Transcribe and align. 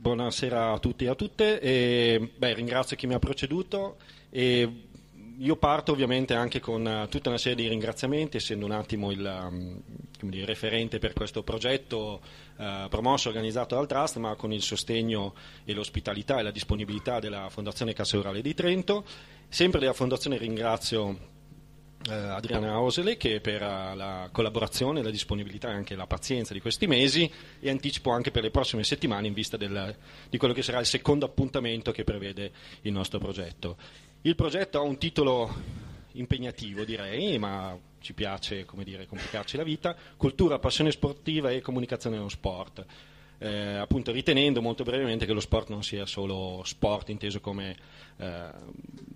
buonasera 0.00 0.72
a 0.72 0.78
tutti 0.78 1.04
e 1.04 1.08
a 1.08 1.14
tutte. 1.14 1.60
E, 1.60 2.32
beh, 2.34 2.54
ringrazio 2.54 2.96
chi 2.96 3.06
mi 3.06 3.14
ha 3.14 3.18
proceduto 3.18 3.96
e 4.30 4.86
io 5.36 5.56
parto 5.56 5.92
ovviamente 5.92 6.34
anche 6.34 6.60
con 6.60 7.06
tutta 7.10 7.28
una 7.28 7.38
serie 7.38 7.62
di 7.62 7.68
ringraziamenti, 7.68 8.38
essendo 8.38 8.64
un 8.64 8.72
attimo 8.72 9.10
il 9.10 9.48
um, 9.50 9.80
dire, 10.22 10.44
referente 10.44 10.98
per 10.98 11.12
questo 11.12 11.42
progetto 11.42 12.20
eh, 12.58 12.86
promosso 12.90 13.28
e 13.28 13.30
organizzato 13.30 13.74
dal 13.74 13.86
Trust, 13.86 14.16
ma 14.16 14.34
con 14.34 14.52
il 14.52 14.62
sostegno 14.62 15.34
e 15.64 15.72
l'ospitalità 15.72 16.38
e 16.38 16.42
la 16.42 16.50
disponibilità 16.50 17.20
della 17.20 17.48
Fondazione 17.48 17.92
Cassa 17.92 18.18
Orale 18.18 18.42
di 18.42 18.54
Trento. 18.54 19.04
Sempre 19.48 19.80
della 19.80 19.94
Fondazione 19.94 20.36
ringrazio 20.36 21.08
eh, 21.10 21.29
Adriana 22.08 22.80
Osele 22.80 23.18
che 23.18 23.40
per 23.40 23.60
uh, 23.60 23.94
la 23.94 24.28
collaborazione, 24.32 25.02
la 25.02 25.10
disponibilità 25.10 25.68
e 25.68 25.74
anche 25.74 25.94
la 25.94 26.06
pazienza 26.06 26.54
di 26.54 26.60
questi 26.60 26.86
mesi 26.86 27.30
e 27.60 27.68
anticipo 27.68 28.10
anche 28.10 28.30
per 28.30 28.42
le 28.42 28.50
prossime 28.50 28.84
settimane 28.84 29.26
in 29.26 29.34
vista 29.34 29.58
del, 29.58 29.94
di 30.30 30.38
quello 30.38 30.54
che 30.54 30.62
sarà 30.62 30.80
il 30.80 30.86
secondo 30.86 31.26
appuntamento 31.26 31.92
che 31.92 32.04
prevede 32.04 32.52
il 32.82 32.92
nostro 32.92 33.18
progetto. 33.18 33.76
Il 34.22 34.34
progetto 34.34 34.78
ha 34.78 34.82
un 34.82 34.96
titolo 34.96 35.54
impegnativo 36.12 36.84
direi, 36.84 37.38
ma 37.38 37.78
ci 38.00 38.14
piace 38.14 38.66
dire, 38.82 39.06
complicarci 39.06 39.58
la 39.58 39.62
vita, 39.62 39.94
cultura, 40.16 40.58
passione 40.58 40.90
sportiva 40.90 41.50
e 41.50 41.60
comunicazione 41.60 42.16
nello 42.16 42.30
sport 42.30 42.84
eh, 43.42 43.76
appunto 43.76 44.12
ritenendo 44.12 44.60
molto 44.60 44.84
brevemente 44.84 45.24
che 45.24 45.32
lo 45.32 45.40
sport 45.40 45.70
non 45.70 45.82
sia 45.82 46.04
solo 46.04 46.60
sport 46.64 47.08
inteso 47.08 47.40
come 47.40 47.74
eh, 48.18 48.50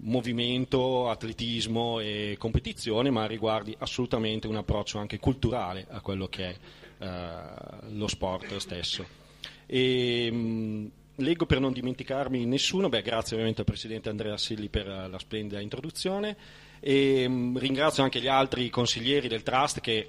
movimento, 0.00 1.10
atletismo 1.10 2.00
e 2.00 2.36
competizione, 2.38 3.10
ma 3.10 3.26
riguardi 3.26 3.74
assolutamente 3.78 4.46
un 4.46 4.56
approccio 4.56 4.98
anche 4.98 5.18
culturale 5.18 5.86
a 5.90 6.00
quello 6.00 6.26
che 6.28 6.48
è 6.48 6.56
eh, 6.98 7.88
lo 7.90 8.08
sport 8.08 8.56
stesso. 8.56 9.04
E, 9.66 10.30
mh, 10.30 10.90
leggo 11.16 11.44
per 11.44 11.60
non 11.60 11.72
dimenticarmi 11.72 12.46
nessuno, 12.46 12.88
beh, 12.88 13.02
grazie 13.02 13.34
ovviamente 13.34 13.60
al 13.60 13.66
Presidente 13.66 14.08
Andrea 14.08 14.38
Silli 14.38 14.68
per 14.70 14.86
la 14.86 15.18
splendida 15.18 15.60
introduzione 15.60 16.34
e 16.80 17.28
mh, 17.28 17.58
ringrazio 17.58 18.02
anche 18.02 18.20
gli 18.20 18.28
altri 18.28 18.70
consiglieri 18.70 19.28
del 19.28 19.42
Trust 19.42 19.80
che 19.80 20.08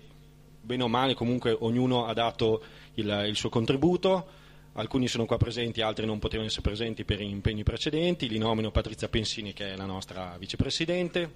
bene 0.62 0.84
o 0.84 0.88
male 0.88 1.14
comunque 1.14 1.56
ognuno 1.60 2.06
ha 2.06 2.14
dato 2.14 2.64
il, 2.96 3.26
il 3.28 3.36
suo 3.36 3.50
contributo. 3.50 4.44
Alcuni 4.74 5.08
sono 5.08 5.26
qua 5.26 5.38
presenti, 5.38 5.82
altri 5.82 6.06
non 6.06 6.20
potevano 6.20 6.48
essere 6.48 6.64
presenti 6.64 7.06
per 7.06 7.22
impegni 7.22 7.64
precedenti. 7.64 8.28
Li 8.28 8.38
nomino 8.38 8.72
Patrizia 8.72 9.08
Pensini, 9.08 9.54
che 9.54 9.72
è 9.72 9.76
la 9.78 9.86
nostra 9.86 10.36
vicepresidente, 10.38 11.32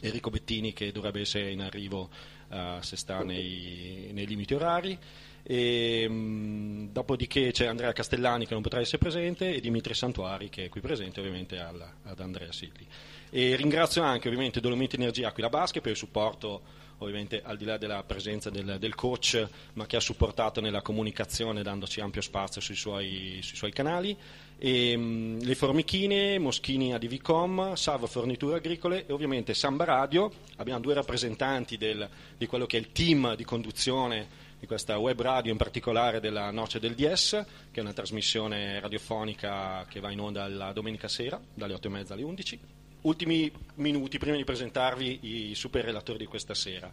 Enrico 0.00 0.30
Bettini, 0.30 0.72
che 0.72 0.90
dovrebbe 0.90 1.20
essere 1.20 1.50
in 1.50 1.60
arrivo 1.60 2.08
uh, 2.48 2.80
se 2.80 2.96
sta 2.96 3.22
nei, 3.22 4.08
nei 4.12 4.26
limiti 4.26 4.54
orari. 4.54 4.98
E, 5.46 6.08
mh, 6.08 6.92
dopodiché 6.92 7.52
c'è 7.52 7.66
Andrea 7.66 7.92
Castellani 7.92 8.46
che 8.46 8.54
non 8.54 8.62
potrà 8.62 8.80
essere 8.80 8.96
presente 8.96 9.54
e 9.54 9.60
Dimitri 9.60 9.92
Santuari 9.92 10.48
che 10.48 10.64
è 10.64 10.68
qui 10.70 10.80
presente 10.80 11.20
ovviamente 11.20 11.58
al, 11.58 11.86
ad 12.02 12.18
Andrea 12.18 12.50
Silli. 12.50 12.86
E 13.28 13.56
ringrazio 13.56 14.02
anche 14.02 14.28
ovviamente 14.28 14.60
Dolomiti 14.60 14.96
Energia 14.96 15.28
Aquila 15.28 15.50
Basche 15.50 15.82
per 15.82 15.90
il 15.90 15.98
supporto 15.98 16.62
ovviamente 16.98 17.42
al 17.42 17.56
di 17.56 17.64
là 17.64 17.76
della 17.76 18.02
presenza 18.04 18.50
del, 18.50 18.76
del, 18.78 18.94
coach, 18.94 19.46
ma 19.74 19.86
che 19.86 19.96
ha 19.96 20.00
supportato 20.00 20.60
nella 20.60 20.82
comunicazione 20.82 21.62
dandoci 21.62 22.00
ampio 22.00 22.20
spazio 22.20 22.60
sui 22.60 22.74
suoi, 22.74 23.38
sui 23.42 23.56
suoi 23.56 23.72
canali. 23.72 24.16
E, 24.56 24.96
mh, 24.96 25.44
le 25.44 25.54
Formichine, 25.54 26.38
Moschini 26.38 26.94
ADVCom, 26.94 27.74
Salvo 27.74 28.06
Forniture 28.06 28.56
Agricole 28.56 29.06
e 29.06 29.12
ovviamente 29.12 29.54
Samba 29.54 29.84
Radio. 29.84 30.30
Abbiamo 30.56 30.80
due 30.80 30.94
rappresentanti 30.94 31.76
del, 31.76 32.08
di 32.36 32.46
quello 32.46 32.66
che 32.66 32.76
è 32.76 32.80
il 32.80 32.92
team 32.92 33.34
di 33.34 33.44
conduzione 33.44 34.42
di 34.58 34.66
questa 34.66 34.96
web 34.96 35.20
radio, 35.20 35.52
in 35.52 35.58
particolare 35.58 36.20
della 36.20 36.50
Noce 36.50 36.78
del 36.78 36.94
DS, 36.94 37.44
che 37.70 37.80
è 37.80 37.82
una 37.82 37.92
trasmissione 37.92 38.80
radiofonica 38.80 39.84
che 39.88 40.00
va 40.00 40.10
in 40.10 40.20
onda 40.20 40.48
la 40.48 40.72
domenica 40.72 41.08
sera, 41.08 41.38
dalle 41.52 41.74
8.30 41.74 42.12
alle 42.12 42.22
11 42.22 42.60
ultimi 43.04 43.50
minuti 43.76 44.18
prima 44.18 44.36
di 44.36 44.44
presentarvi 44.44 45.50
i 45.50 45.54
super 45.54 45.84
relatori 45.84 46.18
di 46.18 46.26
questa 46.26 46.54
sera. 46.54 46.90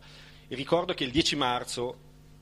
Ricordo 0.47 0.93
che 0.93 1.03
il 1.03 1.11
10 1.11 1.35
marzo 1.35 1.97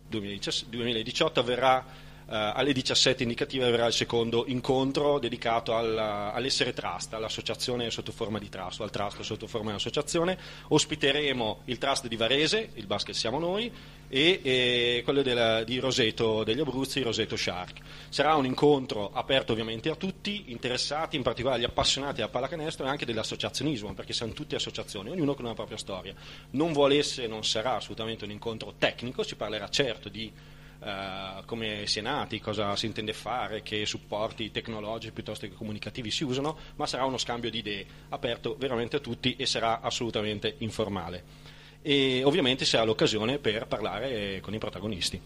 2018 0.07 1.39
avverrà 1.39 1.85
alle 2.29 2.73
17 2.73 3.23
indicative 3.23 3.65
avrà 3.65 3.87
il 3.87 3.93
secondo 3.93 4.45
incontro 4.47 5.19
dedicato 5.19 5.75
alla, 5.75 6.31
all'essere 6.33 6.73
trust, 6.73 7.13
all'associazione 7.13 7.89
sotto 7.89 8.11
forma 8.11 8.39
di 8.39 8.49
trust, 8.49 8.81
al 8.81 8.91
trust 8.91 9.21
sotto 9.21 9.47
forma 9.47 9.71
di 9.71 9.77
associazione. 9.77 10.37
Ospiteremo 10.67 11.61
il 11.65 11.77
trust 11.77 12.07
di 12.07 12.15
Varese, 12.15 12.69
il 12.75 12.85
basket 12.85 13.15
siamo 13.15 13.39
noi, 13.39 13.71
e, 14.09 14.39
e 14.43 15.01
quello 15.03 15.21
della, 15.21 15.63
di 15.63 15.79
Roseto 15.79 16.43
degli 16.43 16.59
Abruzzi, 16.59 17.01
Roseto 17.01 17.35
Shark. 17.35 17.79
Sarà 18.09 18.35
un 18.35 18.45
incontro 18.45 19.11
aperto 19.13 19.51
ovviamente 19.53 19.89
a 19.89 19.95
tutti, 19.95 20.45
interessati, 20.47 21.15
in 21.15 21.23
particolare 21.23 21.59
agli 21.59 21.65
appassionati 21.65 22.17
della 22.17 22.29
pallacanestro 22.29 22.85
e 22.85 22.89
anche 22.89 23.05
dell'associazionismo, 23.05 23.93
perché 23.93 24.13
siamo 24.13 24.33
tutte 24.33 24.55
associazioni, 24.55 25.09
ognuno 25.09 25.35
con 25.35 25.45
una 25.45 25.53
propria 25.53 25.77
storia. 25.77 26.13
Non 26.51 26.73
vuole 26.73 26.97
essere, 26.97 27.27
non 27.27 27.43
sarà 27.43 27.75
assolutamente 27.75 28.25
un 28.25 28.31
incontro 28.31 28.73
tecnico, 28.77 29.23
si 29.23 29.35
parlerà 29.35 29.69
certo 29.69 30.09
di 30.09 30.31
Uh, 30.79 31.43
come 31.43 31.87
si 31.87 31.99
è 31.99 32.01
nati, 32.01 32.39
cosa 32.39 32.73
si 32.77 32.85
intende 32.85 33.11
fare, 33.11 33.61
che 33.61 33.85
supporti 33.85 34.49
tecnologici 34.49 35.11
piuttosto 35.11 35.45
che 35.45 35.53
comunicativi 35.53 36.09
si 36.09 36.23
usano, 36.23 36.57
ma 36.77 36.87
sarà 36.87 37.03
uno 37.03 37.17
scambio 37.17 37.49
di 37.49 37.57
idee 37.57 37.85
aperto 38.09 38.55
veramente 38.57 38.95
a 38.95 38.99
tutti 38.99 39.35
e 39.35 39.45
sarà 39.45 39.81
assolutamente 39.81 40.55
informale 40.59 41.49
e 41.81 42.23
ovviamente 42.23 42.65
ha 42.77 42.83
l'occasione 42.83 43.37
per 43.39 43.67
parlare 43.67 44.39
con 44.41 44.53
i 44.53 44.57
protagonisti. 44.57 45.19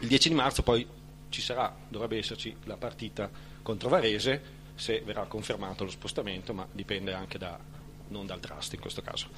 Il 0.00 0.08
10 0.08 0.28
di 0.28 0.34
marzo 0.34 0.62
poi 0.62 0.86
ci 1.28 1.40
sarà, 1.40 1.74
dovrebbe 1.88 2.18
esserci 2.18 2.54
la 2.64 2.76
partita 2.76 3.30
contro 3.62 3.88
Varese 3.88 4.56
se 4.74 5.00
verrà 5.04 5.24
confermato 5.26 5.84
lo 5.84 5.90
spostamento, 5.90 6.54
ma 6.54 6.66
dipende 6.70 7.12
anche 7.12 7.38
da, 7.38 7.58
non 8.08 8.26
dal 8.26 8.40
trust 8.40 8.74
in 8.74 8.80
questo 8.80 9.02
caso. 9.02 9.28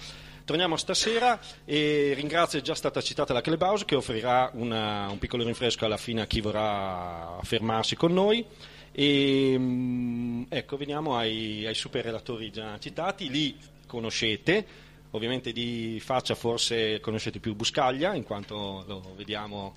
Torniamo 0.45 0.77
stasera 0.77 1.39
e 1.65 2.13
ringrazio, 2.15 2.59
è 2.59 2.63
già 2.63 2.75
stata 2.75 3.01
citata 3.01 3.33
la 3.33 3.41
Clubhouse 3.41 3.85
che 3.85 3.95
offrirà 3.95 4.51
una, 4.55 5.09
un 5.09 5.19
piccolo 5.19 5.45
rinfresco 5.45 5.85
alla 5.85 5.97
fine 5.97 6.23
a 6.23 6.27
chi 6.27 6.41
vorrà 6.41 7.39
fermarsi 7.43 7.97
con 7.97 8.13
noi. 8.13 8.45
E, 8.93 9.55
mm, 9.57 10.43
ecco, 10.49 10.77
veniamo 10.77 11.17
ai, 11.17 11.65
ai 11.67 11.75
super 11.75 12.05
relatori 12.05 12.51
già 12.51 12.79
citati, 12.79 13.31
li 13.31 13.57
conoscete, 13.87 14.89
Ovviamente 15.13 15.51
di 15.53 15.99
faccia 16.01 16.37
forse 16.37 17.01
conoscete 17.01 17.41
più 17.41 17.57
Buscaglia, 17.57 18.15
in 18.15 18.23
quanto 18.23 18.85
lo 18.87 19.13
vediamo 19.17 19.75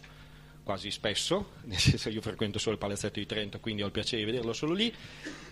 quasi 0.63 0.91
spesso, 0.91 1.53
nel 1.65 1.79
senso 1.79 2.09
io 2.09 2.21
frequento 2.21 2.59
solo 2.59 2.75
il 2.75 2.79
palazzetto 2.79 3.19
di 3.19 3.25
Trento, 3.25 3.59
quindi 3.59 3.81
ho 3.81 3.87
il 3.87 3.91
piacere 3.91 4.23
di 4.23 4.29
vederlo 4.29 4.53
solo 4.53 4.73
lì, 4.73 4.93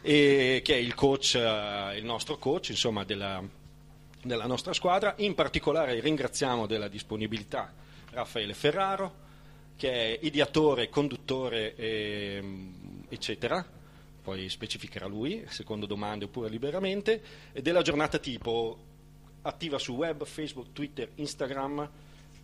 e 0.02 0.62
che 0.64 0.74
è 0.76 0.78
il 0.78 0.94
coach, 0.94 1.34
eh, 1.34 1.98
il 1.98 2.06
nostro 2.06 2.38
coach 2.38 2.70
insomma, 2.70 3.04
della, 3.04 3.44
della 4.24 4.46
nostra 4.46 4.74
squadra. 4.74 5.14
In 5.18 5.36
particolare 5.36 6.00
ringraziamo 6.00 6.66
della 6.66 6.88
disponibilità 6.88 7.74
Raffaele 8.12 8.54
Ferraro, 8.54 9.30
che 9.76 9.92
è 9.92 10.20
ideatore, 10.22 10.90
conduttore, 10.90 11.76
ehm, 11.76 13.06
eccetera, 13.10 13.66
poi 14.22 14.50
specificherà 14.50 15.08
lui, 15.08 15.44
secondo 15.48 15.86
domande 15.86 16.26
oppure 16.26 16.50
liberamente, 16.50 17.22
della 17.54 17.82
giornata 17.82 18.20
tipo 18.20 18.90
attiva 19.42 19.80
su 19.80 19.94
web, 19.94 20.24
Facebook, 20.24 20.72
Twitter, 20.74 21.10
Instagram, 21.16 21.90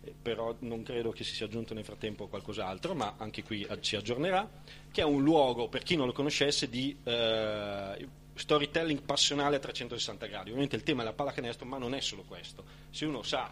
eh, 0.02 0.14
però 0.20 0.56
non 0.60 0.82
credo 0.82 1.10
che 1.10 1.22
si 1.22 1.34
sia 1.34 1.46
aggiunto 1.46 1.74
nel 1.74 1.84
frattempo 1.84 2.26
qualcos'altro, 2.26 2.94
ma 2.94 3.14
anche 3.18 3.44
qui 3.44 3.66
ci 3.80 3.94
aggiornerà, 3.94 4.48
che 4.90 5.02
è 5.02 5.04
un 5.04 5.22
luogo, 5.22 5.68
per 5.68 5.82
chi 5.84 5.94
non 5.94 6.06
lo 6.06 6.12
conoscesse, 6.12 6.68
di 6.68 6.96
eh, 7.04 8.08
storytelling 8.38 9.02
passionale 9.02 9.56
a 9.56 9.58
360 9.58 10.26
gradi. 10.26 10.48
Ovviamente 10.48 10.76
il 10.76 10.82
tema 10.82 11.02
è 11.02 11.04
la 11.04 11.12
pallacanestro, 11.12 11.66
ma 11.66 11.78
non 11.78 11.94
è 11.94 12.00
solo 12.00 12.22
questo. 12.22 12.64
Se 12.90 13.04
uno 13.04 13.22
sa 13.22 13.50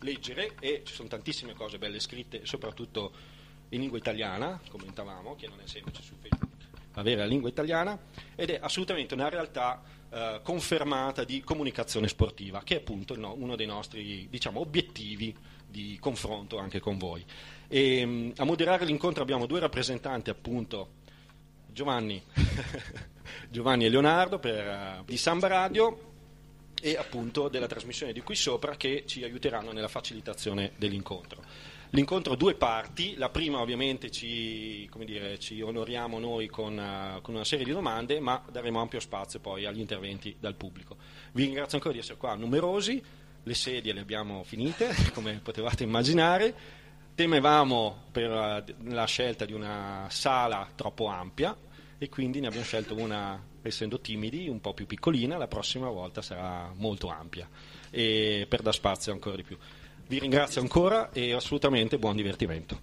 leggere, 0.00 0.54
e 0.60 0.82
ci 0.84 0.94
sono 0.94 1.08
tantissime 1.08 1.54
cose 1.54 1.78
belle 1.78 2.00
scritte, 2.00 2.46
soprattutto 2.46 3.12
in 3.70 3.80
lingua 3.80 3.98
italiana, 3.98 4.60
commentavamo, 4.68 5.34
che 5.36 5.48
non 5.48 5.60
è 5.60 5.66
semplice 5.66 6.02
su 6.02 6.14
Facebook 6.20 6.56
avere 6.94 7.20
la 7.20 7.26
lingua 7.26 7.48
italiana, 7.48 7.98
ed 8.34 8.50
è 8.50 8.58
assolutamente 8.60 9.14
una 9.14 9.28
realtà 9.28 9.80
eh, 10.10 10.40
confermata 10.42 11.24
di 11.24 11.40
comunicazione 11.40 12.08
sportiva, 12.08 12.62
che 12.62 12.76
è 12.76 12.78
appunto 12.78 13.16
no, 13.16 13.34
uno 13.36 13.56
dei 13.56 13.66
nostri 13.66 14.26
diciamo, 14.28 14.60
obiettivi 14.60 15.34
di 15.66 15.96
confronto 16.00 16.58
anche 16.58 16.80
con 16.80 16.98
voi. 16.98 17.24
E, 17.68 18.02
um, 18.02 18.32
a 18.36 18.44
moderare 18.44 18.84
l'incontro 18.84 19.22
abbiamo 19.22 19.46
due 19.46 19.60
rappresentanti, 19.60 20.30
appunto 20.30 20.96
Giovanni, 21.66 22.20
Giovanni 23.48 23.84
e 23.84 23.88
Leonardo 23.88 24.38
per, 24.38 25.00
uh, 25.00 25.04
di 25.04 25.16
Samba 25.16 25.48
Radio 25.48 26.06
e 26.80 26.96
appunto 26.96 27.48
della 27.48 27.66
trasmissione 27.66 28.12
di 28.12 28.20
qui 28.20 28.34
sopra 28.36 28.76
che 28.76 29.04
ci 29.06 29.24
aiuteranno 29.24 29.72
nella 29.72 29.88
facilitazione 29.88 30.72
dell'incontro. 30.76 31.42
L'incontro 31.90 32.34
ha 32.34 32.36
due 32.36 32.54
parti, 32.54 33.16
la 33.16 33.30
prima 33.30 33.60
ovviamente 33.60 34.10
ci, 34.10 34.88
dire, 35.04 35.38
ci 35.38 35.62
onoriamo 35.62 36.18
noi 36.18 36.46
con, 36.46 36.76
uh, 36.76 37.22
con, 37.22 37.34
una 37.34 37.44
serie 37.44 37.64
di 37.64 37.72
domande, 37.72 38.20
ma 38.20 38.42
daremo 38.50 38.78
ampio 38.80 39.00
spazio 39.00 39.40
poi 39.40 39.64
agli 39.64 39.80
interventi 39.80 40.36
dal 40.38 40.54
pubblico. 40.54 40.96
Vi 41.32 41.44
ringrazio 41.44 41.76
ancora 41.76 41.94
di 41.94 42.00
essere 42.00 42.18
qua 42.18 42.34
numerosi, 42.34 43.02
le 43.42 43.54
sedie 43.54 43.94
le 43.94 44.00
abbiamo 44.00 44.44
finite, 44.44 44.94
come 45.14 45.40
potevate 45.42 45.84
immaginare, 45.84 46.54
temevamo 47.14 48.04
per 48.12 48.64
la 48.84 49.04
scelta 49.06 49.46
di 49.46 49.54
una 49.54 50.06
sala 50.10 50.68
troppo 50.74 51.06
ampia 51.06 51.56
e 51.98 52.08
quindi 52.08 52.40
ne 52.40 52.46
abbiamo 52.46 52.64
scelto 52.64 52.94
una, 52.94 53.42
essendo 53.62 54.00
timidi, 54.00 54.48
un 54.48 54.60
po' 54.60 54.72
più 54.72 54.86
piccolina, 54.86 55.36
la 55.36 55.48
prossima 55.48 55.90
volta 55.90 56.22
sarà 56.22 56.72
molto 56.76 57.08
ampia 57.08 57.48
e 57.90 58.46
per 58.48 58.62
dar 58.62 58.72
spazio 58.72 59.12
ancora 59.12 59.36
di 59.36 59.42
più. 59.42 59.56
Vi 60.06 60.18
ringrazio 60.18 60.60
ancora 60.60 61.10
e 61.12 61.32
assolutamente 61.32 61.98
buon 61.98 62.16
divertimento. 62.16 62.80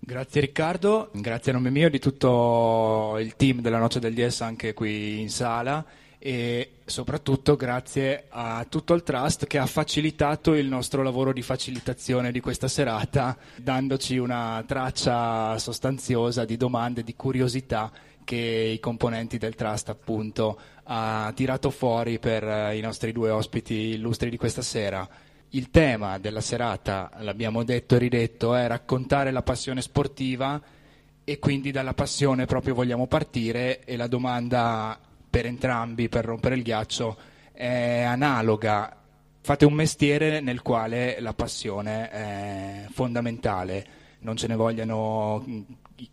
Grazie 0.00 0.40
Riccardo, 0.40 1.10
grazie 1.12 1.52
a 1.52 1.54
nome 1.54 1.68
mio 1.68 1.88
e 1.88 1.90
di 1.90 1.98
tutto 1.98 3.18
il 3.18 3.36
team 3.36 3.60
della 3.60 3.78
Noce 3.78 4.00
del 4.00 4.14
DS 4.14 4.40
anche 4.40 4.72
qui 4.72 5.20
in 5.20 5.28
sala 5.28 5.84
e 6.18 6.72
soprattutto 6.84 7.54
grazie 7.54 8.24
a 8.28 8.66
tutto 8.68 8.94
il 8.94 9.04
trust 9.04 9.46
che 9.46 9.58
ha 9.58 9.66
facilitato 9.66 10.54
il 10.54 10.66
nostro 10.66 11.02
lavoro 11.02 11.32
di 11.32 11.42
facilitazione 11.42 12.32
di 12.32 12.40
questa 12.40 12.66
serata, 12.66 13.36
dandoci 13.56 14.18
una 14.18 14.62
traccia 14.66 15.56
sostanziosa 15.58 16.44
di 16.44 16.56
domande, 16.56 17.04
di 17.04 17.14
curiosità 17.14 17.92
che 18.24 18.36
i 18.74 18.80
componenti 18.80 19.38
del 19.38 19.54
trust 19.54 19.88
appunto 19.88 20.58
ha 20.84 21.32
tirato 21.34 21.70
fuori 21.70 22.18
per 22.18 22.44
eh, 22.44 22.76
i 22.76 22.80
nostri 22.80 23.12
due 23.12 23.30
ospiti 23.30 23.74
illustri 23.74 24.28
di 24.28 24.36
questa 24.36 24.60
sera. 24.60 25.08
Il 25.50 25.70
tema 25.70 26.18
della 26.18 26.42
serata, 26.42 27.10
l'abbiamo 27.20 27.64
detto 27.64 27.94
e 27.94 27.98
ridetto, 27.98 28.54
è 28.54 28.66
raccontare 28.66 29.30
la 29.30 29.42
passione 29.42 29.80
sportiva 29.80 30.60
e 31.24 31.38
quindi 31.38 31.70
dalla 31.70 31.94
passione 31.94 32.44
proprio 32.44 32.74
vogliamo 32.74 33.06
partire 33.06 33.82
e 33.84 33.96
la 33.96 34.08
domanda 34.08 34.98
per 35.28 35.46
entrambi, 35.46 36.08
per 36.08 36.24
rompere 36.24 36.54
il 36.54 36.62
ghiaccio, 36.62 37.16
è 37.52 38.02
analoga. 38.02 38.96
Fate 39.40 39.64
un 39.64 39.72
mestiere 39.72 40.40
nel 40.40 40.62
quale 40.62 41.20
la 41.20 41.32
passione 41.32 42.10
è 42.10 42.86
fondamentale, 42.90 43.86
non 44.20 44.36
ce 44.36 44.46
ne 44.46 44.56
vogliano 44.56 45.44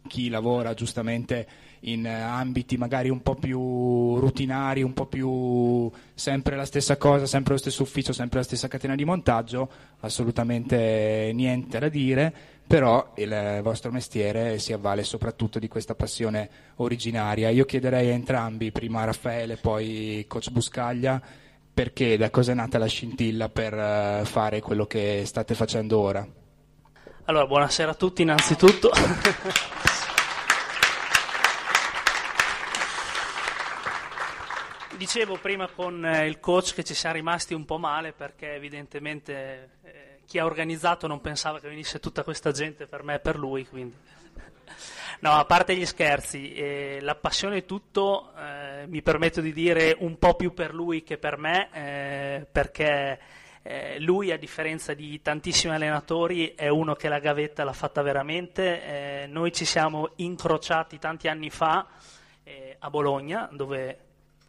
chi 0.08 0.30
lavora 0.30 0.74
giustamente 0.74 1.48
in 1.82 2.08
ambiti 2.08 2.78
magari 2.78 3.10
un 3.10 3.22
po' 3.22 3.36
più 3.36 4.18
rutinari, 4.18 4.82
un 4.82 4.94
po' 4.94 5.06
più 5.06 5.92
sempre 6.14 6.56
la 6.56 6.66
stessa 6.66 6.98
cosa, 6.98 7.26
sempre 7.26 7.54
lo 7.54 7.60
stesso 7.60 7.84
ufficio, 7.84 8.14
sempre 8.14 8.40
la 8.40 8.46
stessa 8.46 8.68
catena 8.68 8.96
di 8.96 9.06
montaggio, 9.06 9.70
assolutamente 10.00 11.32
niente 11.34 11.78
da 11.78 11.90
dire, 11.90 12.34
però 12.68 13.12
il 13.16 13.60
vostro 13.62 13.92
mestiere 13.92 14.58
si 14.58 14.74
avvale 14.74 15.04
soprattutto 15.04 15.60
di 15.60 15.68
questa 15.68 15.94
passione 15.94 16.50
originaria. 16.78 17.50
Io 17.50 17.66
chiederei 17.66 18.10
a 18.10 18.14
entrambi, 18.14 18.72
prima 18.72 19.04
Raffaele, 19.04 19.58
poi 19.58 20.26
coach 20.28 20.50
Buscaglia, 20.50 21.22
perché 21.74 22.18
da 22.18 22.30
cosa 22.30 22.54
è 22.54 22.56
nata 22.56 22.78
la 22.78 22.88
scintilla 22.88 23.50
per 23.50 23.74
eh, 23.74 24.22
fare 24.24 24.62
quello 24.62 24.86
che 24.86 25.24
state 25.26 25.54
facendo 25.54 26.00
ora? 26.00 26.26
Allora, 27.26 27.46
buonasera 27.46 27.92
a 27.92 27.96
tutti 27.96 28.22
innanzitutto. 28.22 28.92
Dicevo 34.98 35.38
prima 35.38 35.68
con 35.68 36.06
eh, 36.06 36.26
il 36.28 36.40
coach 36.40 36.74
che 36.74 36.84
ci 36.84 36.94
siamo 36.94 37.16
rimasti 37.16 37.54
un 37.54 37.66
po' 37.66 37.78
male 37.78 38.14
perché 38.14 38.54
evidentemente 38.54 39.70
eh, 39.84 40.05
chi 40.26 40.40
ha 40.40 40.46
organizzato 40.46 41.08
non 41.08 41.22
pensava 41.22 41.60
che 41.60 41.70
venisse 41.70 42.00
tutta 42.00 42.24
questa 42.24 42.52
gente 42.52 42.88
per 42.88 43.04
me 43.04 43.16
e 43.16 43.20
per 43.20 43.38
lui. 43.38 43.66
Quindi. 43.68 43.96
No, 45.18 45.32
a 45.32 45.46
parte 45.46 45.76
gli 45.76 45.86
scherzi, 45.86 46.54
eh, 46.54 47.00
la 47.02 47.16
passione 47.16 47.60
è 47.60 47.66
tutto, 47.66 48.34
eh, 48.38 48.86
mi 48.88 49.02
permetto 49.02 49.40
di 49.40 49.54
dire 49.54 49.96
un 50.00 50.20
po' 50.20 50.36
più 50.36 50.54
per 50.54 50.74
lui 50.74 51.04
che 51.04 51.18
per 51.18 51.38
me, 51.38 51.70
eh, 51.72 52.46
perché 52.52 53.20
eh, 53.64 54.00
lui, 54.02 54.32
a 54.32 54.38
differenza 54.38 54.94
di 54.94 55.22
tantissimi 55.22 55.74
allenatori, 55.74 56.54
è 56.54 56.68
uno 56.68 56.96
che 56.96 57.08
la 57.08 57.20
gavetta 57.20 57.64
l'ha 57.64 57.74
fatta 57.74 58.02
veramente. 58.02 59.26
noi 59.30 59.54
ci 59.54 59.64
siamo 59.64 60.12
incrociati 60.18 61.00
tanti 61.00 61.30
anni 61.30 61.50
fa 61.50 61.88
a 62.78 62.90
Bologna, 62.90 63.50
dove 63.52 64.05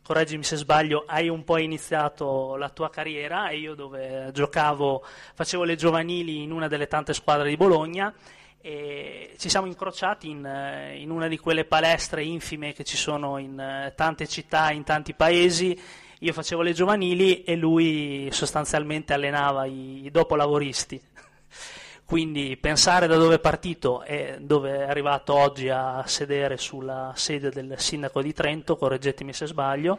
correggimi 0.07 0.45
se 0.45 0.55
sbaglio, 0.55 1.03
hai 1.05 1.29
un 1.29 1.43
po' 1.43 1.59
iniziato 1.59 2.55
la 2.55 2.69
tua 2.69 2.91
carriera 2.91 3.49
e 3.49 3.59
io 3.59 3.75
dove 3.75 4.31
giocavo, 4.33 5.05
facevo 5.35 5.65
le 5.65 5.75
giovanili 5.75 6.45
in 6.45 6.53
una 6.53 6.69
delle 6.69 6.87
tante 6.87 7.13
squadre 7.13 7.49
di 7.49 7.57
Bologna 7.57 8.15
e 8.61 9.35
ci 9.37 9.49
siamo 9.49 9.67
incrociati 9.67 10.31
in, 10.31 10.49
in 10.97 11.11
una 11.11 11.27
di 11.27 11.39
quelle 11.39 11.65
palestre 11.65 12.23
infime 12.23 12.73
che 12.73 12.85
ci 12.85 12.97
sono 12.97 13.39
in 13.39 13.93
tante 13.97 14.29
città, 14.29 14.71
in 14.71 14.85
tanti 14.85 15.13
paesi. 15.13 15.77
Io 16.21 16.33
facevo 16.33 16.63
le 16.63 16.73
giovanili 16.73 17.43
e 17.43 17.57
lui 17.57 18.29
sostanzialmente 18.31 19.13
allenava 19.13 19.67
i 19.67 20.09
dopolavoristi. 20.13 21.03
Quindi 22.07 22.57
pensare 22.57 23.09
da 23.09 23.17
dove 23.17 23.35
è 23.35 23.41
partito 23.41 24.05
e 24.05 24.37
dove 24.41 24.79
è 24.79 24.89
arrivato 24.89 25.35
oggi 25.35 25.69
a 25.69 26.05
sedere 26.07 26.57
sulla 26.57 27.13
sede 27.17 27.51
del 27.51 27.75
sindaco 27.79 28.23
di 28.23 28.33
Trento, 28.33 28.77
correggetemi 28.77 29.33
se 29.33 29.47
sbaglio, 29.47 29.99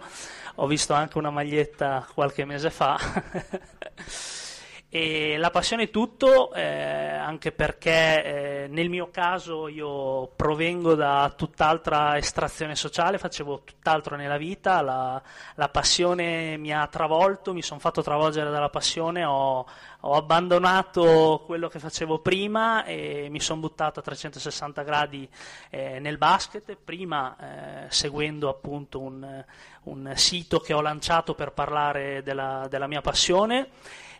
ho 0.55 0.67
visto 0.67 0.93
anche 0.93 1.17
una 1.17 1.31
maglietta 1.31 2.07
qualche 2.13 2.45
mese 2.45 2.69
fa. 2.69 2.97
E 4.89 5.35
la 5.37 5.49
passione 5.49 5.83
è 5.83 5.89
tutto, 5.89 6.53
eh, 6.53 6.63
anche 6.63 7.51
perché 7.51 8.63
eh, 8.63 8.67
nel 8.69 8.89
mio 8.89 9.09
caso 9.11 9.67
io 9.67 10.27
provengo 10.33 10.95
da 10.95 11.33
tutt'altra 11.35 12.15
estrazione 12.15 12.73
sociale, 12.73 13.17
facevo 13.17 13.63
tutt'altro 13.65 14.15
nella 14.15 14.37
vita, 14.37 14.81
la, 14.81 15.21
la 15.55 15.67
passione 15.67 16.55
mi 16.55 16.73
ha 16.73 16.87
travolto, 16.87 17.51
mi 17.51 17.61
sono 17.61 17.81
fatto 17.81 18.01
travolgere 18.01 18.49
dalla 18.49 18.69
passione, 18.69 19.25
ho, 19.25 19.67
ho, 19.99 20.13
abbandonato 20.13 21.43
quello 21.45 21.67
che 21.67 21.79
facevo 21.79 22.19
prima 22.19 22.85
e 22.85 23.27
mi 23.29 23.41
sono 23.41 23.59
buttato 23.59 23.99
a 23.99 24.03
360 24.03 24.83
gradi 24.83 25.27
eh, 25.69 25.99
nel 25.99 26.17
basket, 26.17 26.77
prima 26.81 27.35
eh, 27.35 27.91
seguendo 27.91 28.47
appunto 28.47 29.01
un, 29.01 29.43
un, 29.83 30.13
sito 30.15 30.59
che 30.61 30.73
ho 30.73 30.79
lanciato 30.79 31.35
per 31.35 31.51
parlare 31.51 32.23
della, 32.23 32.67
della 32.69 32.87
mia 32.87 33.01
passione 33.01 33.67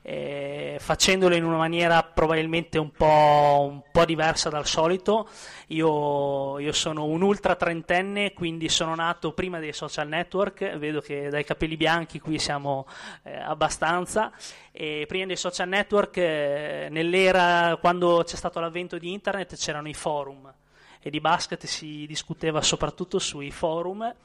eh, 0.09 0.77
facendolo 0.79 1.35
in 1.35 1.43
una 1.43 1.57
maniera 1.57 2.01
probabilmente 2.01 2.77
un 2.77 2.91
po', 2.91 3.67
un 3.69 3.81
po 3.91 4.05
diversa 4.05 4.47
dal 4.47 4.65
solito. 4.65 5.27
Io, 5.67 6.59
io, 6.59 6.71
sono 6.71 7.03
un 7.03 7.21
ultra 7.21 7.55
trentenne, 7.55 8.31
quindi 8.31 8.69
sono 8.69 8.95
nato 8.95 9.33
prima 9.33 9.59
dei 9.59 9.73
social 9.73 10.07
network, 10.07 10.77
vedo 10.77 11.01
che 11.01 11.27
dai 11.27 11.43
capelli 11.43 11.75
bianchi 11.75 12.21
qui 12.21 12.39
siamo 12.39 12.87
eh, 13.23 13.35
abbastanza. 13.35 14.31
E 14.71 15.03
prima 15.09 15.25
dei 15.25 15.35
social 15.35 15.67
network, 15.67 16.15
eh, 16.15 16.87
nell'era 16.89 17.75
quando 17.81 18.23
c'è 18.25 18.37
stato 18.37 18.61
l'avvento 18.61 18.97
di 18.97 19.11
internet, 19.11 19.57
c'erano 19.57 19.89
i 19.89 19.93
forum 19.93 20.53
e 21.01 21.09
di 21.09 21.19
basket 21.19 21.65
si 21.65 22.05
discuteva 22.07 22.61
soprattutto 22.61 23.19
sui 23.19 23.51
forum 23.51 24.15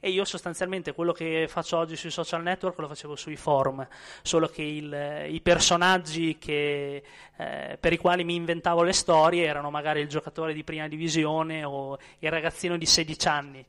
e 0.00 0.08
io 0.10 0.24
sostanzialmente 0.24 0.94
quello 0.94 1.12
che 1.12 1.46
faccio 1.46 1.76
oggi 1.76 1.94
sui 1.94 2.10
social 2.10 2.42
network 2.42 2.78
lo 2.78 2.88
facevo 2.88 3.14
sui 3.16 3.36
forum, 3.36 3.86
solo 4.22 4.48
che 4.48 4.62
il, 4.62 5.26
i 5.28 5.40
personaggi 5.42 6.38
che, 6.38 7.02
eh, 7.36 7.76
per 7.78 7.92
i 7.92 7.98
quali 7.98 8.24
mi 8.24 8.34
inventavo 8.34 8.82
le 8.82 8.94
storie 8.94 9.44
erano 9.44 9.70
magari 9.70 10.00
il 10.00 10.08
giocatore 10.08 10.54
di 10.54 10.64
prima 10.64 10.88
divisione 10.88 11.64
o 11.64 11.98
il 12.18 12.30
ragazzino 12.30 12.78
di 12.78 12.86
16 12.86 13.28
anni. 13.28 13.66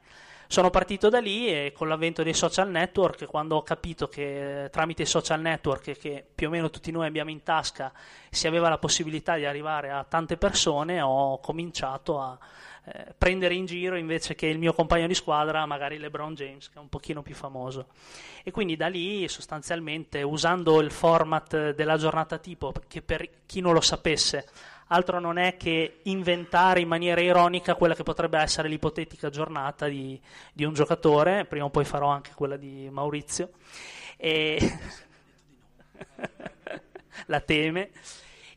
Sono 0.48 0.70
partito 0.70 1.08
da 1.08 1.20
lì 1.20 1.48
e 1.48 1.72
con 1.74 1.88
l'avvento 1.88 2.24
dei 2.24 2.34
social 2.34 2.70
network, 2.70 3.26
quando 3.26 3.56
ho 3.56 3.64
capito 3.64 4.10
che 4.10 4.68
tramite 4.70 5.04
i 5.04 5.06
social 5.06 5.40
network, 5.40 5.98
che 5.98 6.26
più 6.36 6.48
o 6.48 6.50
meno 6.50 6.70
tutti 6.70 6.92
noi 6.92 7.08
abbiamo 7.08 7.30
in 7.30 7.42
tasca, 7.42 7.94
si 8.30 8.48
aveva 8.48 8.68
la 8.68 8.78
possibilità 8.78 9.38
di 9.38 9.46
arrivare 9.46 9.92
a 9.92 10.04
tante 10.04 10.36
persone, 10.36 11.00
ho 11.00 11.40
cominciato 11.40 12.20
a, 12.20 12.38
eh, 12.84 13.14
prendere 13.16 13.54
in 13.54 13.66
giro 13.66 13.96
invece 13.96 14.34
che 14.34 14.48
il 14.48 14.58
mio 14.58 14.74
compagno 14.74 15.06
di 15.06 15.14
squadra, 15.14 15.66
magari 15.68 16.00
LeBron 16.00 16.34
James, 16.34 16.68
che 16.70 16.78
è 16.78 16.82
un 16.82 16.90
pochino 16.90 17.22
più 17.22 17.36
famoso. 17.36 17.90
E 18.44 18.50
quindi 18.50 18.76
da 18.76 18.88
lì 18.88 19.28
sostanzialmente 19.28 20.24
usando 20.24 20.82
il 20.82 20.90
format 20.90 21.76
della 21.76 21.98
giornata 21.98 22.40
tipo, 22.40 22.74
che 22.88 23.04
per 23.04 23.30
chi 23.46 23.62
non 23.62 23.74
lo 23.74 23.82
sapesse, 23.82 24.48
altro 24.88 25.20
non 25.20 25.38
è 25.38 25.58
che 25.58 26.00
inventare 26.04 26.80
in 26.80 26.88
maniera 26.88 27.22
ironica 27.22 27.76
quella 27.76 27.94
che 27.94 28.04
potrebbe 28.04 28.40
essere 28.40 28.68
l'ipotetica 28.68 29.30
giornata 29.30 29.88
di, 29.88 30.20
di 30.52 30.64
un 30.64 30.74
giocatore, 30.74 31.46
prima 31.46 31.66
o 31.66 31.70
poi 31.70 31.86
farò 31.86 32.08
anche 32.08 32.32
quella 32.34 32.58
di 32.58 32.90
Maurizio, 32.90 33.52
e 34.18 34.80
la 37.28 37.40
teme 37.42 37.92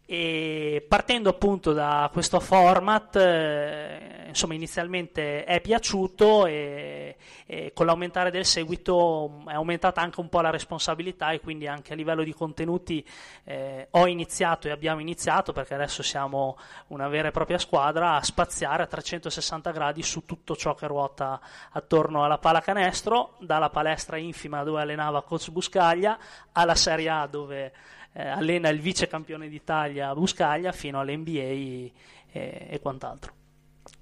E 0.07 0.85
partendo 0.87 1.31
appunto 1.31 1.73
da 1.73 2.11
questo 2.13 2.39
format, 2.39 3.17
eh, 3.17 4.25
insomma, 4.29 4.53
inizialmente 4.53 5.45
è 5.45 5.63
piaciuto 5.63 6.45
e, 6.45 7.17
e, 7.47 7.73
con 7.73 7.87
l'aumentare 7.87 8.31
del 8.31 8.45
seguito 8.45 9.45
è 9.49 9.55
aumentata 9.55 10.03
anche 10.03 10.21
un 10.21 10.29
po' 10.29 10.43
la 10.43 10.51
responsabilità 10.51 11.31
e 11.31 11.41
quindi 11.41 11.67
anche 11.67 11.95
a 11.95 11.97
livello 11.97 12.23
di 12.23 12.35
contenuti 12.35 13.03
eh, 13.45 13.89
ho 13.93 14.07
iniziato 14.07 14.69
e 14.69 14.73
abbiamo 14.73 15.01
iniziato, 15.01 15.55
perché 15.55 15.73
adesso 15.73 16.03
siamo 16.03 16.59
una 16.89 17.09
vera 17.09 17.29
e 17.29 17.31
propria 17.31 17.59
squadra, 17.59 18.17
a 18.17 18.23
spaziare 18.23 18.83
a 18.83 18.87
360 18.87 19.71
gradi 19.71 20.03
su 20.03 20.27
tutto 20.27 20.55
ciò 20.55 20.75
che 20.75 20.87
ruota 20.87 21.41
attorno 21.71 22.25
alla 22.25 22.37
pallacanestro, 22.37 23.37
dalla 23.39 23.71
palestra 23.71 24.19
infima 24.19 24.65
dove 24.65 24.83
allenava 24.83 25.23
coach 25.23 25.51
Buscaglia 25.51 26.19
alla 26.53 26.75
Serie 26.75 27.09
A 27.09 27.27
dove 27.27 27.73
eh, 28.15 28.27
allena 28.27 28.69
il 28.69 28.81
vice 28.81 29.09
campione 29.09 29.49
d'Italia 29.49 30.15
Buscaglia 30.15 30.71
fino 30.73 31.01
all'NBA 31.01 31.31
e, 31.31 31.93
e 32.31 32.79
quant'altro. 32.81 33.33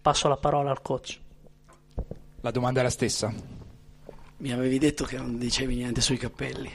Passo 0.01 0.29
la 0.29 0.37
parola 0.37 0.71
al 0.71 0.83
coach. 0.83 1.19
La 2.43 2.51
domanda 2.51 2.81
è 2.81 2.83
la 2.83 2.91
stessa. 2.91 3.33
Mi 4.39 4.53
avevi 4.53 4.79
detto 4.79 5.05
che 5.05 5.17
non 5.17 5.39
dicevi 5.39 5.77
niente 5.77 6.01
sui 6.01 6.19
capelli. 6.19 6.71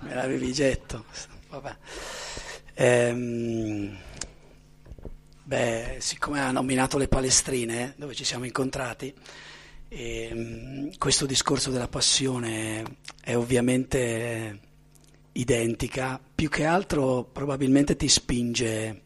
Me 0.00 0.14
l'avevi 0.14 0.52
detto. 0.52 1.04
Vabbè. 1.48 1.76
Ehm, 2.74 3.96
beh, 5.44 5.96
siccome 6.00 6.40
ha 6.40 6.50
nominato 6.50 6.98
le 6.98 7.08
palestrine 7.08 7.94
dove 7.96 8.14
ci 8.14 8.24
siamo 8.24 8.44
incontrati, 8.44 9.14
ehm, 9.88 10.98
questo 10.98 11.24
discorso 11.24 11.70
della 11.70 11.88
passione 11.88 12.82
è 13.22 13.34
ovviamente 13.34 14.72
identica, 15.34 16.20
più 16.34 16.48
che 16.48 16.64
altro 16.64 17.24
probabilmente 17.24 17.96
ti 17.96 18.08
spinge 18.08 19.02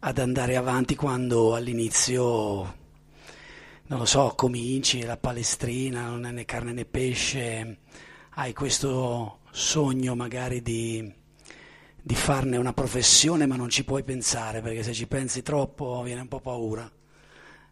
ad 0.00 0.18
andare 0.18 0.56
avanti 0.56 0.94
quando 0.94 1.54
all'inizio, 1.54 2.74
non 3.86 3.98
lo 3.98 4.04
so, 4.04 4.34
cominci 4.36 5.02
la 5.02 5.16
palestrina, 5.16 6.08
non 6.08 6.26
è 6.26 6.30
né 6.30 6.44
carne 6.44 6.72
né 6.72 6.84
pesce, 6.84 7.78
hai 8.34 8.52
questo 8.52 9.40
sogno 9.50 10.14
magari 10.14 10.62
di, 10.62 11.12
di 12.00 12.14
farne 12.14 12.58
una 12.58 12.74
professione 12.74 13.46
ma 13.46 13.56
non 13.56 13.70
ci 13.70 13.84
puoi 13.84 14.04
pensare 14.04 14.60
perché 14.60 14.82
se 14.82 14.92
ci 14.92 15.06
pensi 15.06 15.42
troppo 15.42 16.02
viene 16.02 16.20
un 16.20 16.28
po' 16.28 16.40
paura 16.40 16.88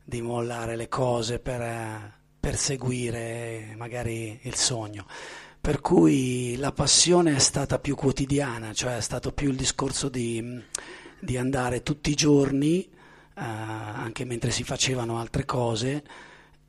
di 0.02 0.22
mollare 0.22 0.76
le 0.76 0.88
cose 0.88 1.38
per 1.38 2.22
perseguire 2.40 3.74
magari 3.76 4.40
il 4.42 4.54
sogno 4.54 5.06
per 5.64 5.80
cui 5.80 6.56
la 6.56 6.72
passione 6.72 7.36
è 7.36 7.38
stata 7.38 7.78
più 7.78 7.94
quotidiana, 7.94 8.74
cioè 8.74 8.98
è 8.98 9.00
stato 9.00 9.32
più 9.32 9.48
il 9.48 9.56
discorso 9.56 10.10
di, 10.10 10.62
di 11.18 11.38
andare 11.38 11.82
tutti 11.82 12.10
i 12.10 12.14
giorni, 12.14 12.82
eh, 12.84 12.90
anche 13.34 14.26
mentre 14.26 14.50
si 14.50 14.62
facevano 14.62 15.18
altre 15.18 15.46
cose, 15.46 16.04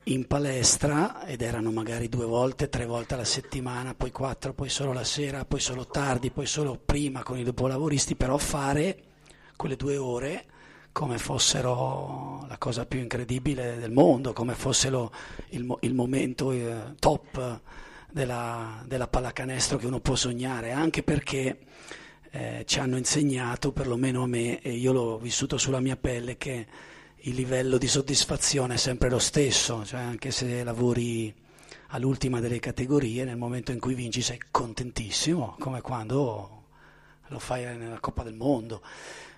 in 0.03 0.25
palestra 0.27 1.25
ed 1.25 1.41
erano 1.41 1.71
magari 1.71 2.07
due 2.07 2.23
volte, 2.23 2.69
tre 2.69 2.85
volte 2.85 3.15
alla 3.15 3.25
settimana, 3.25 3.93
poi 3.95 4.11
quattro, 4.11 4.53
poi 4.53 4.69
solo 4.69 4.93
la 4.93 5.03
sera, 5.03 5.43
poi 5.43 5.59
solo 5.59 5.87
tardi, 5.87 6.31
poi 6.31 6.45
solo 6.45 6.79
prima 6.79 7.21
con 7.21 7.37
i 7.37 7.43
dopolavoristi, 7.43 8.15
però 8.15 8.37
fare 8.37 8.97
quelle 9.57 9.75
due 9.75 9.97
ore 9.97 10.45
come 10.93 11.17
fossero 11.17 12.45
la 12.47 12.57
cosa 12.57 12.85
più 12.85 12.99
incredibile 12.99 13.75
del 13.77 13.91
mondo, 13.91 14.31
come 14.31 14.53
fosse 14.53 14.89
lo, 14.89 15.11
il, 15.49 15.75
il, 15.81 15.93
momento 15.93 16.53
eh, 16.53 16.93
top 16.97 17.59
della, 18.15 18.81
della 18.87 19.09
pallacanestro 19.09 19.77
che 19.77 19.87
uno 19.87 19.99
può 19.99 20.15
sognare, 20.15 20.71
anche 20.71 21.03
perché 21.03 21.57
eh, 22.31 22.63
ci 22.65 22.79
hanno 22.79 22.95
insegnato, 22.95 23.73
perlomeno 23.73 24.23
a 24.23 24.25
me, 24.25 24.61
e 24.61 24.71
io 24.71 24.93
l'ho 24.93 25.17
vissuto 25.17 25.57
sulla 25.57 25.81
mia 25.81 25.97
pelle, 25.97 26.37
che 26.37 26.65
il 27.13 27.35
livello 27.35 27.77
di 27.77 27.87
soddisfazione 27.87 28.75
è 28.75 28.77
sempre 28.77 29.09
lo 29.09 29.19
stesso, 29.19 29.83
cioè 29.83 29.99
anche 29.99 30.31
se 30.31 30.63
lavori 30.63 31.33
all'ultima 31.87 32.39
delle 32.39 32.59
categorie, 32.59 33.25
nel 33.25 33.35
momento 33.35 33.73
in 33.73 33.81
cui 33.81 33.95
vinci 33.95 34.21
sei 34.21 34.39
contentissimo, 34.49 35.57
come 35.59 35.81
quando 35.81 36.67
lo 37.27 37.39
fai 37.39 37.65
nella 37.77 37.99
Coppa 37.99 38.23
del 38.23 38.35
Mondo. 38.35 38.81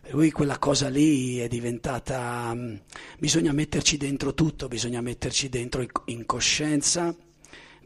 Per 0.01 0.11
cui 0.11 0.29
quella 0.29 0.59
cosa 0.59 0.87
lì 0.87 1.39
è 1.39 1.47
diventata... 1.47 2.53
Mm, 2.53 2.75
bisogna 3.17 3.53
metterci 3.53 3.97
dentro 3.97 4.35
tutto, 4.35 4.67
bisogna 4.67 5.01
metterci 5.01 5.49
dentro 5.49 5.83
in 6.05 6.27
coscienza, 6.27 7.15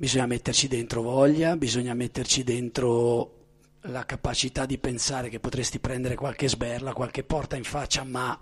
bisogna 0.01 0.25
metterci 0.25 0.67
dentro 0.67 1.03
voglia, 1.03 1.55
bisogna 1.55 1.93
metterci 1.93 2.43
dentro 2.43 3.36
la 3.81 4.03
capacità 4.03 4.65
di 4.65 4.79
pensare 4.79 5.29
che 5.29 5.39
potresti 5.39 5.77
prendere 5.77 6.15
qualche 6.15 6.50
sberla, 6.50 6.91
qualche 6.91 7.24
porta 7.24 7.55
in 7.55 7.63
faccia, 7.63 8.03
ma 8.03 8.36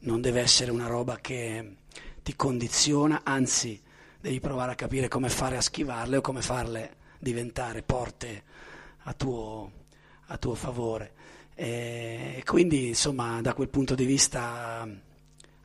non 0.00 0.20
deve 0.20 0.42
essere 0.42 0.70
una 0.70 0.88
roba 0.88 1.16
che 1.16 1.76
ti 2.22 2.36
condiziona, 2.36 3.22
anzi 3.24 3.80
devi 4.20 4.38
provare 4.38 4.72
a 4.72 4.74
capire 4.74 5.08
come 5.08 5.30
fare 5.30 5.56
a 5.56 5.62
schivarle 5.62 6.18
o 6.18 6.20
come 6.20 6.42
farle 6.42 6.96
diventare 7.18 7.82
porte 7.82 8.42
a 9.04 9.14
tuo, 9.14 9.72
a 10.26 10.36
tuo 10.36 10.54
favore. 10.54 11.14
E 11.54 12.42
quindi 12.44 12.88
insomma 12.88 13.40
da 13.40 13.54
quel 13.54 13.70
punto 13.70 13.94
di 13.94 14.04
vista, 14.04 14.86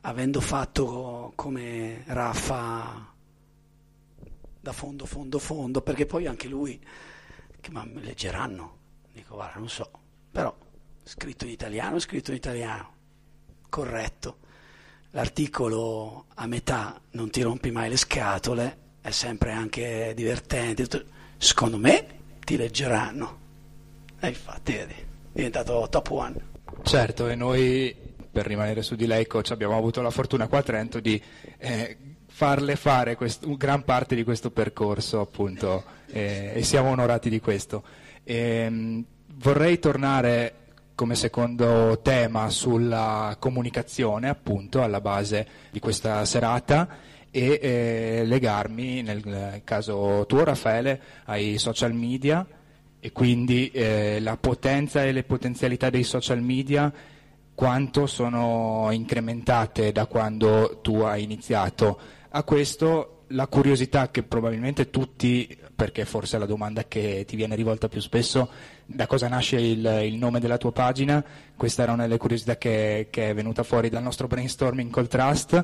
avendo 0.03 0.39
fatto 0.39 1.33
come 1.35 2.03
Raffa 2.05 3.15
da 4.67 4.73
fondo, 4.73 5.05
fondo, 5.05 5.39
fondo, 5.39 5.81
perché 5.81 6.05
poi 6.05 6.27
anche 6.27 6.49
lui, 6.49 6.77
che, 7.61 7.71
ma 7.71 7.87
leggeranno? 7.93 8.75
Dico, 9.13 9.35
guarda, 9.35 9.59
non 9.59 9.69
so, 9.69 9.89
però 10.29 10.53
scritto 11.03 11.45
in 11.45 11.51
italiano, 11.51 11.99
scritto 11.99 12.31
in 12.31 12.37
italiano, 12.37 12.91
corretto. 13.69 14.39
L'articolo 15.11 16.25
a 16.35 16.47
metà, 16.47 16.99
non 17.11 17.29
ti 17.29 17.41
rompi 17.41 17.71
mai 17.71 17.89
le 17.89 17.95
scatole, 17.95 18.77
è 18.99 19.11
sempre 19.11 19.53
anche 19.53 20.11
divertente. 20.13 20.85
Secondo 21.37 21.77
me 21.77 22.05
ti 22.43 22.57
leggeranno. 22.57 23.39
E 24.19 24.27
infatti, 24.27 24.75
è 24.75 24.87
diventato 25.31 25.87
top 25.89 26.09
one. 26.11 26.35
Certo, 26.83 27.29
e 27.29 27.35
noi 27.35 27.95
per 28.29 28.45
rimanere 28.45 28.81
su 28.81 28.95
di 28.95 29.07
lei, 29.07 29.25
coach, 29.27 29.51
abbiamo 29.51 29.77
avuto 29.77 30.01
la 30.01 30.11
fortuna 30.11 30.47
qua 30.47 30.59
a 30.59 30.63
Trento 30.63 30.99
di 30.99 31.19
eh, 31.57 31.97
farle 32.37 32.75
fare 32.75 33.15
quest- 33.15 33.51
gran 33.57 33.83
parte 33.83 34.13
di 34.13 34.23
questo 34.23 34.51
percorso 34.51 35.21
appunto 35.21 35.83
eh, 36.11 36.51
e 36.53 36.61
siamo 36.61 36.89
onorati 36.89 37.31
di 37.31 37.39
questo. 37.39 37.81
E, 38.23 38.35
ehm, 38.35 39.03
vorrei 39.37 39.79
tornare 39.79 40.53
come 40.93 41.15
secondo 41.15 41.99
tema 42.03 42.51
sulla 42.51 43.35
comunicazione 43.39 44.29
appunto 44.29 44.83
alla 44.83 45.01
base 45.01 45.47
di 45.71 45.79
questa 45.79 46.23
serata 46.25 46.87
e 47.31 47.59
eh, 47.59 48.21
legarmi 48.23 49.01
nel 49.01 49.61
caso 49.63 50.25
tuo 50.27 50.43
Raffaele 50.43 51.01
ai 51.25 51.57
social 51.57 51.93
media 51.93 52.45
e 52.99 53.11
quindi 53.13 53.71
eh, 53.71 54.19
la 54.21 54.37
potenza 54.37 55.03
e 55.03 55.11
le 55.11 55.23
potenzialità 55.23 55.89
dei 55.89 56.03
social 56.03 56.43
media 56.43 56.93
quanto 57.55 58.05
sono 58.05 58.89
incrementate 58.91 59.91
da 59.91 60.05
quando 60.05 60.77
tu 60.83 60.97
hai 60.97 61.23
iniziato 61.23 61.99
a 62.37 62.43
questo 62.43 63.23
la 63.31 63.47
curiosità 63.47 64.09
che 64.09 64.23
probabilmente 64.23 64.89
tutti, 64.89 65.57
perché 65.75 66.05
forse 66.05 66.37
è 66.37 66.39
la 66.39 66.45
domanda 66.45 66.85
che 66.85 67.25
ti 67.27 67.35
viene 67.35 67.55
rivolta 67.55 67.89
più 67.89 67.99
spesso, 67.99 68.49
da 68.85 69.07
cosa 69.07 69.27
nasce 69.27 69.57
il, 69.59 69.85
il 70.03 70.15
nome 70.15 70.39
della 70.39 70.57
tua 70.57 70.71
pagina, 70.71 71.23
questa 71.55 71.83
era 71.83 71.91
una 71.91 72.03
delle 72.03 72.17
curiosità 72.17 72.55
che, 72.57 73.07
che, 73.09 73.31
è 73.31 73.33
venuta 73.33 73.63
fuori 73.63 73.89
dal 73.89 74.03
nostro 74.03 74.27
brainstorming 74.27 74.91
col 74.91 75.07
Trust. 75.07 75.63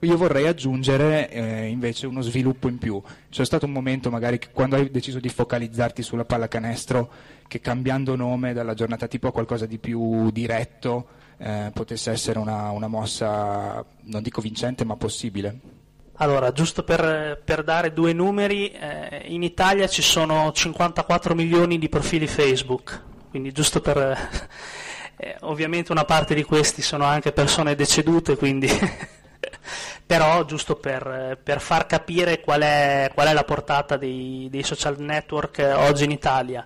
Io 0.00 0.16
vorrei 0.16 0.46
aggiungere 0.46 1.30
eh, 1.30 1.66
invece 1.66 2.06
uno 2.06 2.20
sviluppo 2.20 2.68
in 2.68 2.78
più. 2.78 3.00
C'è 3.30 3.44
stato 3.44 3.66
un 3.66 3.72
momento 3.72 4.10
magari 4.10 4.38
quando 4.52 4.76
hai 4.76 4.90
deciso 4.90 5.18
di 5.18 5.28
focalizzarti 5.28 6.02
sulla 6.02 6.24
pallacanestro 6.24 7.10
che 7.48 7.60
cambiando 7.60 8.14
nome 8.14 8.52
dalla 8.52 8.74
giornata 8.74 9.08
tipo 9.08 9.28
a 9.28 9.32
qualcosa 9.32 9.66
di 9.66 9.78
più 9.78 10.30
diretto 10.30 11.06
eh, 11.38 11.70
potesse 11.72 12.10
essere 12.10 12.38
una, 12.38 12.70
una 12.70 12.88
mossa, 12.88 13.84
non 14.02 14.22
dico 14.22 14.40
vincente, 14.40 14.84
ma 14.84 14.96
possibile. 14.96 15.77
Allora, 16.20 16.50
giusto 16.50 16.82
per, 16.82 17.40
per 17.44 17.62
dare 17.62 17.92
due 17.92 18.12
numeri, 18.12 18.72
eh, 18.72 19.22
in 19.26 19.44
Italia 19.44 19.86
ci 19.86 20.02
sono 20.02 20.50
54 20.50 21.32
milioni 21.32 21.78
di 21.78 21.88
profili 21.88 22.26
Facebook, 22.26 23.02
quindi 23.30 23.52
giusto 23.52 23.80
per... 23.80 24.46
Eh, 25.20 25.34
ovviamente 25.40 25.90
una 25.90 26.04
parte 26.04 26.32
di 26.32 26.44
questi 26.44 26.80
sono 26.80 27.02
anche 27.02 27.32
persone 27.32 27.74
decedute, 27.74 28.36
quindi... 28.36 28.68
però 30.06 30.44
giusto 30.44 30.76
per, 30.76 31.40
per, 31.42 31.60
far 31.60 31.86
capire 31.86 32.38
qual 32.40 32.60
è, 32.60 33.10
qual 33.12 33.26
è 33.26 33.32
la 33.32 33.42
portata 33.42 33.96
dei, 33.96 34.46
dei, 34.48 34.62
social 34.62 35.00
network 35.00 35.58
oggi 35.74 36.04
in 36.04 36.12
Italia. 36.12 36.64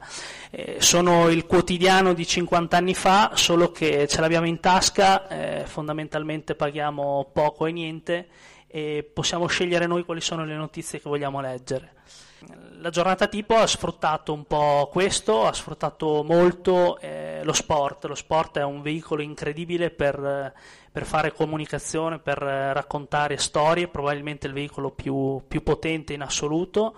Eh, 0.51 0.77
sono 0.81 1.31
il 1.31 1.47
quotidiano 1.47 2.13
di 2.13 2.27
50 2.27 2.77
anni 2.77 2.93
fa, 2.93 3.31
solo 3.33 3.73
che 3.73 4.07
ce 4.07 4.21
l'abbiamo 4.21 4.47
in 4.47 4.61
tasca, 4.61 5.29
eh, 5.29 5.65
fondamentalmente 5.65 6.55
paghiamo 6.55 7.31
poco 7.33 7.65
e 7.65 7.73
niente 7.73 8.27
e 8.75 9.07
possiamo 9.13 9.47
scegliere 9.49 9.87
noi 9.87 10.03
quali 10.03 10.23
sono 10.23 10.47
le 10.47 10.55
notizie 10.55 10.99
che 10.99 11.07
vogliamo 11.07 11.43
leggere. 11.43 11.93
La 12.79 12.89
giornata 12.89 13.29
tipo 13.29 13.55
ha 13.55 13.67
sfruttato 13.67 14.33
un 14.33 14.45
po' 14.47 14.89
questo, 14.91 15.47
ha 15.47 15.53
sfruttato 15.53 16.25
molto 16.25 16.99
eh, 16.99 17.43
lo 17.45 17.53
sport. 17.53 18.07
Lo 18.07 18.15
sport 18.15 18.59
è 18.59 18.65
un 18.65 18.81
veicolo 18.81 19.21
incredibile 19.21 19.91
per, 19.91 20.55
per 20.91 21.05
fare 21.05 21.35
comunicazione, 21.35 22.19
per 22.19 22.39
raccontare 22.39 23.37
storie, 23.37 23.89
probabilmente 23.89 24.47
il 24.47 24.55
veicolo 24.55 24.91
più, 24.91 25.43
più 25.47 25.63
potente 25.63 26.15
in 26.15 26.23
assoluto 26.23 26.97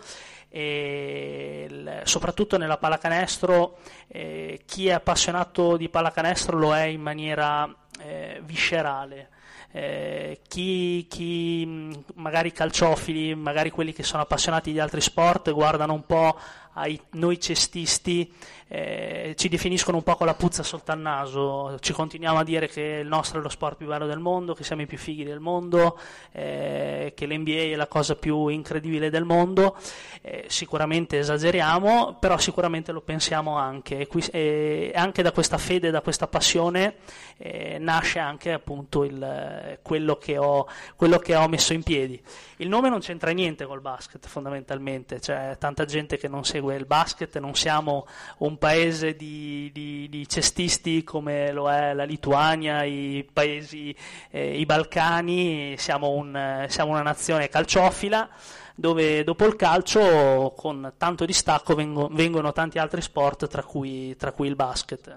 e 0.49 2.01
soprattutto 2.05 2.57
nella 2.57 2.79
pallacanestro 2.79 3.79
eh, 4.07 4.63
chi 4.65 4.87
è 4.87 4.93
appassionato 4.93 5.77
di 5.77 5.89
pallacanestro 5.89 6.57
lo 6.57 6.73
è 6.73 6.85
in 6.85 7.01
maniera 7.01 7.69
eh, 7.99 8.41
viscerale 8.45 9.31
eh, 9.77 10.39
chi, 10.47 11.05
chi, 11.11 11.67
magari 12.15 12.53
calciofili, 12.53 13.35
magari 13.35 13.71
quelli 13.71 13.93
che 13.93 14.05
sono 14.05 14.23
appassionati 14.23 14.71
di 14.71 14.79
altri 14.79 15.01
sport, 15.01 15.51
guardano 15.51 15.95
un 15.95 16.07
po' 16.07 16.39
ai 16.75 17.01
noi 17.15 17.41
cestisti 17.41 18.33
eh, 18.75 19.35
ci 19.37 19.49
definiscono 19.49 19.99
un 19.99 20.03
po' 20.03 20.17
con 20.17 20.27
la 20.27 20.35
puzza 20.35 20.65
sotto 20.65 20.91
al 20.91 20.99
naso, 20.99 21.79
ci 21.79 21.93
continuiamo 21.93 22.39
a 22.41 22.45
dire 22.45 22.67
che 22.67 22.99
il 23.03 23.07
nostro 23.07 23.39
è 23.39 23.43
lo 23.43 23.49
sport 23.49 23.77
più 23.77 23.87
bello 23.87 24.07
del 24.07 24.19
mondo, 24.19 24.53
che 24.53 24.65
siamo 24.65 24.83
i 24.83 24.87
più 24.87 24.99
fighi 24.99 25.23
del 25.23 25.39
mondo, 25.39 25.97
eh, 26.33 27.13
che 27.15 27.27
l'NBA 27.27 27.53
è 27.53 27.77
la 27.77 27.87
cosa 27.87 28.17
più 28.17 28.49
incredibile 28.49 29.11
del 29.11 29.25
mondo, 29.25 29.77
eh, 30.23 30.47
sicuramente 30.49 31.19
esageriamo, 31.19 32.17
però 32.19 32.37
sicuramente 32.37 32.91
lo 32.91 33.01
pensiamo 33.01 33.57
anche. 33.57 33.99
E, 33.99 34.07
qui, 34.09 34.25
e 34.33 34.91
anche 34.93 35.23
da 35.23 35.31
questa 35.31 35.57
fede, 35.57 35.93
da 35.93 36.01
questa 36.01 36.27
passione 36.27 36.97
eh, 37.37 37.79
nasce 37.79 38.19
anche 38.19 38.53
appunto 38.53 39.05
il, 39.05 39.79
quello, 39.83 40.17
che 40.17 40.37
ho, 40.37 40.67
quello 40.97 41.19
che 41.19 41.37
ho 41.37 41.47
messo 41.47 41.73
in 41.75 41.85
piedi. 41.85 42.21
Il 42.57 42.69
nome 42.69 42.89
non 42.89 43.01
c'entra 43.01 43.31
niente 43.31 43.67
col 43.67 43.81
basket 43.81 44.27
fondamentalmente, 44.27 45.21
c'è 45.21 45.57
tanta 45.59 45.85
gente 45.85 46.17
che 46.17 46.27
non 46.27 46.45
segue 46.45 46.75
il 46.75 46.87
basket, 46.87 47.39
non 47.39 47.55
siamo 47.55 48.07
un 48.39 48.59
paese 48.65 49.15
di, 49.15 49.69
di, 49.75 50.09
di 50.09 50.27
cestisti 50.27 51.05
come 51.05 51.53
lo 51.53 51.71
è 51.71 51.93
la 51.93 52.05
Lituania, 52.05 52.83
i 52.83 53.29
paesi, 53.31 53.95
eh, 54.31 54.59
i 54.59 54.65
Balcani, 54.65 55.75
siamo, 55.77 56.13
un, 56.13 56.65
siamo 56.69 56.93
una 56.93 57.03
nazione 57.03 57.51
calciofila 57.51 58.27
dove 58.75 59.23
dopo 59.23 59.45
il 59.45 59.55
calcio 59.55 60.55
con 60.57 60.95
tanto 60.97 61.27
distacco 61.27 61.75
vengo, 61.75 62.09
vengono 62.11 62.53
tanti 62.53 62.79
altri 62.79 63.03
sport 63.03 63.49
tra 63.49 63.63
cui, 63.63 64.17
tra 64.17 64.33
cui 64.33 64.49
il 64.49 64.57
basket 64.57 65.15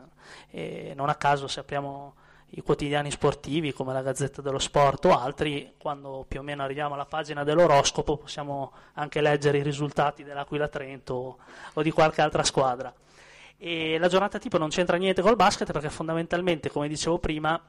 e 0.51 0.92
non 0.94 1.08
a 1.08 1.16
caso 1.16 1.48
se 1.48 1.62
apriamo 1.62 2.16
i 2.50 2.62
quotidiani 2.62 3.12
sportivi 3.12 3.72
come 3.72 3.94
la 3.94 4.01
Gazzetta 4.01 4.42
dello 4.42 4.60
Sport 4.60 5.06
o 5.06 5.18
altri, 5.18 5.74
quando 5.77 6.25
più 6.27 6.42
o 6.42 6.44
meno 6.44 6.63
arriviamo 6.63 6.96
alla 6.96 7.06
pagina 7.06 7.46
dell'oroscopo 7.46 8.18
possiamo 8.18 8.74
anche 8.96 9.22
leggere 9.22 9.60
i 9.60 9.63
risultati 9.63 10.24
dell'Aquila 10.24 10.68
Trento 10.68 11.38
o 11.74 11.82
di 11.82 11.92
qualche 11.92 12.22
altra 12.22 12.44
squadra. 12.44 12.94
E 13.57 13.97
la 13.97 14.07
giornata 14.07 14.37
tipo 14.39 14.57
non 14.57 14.69
c'entra 14.69 14.97
niente 14.97 15.21
col 15.21 15.35
basket 15.35 15.71
perché 15.71 15.89
fondamentalmente, 15.89 16.69
come 16.69 16.87
dicevo 16.87 17.17
prima, 17.17 17.59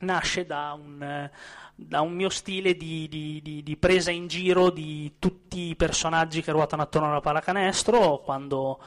nasce 0.00 0.46
da 0.46 0.78
un, 0.78 1.30
da 1.74 2.00
un 2.00 2.12
mio 2.12 2.28
stile 2.28 2.76
di, 2.76 3.08
di, 3.08 3.40
di, 3.42 3.62
di, 3.62 3.76
presa 3.76 4.10
in 4.10 4.26
giro 4.26 4.70
di 4.70 5.14
tutti 5.18 5.68
i 5.70 5.76
personaggi 5.76 6.42
che 6.42 6.52
ruotano 6.52 6.82
attorno 6.82 7.10
alla 7.10 7.20
pallacanestro. 7.20 8.18
Quando 8.18 8.80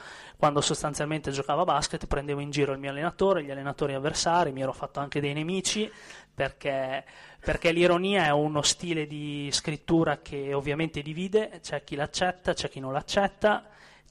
quando 0.43 0.59
sostanzialmente 0.59 1.31
giocavo 1.31 1.61
a 1.61 1.63
basket 1.63 2.05
prendevo 2.05 2.41
in 2.41 2.49
giro 2.49 2.73
il 2.73 2.77
mio 2.77 2.89
allenatore, 2.89 3.45
gli 3.45 3.51
allenatori 3.51 3.93
avversari, 3.93 4.51
mi 4.51 4.61
ero 4.61 4.73
fatto 4.73 4.99
anche 4.99 5.21
dei 5.21 5.31
nemici 5.31 5.89
perché, 6.33 7.05
perché 7.39 7.71
l'ironia 7.71 8.25
è 8.25 8.31
uno 8.31 8.61
stile 8.61 9.07
di 9.07 9.47
scrittura 9.53 10.17
che 10.17 10.53
ovviamente 10.53 11.01
divide, 11.01 11.61
c'è 11.61 11.85
chi 11.85 11.95
l'accetta, 11.95 12.53
c'è 12.53 12.67
chi 12.67 12.81
non 12.81 12.91
l'accetta, 12.91 13.63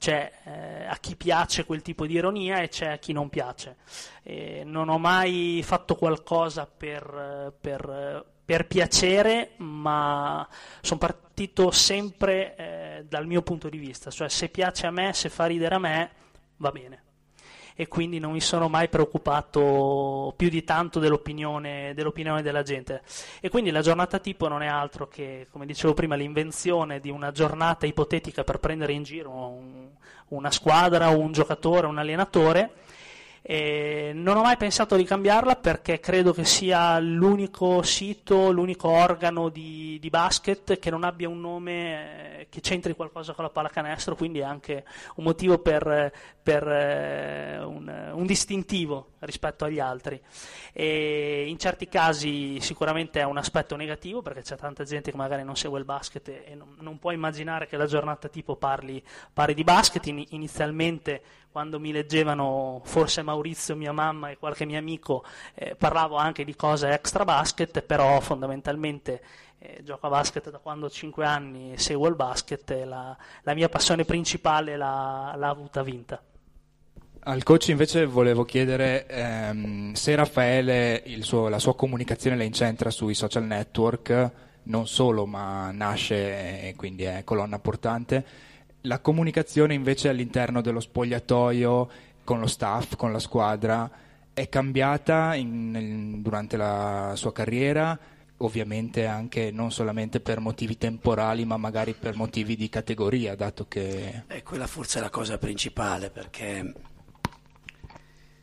c'è 0.03 0.29
eh, 0.43 0.85
a 0.85 0.97
chi 0.97 1.15
piace 1.15 1.63
quel 1.63 1.81
tipo 1.81 2.05
di 2.05 2.15
ironia 2.15 2.57
e 2.57 2.67
c'è 2.67 2.87
a 2.87 2.97
chi 2.97 3.13
non 3.13 3.29
piace. 3.29 3.77
E 4.21 4.63
non 4.65 4.89
ho 4.89 4.97
mai 4.97 5.61
fatto 5.63 5.95
qualcosa 5.95 6.65
per, 6.65 7.55
per, 7.57 8.25
per 8.43 8.67
piacere, 8.67 9.51
ma 9.59 10.45
sono 10.81 10.99
partito 10.99 11.71
sempre 11.71 12.55
eh, 12.57 13.05
dal 13.07 13.25
mio 13.25 13.43
punto 13.43 13.69
di 13.69 13.77
vista, 13.77 14.11
cioè 14.11 14.27
se 14.27 14.49
piace 14.49 14.87
a 14.87 14.91
me, 14.91 15.13
se 15.13 15.29
fa 15.29 15.45
ridere 15.45 15.75
a 15.75 15.79
me, 15.79 16.11
va 16.57 16.71
bene. 16.71 17.02
E 17.75 17.87
quindi 17.87 18.19
non 18.19 18.31
mi 18.31 18.41
sono 18.41 18.69
mai 18.69 18.87
preoccupato 18.89 20.33
più 20.37 20.49
di 20.49 20.63
tanto 20.63 20.99
dell'opinione, 20.99 21.93
dell'opinione 21.95 22.41
della 22.41 22.61
gente. 22.61 23.01
E 23.39 23.49
quindi 23.49 23.71
la 23.71 23.81
giornata 23.81 24.19
tipo 24.19 24.47
non 24.47 24.61
è 24.61 24.67
altro 24.67 25.07
che, 25.07 25.47
come 25.49 25.65
dicevo 25.65 25.93
prima, 25.93 26.15
l'invenzione 26.15 26.99
di 26.99 27.09
una 27.09 27.31
giornata 27.31 27.85
ipotetica 27.85 28.43
per 28.43 28.59
prendere 28.59 28.93
in 28.93 29.03
giro 29.03 29.31
un, 29.31 29.87
una 30.29 30.51
squadra, 30.51 31.09
un 31.09 31.31
giocatore, 31.31 31.87
un 31.87 31.97
allenatore 31.97 32.82
e 33.45 34.11
non 34.15 34.37
ho 34.37 34.41
mai 34.41 34.55
pensato 34.55 34.95
di 34.95 35.03
cambiarla 35.03 35.57
perché 35.57 35.99
credo 35.99 36.31
che 36.31 36.45
sia 36.45 36.97
l'unico 36.99 37.81
sito, 37.81 38.49
l'unico 38.51 38.87
organo 38.87 39.49
di, 39.49 39.97
di 39.99 40.09
basket 40.09 40.79
che 40.79 40.89
non 40.89 41.03
abbia 41.03 41.27
un 41.27 41.41
nome 41.41 42.39
eh, 42.39 42.47
che 42.47 42.61
c'entri 42.61 42.95
qualcosa 42.95 43.33
con 43.33 43.43
la 43.43 43.49
pallacanestro, 43.49 44.15
quindi 44.15 44.39
è 44.39 44.43
anche 44.43 44.85
un 45.15 45.25
motivo 45.25 45.57
per, 45.59 46.13
per 46.41 46.65
eh, 46.65 47.61
un, 47.61 48.11
un, 48.13 48.25
distintivo 48.25 49.09
rispetto 49.19 49.65
agli 49.65 49.79
altri. 49.79 50.21
E 50.71 51.43
in 51.45 51.59
certi 51.59 51.89
casi 51.89 52.61
sicuramente 52.61 53.19
è 53.19 53.23
un 53.23 53.37
aspetto 53.37 53.75
negativo 53.75 54.21
perché 54.21 54.41
c'è 54.41 54.55
tanta 54.55 54.85
gente 54.85 55.11
che 55.11 55.17
magari 55.17 55.43
non 55.43 55.57
segue 55.57 55.79
il 55.79 55.85
basket 55.85 56.29
e 56.29 56.55
non, 56.55 56.77
non 56.79 56.97
può 56.97 57.11
immaginare 57.11 57.67
che 57.67 57.75
la 57.75 57.87
giornata 57.87 58.29
tipo 58.29 58.55
parli, 58.55 59.03
parli 59.33 59.53
di 59.53 59.65
basket. 59.65 60.05
In, 60.07 60.23
inizialmente 60.29 61.21
quando 61.53 61.79
mi 61.79 61.91
leggevano 61.91 62.81
forse 62.83 63.21
Maurizio, 63.21 63.75
mia 63.75 63.91
mamma 63.91 64.31
e 64.31 64.37
qualche 64.37 64.65
mio 64.65 64.79
amico, 64.79 65.23
eh, 65.53 65.75
parlavo 65.75 66.15
anche 66.15 66.43
di 66.43 66.55
cose 66.55 66.89
extra 66.89 67.23
basket, 67.23 67.83
però 67.83 68.19
fondamentalmente 68.19 69.21
eh, 69.59 69.83
gioco 69.83 70.07
a 70.07 70.09
basket 70.09 70.49
da 70.49 70.57
quando 70.57 70.87
ho 70.87 70.89
5 70.89 71.23
anni, 71.23 71.77
seguo 71.77 72.07
il 72.07 72.15
basket 72.15 72.71
e 72.71 72.85
la, 72.85 73.15
la 73.43 73.53
mia 73.53 73.69
passione 73.69 74.03
principale 74.03 74.75
l'ha, 74.75 75.35
l'ha 75.37 75.47
avuta 75.47 75.83
vinta. 75.83 76.19
Al 77.25 77.43
coach 77.43 77.67
invece 77.67 78.05
volevo 78.05 78.43
chiedere 78.45 79.05
ehm, 79.05 79.93
se 79.93 80.15
Raffaele 80.15 81.03
suo, 81.19 81.49
la 81.49 81.59
sua 81.59 81.75
comunicazione 81.75 82.35
la 82.35 82.43
incentra 82.43 82.89
sui 82.89 83.13
social 83.13 83.43
network, 83.43 84.31
non 84.63 84.87
solo 84.87 85.27
ma 85.27 85.69
nasce 85.71 86.67
e 86.67 86.73
quindi 86.75 87.03
è 87.03 87.23
colonna 87.23 87.59
portante 87.59 88.25
la 88.83 88.99
comunicazione 88.99 89.73
invece 89.73 90.09
all'interno 90.09 90.61
dello 90.61 90.79
spogliatoio 90.79 91.89
con 92.23 92.39
lo 92.39 92.47
staff, 92.47 92.95
con 92.95 93.11
la 93.11 93.19
squadra, 93.19 93.89
è 94.33 94.49
cambiata 94.49 95.35
in, 95.35 95.75
in, 95.75 96.21
durante 96.21 96.57
la 96.57 97.13
sua 97.15 97.31
carriera, 97.31 97.97
ovviamente 98.37 99.05
anche 99.05 99.51
non 99.51 99.71
solamente 99.71 100.19
per 100.19 100.39
motivi 100.39 100.77
temporali, 100.77 101.45
ma 101.45 101.57
magari 101.57 101.93
per 101.93 102.15
motivi 102.15 102.55
di 102.55 102.69
categoria, 102.69 103.35
dato 103.35 103.67
che... 103.67 104.23
Eh, 104.27 104.43
quella 104.43 104.67
forse 104.67 104.99
è 104.99 105.01
la 105.01 105.09
cosa 105.09 105.37
principale, 105.37 106.09
perché 106.09 106.73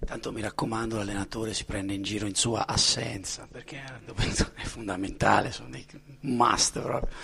tanto 0.04 0.32
mi 0.32 0.40
raccomando 0.40 0.96
l'allenatore 0.96 1.52
si 1.52 1.64
prende 1.64 1.92
in 1.92 2.02
giro 2.02 2.26
in 2.26 2.34
sua 2.34 2.66
assenza, 2.66 3.46
perché 3.50 3.82
è 4.54 4.64
fondamentale, 4.64 5.52
sono 5.52 5.70
dei 5.70 5.86
must 6.20 6.80
proprio. 6.80 7.14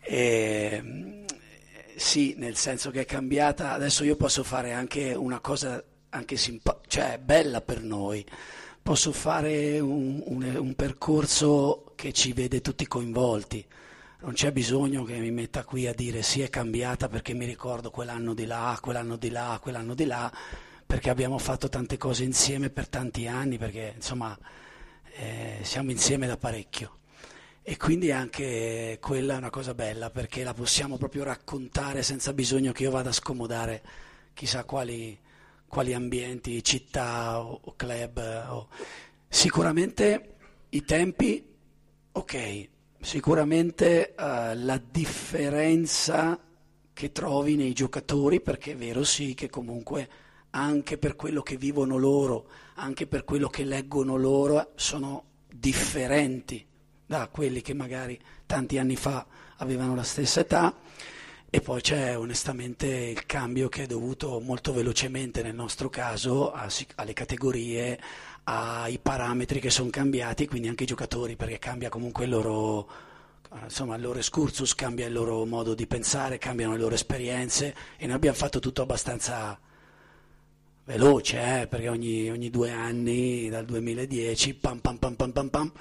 E, 0.00 1.26
sì, 1.98 2.34
nel 2.38 2.56
senso 2.56 2.90
che 2.90 3.00
è 3.00 3.04
cambiata. 3.04 3.72
Adesso 3.72 4.04
io 4.04 4.16
posso 4.16 4.44
fare 4.44 4.72
anche 4.72 5.14
una 5.14 5.40
cosa 5.40 5.82
anche 6.10 6.36
simpa- 6.36 6.80
cioè 6.86 7.18
bella 7.18 7.60
per 7.60 7.82
noi. 7.82 8.24
Posso 8.82 9.12
fare 9.12 9.80
un, 9.80 10.22
un, 10.24 10.56
un 10.56 10.74
percorso 10.74 11.92
che 11.94 12.12
ci 12.12 12.32
vede 12.32 12.60
tutti 12.60 12.86
coinvolti. 12.86 13.66
Non 14.20 14.32
c'è 14.32 14.52
bisogno 14.52 15.04
che 15.04 15.18
mi 15.18 15.30
metta 15.30 15.64
qui 15.64 15.86
a 15.86 15.94
dire 15.94 16.22
sì 16.22 16.40
è 16.40 16.48
cambiata 16.48 17.08
perché 17.08 17.34
mi 17.34 17.44
ricordo 17.44 17.90
quell'anno 17.90 18.34
di 18.34 18.46
là, 18.46 18.78
quell'anno 18.80 19.16
di 19.16 19.30
là, 19.30 19.58
quell'anno 19.60 19.94
di 19.94 20.06
là, 20.06 20.32
perché 20.86 21.10
abbiamo 21.10 21.38
fatto 21.38 21.68
tante 21.68 21.96
cose 21.98 22.24
insieme 22.24 22.70
per 22.70 22.88
tanti 22.88 23.26
anni, 23.26 23.58
perché 23.58 23.92
insomma 23.96 24.36
eh, 25.16 25.58
siamo 25.62 25.90
insieme 25.90 26.26
da 26.26 26.36
parecchio. 26.36 26.97
E 27.70 27.76
quindi 27.76 28.10
anche 28.10 28.96
quella 28.98 29.34
è 29.34 29.36
una 29.36 29.50
cosa 29.50 29.74
bella 29.74 30.08
perché 30.08 30.42
la 30.42 30.54
possiamo 30.54 30.96
proprio 30.96 31.22
raccontare 31.22 32.02
senza 32.02 32.32
bisogno 32.32 32.72
che 32.72 32.84
io 32.84 32.90
vada 32.90 33.10
a 33.10 33.12
scomodare 33.12 33.82
chissà 34.32 34.64
quali, 34.64 35.18
quali 35.66 35.92
ambienti, 35.92 36.64
città 36.64 37.44
o, 37.44 37.60
o 37.62 37.76
club. 37.76 38.46
O... 38.48 38.68
Sicuramente 39.28 40.36
i 40.70 40.82
tempi, 40.86 41.46
ok, 42.10 42.68
sicuramente 43.02 44.14
uh, 44.16 44.22
la 44.54 44.80
differenza 44.90 46.42
che 46.94 47.12
trovi 47.12 47.56
nei 47.56 47.74
giocatori, 47.74 48.40
perché 48.40 48.72
è 48.72 48.76
vero 48.76 49.04
sì 49.04 49.34
che 49.34 49.50
comunque 49.50 50.08
anche 50.52 50.96
per 50.96 51.16
quello 51.16 51.42
che 51.42 51.58
vivono 51.58 51.98
loro, 51.98 52.48
anche 52.76 53.06
per 53.06 53.24
quello 53.24 53.48
che 53.48 53.64
leggono 53.64 54.16
loro, 54.16 54.72
sono 54.76 55.24
differenti 55.52 56.67
da 57.08 57.26
quelli 57.32 57.62
che 57.62 57.72
magari 57.72 58.20
tanti 58.44 58.78
anni 58.78 58.94
fa 58.94 59.26
avevano 59.56 59.96
la 59.96 60.04
stessa 60.04 60.40
età 60.40 60.72
E 61.50 61.62
poi 61.62 61.80
c'è 61.80 62.14
onestamente 62.14 62.86
il 62.86 63.24
cambio 63.24 63.70
che 63.70 63.84
è 63.84 63.86
dovuto 63.86 64.38
molto 64.38 64.74
velocemente 64.74 65.42
nel 65.42 65.54
nostro 65.54 65.88
caso 65.88 66.52
a, 66.52 66.68
alle 66.96 67.14
categorie, 67.14 67.98
ai 68.44 68.98
parametri 68.98 69.58
che 69.58 69.70
sono 69.70 69.88
cambiati, 69.88 70.46
quindi 70.46 70.68
anche 70.68 70.82
i 70.84 70.86
giocatori, 70.86 71.36
perché 71.36 71.58
cambia 71.58 71.88
comunque 71.88 72.24
il 72.24 72.30
loro, 72.32 72.86
insomma, 73.62 73.96
il 73.96 74.02
loro 74.02 74.18
excursus, 74.18 74.74
cambia 74.74 75.06
il 75.06 75.14
loro 75.14 75.46
modo 75.46 75.72
di 75.72 75.86
pensare, 75.86 76.36
cambiano 76.36 76.74
le 76.74 76.80
loro 76.80 76.94
esperienze 76.94 77.74
e 77.96 78.04
noi 78.04 78.16
abbiamo 78.16 78.36
fatto 78.36 78.58
tutto 78.58 78.82
abbastanza 78.82 79.58
veloce, 80.84 81.62
eh, 81.62 81.66
perché 81.66 81.88
ogni, 81.88 82.30
ogni, 82.30 82.50
due 82.50 82.70
anni, 82.70 83.48
dal 83.48 83.64
2010, 83.64 84.54
pam 84.54 84.80
pam 84.80 84.98
pam 84.98 85.14
pam 85.14 85.32
pam 85.32 85.48
pam, 85.48 85.72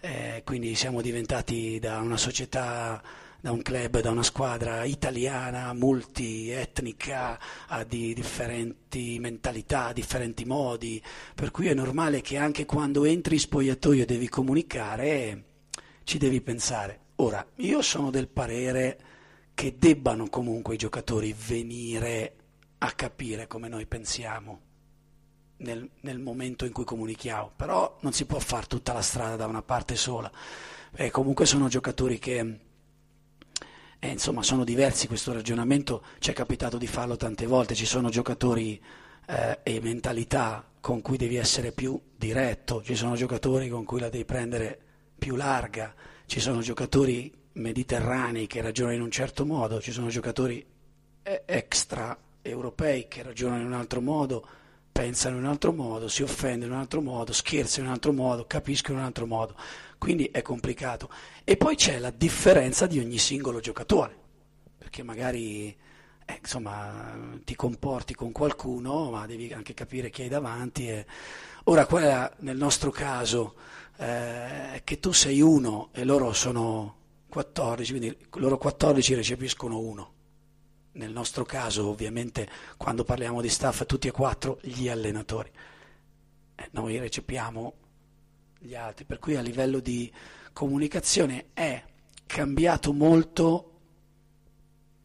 eh, 0.00 0.42
quindi 0.44 0.74
siamo 0.74 1.00
diventati 1.02 1.78
da 1.78 1.98
una 1.98 2.16
società 2.16 3.02
da 3.40 3.52
un 3.52 3.62
club, 3.62 4.00
da 4.00 4.10
una 4.10 4.22
squadra 4.22 4.84
italiana, 4.84 5.72
multietnica, 5.72 7.38
di 7.86 8.12
differenti 8.12 9.18
mentalità, 9.18 9.92
differenti 9.92 10.44
modi, 10.44 11.02
per 11.34 11.50
cui 11.50 11.68
è 11.68 11.74
normale 11.74 12.20
che 12.20 12.36
anche 12.36 12.66
quando 12.66 13.04
entri 13.04 13.34
in 13.34 13.40
spogliatoio 13.40 14.02
e 14.02 14.06
devi 14.06 14.28
comunicare, 14.28 15.44
ci 16.04 16.18
devi 16.18 16.40
pensare. 16.42 16.98
Ora, 17.16 17.46
io 17.56 17.80
sono 17.82 18.10
del 18.10 18.28
parere 18.28 18.98
che 19.54 19.76
debbano 19.78 20.28
comunque 20.28 20.74
i 20.74 20.78
giocatori 20.78 21.34
venire 21.46 22.34
a 22.78 22.92
capire 22.92 23.46
come 23.46 23.68
noi 23.68 23.86
pensiamo 23.86 24.68
nel, 25.60 25.88
nel 26.00 26.18
momento 26.18 26.64
in 26.64 26.72
cui 26.72 26.84
comunichiamo, 26.84 27.52
però 27.56 27.98
non 28.00 28.12
si 28.12 28.24
può 28.26 28.38
fare 28.38 28.66
tutta 28.66 28.92
la 28.92 29.02
strada 29.02 29.36
da 29.36 29.46
una 29.46 29.62
parte 29.62 29.96
sola, 29.96 30.30
perché 30.90 31.10
comunque 31.10 31.46
sono 31.46 31.68
giocatori 31.68 32.18
che 32.18 32.58
eh, 33.98 34.08
insomma, 34.08 34.42
sono 34.42 34.64
diversi 34.64 35.06
questo 35.06 35.32
ragionamento, 35.32 36.02
ci 36.18 36.30
è 36.30 36.34
capitato 36.34 36.78
di 36.78 36.86
farlo 36.86 37.16
tante 37.16 37.46
volte, 37.46 37.74
ci 37.74 37.86
sono 37.86 38.08
giocatori 38.08 38.82
eh, 39.26 39.58
e 39.62 39.80
mentalità 39.80 40.66
con 40.80 41.02
cui 41.02 41.18
devi 41.18 41.36
essere 41.36 41.72
più 41.72 42.00
diretto, 42.16 42.82
ci 42.82 42.94
sono 42.94 43.14
giocatori 43.14 43.68
con 43.68 43.84
cui 43.84 44.00
la 44.00 44.08
devi 44.08 44.24
prendere 44.24 44.78
più 45.18 45.36
larga, 45.36 45.94
ci 46.24 46.40
sono 46.40 46.60
giocatori 46.60 47.30
mediterranei 47.52 48.46
che 48.46 48.62
ragionano 48.62 48.96
in 48.96 49.02
un 49.02 49.10
certo 49.10 49.44
modo, 49.44 49.80
ci 49.80 49.92
sono 49.92 50.08
giocatori 50.08 50.64
eh, 51.22 51.42
extra 51.44 52.16
europei 52.40 53.06
che 53.06 53.22
ragionano 53.22 53.60
in 53.60 53.66
un 53.66 53.74
altro 53.74 54.00
modo, 54.00 54.46
pensano 54.92 55.36
in 55.36 55.44
un 55.44 55.48
altro 55.48 55.72
modo, 55.72 56.08
si 56.08 56.22
offendono 56.22 56.72
in 56.72 56.76
un 56.76 56.82
altro 56.82 57.00
modo, 57.00 57.32
scherzano 57.32 57.82
in 57.84 57.88
un 57.88 57.94
altro 57.94 58.12
modo, 58.12 58.44
capiscono 58.46 58.94
in 58.94 59.00
un 59.00 59.06
altro 59.06 59.26
modo 59.26 59.54
quindi 60.00 60.24
è 60.32 60.40
complicato. 60.40 61.10
E 61.44 61.58
poi 61.58 61.76
c'è 61.76 61.98
la 61.98 62.10
differenza 62.10 62.86
di 62.86 62.98
ogni 62.98 63.18
singolo 63.18 63.60
giocatore, 63.60 64.16
perché 64.78 65.02
magari 65.02 65.76
eh, 66.24 66.38
insomma, 66.40 67.38
ti 67.44 67.54
comporti 67.54 68.14
con 68.14 68.32
qualcuno, 68.32 69.10
ma 69.10 69.26
devi 69.26 69.52
anche 69.52 69.74
capire 69.74 70.08
chi 70.08 70.22
hai 70.22 70.28
davanti. 70.28 70.88
E... 70.88 71.06
Ora, 71.64 71.84
quella 71.84 72.32
nel 72.38 72.56
nostro 72.56 72.90
caso 72.90 73.56
eh, 73.98 74.80
che 74.84 74.98
tu 74.98 75.12
sei 75.12 75.42
uno 75.42 75.90
e 75.92 76.04
loro 76.04 76.32
sono 76.32 76.96
14, 77.28 77.92
quindi 77.92 78.16
loro 78.36 78.56
14 78.56 79.14
recepiscono 79.14 79.78
uno. 79.78 80.12
Nel 80.92 81.12
nostro 81.12 81.44
caso, 81.44 81.88
ovviamente, 81.88 82.48
quando 82.76 83.04
parliamo 83.04 83.40
di 83.40 83.48
staff, 83.48 83.86
tutti 83.86 84.08
e 84.08 84.10
quattro 84.10 84.58
gli 84.62 84.88
allenatori. 84.88 85.50
Eh, 86.56 86.68
noi 86.72 86.98
recepiamo 86.98 87.74
gli 88.58 88.74
altri, 88.74 89.04
per 89.04 89.18
cui 89.18 89.36
a 89.36 89.40
livello 89.40 89.80
di 89.80 90.12
comunicazione 90.52 91.50
è 91.54 91.82
cambiato 92.26 92.92
molto. 92.92 93.66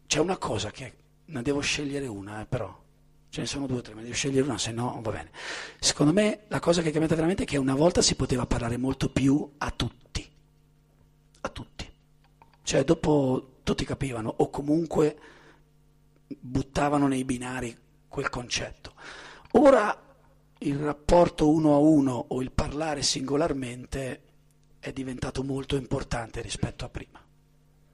C'è 0.06 0.18
una 0.18 0.36
cosa 0.38 0.70
che 0.70 0.94
ne 1.26 1.42
devo 1.42 1.60
scegliere 1.60 2.06
una, 2.06 2.42
eh, 2.42 2.46
però 2.46 2.84
ce 3.28 3.40
ne 3.40 3.46
sono 3.46 3.66
due 3.66 3.78
o 3.78 3.80
tre, 3.82 3.94
ma 3.94 4.02
devo 4.02 4.14
scegliere 4.14 4.46
una, 4.46 4.58
se 4.58 4.72
no 4.72 5.00
va 5.02 5.10
bene. 5.10 5.30
Secondo 5.78 6.12
me 6.12 6.44
la 6.48 6.60
cosa 6.60 6.82
che 6.82 6.88
è 6.88 6.90
cambiata 6.90 7.14
veramente 7.14 7.44
è 7.44 7.46
che 7.46 7.58
una 7.58 7.74
volta 7.74 8.02
si 8.02 8.14
poteva 8.14 8.46
parlare 8.46 8.76
molto 8.76 9.10
più 9.10 9.54
a 9.58 9.70
tutti, 9.70 10.28
a 11.40 11.48
tutti. 11.48 11.90
Cioè 12.62 12.84
dopo 12.84 13.58
tutti 13.62 13.84
capivano 13.84 14.32
o 14.38 14.50
comunque 14.50 15.18
buttavano 16.28 17.06
nei 17.06 17.24
binari 17.24 17.76
quel 18.08 18.28
concetto. 18.28 18.94
Ora 19.52 20.04
il 20.58 20.76
rapporto 20.78 21.50
uno 21.50 21.74
a 21.74 21.78
uno 21.78 22.26
o 22.28 22.42
il 22.42 22.50
parlare 22.50 23.02
singolarmente 23.02 24.22
è 24.78 24.92
diventato 24.92 25.42
molto 25.42 25.76
importante 25.76 26.40
rispetto 26.40 26.84
a 26.84 26.88
prima. 26.88 27.20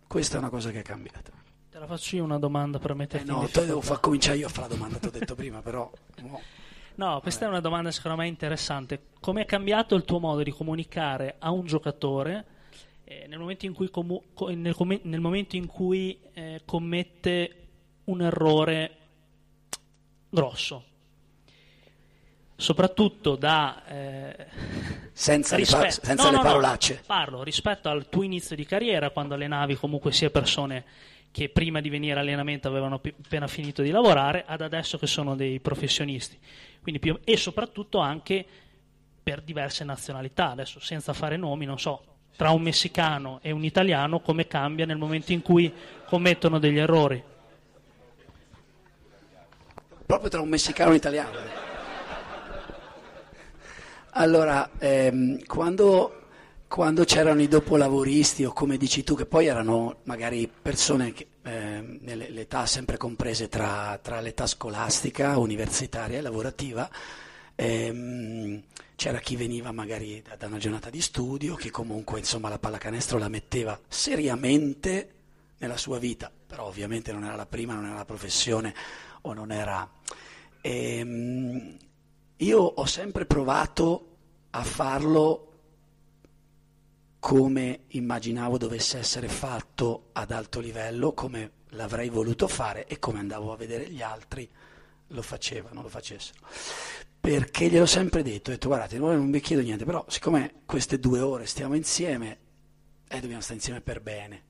Questa 0.07 0.37
è 0.37 0.39
una 0.39 0.51
cosa 0.51 0.71
che 0.71 0.81
è 0.81 0.83
cambiata. 0.83 1.33
Te 1.71 1.79
la 1.79 1.87
faccio 1.87 2.17
io 2.17 2.25
una 2.25 2.39
domanda 2.39 2.79
per 2.79 2.95
metterti 2.95 3.27
eh 3.27 3.33
no, 3.33 3.49
te 3.51 3.65
devo 3.65 3.81
far 3.81 3.99
cominciare 3.99 4.37
io 4.37 4.47
a 4.47 4.51
fare 4.51 4.69
la 4.69 4.75
domanda, 4.75 4.99
ti 4.99 5.07
ho 5.07 5.11
detto 5.11 5.35
prima, 5.35 5.63
però... 5.63 5.91
No, 6.21 6.41
no 6.97 7.21
questa 7.21 7.41
Vabbè. 7.41 7.51
è 7.51 7.59
una 7.59 7.61
domanda 7.61 7.91
secondo 7.91 8.19
me 8.19 8.29
interessante. 8.29 9.07
Come 9.21 9.43
è 9.43 9.47
cambiato 9.47 9.95
il 9.95 10.05
tuo 10.05 10.19
modo 10.19 10.43
di 10.43 10.51
comunicare 10.51 11.37
a 11.39 11.51
un 11.51 11.65
giocatore 11.65 12.45
eh, 13.05 13.27
nel 13.27 13.39
momento 13.39 13.67
in 13.67 13.73
cui, 13.73 13.91
comu- 13.91 14.23
nel 14.51 14.75
com- 14.75 15.01
nel 15.03 15.21
momento 15.21 15.57
in 15.57 15.67
cui 15.67 16.19
eh, 16.35 16.61
commette 16.65 17.62
un 18.05 18.23
errore 18.23 18.97
grosso? 20.29 20.85
soprattutto 22.63 23.35
da... 23.37 23.83
Eh, 23.87 24.47
senza, 25.13 25.57
rispetto, 25.57 25.83
le, 25.83 25.89
par- 25.89 26.05
senza 26.05 26.25
no, 26.25 26.31
le 26.31 26.37
no, 26.37 26.43
parolacce. 26.43 26.95
No, 26.95 27.01
parlo 27.07 27.43
rispetto 27.43 27.89
al 27.91 28.09
tuo 28.09 28.23
inizio 28.23 28.57
di 28.57 28.65
carriera, 28.65 29.11
quando 29.11 29.35
allenavi 29.35 29.75
comunque 29.75 30.13
sia 30.13 30.31
persone 30.31 30.85
che 31.31 31.49
prima 31.49 31.81
di 31.81 31.89
venire 31.89 32.21
allenamento 32.21 32.69
avevano 32.69 33.01
appena 33.03 33.47
finito 33.49 33.83
di 33.83 33.91
lavorare, 33.91 34.45
ad 34.47 34.61
adesso 34.61 34.97
che 34.97 35.07
sono 35.07 35.35
dei 35.35 35.61
professionisti. 35.61 36.39
Più, 36.99 37.19
e 37.25 37.37
soprattutto 37.37 37.99
anche 37.99 38.45
per 39.23 39.43
diverse 39.43 39.85
nazionalità, 39.85 40.51
adesso 40.51 40.81
senza 40.81 41.13
fare 41.13 41.37
nomi, 41.37 41.65
non 41.65 41.79
so, 41.79 42.05
tra 42.37 42.51
un 42.51 42.63
messicano 42.63 43.39
e 43.43 43.51
un 43.51 43.65
italiano 43.65 44.21
come 44.21 44.47
cambia 44.47 44.87
nel 44.87 44.99
momento 44.99 45.33
in 45.33 45.43
cui 45.43 45.73
commettono 46.07 46.59
degli 46.59 46.79
errori. 46.79 47.23
Proprio 50.13 50.29
tra 50.29 50.43
un 50.43 50.51
messicano 50.51 50.89
e 50.89 50.93
un 50.93 50.97
italiano. 50.99 51.31
Allora, 54.11 54.69
ehm, 54.77 55.43
quando, 55.47 56.25
quando, 56.69 57.05
c'erano 57.05 57.41
i 57.41 57.49
dopolavoristi 57.49 58.45
o 58.45 58.53
come 58.53 58.77
dici 58.77 59.05
tu, 59.05 59.17
che 59.17 59.25
poi 59.25 59.47
erano 59.47 60.01
magari 60.03 60.47
persone 60.61 61.15
che, 61.15 61.29
eh, 61.43 61.99
nell'età 62.03 62.67
sempre 62.67 62.99
comprese 62.99 63.49
tra, 63.49 63.99
tra, 64.03 64.21
l'età 64.21 64.47
scolastica, 64.47 65.39
universitaria 65.39 66.19
e 66.19 66.21
lavorativa, 66.21 66.91
ehm, 67.55 68.65
c'era 68.97 69.19
chi 69.19 69.37
veniva 69.37 69.73
magari 69.73 70.23
da, 70.37 70.47
una 70.47 70.59
giornata 70.59 70.91
di 70.91 71.01
studio, 71.01 71.55
che 71.55 71.71
comunque 71.71 72.19
insomma 72.19 72.51
la 72.51 72.59
pallacanestro 72.59 73.17
la 73.17 73.29
metteva 73.29 73.81
seriamente 73.89 75.09
nella 75.57 75.79
sua 75.79 75.99
vita, 75.99 76.31
però 76.47 76.67
ovviamente 76.67 77.13
non 77.13 77.25
era 77.25 77.35
la 77.35 77.47
prima, 77.47 77.73
non 77.73 77.87
era 77.87 77.95
la 77.95 78.05
professione 78.05 78.75
o 79.23 79.33
non 79.33 79.51
era... 79.51 79.89
Ehm, 80.61 81.77
io 82.37 82.59
ho 82.59 82.85
sempre 82.87 83.25
provato 83.25 84.17
a 84.51 84.63
farlo 84.63 85.53
come 87.19 87.85
immaginavo 87.89 88.59
dovesse 88.59 88.99
essere 88.99 89.29
fatto 89.29 90.09
ad 90.13 90.33
alto 90.33 90.59
livello, 90.59 91.13
come 91.13 91.51
l'avrei 91.71 92.09
voluto 92.09 92.49
fare 92.49 92.87
e 92.87 92.99
come 92.99 93.21
andavo 93.21 93.53
a 93.53 93.57
vedere 93.57 93.89
gli 93.89 94.03
altri 94.03 94.49
lo 95.07 95.23
facevano, 95.23 95.83
lo 95.83 95.89
facessero. 95.89 96.41
Perché 97.21 97.69
gliel'ho 97.69 97.87
sempre 97.87 98.25
detto, 98.25 98.51
ho 98.51 98.55
detto 98.55 98.67
guardate, 98.67 98.99
non 98.99 99.31
vi 99.31 99.41
chiedo 99.41 99.63
niente, 99.63 99.85
però 99.85 100.05
siccome 100.09 100.63
queste 100.67 100.99
due 100.99 101.21
ore 101.21 101.47
stiamo 101.47 101.75
insieme, 101.75 102.39
eh, 103.07 103.21
dobbiamo 103.21 103.41
stare 103.41 103.59
insieme 103.59 103.81
per 103.81 104.01
bene. 104.01 104.43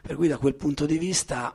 Per 0.00 0.16
cui 0.16 0.28
da 0.28 0.38
quel 0.38 0.54
punto 0.54 0.86
di 0.86 0.96
vista 0.96 1.54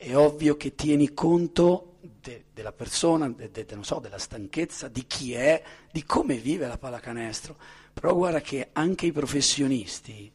è 0.00 0.16
ovvio 0.16 0.56
che 0.56 0.74
tieni 0.74 1.12
conto 1.12 1.98
de, 2.00 2.46
della 2.54 2.72
persona, 2.72 3.28
de, 3.28 3.50
de, 3.50 3.66
so, 3.82 3.98
della 3.98 4.16
stanchezza, 4.16 4.88
di 4.88 5.06
chi 5.06 5.34
è, 5.34 5.62
di 5.92 6.04
come 6.04 6.38
vive 6.38 6.66
la 6.66 6.78
pallacanestro. 6.78 7.54
Però 7.92 8.14
guarda 8.14 8.40
che 8.40 8.70
anche 8.72 9.04
i 9.04 9.12
professionisti, 9.12 10.32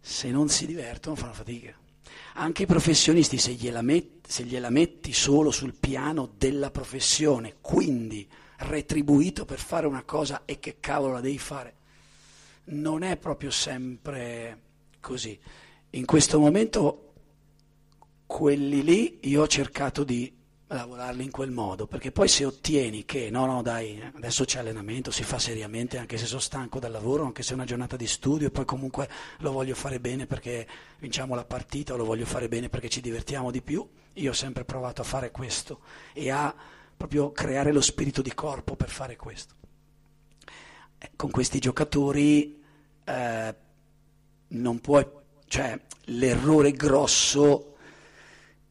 se 0.00 0.30
non 0.30 0.48
si 0.48 0.64
divertono, 0.64 1.16
fanno 1.16 1.34
fatica. 1.34 1.76
Anche 2.36 2.62
i 2.62 2.66
professionisti, 2.66 3.36
se 3.36 3.52
gliela, 3.52 3.82
metti, 3.82 4.30
se 4.30 4.44
gliela 4.44 4.70
metti 4.70 5.12
solo 5.12 5.50
sul 5.50 5.74
piano 5.74 6.32
della 6.38 6.70
professione, 6.70 7.56
quindi 7.60 8.26
retribuito 8.60 9.44
per 9.44 9.58
fare 9.58 9.86
una 9.86 10.02
cosa 10.02 10.42
e 10.46 10.58
che 10.58 10.76
cavolo 10.80 11.12
la 11.12 11.20
devi 11.20 11.38
fare, 11.38 11.74
non 12.64 13.02
è 13.02 13.18
proprio 13.18 13.50
sempre 13.50 14.60
così. 14.98 15.38
In 15.90 16.06
questo 16.06 16.38
momento 16.38 17.07
quelli 18.28 18.82
lì 18.82 19.20
io 19.22 19.40
ho 19.40 19.46
cercato 19.46 20.04
di 20.04 20.30
lavorarli 20.66 21.24
in 21.24 21.30
quel 21.30 21.50
modo, 21.50 21.86
perché 21.86 22.12
poi 22.12 22.28
se 22.28 22.44
ottieni 22.44 23.06
che 23.06 23.30
no, 23.30 23.46
no, 23.46 23.62
dai, 23.62 23.98
adesso 24.14 24.44
c'è 24.44 24.58
allenamento, 24.58 25.10
si 25.10 25.22
fa 25.22 25.38
seriamente, 25.38 25.96
anche 25.96 26.18
se 26.18 26.26
sono 26.26 26.38
stanco 26.38 26.78
dal 26.78 26.92
lavoro, 26.92 27.24
anche 27.24 27.42
se 27.42 27.52
è 27.52 27.54
una 27.54 27.64
giornata 27.64 27.96
di 27.96 28.06
studio, 28.06 28.48
e 28.48 28.50
poi 28.50 28.66
comunque 28.66 29.08
lo 29.38 29.50
voglio 29.50 29.74
fare 29.74 29.98
bene 29.98 30.26
perché 30.26 30.68
vinciamo 30.98 31.34
la 31.34 31.46
partita 31.46 31.94
o 31.94 31.96
lo 31.96 32.04
voglio 32.04 32.26
fare 32.26 32.48
bene 32.48 32.68
perché 32.68 32.90
ci 32.90 33.00
divertiamo 33.00 33.50
di 33.50 33.62
più, 33.62 33.88
io 34.12 34.30
ho 34.30 34.34
sempre 34.34 34.66
provato 34.66 35.00
a 35.00 35.04
fare 35.04 35.30
questo 35.30 35.80
e 36.12 36.30
a 36.30 36.54
proprio 36.94 37.32
creare 37.32 37.72
lo 37.72 37.80
spirito 37.80 38.20
di 38.20 38.34
corpo 38.34 38.76
per 38.76 38.90
fare 38.90 39.16
questo. 39.16 39.54
Eh, 40.98 41.12
con 41.16 41.30
questi 41.30 41.60
giocatori 41.60 42.62
eh, 43.04 43.54
non 44.48 44.80
puoi, 44.80 45.06
cioè 45.46 45.80
l'errore 46.04 46.72
grosso 46.72 47.76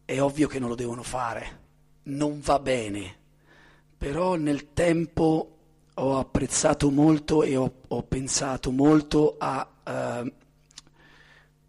è 0.08 0.22
ovvio 0.22 0.48
che 0.48 0.58
non 0.58 0.70
lo 0.70 0.76
devono 0.76 1.04
fare. 1.04 1.65
Non 2.04 2.39
va 2.39 2.60
bene, 2.60 3.13
però 3.98 4.36
nel 4.36 4.72
tempo 4.72 5.58
ho 5.93 6.17
apprezzato 6.17 6.89
molto 6.89 7.43
e 7.43 7.58
ho, 7.58 7.70
ho 7.86 8.04
pensato 8.04 8.72
molto 8.72 9.36
a 9.38 9.70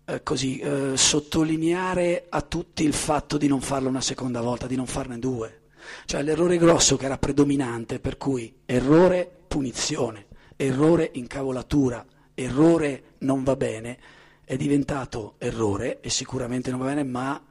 eh, 0.05 0.22
così, 0.22 0.59
eh, 0.61 0.96
sottolineare 0.96 2.27
a 2.29 2.40
tutti 2.42 2.85
il 2.85 2.92
fatto 2.92 3.37
di 3.38 3.48
non 3.48 3.61
farlo 3.61 3.88
una 3.88 4.01
seconda 4.01 4.40
volta, 4.40 4.68
di 4.68 4.77
non 4.77 4.87
farne 4.87 5.18
due. 5.18 5.62
Cioè 6.05 6.22
l'errore 6.22 6.59
grosso 6.59 6.96
che 6.96 7.07
era 7.07 7.18
predominante, 7.18 7.98
per 7.98 8.18
cui 8.18 8.61
errore, 8.66 9.29
punizione, 9.48 10.27
errore, 10.55 11.11
incavolatura, 11.14 12.07
errore 12.35 13.14
non 13.18 13.42
va 13.42 13.57
bene, 13.57 13.98
è 14.44 14.57
diventato 14.57 15.35
errore 15.38 16.01
e 16.01 16.09
sicuramente 16.09 16.70
non 16.70 16.79
va 16.79 16.87
bene, 16.87 17.03
ma 17.03 17.42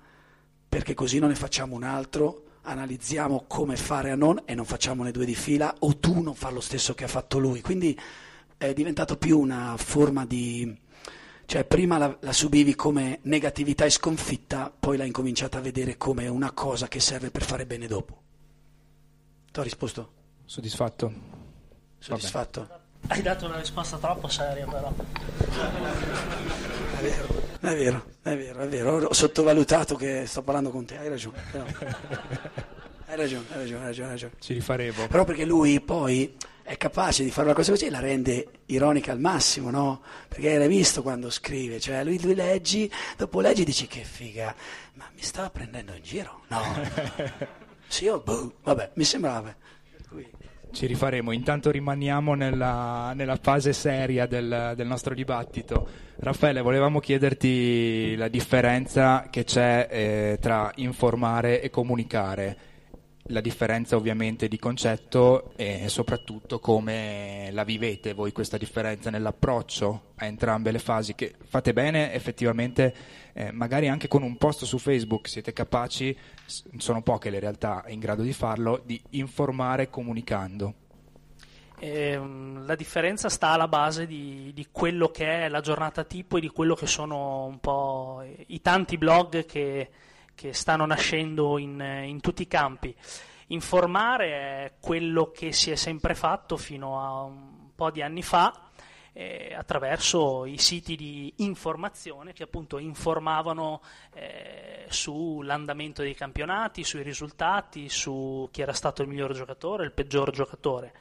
perché 0.68 0.94
così 0.94 1.20
non 1.20 1.30
ne 1.30 1.36
facciamo 1.36 1.76
un 1.76 1.84
altro 1.84 2.44
analizziamo 2.68 3.46
come 3.48 3.78
fare 3.78 4.12
a 4.12 4.16
non 4.16 4.42
e 4.46 4.54
non 4.54 4.66
facciamo 4.66 5.04
le 5.04 5.12
due 5.12 5.26
di 5.26 5.36
fila 5.36 5.74
o 5.80 5.98
tu 5.98 6.22
non 6.22 6.36
fai 6.36 6.54
lo 6.54 6.60
stesso 6.60 6.94
che 6.94 7.06
ha 7.06 7.08
fatto 7.10 7.40
lui. 7.40 7.62
Quindi 7.62 7.98
è 8.58 8.74
diventato 8.74 9.18
più 9.18 9.40
una 9.40 9.76
forma 9.78 10.26
di... 10.26 10.78
cioè 11.46 11.64
prima 11.64 11.98
la, 11.98 12.18
la 12.20 12.34
subivi 12.34 12.76
come 12.76 13.20
negatività 13.24 13.86
e 13.86 13.90
sconfitta, 13.90 14.72
poi 14.78 14.98
l'hai 14.98 15.08
incominciata 15.08 15.58
a 15.58 15.62
vedere 15.62 15.98
come 15.98 16.28
una 16.28 16.52
cosa 16.52 16.88
che 16.88 17.00
serve 17.00 17.32
per 17.32 17.44
fare 17.44 17.66
bene 17.66 17.88
dopo. 17.88 18.22
Ti 19.52 19.60
ho 19.60 19.64
risposto? 19.64 20.12
Soddisfatto. 20.46 21.14
Soddisfatto? 22.00 22.68
Vabbè. 22.68 22.86
Hai 23.08 23.22
dato 23.22 23.46
una 23.46 23.58
risposta 23.58 23.98
troppo 23.98 24.28
seria 24.28 24.66
però. 24.66 24.94
È 26.98 27.02
vero. 27.02 27.47
È 27.60 27.76
vero, 27.76 28.06
è 28.22 28.36
vero, 28.36 28.60
è 28.60 28.68
vero. 28.68 28.98
Ho 29.08 29.14
sottovalutato 29.14 29.96
che 29.96 30.26
sto 30.26 30.42
parlando 30.44 30.70
con 30.70 30.86
te, 30.86 30.98
hai 30.98 31.10
ragione. 31.10 31.42
Però... 31.52 31.66
Hai 33.10 33.16
ragione, 33.16 33.46
hai 33.52 33.60
ragione, 33.60 33.80
hai 33.80 33.86
ragione, 33.86 34.08
hai 34.08 34.14
ragione. 34.14 34.34
Ci 34.40 34.54
rifaremo. 34.54 35.08
Però 35.08 35.24
perché 35.24 35.46
lui 35.46 35.80
poi 35.80 36.36
è 36.62 36.76
capace 36.76 37.24
di 37.24 37.32
fare 37.32 37.48
una 37.48 37.56
cosa 37.56 37.72
così 37.72 37.86
e 37.86 37.90
la 37.90 38.02
rende 38.02 38.48
ironica 38.66 39.14
al 39.14 39.20
massimo, 39.22 39.70
no? 39.70 40.02
Perché 40.28 40.58
l'hai 40.58 40.68
visto 40.68 41.02
quando 41.02 41.30
scrive, 41.30 41.80
cioè 41.80 42.04
lui, 42.04 42.22
lui 42.22 42.36
leggi, 42.36 42.92
dopo 43.16 43.40
leggi 43.40 43.62
e 43.62 43.66
dici 43.66 43.88
che 43.88 44.04
figa, 44.04 44.54
ma 44.96 45.10
mi 45.16 45.22
stava 45.22 45.50
prendendo 45.50 45.94
in 45.94 46.04
giro? 46.04 46.42
No. 46.48 46.62
sì, 47.88 48.04
io, 48.04 48.20
boh, 48.20 48.56
vabbè, 48.64 48.92
mi 48.96 49.06
sembrava. 49.06 49.56
Lui... 50.10 50.30
Ci 50.72 50.86
rifaremo, 50.86 51.32
intanto 51.32 51.72
rimaniamo 51.72 52.34
nella, 52.36 53.14
nella 53.16 53.38
fase 53.42 53.74
seria 53.74 54.28
del, 54.28 54.74
del, 54.76 54.86
nostro 54.86 55.14
dibattito. 55.16 55.88
Raffaele, 56.18 56.62
volevamo 56.62 57.00
chiederti 57.00 58.16
la 58.16 58.28
differenza 58.28 59.28
che 59.30 59.44
c'è 59.44 59.88
eh, 59.90 60.38
tra 60.40 60.72
informare 60.76 61.62
e 61.62 61.70
comunicare, 61.70 62.58
la 63.30 63.42
differenza 63.42 63.96
ovviamente 63.96 64.48
di 64.48 64.58
concetto 64.58 65.52
e 65.56 65.90
soprattutto 65.90 66.60
come 66.60 67.50
la 67.52 67.64
vivete 67.64 68.14
voi 68.14 68.32
questa 68.32 68.58
differenza 68.58 69.10
nell'approccio 69.10 70.14
a 70.16 70.26
entrambe 70.26 70.72
le 70.72 70.80
fasi, 70.80 71.16
che 71.16 71.34
fate 71.44 71.74
bene 71.74 72.14
effettivamente, 72.14 72.94
eh, 73.38 73.52
magari 73.52 73.88
anche 73.88 74.08
con 74.08 74.24
un 74.24 74.36
post 74.36 74.66
su 74.66 74.80
Facebook 74.80 75.28
siete 75.28 75.54
capaci 75.54 76.18
sono 76.78 77.04
poche 77.04 77.30
le 77.30 77.38
realtà 77.38 77.84
in 77.90 78.00
grado 78.00 78.24
di 78.24 78.34
farlo, 78.34 78.82
di 78.84 79.00
informare 79.12 79.92
comunicando. 79.92 80.74
Eh, 81.78 82.20
la 82.66 82.74
differenza 82.74 83.30
sta 83.30 83.50
alla 83.50 83.68
base 83.68 84.08
di, 84.08 84.52
di, 84.56 84.68
quello 84.72 85.10
che 85.10 85.46
è 85.46 85.50
la 85.50 85.62
giornata 85.62 86.04
tipo 86.04 86.38
e 86.38 86.42
di 86.42 86.48
quello 86.48 86.74
che 86.74 86.88
sono 86.88 87.46
un 87.46 87.60
po' 87.60 88.24
i 88.48 88.60
tanti 88.62 88.98
blog 88.98 89.46
che, 89.46 89.92
che 90.34 90.54
stanno 90.54 90.88
nascendo 90.88 91.60
in, 91.60 91.80
in, 92.08 92.20
tutti 92.20 92.42
i 92.42 92.48
campi. 92.48 92.96
Informare 93.50 94.26
è 94.32 94.74
quello 94.80 95.30
che 95.30 95.52
si 95.52 95.70
è 95.70 95.76
sempre 95.76 96.16
fatto 96.16 96.58
fino 96.58 97.00
a 97.00 97.22
un 97.22 97.70
po' 97.76 97.92
di 97.92 98.02
anni 98.02 98.24
fa, 98.24 98.67
eh, 99.20 99.56
attraverso 99.58 100.46
i 100.46 100.60
siti 100.60 100.96
di 100.96 101.34
informazione 101.38 102.34
che 102.34 102.44
appunto 102.44 102.78
informavano 102.78 103.82
eh, 104.14 104.86
sull'andamento 104.90 106.04
dei 106.04 106.14
campionati, 106.14 106.84
sui 106.84 107.02
risultati, 107.02 107.90
su 107.90 108.48
chi 108.52 108.62
era 108.62 108.74
stato 108.74 109.02
il 109.02 109.08
miglior 109.08 109.34
giocatore, 109.34 109.86
il 109.86 109.92
peggior 109.92 110.30
giocatore. 110.30 110.94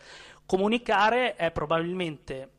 Comunicare 0.46 1.34
è 1.34 1.50
probabilmente 1.50 2.52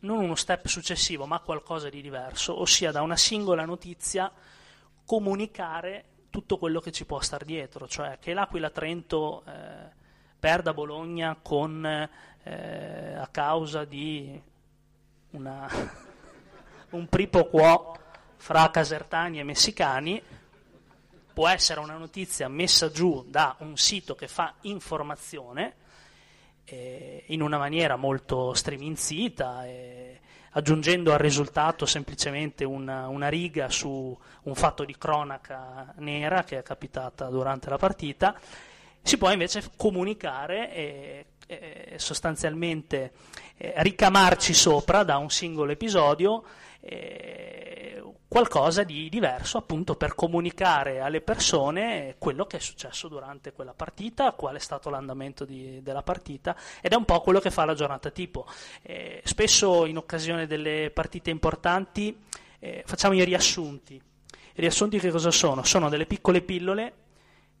non 0.00 0.18
uno 0.18 0.34
step 0.34 0.66
successivo, 0.66 1.24
ma 1.24 1.38
qualcosa 1.38 1.88
di 1.88 2.02
diverso, 2.02 2.60
ossia 2.60 2.90
da 2.90 3.02
una 3.02 3.16
singola 3.16 3.64
notizia 3.64 4.28
comunicare 5.04 6.04
tutto 6.30 6.58
quello 6.58 6.80
che 6.80 6.90
ci 6.90 7.06
può 7.06 7.20
star 7.20 7.44
dietro, 7.44 7.86
cioè 7.86 8.18
che 8.18 8.34
l'Aquila 8.34 8.70
Trento 8.70 9.44
eh, 9.46 9.88
perda 10.36 10.74
Bologna 10.74 11.38
con, 11.40 11.84
eh, 12.42 13.14
a 13.14 13.28
causa 13.28 13.84
di 13.84 14.54
una, 15.36 15.68
un 16.90 17.08
pripo 17.08 17.44
quo 17.46 17.96
fra 18.36 18.70
casertani 18.70 19.38
e 19.38 19.44
messicani, 19.44 20.22
può 21.32 21.48
essere 21.48 21.80
una 21.80 21.96
notizia 21.96 22.48
messa 22.48 22.90
giù 22.90 23.24
da 23.28 23.56
un 23.58 23.76
sito 23.76 24.14
che 24.14 24.26
fa 24.26 24.54
informazione 24.62 25.74
eh, 26.64 27.24
in 27.28 27.42
una 27.42 27.58
maniera 27.58 27.96
molto 27.96 28.54
striminzita, 28.54 29.66
eh, 29.66 30.20
aggiungendo 30.52 31.12
al 31.12 31.18
risultato 31.18 31.84
semplicemente 31.84 32.64
una, 32.64 33.08
una, 33.08 33.28
riga 33.28 33.68
su 33.68 34.18
un 34.42 34.54
fatto 34.54 34.84
di 34.84 34.96
cronaca 34.96 35.92
nera 35.98 36.42
che 36.44 36.58
è 36.58 36.62
capitata 36.62 37.28
durante 37.28 37.68
la 37.68 37.76
partita. 37.76 38.34
Si 39.02 39.18
può 39.18 39.30
invece 39.30 39.70
comunicare 39.76 40.72
e 40.72 41.26
eh, 41.46 41.94
sostanzialmente 41.96 43.12
eh, 43.56 43.72
ricamarci 43.76 44.52
sopra 44.52 45.02
da 45.02 45.16
un 45.16 45.30
singolo 45.30 45.72
episodio 45.72 46.44
eh, 46.80 48.02
qualcosa 48.28 48.82
di 48.82 49.08
diverso 49.08 49.58
appunto 49.58 49.96
per 49.96 50.14
comunicare 50.14 51.00
alle 51.00 51.20
persone 51.20 52.16
quello 52.18 52.44
che 52.44 52.56
è 52.56 52.60
successo 52.60 53.08
durante 53.08 53.52
quella 53.52 53.72
partita, 53.72 54.32
qual 54.32 54.56
è 54.56 54.58
stato 54.58 54.90
l'andamento 54.90 55.44
di, 55.44 55.80
della 55.82 56.02
partita 56.02 56.56
ed 56.80 56.92
è 56.92 56.96
un 56.96 57.04
po' 57.04 57.20
quello 57.20 57.40
che 57.40 57.50
fa 57.50 57.64
la 57.64 57.74
giornata 57.74 58.10
tipo. 58.10 58.46
Eh, 58.82 59.22
spesso 59.24 59.86
in 59.86 59.96
occasione 59.96 60.46
delle 60.46 60.90
partite 60.92 61.30
importanti 61.30 62.16
eh, 62.58 62.82
facciamo 62.84 63.14
i 63.14 63.24
riassunti. 63.24 63.94
I 63.94 64.60
riassunti 64.60 64.98
che 64.98 65.10
cosa 65.10 65.30
sono? 65.30 65.62
Sono 65.64 65.88
delle 65.88 66.06
piccole 66.06 66.42
pillole 66.42 66.92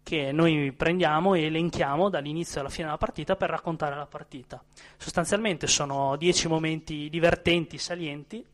che 0.06 0.30
noi 0.30 0.70
prendiamo 0.70 1.34
e 1.34 1.46
elenchiamo 1.46 2.08
dall'inizio 2.08 2.60
alla 2.60 2.68
fine 2.68 2.84
della 2.84 2.96
partita 2.96 3.34
per 3.34 3.50
raccontare 3.50 3.96
la 3.96 4.06
partita. 4.06 4.62
Sostanzialmente 4.96 5.66
sono 5.66 6.14
10 6.14 6.46
momenti 6.46 7.08
divertenti, 7.10 7.76
salienti, 7.76 8.46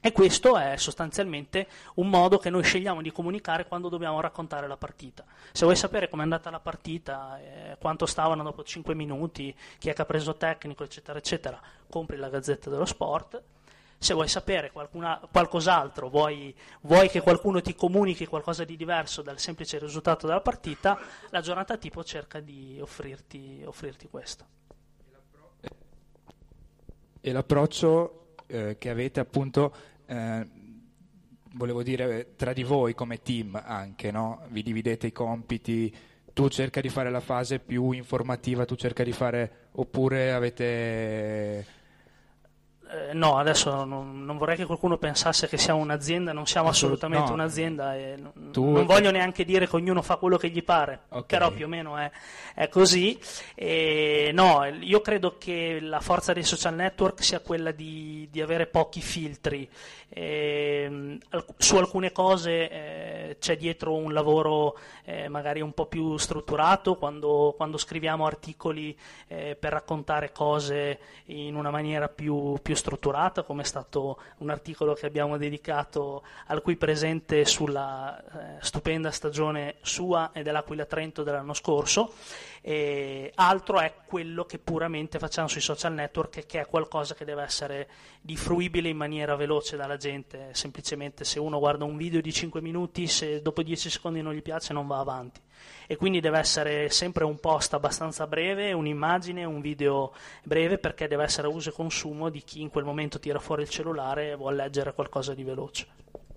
e 0.00 0.12
questo 0.12 0.56
è 0.56 0.76
sostanzialmente 0.76 1.66
un 1.94 2.08
modo 2.08 2.38
che 2.38 2.50
noi 2.50 2.62
scegliamo 2.62 3.02
di 3.02 3.10
comunicare 3.10 3.66
quando 3.66 3.88
dobbiamo 3.88 4.20
raccontare 4.20 4.68
la 4.68 4.76
partita. 4.76 5.24
Se 5.50 5.64
vuoi 5.64 5.74
sapere 5.74 6.08
com'è 6.08 6.22
andata 6.22 6.50
la 6.50 6.60
partita, 6.60 7.40
eh, 7.40 7.76
quanto 7.80 8.06
stavano 8.06 8.44
dopo 8.44 8.62
5 8.62 8.94
minuti, 8.94 9.52
chi 9.78 9.88
è 9.88 9.92
che 9.92 10.02
ha 10.02 10.06
preso 10.06 10.36
tecnico, 10.36 10.84
eccetera, 10.84 11.18
eccetera, 11.18 11.60
compri 11.90 12.16
la 12.16 12.28
Gazzetta 12.28 12.70
dello 12.70 12.84
Sport 12.84 13.42
se 14.04 14.12
vuoi 14.12 14.28
sapere 14.28 14.70
qualcuna, 14.70 15.18
qualcos'altro, 15.32 16.10
vuoi, 16.10 16.54
vuoi, 16.82 17.08
che 17.08 17.22
qualcuno 17.22 17.62
ti 17.62 17.74
comunichi 17.74 18.26
qualcosa 18.26 18.62
di 18.62 18.76
diverso 18.76 19.22
dal 19.22 19.38
semplice 19.38 19.78
risultato 19.78 20.26
della 20.26 20.42
partita, 20.42 20.98
la 21.30 21.40
giornata 21.40 21.78
tipo 21.78 22.04
cerca 22.04 22.40
di 22.40 22.78
offrirti, 22.80 23.62
offrirti 23.64 24.08
questo. 24.08 24.46
E 27.18 27.32
l'approccio 27.32 28.34
eh, 28.46 28.76
che 28.76 28.90
avete 28.90 29.20
appunto, 29.20 29.74
eh, 30.04 30.46
volevo 31.52 31.82
dire, 31.82 32.34
tra 32.36 32.52
di 32.52 32.62
voi 32.62 32.92
come 32.94 33.22
team 33.22 33.58
anche, 33.64 34.10
no? 34.10 34.42
vi 34.48 34.62
dividete 34.62 35.06
i 35.06 35.12
compiti, 35.12 35.96
tu 36.34 36.48
cerca 36.48 36.82
di 36.82 36.90
fare 36.90 37.10
la 37.10 37.20
fase 37.20 37.58
più 37.58 37.92
informativa, 37.92 38.66
tu 38.66 38.74
cerca 38.74 39.02
di 39.02 39.12
fare, 39.12 39.68
oppure 39.72 40.34
avete 40.34 40.64
eh, 40.64 41.64
no, 43.12 43.38
adesso 43.38 43.84
non, 43.84 44.24
non, 44.24 44.36
vorrei 44.36 44.56
che 44.56 44.64
qualcuno 44.64 44.96
pensasse 44.96 45.48
che 45.48 45.58
siamo 45.58 45.80
un'azienda, 45.80 46.32
non 46.32 46.46
siamo 46.46 46.68
assolutamente 46.68 47.28
no. 47.28 47.34
un'azienda 47.34 47.96
e 47.96 48.16
non, 48.16 48.50
tu... 48.52 48.70
non, 48.70 48.86
voglio 48.86 49.10
neanche 49.10 49.44
dire 49.44 49.68
che 49.68 49.76
ognuno 49.76 50.02
fa 50.02 50.16
quello 50.16 50.36
che 50.36 50.48
gli 50.50 50.62
pare, 50.62 51.02
okay. 51.08 51.24
però 51.26 51.50
più 51.50 51.66
o 51.66 51.68
meno 51.68 51.96
è, 51.96 52.10
è 52.54 52.68
così. 52.68 53.18
E, 53.54 54.30
no, 54.32 54.64
io 54.64 55.00
credo 55.00 55.36
che 55.38 55.78
la 55.80 56.00
forza 56.00 56.32
dei 56.32 56.44
social 56.44 56.74
network 56.74 57.22
sia 57.22 57.40
quella 57.40 57.70
di, 57.70 58.28
di 58.30 58.40
avere 58.40 58.66
pochi 58.66 59.00
filtri. 59.00 59.68
E, 60.08 61.18
su 61.56 61.76
alcune 61.76 62.12
cose 62.12 62.70
eh, 62.70 63.36
c'è 63.40 63.56
dietro 63.56 63.94
un 63.94 64.12
lavoro 64.12 64.78
eh, 65.04 65.28
magari 65.28 65.60
un 65.60 65.72
po' 65.72 65.86
più 65.86 66.16
strutturato, 66.16 66.96
quando, 66.96 67.54
quando 67.56 67.76
scriviamo 67.76 68.24
articoli 68.26 68.96
eh, 69.28 69.56
per 69.58 69.72
raccontare 69.72 70.32
cose 70.32 70.98
in 71.26 71.54
una 71.54 71.70
maniera 71.70 72.08
più, 72.08 72.56
più 72.62 72.74
strutturata, 72.74 72.83
come 73.44 73.62
è 73.62 73.64
stato 73.64 74.20
un 74.38 74.50
articolo 74.50 74.94
che 74.94 75.06
abbiamo 75.06 75.36
dedicato 75.36 76.22
al 76.46 76.62
cui 76.62 76.76
presente 76.76 77.44
sulla 77.44 78.18
eh, 78.18 78.56
stupenda 78.60 79.10
stagione 79.10 79.76
sua 79.82 80.32
e 80.32 80.42
dell'Aquila 80.42 80.84
Trento 80.84 81.22
dell'anno 81.22 81.54
scorso. 81.54 82.12
E 82.60 83.30
altro 83.34 83.78
è 83.80 83.94
quello 84.06 84.44
che 84.44 84.58
puramente 84.58 85.18
facciamo 85.18 85.48
sui 85.48 85.60
social 85.60 85.92
network, 85.92 86.46
che 86.46 86.60
è 86.60 86.66
qualcosa 86.66 87.14
che 87.14 87.24
deve 87.24 87.42
essere 87.42 87.88
diffruibile 88.20 88.88
in 88.88 88.96
maniera 88.96 89.36
veloce 89.36 89.76
dalla 89.76 89.96
gente. 89.96 90.50
Semplicemente 90.52 91.24
se 91.24 91.38
uno 91.38 91.58
guarda 91.58 91.84
un 91.84 91.96
video 91.96 92.20
di 92.20 92.32
5 92.32 92.60
minuti, 92.60 93.06
se 93.06 93.42
dopo 93.42 93.62
10 93.62 93.90
secondi 93.90 94.22
non 94.22 94.32
gli 94.32 94.42
piace, 94.42 94.72
non 94.72 94.86
va 94.86 94.98
avanti. 94.98 95.40
E 95.86 95.96
quindi 95.96 96.20
deve 96.20 96.38
essere 96.38 96.88
sempre 96.88 97.24
un 97.24 97.38
post 97.38 97.74
abbastanza 97.74 98.26
breve, 98.26 98.72
un'immagine, 98.72 99.44
un 99.44 99.60
video 99.60 100.12
breve, 100.42 100.78
perché 100.78 101.08
deve 101.08 101.24
essere 101.24 101.46
a 101.46 101.50
uso 101.50 101.70
e 101.70 101.72
consumo 101.72 102.30
di 102.30 102.42
chi 102.42 102.60
in 102.60 102.70
quel 102.70 102.84
momento 102.84 103.18
tira 103.18 103.38
fuori 103.38 103.62
il 103.62 103.68
cellulare 103.68 104.30
e 104.30 104.34
vuole 104.36 104.56
leggere 104.56 104.94
qualcosa 104.94 105.34
di 105.34 105.42
veloce. 105.42 105.86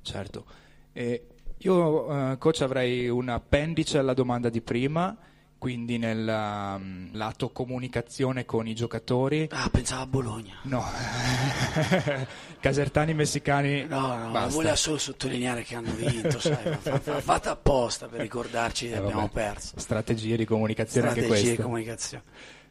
Certo. 0.02 0.46
E 0.94 1.28
io, 1.58 2.12
uh, 2.12 2.38
coach, 2.38 2.62
avrei 2.62 3.08
un 3.10 3.30
appendice 3.30 3.98
alla 3.98 4.14
domanda 4.14 4.50
di 4.50 4.62
prima 4.62 5.18
quindi 5.58 5.98
nel 5.98 6.28
um, 6.28 7.10
lato 7.14 7.50
comunicazione 7.52 8.46
con 8.46 8.68
i 8.68 8.76
giocatori. 8.76 9.48
Ah, 9.52 9.70
pensavo 9.70 10.02
a 10.04 10.08
Bologna. 10.08 10.56
No, 10.64 10.84
casertani 12.60 13.14
messicani. 13.14 13.86
No, 13.86 14.16
no, 14.16 14.32
basta. 14.32 14.54
voleva 14.54 14.76
solo 14.76 14.98
sottolineare 14.98 15.64
che 15.64 15.76
hanno 15.76 15.92
vinto, 15.94 16.40
sai, 16.40 16.78
fatta 16.78 17.52
apposta 17.52 18.08
per 18.08 18.22
ricordarci 18.22 18.88
che 18.88 18.94
eh, 18.94 18.98
abbiamo 18.98 19.30
perso. 19.30 19.80
Strategie 19.80 20.38
di 20.38 20.46
comunicazione 20.46 21.10
Strategie 21.10 21.34
anche 21.34 21.42
queste. 21.42 21.56
di 21.56 21.62
comunicazione. 21.64 22.24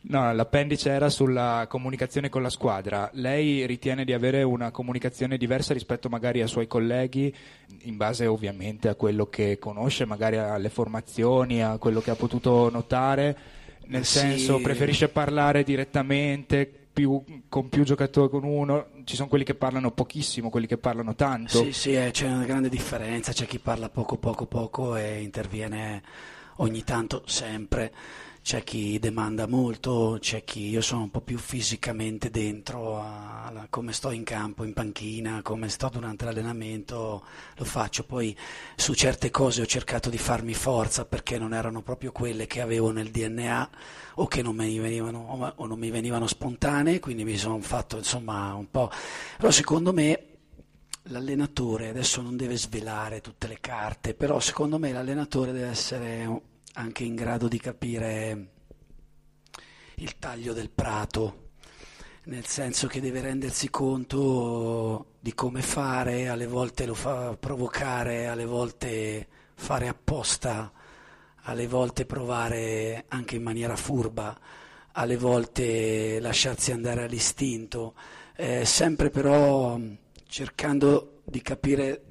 No, 0.09 0.33
l'appendice 0.33 0.91
era 0.91 1.09
sulla 1.09 1.67
comunicazione 1.69 2.29
con 2.29 2.41
la 2.41 2.51
squadra. 2.51 3.11
Lei 3.15 3.67
ritiene 3.67 4.05
di 4.05 4.13
avere 4.13 4.45
una 4.45 4.71
comunicazione 4.71 5.37
diversa 5.37 5.73
rispetto 5.73 6.09
magari 6.09 6.41
ai 6.41 6.49
suoi 6.49 6.69
colleghi, 6.69 7.35
in 7.83 7.97
base 7.97 8.27
ovviamente 8.27 8.89
a 8.89 8.95
quello 8.95 9.27
che 9.27 9.59
conosce, 9.59 10.05
magari 10.05 10.37
alle 10.37 10.69
formazioni, 10.69 11.63
a 11.63 11.79
quello 11.79 12.01
che 12.01 12.11
ha 12.11 12.15
potuto 12.15 12.71
notare? 12.71 13.37
Nel 13.87 14.05
sì. 14.05 14.19
senso, 14.19 14.61
preferisce 14.61 15.09
parlare 15.09 15.65
direttamente 15.65 16.71
più, 16.93 17.23
con 17.49 17.69
più 17.69 17.83
giocatori 17.83 18.31
con 18.31 18.45
uno? 18.45 18.87
Ci 19.05 19.17
sono 19.17 19.29
quelli 19.29 19.45
che 19.45 19.55
parlano 19.55 19.91
pochissimo, 19.91 20.51
quelli 20.51 20.67
che 20.69 20.79
parlano 20.79 21.17
tanto? 21.17 21.65
Sì, 21.65 21.73
sì, 21.73 21.95
eh, 21.95 22.11
c'è 22.13 22.29
una 22.29 22.45
grande 22.45 22.69
differenza. 22.69 23.33
C'è 23.33 23.47
chi 23.47 23.59
parla 23.59 23.89
poco, 23.89 24.19
poco, 24.19 24.47
poco 24.47 24.95
e 24.95 25.21
interviene 25.21 26.03
ogni 26.59 26.85
tanto, 26.85 27.23
sempre 27.27 27.93
c'è 28.47 28.63
chi 28.63 29.01
demanda 29.01 29.49
molto, 29.49 30.19
c'è 30.21 30.45
chi 30.45 30.69
io 30.69 30.81
sono 30.81 31.03
un 31.03 31.11
po' 31.11 31.21
più 31.21 31.37
fisicamente 31.37 32.31
dentro 32.31 33.01
a, 33.01 33.47
a, 33.47 33.67
come 33.69 33.93
sto 33.93 34.13
in 34.13 34.23
campo, 34.23 34.63
in 34.63 34.73
panchina, 34.73 35.43
come 35.43 35.69
sto 35.69 35.89
durante 35.89 36.25
l'allenamento, 36.25 37.25
lo 37.57 37.65
faccio. 37.65 38.05
Poi 38.05 38.37
su 38.77 38.95
certe 38.95 39.33
cose 39.33 39.63
ho 39.63 39.67
cercato 39.67 40.11
di 40.11 40.17
farmi 40.19 40.55
forza 40.55 41.07
perché 41.07 41.41
non 41.41 41.55
erano 41.55 41.83
proprio 41.83 42.13
quelle 42.13 42.47
che 42.47 42.61
avevo 42.61 42.93
nel 42.93 43.11
DNA 43.11 43.71
o 44.15 44.29
che 44.29 44.43
non 44.43 44.55
mi 44.55 44.79
venivano, 44.79 45.53
o 45.57 45.67
non 45.67 45.79
mi 45.81 45.91
venivano 45.91 46.29
spontanee, 46.29 47.01
quindi 47.01 47.25
mi 47.25 47.37
sono 47.37 47.59
fatto 47.59 47.97
insomma 47.97 48.55
un 48.55 48.71
po'. 48.71 48.93
Però 49.39 49.51
secondo 49.51 49.93
me 49.93 50.25
l'allenatore 51.09 51.89
adesso 51.89 52.23
non 52.23 52.37
deve 52.37 52.57
svelare 52.57 53.21
tutte 53.21 53.49
le 53.49 53.59
carte, 53.61 54.15
però 54.15 54.39
secondo 54.39 54.79
me 54.79 54.93
l'allenatore 54.93 55.51
deve 55.51 55.67
essere 55.67 56.55
anche 56.77 57.05
in 57.05 57.15
grado 57.15 57.49
di 57.49 57.59
capire 57.59 58.49
il 59.97 60.19
taglio 60.19 60.53
del 60.53 60.71
prato, 60.71 61.51
nel 62.25 62.45
senso 62.45 62.87
che 62.87 63.01
deve 63.01 63.23
rendersi 63.23 63.71
conto 63.71 65.13
di 65.21 65.33
come 65.33 65.63
fare, 65.63 66.29
alle 66.29 66.47
volte 66.47 66.85
lo 66.85 66.95
fa 66.95 67.35
provocare, 67.39 68.27
alle 68.27 68.45
volte 68.45 69.27
fare 69.55 69.89
apposta, 69.89 70.71
alle 71.45 71.67
volte 71.67 72.05
provare 72.05 73.07
anche 73.09 73.37
in 73.37 73.43
maniera 73.43 73.75
furba, 73.75 74.39
alle 74.93 75.17
volte 75.17 76.21
lasciarsi 76.21 76.73
andare 76.73 77.05
all'istinto, 77.05 77.95
eh, 78.37 78.67
sempre 78.67 79.09
però 79.09 79.81
cercando 80.27 81.23
di 81.25 81.41
capire 81.41 82.03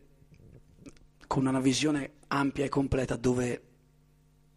con 1.28 1.46
una 1.46 1.60
visione 1.60 2.14
ampia 2.28 2.66
e 2.66 2.70
completa 2.70 3.16
dove 3.16 3.62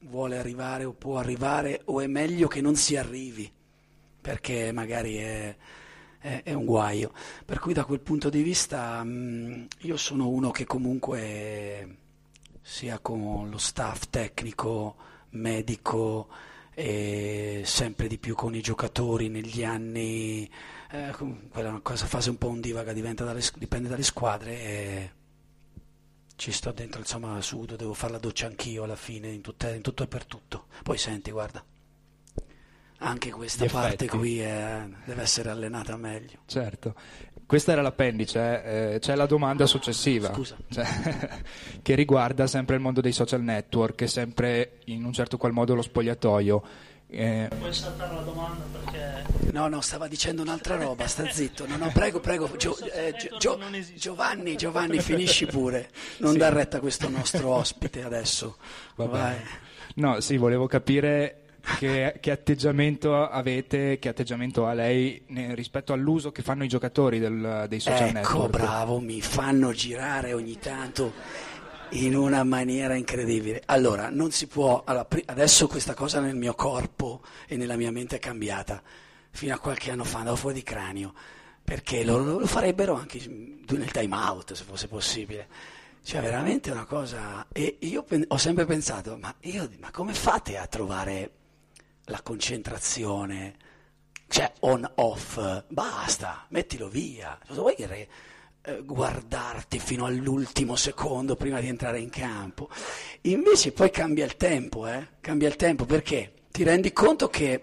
vuole 0.08 0.38
arrivare 0.38 0.84
o 0.84 0.92
può 0.92 1.18
arrivare 1.18 1.82
o 1.86 2.00
è 2.00 2.06
meglio 2.06 2.48
che 2.48 2.60
non 2.60 2.76
si 2.76 2.96
arrivi 2.96 3.50
perché 4.20 4.72
magari 4.72 5.16
è, 5.16 5.56
è, 6.18 6.42
è 6.44 6.52
un 6.52 6.64
guaio. 6.64 7.12
Per 7.44 7.58
cui 7.58 7.72
da 7.72 7.84
quel 7.84 8.00
punto 8.00 8.28
di 8.28 8.42
vista 8.42 9.02
mh, 9.02 9.08
mm, 9.10 9.64
io 9.80 9.96
sono 9.96 10.28
uno 10.28 10.50
che 10.50 10.66
comunque 10.66 11.96
sia 12.60 12.98
con 12.98 13.48
lo 13.50 13.58
staff 13.58 14.08
tecnico, 14.10 14.96
medico 15.30 16.28
e 16.74 17.62
sempre 17.64 18.06
di 18.06 18.18
più 18.18 18.34
con 18.34 18.54
i 18.54 18.60
giocatori 18.60 19.28
negli 19.28 19.64
anni, 19.64 20.48
eh, 20.90 21.14
quella 21.50 21.80
cosa, 21.82 22.06
fase 22.06 22.30
un 22.30 22.38
po' 22.38 22.48
ondivaga, 22.48 22.92
dalle, 22.92 23.42
dipende 23.56 23.88
dalle 23.88 24.02
squadre. 24.02 24.60
E, 24.60 25.10
ci 26.38 26.52
sto 26.52 26.70
dentro, 26.70 27.00
insomma, 27.00 27.40
sudo, 27.40 27.74
devo 27.74 27.94
fare 27.94 28.12
la 28.12 28.18
doccia 28.18 28.46
anch'io 28.46 28.84
alla 28.84 28.94
fine, 28.94 29.28
in, 29.28 29.40
tutte, 29.40 29.74
in 29.74 29.82
tutto 29.82 30.04
e 30.04 30.06
per 30.06 30.24
tutto. 30.24 30.66
Poi 30.84 30.96
senti, 30.96 31.32
guarda, 31.32 31.62
anche 32.98 33.30
questa 33.30 33.64
Gli 33.64 33.70
parte 33.70 34.04
effetti. 34.04 34.16
qui 34.16 34.38
è, 34.38 34.86
deve 35.04 35.22
essere 35.22 35.50
allenata 35.50 35.96
meglio. 35.96 36.38
Certo. 36.46 36.94
Questa 37.44 37.72
era 37.72 37.82
l'appendice, 37.82 38.62
eh, 38.94 38.98
c'è 39.00 39.16
la 39.16 39.26
domanda 39.26 39.66
successiva, 39.66 40.32
cioè, 40.68 41.42
che 41.82 41.94
riguarda 41.96 42.46
sempre 42.46 42.76
il 42.76 42.82
mondo 42.82 43.00
dei 43.00 43.12
social 43.12 43.42
network, 43.42 44.08
sempre 44.08 44.78
in 44.84 45.04
un 45.04 45.12
certo 45.12 45.38
qual 45.38 45.52
modo 45.52 45.74
lo 45.74 45.82
spogliatoio. 45.82 46.62
Eh... 47.10 47.48
Puoi 47.58 47.72
saltare 47.72 48.14
la 48.14 48.20
domanda 48.20 48.64
perché... 48.70 49.24
No, 49.52 49.68
no, 49.68 49.80
stava 49.80 50.08
dicendo 50.08 50.42
un'altra 50.42 50.76
roba, 50.76 51.06
sta 51.06 51.28
zitto. 51.30 51.66
No, 51.66 51.76
no, 51.76 51.90
prego, 51.92 52.20
prego, 52.20 52.54
Gio, 52.56 52.76
eh, 52.78 53.14
Gio, 53.38 53.58
Giovanni, 53.94 54.56
Giovanni, 54.56 55.00
finisci 55.00 55.46
pure. 55.46 55.90
Non 56.18 56.32
sì. 56.32 56.38
dar 56.38 56.52
retta 56.52 56.76
a 56.76 56.80
questo 56.80 57.08
nostro 57.08 57.48
ospite 57.48 58.02
adesso. 58.04 58.56
Vai. 58.94 59.36
No, 59.94 60.20
sì, 60.20 60.36
volevo 60.36 60.66
capire 60.66 61.44
che, 61.78 62.18
che, 62.20 62.30
atteggiamento 62.30 63.28
avete, 63.28 63.98
che 63.98 64.08
atteggiamento 64.08 64.66
ha 64.66 64.72
lei 64.72 65.22
rispetto 65.54 65.92
all'uso 65.92 66.30
che 66.30 66.42
fanno 66.42 66.64
i 66.64 66.68
giocatori 66.68 67.18
del, 67.18 67.66
dei 67.68 67.80
social 67.80 68.08
ecco, 68.08 68.12
network? 68.12 68.54
Ecco, 68.54 68.64
bravo, 68.64 69.00
mi 69.00 69.20
fanno 69.20 69.72
girare 69.72 70.32
ogni 70.32 70.58
tanto 70.58 71.12
in 71.90 72.14
una 72.14 72.44
maniera 72.44 72.94
incredibile. 72.94 73.62
Allora, 73.66 74.08
non 74.10 74.30
si 74.30 74.46
può. 74.46 74.82
Adesso 74.84 75.66
questa 75.66 75.94
cosa 75.94 76.20
nel 76.20 76.36
mio 76.36 76.54
corpo 76.54 77.22
e 77.46 77.56
nella 77.56 77.76
mia 77.76 77.90
mente 77.90 78.16
è 78.16 78.18
cambiata. 78.18 78.82
Fino 79.30 79.54
a 79.54 79.58
qualche 79.58 79.90
anno 79.90 80.04
fa 80.04 80.18
andavo 80.18 80.36
fuori 80.36 80.54
di 80.56 80.62
cranio 80.62 81.14
perché 81.68 82.02
lo, 82.02 82.18
lo 82.18 82.46
farebbero 82.46 82.94
anche 82.94 83.20
nel 83.28 83.90
time 83.90 84.16
out 84.16 84.54
se 84.54 84.64
fosse 84.64 84.88
possibile. 84.88 85.48
Cioè, 86.02 86.22
veramente 86.22 86.70
una 86.70 86.86
cosa. 86.86 87.46
E 87.52 87.76
io 87.80 88.04
ho 88.26 88.36
sempre 88.38 88.64
pensato, 88.64 89.18
ma, 89.20 89.34
io, 89.40 89.68
ma 89.78 89.90
come 89.90 90.14
fate 90.14 90.56
a 90.56 90.66
trovare 90.66 91.30
la 92.04 92.22
concentrazione? 92.22 93.56
Cioè, 94.26 94.50
on-off, 94.60 95.64
basta, 95.68 96.46
mettilo 96.48 96.88
via. 96.88 97.38
Vuoi 97.48 97.74
che 97.74 98.08
eh, 98.68 98.82
guardarti 98.84 99.78
fino 99.78 100.04
all'ultimo 100.04 100.76
secondo 100.76 101.36
prima 101.36 101.58
di 101.58 101.68
entrare 101.68 102.00
in 102.00 102.10
campo. 102.10 102.68
Invece 103.22 103.72
poi 103.72 103.90
cambia 103.90 104.26
il 104.26 104.36
tempo, 104.36 104.86
eh? 104.86 105.08
cambia 105.20 105.48
il 105.48 105.56
tempo 105.56 105.86
perché 105.86 106.34
ti 106.50 106.64
rendi 106.64 106.92
conto 106.92 107.28
che 107.28 107.62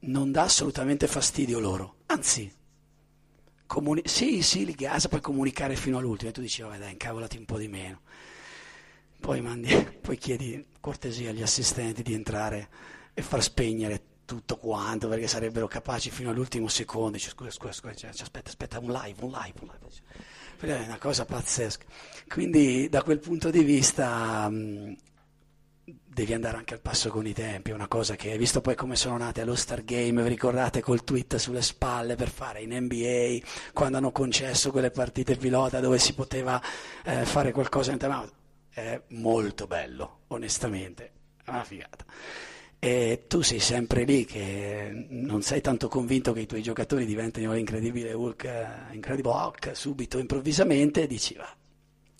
non 0.00 0.32
dà 0.32 0.42
assolutamente 0.42 1.06
fastidio 1.06 1.60
loro, 1.60 1.94
anzi, 2.06 2.52
comuni- 3.66 4.02
sì, 4.04 4.42
sì, 4.42 4.64
li 4.64 4.74
gasa, 4.74 5.08
puoi 5.08 5.20
comunicare 5.20 5.76
fino 5.76 5.98
all'ultimo 5.98 6.30
e 6.30 6.32
tu 6.32 6.40
dici, 6.40 6.62
vabbè 6.62 6.78
dai, 6.78 6.90
incavolati 6.90 7.36
un 7.36 7.44
po' 7.44 7.58
di 7.58 7.68
meno. 7.68 8.00
Poi, 9.20 9.40
mandi, 9.40 9.72
poi 10.02 10.16
chiedi 10.16 10.66
cortesia 10.80 11.30
agli 11.30 11.42
assistenti 11.42 12.02
di 12.02 12.14
entrare 12.14 12.68
e 13.14 13.22
far 13.22 13.40
spegnere 13.42 14.10
tutto 14.24 14.56
quanto 14.56 15.08
perché 15.08 15.26
sarebbero 15.26 15.66
capaci 15.66 16.10
fino 16.10 16.30
all'ultimo 16.30 16.68
secondo. 16.68 17.12
Dice, 17.12 17.30
scusa, 17.30 17.50
scusa, 17.50 17.72
scusa, 17.72 17.94
cioè, 17.94 18.10
aspetta, 18.10 18.48
aspetta, 18.48 18.78
un 18.78 18.90
live, 18.90 19.22
un 19.22 19.30
live, 19.30 19.58
un 19.60 19.70
live. 19.70 20.00
È 20.70 20.84
una 20.86 20.98
cosa 20.98 21.24
pazzesca. 21.24 21.84
Quindi 22.28 22.88
da 22.88 23.02
quel 23.02 23.18
punto 23.18 23.50
di 23.50 23.64
vista 23.64 24.48
mh, 24.48 24.96
devi 25.84 26.32
andare 26.32 26.56
anche 26.56 26.74
al 26.74 26.80
passo 26.80 27.10
con 27.10 27.26
i 27.26 27.32
tempi, 27.32 27.70
è 27.70 27.74
una 27.74 27.88
cosa 27.88 28.14
che, 28.14 28.38
visto 28.38 28.60
poi 28.60 28.76
come 28.76 28.94
sono 28.94 29.16
nate 29.16 29.40
allo 29.40 29.56
Star 29.56 29.82
Game, 29.82 30.22
vi 30.22 30.28
ricordate 30.28 30.80
col 30.80 31.02
tweet 31.04 31.36
sulle 31.36 31.62
spalle 31.62 32.14
per 32.14 32.28
fare 32.28 32.62
in 32.62 32.74
NBA, 32.74 33.44
quando 33.72 33.96
hanno 33.98 34.12
concesso 34.12 34.70
quelle 34.70 34.90
partite 34.90 35.36
pilota 35.36 35.80
dove 35.80 35.98
si 35.98 36.14
poteva 36.14 36.62
eh, 37.04 37.24
fare 37.24 37.50
qualcosa 37.50 37.92
in 37.92 37.98
time 37.98 38.30
è 38.70 39.02
molto 39.08 39.66
bello, 39.66 40.20
onestamente, 40.28 41.12
è 41.44 41.50
una 41.50 41.64
figata. 41.64 42.04
E 42.84 43.26
tu 43.28 43.42
sei 43.42 43.60
sempre 43.60 44.02
lì 44.02 44.24
che 44.24 45.06
non 45.10 45.42
sei 45.42 45.60
tanto 45.60 45.86
convinto 45.86 46.32
che 46.32 46.40
i 46.40 46.46
tuoi 46.46 46.62
giocatori 46.62 47.06
diventino 47.06 47.52
l'incredibile 47.52 48.12
Hulk, 48.12 48.44
eh, 48.44 48.66
Incredible 48.90 49.30
Hulk 49.30 49.76
subito, 49.76 50.18
improvvisamente, 50.18 51.02
e 51.02 51.06
dici, 51.06 51.34
va, 51.34 51.48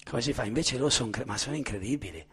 come 0.09 0.23
si 0.23 0.33
fa? 0.33 0.45
Invece 0.45 0.79
loro 0.79 0.91
sono, 0.91 1.11
ma 1.25 1.37
sono 1.37 1.57
incredibili 1.57 2.25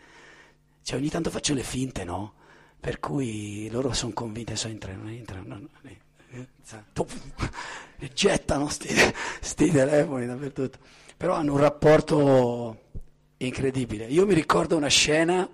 cioè, 0.89 0.97
ogni 0.97 1.09
tanto 1.09 1.30
faccio 1.30 1.53
le 1.53 1.61
finte, 1.61 2.03
no? 2.03 2.34
Per 2.80 2.99
cui 2.99 3.69
loro 3.69 3.93
sono 3.93 4.11
convinti, 4.11 4.55
sono 4.55 4.73
in 4.73 4.80
treno, 4.80 5.07
in 5.07 5.23
treno, 5.23 5.43
no, 5.45 5.55
no, 5.59 5.69
e 7.99 8.09
gettano 8.13 8.65
questi 8.65 9.71
telefoni 9.71 10.25
dappertutto. 10.25 10.80
Però 11.15 11.36
hanno 11.36 11.53
un 11.53 11.59
rapporto 11.59 12.86
incredibile. 13.38 14.05
Io 14.05 14.25
mi 14.25 14.34
ricordo 14.34 14.77
una 14.77 14.88
scena, 14.88 15.47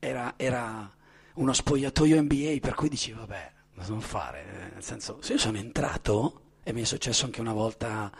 era, 0.00 0.34
era 0.36 0.92
uno 1.38 1.52
spogliatoio 1.52 2.20
NBA, 2.20 2.56
per 2.60 2.74
cui 2.74 2.88
dici, 2.88 3.12
vabbè, 3.12 3.52
cosa 3.74 3.90
non 3.90 4.00
fare? 4.00 4.70
Nel 4.74 4.82
senso, 4.82 5.18
se 5.22 5.34
io 5.34 5.38
sono 5.38 5.56
entrato, 5.56 6.56
e 6.64 6.72
mi 6.72 6.82
è 6.82 6.84
successo 6.84 7.24
anche 7.26 7.40
una 7.40 7.52
volta, 7.52 8.12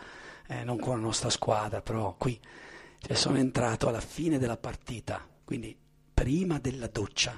eh, 0.47 0.63
non 0.63 0.79
con 0.79 0.95
la 0.95 1.01
nostra 1.01 1.29
squadra, 1.29 1.81
però 1.81 2.15
qui, 2.17 2.39
cioè 2.99 3.15
sono 3.15 3.37
entrato 3.37 3.89
alla 3.89 3.99
fine 3.99 4.39
della 4.39 4.57
partita, 4.57 5.27
quindi 5.43 5.77
prima 6.13 6.59
della 6.59 6.87
doccia 6.87 7.37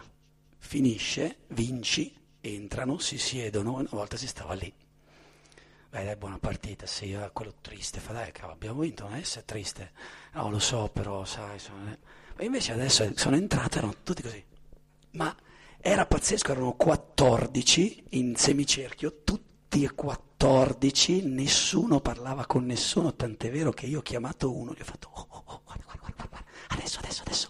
finisce, 0.57 1.39
vinci, 1.47 2.15
entrano, 2.41 2.99
si 2.99 3.17
siedono, 3.17 3.73
una 3.73 3.89
volta 3.89 4.17
si 4.17 4.27
stava 4.27 4.53
lì. 4.53 4.71
Beh, 5.89 6.03
dai, 6.05 6.15
buona 6.15 6.37
partita, 6.37 6.85
sì, 6.85 7.11
eh, 7.11 7.31
quello 7.33 7.55
triste, 7.59 7.99
fa 7.99 8.13
dai, 8.13 8.31
cavolo, 8.31 8.53
abbiamo 8.53 8.81
vinto, 8.81 9.03
non 9.03 9.15
essere 9.15 9.45
triste. 9.45 9.91
No, 10.33 10.49
lo 10.51 10.59
so, 10.59 10.89
però, 10.93 11.25
sai, 11.25 11.57
sono... 11.57 11.91
Eh. 11.91 11.97
Ma 12.37 12.43
invece 12.43 12.71
adesso 12.71 13.11
sono 13.15 13.35
entrato, 13.35 13.79
erano 13.79 13.95
tutti 14.03 14.21
così. 14.21 14.41
Ma 15.13 15.35
era 15.81 16.05
pazzesco, 16.05 16.51
erano 16.51 16.73
14 16.73 18.03
in 18.09 18.35
semicerchio, 18.35 19.21
tutti 19.23 19.83
e 19.83 19.93
14, 19.93 21.25
nessuno 21.25 21.99
parlava 22.01 22.45
con 22.45 22.65
nessuno, 22.65 23.15
tant'è 23.15 23.49
vero 23.49 23.71
che 23.71 23.87
io 23.87 23.99
ho 23.99 24.03
chiamato 24.03 24.55
uno, 24.55 24.73
gli 24.73 24.81
ho 24.81 24.85
fatto, 24.85 25.09
oh, 25.11 25.27
oh, 25.27 25.43
oh, 25.45 25.61
guarda, 25.63 25.83
guarda, 25.85 26.13
guarda, 26.15 26.43
adesso, 26.69 26.99
adesso, 26.99 27.21
adesso. 27.25 27.49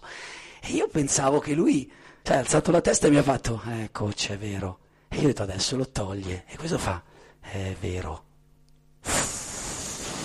E 0.62 0.72
io 0.72 0.88
pensavo 0.88 1.40
che 1.40 1.52
lui, 1.52 1.92
cioè, 2.22 2.36
ha 2.36 2.40
alzato 2.40 2.70
la 2.70 2.80
testa 2.80 3.06
e 3.06 3.10
mi 3.10 3.16
ha 3.16 3.22
fatto, 3.22 3.60
eh, 3.66 3.90
coach, 3.92 4.30
è 4.30 4.38
vero. 4.38 4.78
E 5.08 5.16
io 5.16 5.24
ho 5.24 5.26
detto, 5.26 5.42
adesso 5.42 5.76
lo 5.76 5.88
toglie. 5.88 6.44
E 6.46 6.56
questo 6.56 6.78
fa, 6.78 7.02
è 7.40 7.76
vero. 7.78 8.24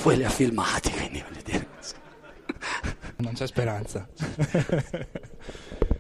Poi 0.01 0.15
li 0.15 0.23
ha 0.23 0.29
filmati, 0.29 0.91
quindi 0.95 1.21
voglio 1.27 1.41
dire. 1.43 1.67
Non 3.17 3.33
c'è 3.33 3.47
speranza. 3.47 4.07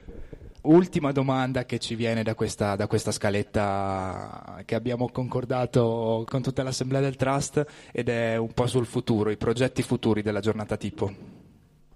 Ultima 0.67 1.13
domanda 1.13 1.63
che 1.63 1.79
ci 1.79 1.95
viene 1.95 2.23
da 2.23 2.35
questa, 2.35 2.75
da 2.75 2.87
questa, 2.87 3.11
scaletta 3.11 4.61
che 4.65 4.75
abbiamo 4.75 5.09
concordato 5.09 6.25
con 6.27 6.41
tutta 6.41 6.61
l'assemblea 6.61 6.99
del 6.99 7.15
Trust 7.15 7.65
ed 7.93 8.09
è 8.09 8.35
un 8.35 8.51
po' 8.51 8.67
sul 8.67 8.85
futuro, 8.85 9.29
i 9.29 9.37
progetti 9.37 9.81
futuri 9.81 10.21
della 10.21 10.41
giornata 10.41 10.75
tipo. 10.75 11.09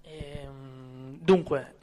Ehm, 0.00 1.18
dunque, 1.20 1.74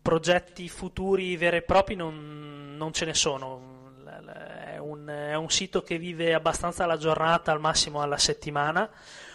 progetti 0.00 0.68
futuri 0.68 1.36
veri 1.36 1.56
e 1.56 1.62
propri 1.62 1.96
non, 1.96 2.76
non 2.76 2.92
ce 2.92 3.06
ne 3.06 3.14
sono. 3.14 3.78
È 4.64 4.78
un, 4.78 5.08
è 5.08 5.34
un, 5.34 5.50
sito 5.50 5.82
che 5.82 5.98
vive 5.98 6.32
abbastanza 6.32 6.86
la 6.86 6.96
giornata, 6.96 7.50
al 7.50 7.58
massimo 7.58 8.02
alla 8.02 8.18
settimana. 8.18 8.88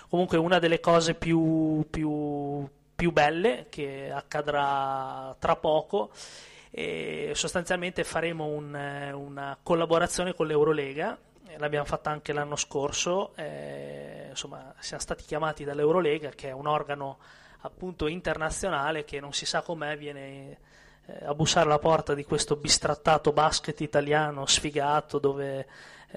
Comunque 0.07 0.37
una 0.37 0.59
delle 0.59 0.79
cose 0.79 1.13
più, 1.13 1.85
più, 1.89 2.65
più 2.95 3.11
belle 3.11 3.65
che 3.69 4.11
accadrà 4.13 5.35
tra 5.37 5.57
poco 5.57 6.11
e 6.77 7.31
sostanzialmente 7.35 8.03
faremo 8.03 8.47
un, 8.47 8.73
una 9.13 9.57
collaborazione 9.63 10.33
con 10.33 10.45
l'Eurolega. 10.45 11.17
L'abbiamo 11.57 11.85
fatta 11.85 12.09
anche 12.09 12.33
l'anno 12.33 12.57
scorso 12.57 13.33
eh, 13.37 14.25
insomma 14.31 14.73
siamo 14.79 15.01
stati 15.01 15.23
chiamati 15.23 15.63
dall'Eurolega 15.63 16.31
che 16.31 16.49
è 16.49 16.51
un 16.51 16.67
organo 16.67 17.19
appunto 17.61 18.07
internazionale 18.07 19.05
che 19.05 19.21
non 19.21 19.31
si 19.31 19.45
sa 19.45 19.61
com'è 19.61 19.95
viene 19.95 20.57
eh, 21.05 21.25
a 21.25 21.33
bussare 21.33 21.67
alla 21.67 21.79
porta 21.79 22.13
di 22.13 22.25
questo 22.25 22.57
bistrattato 22.57 23.31
basket 23.31 23.79
italiano 23.79 24.45
sfigato 24.45 25.17
dove 25.17 25.65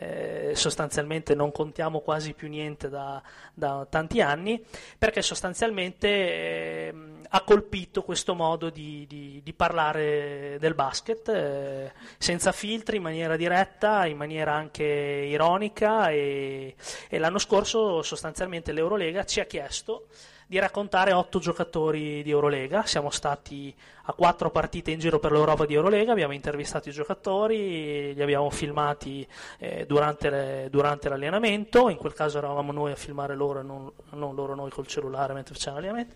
eh, 0.01 0.53
sostanzialmente 0.55 1.35
non 1.35 1.51
contiamo 1.51 2.01
quasi 2.01 2.33
più 2.33 2.49
niente 2.49 2.89
da, 2.89 3.21
da 3.53 3.87
tanti 3.89 4.21
anni, 4.21 4.65
perché 4.97 5.23
sostanzialmente 5.23 6.09
eh, 6.09 6.95
ha 7.29 7.41
colpito 7.43 8.03
questo 8.03 8.35
modo 8.35 8.71
di, 8.71 9.07
di, 9.09 9.41
di 9.43 9.53
parlare 9.53 10.57
del 10.61 10.75
basket 10.75 11.29
eh, 11.29 11.93
senza 12.17 12.53
filtri, 12.53 12.97
in 12.97 13.03
maniera 13.03 13.37
diretta, 13.37 14.07
in 14.07 14.17
maniera 14.17 14.55
anche 14.55 14.85
ironica 14.85 16.11
e, 16.11 16.75
e 17.09 17.19
l'anno 17.19 17.39
scorso 17.39 18.03
sostanzialmente 18.03 18.73
l'Eurolega 18.73 19.25
ci 19.25 19.41
ha 19.41 19.45
chiesto 19.45 20.07
di 20.49 20.59
raccontare 20.59 21.13
otto 21.13 21.39
giocatori 21.39 22.23
di 22.23 22.31
Eurolega. 22.31 22.87
Siamo 22.87 23.11
stati 23.11 23.75
a 24.05 24.15
quattro 24.15 24.51
partite 24.51 24.91
in 24.91 24.99
giro 24.99 25.19
per 25.19 25.31
l'Europa 25.31 25.67
di 25.67 25.75
Eurolega, 25.75 26.13
abbiamo 26.13 26.33
intervistato 26.33 26.89
i 26.89 26.93
giocatori, 26.93 28.15
li 28.15 28.23
abbiamo 28.23 28.49
filmati 28.49 29.29
eh, 29.59 29.85
durante, 29.87 30.31
le, 30.31 30.69
durante, 30.71 31.11
l'allenamento, 31.11 31.91
in 31.91 31.99
quel 31.99 32.15
caso 32.15 32.39
eravamo 32.39 32.73
noi 32.73 32.93
a 32.93 32.97
filmare 32.97 33.35
loro 33.35 33.61
e 33.61 33.63
non, 33.63 33.93
non 34.13 34.35
loro 34.35 34.55
noi 34.55 34.71
col 34.71 34.87
cellulare 34.87 35.35
mentre 35.35 35.53
facevano 35.53 35.83
l'allenamento. 35.83 36.15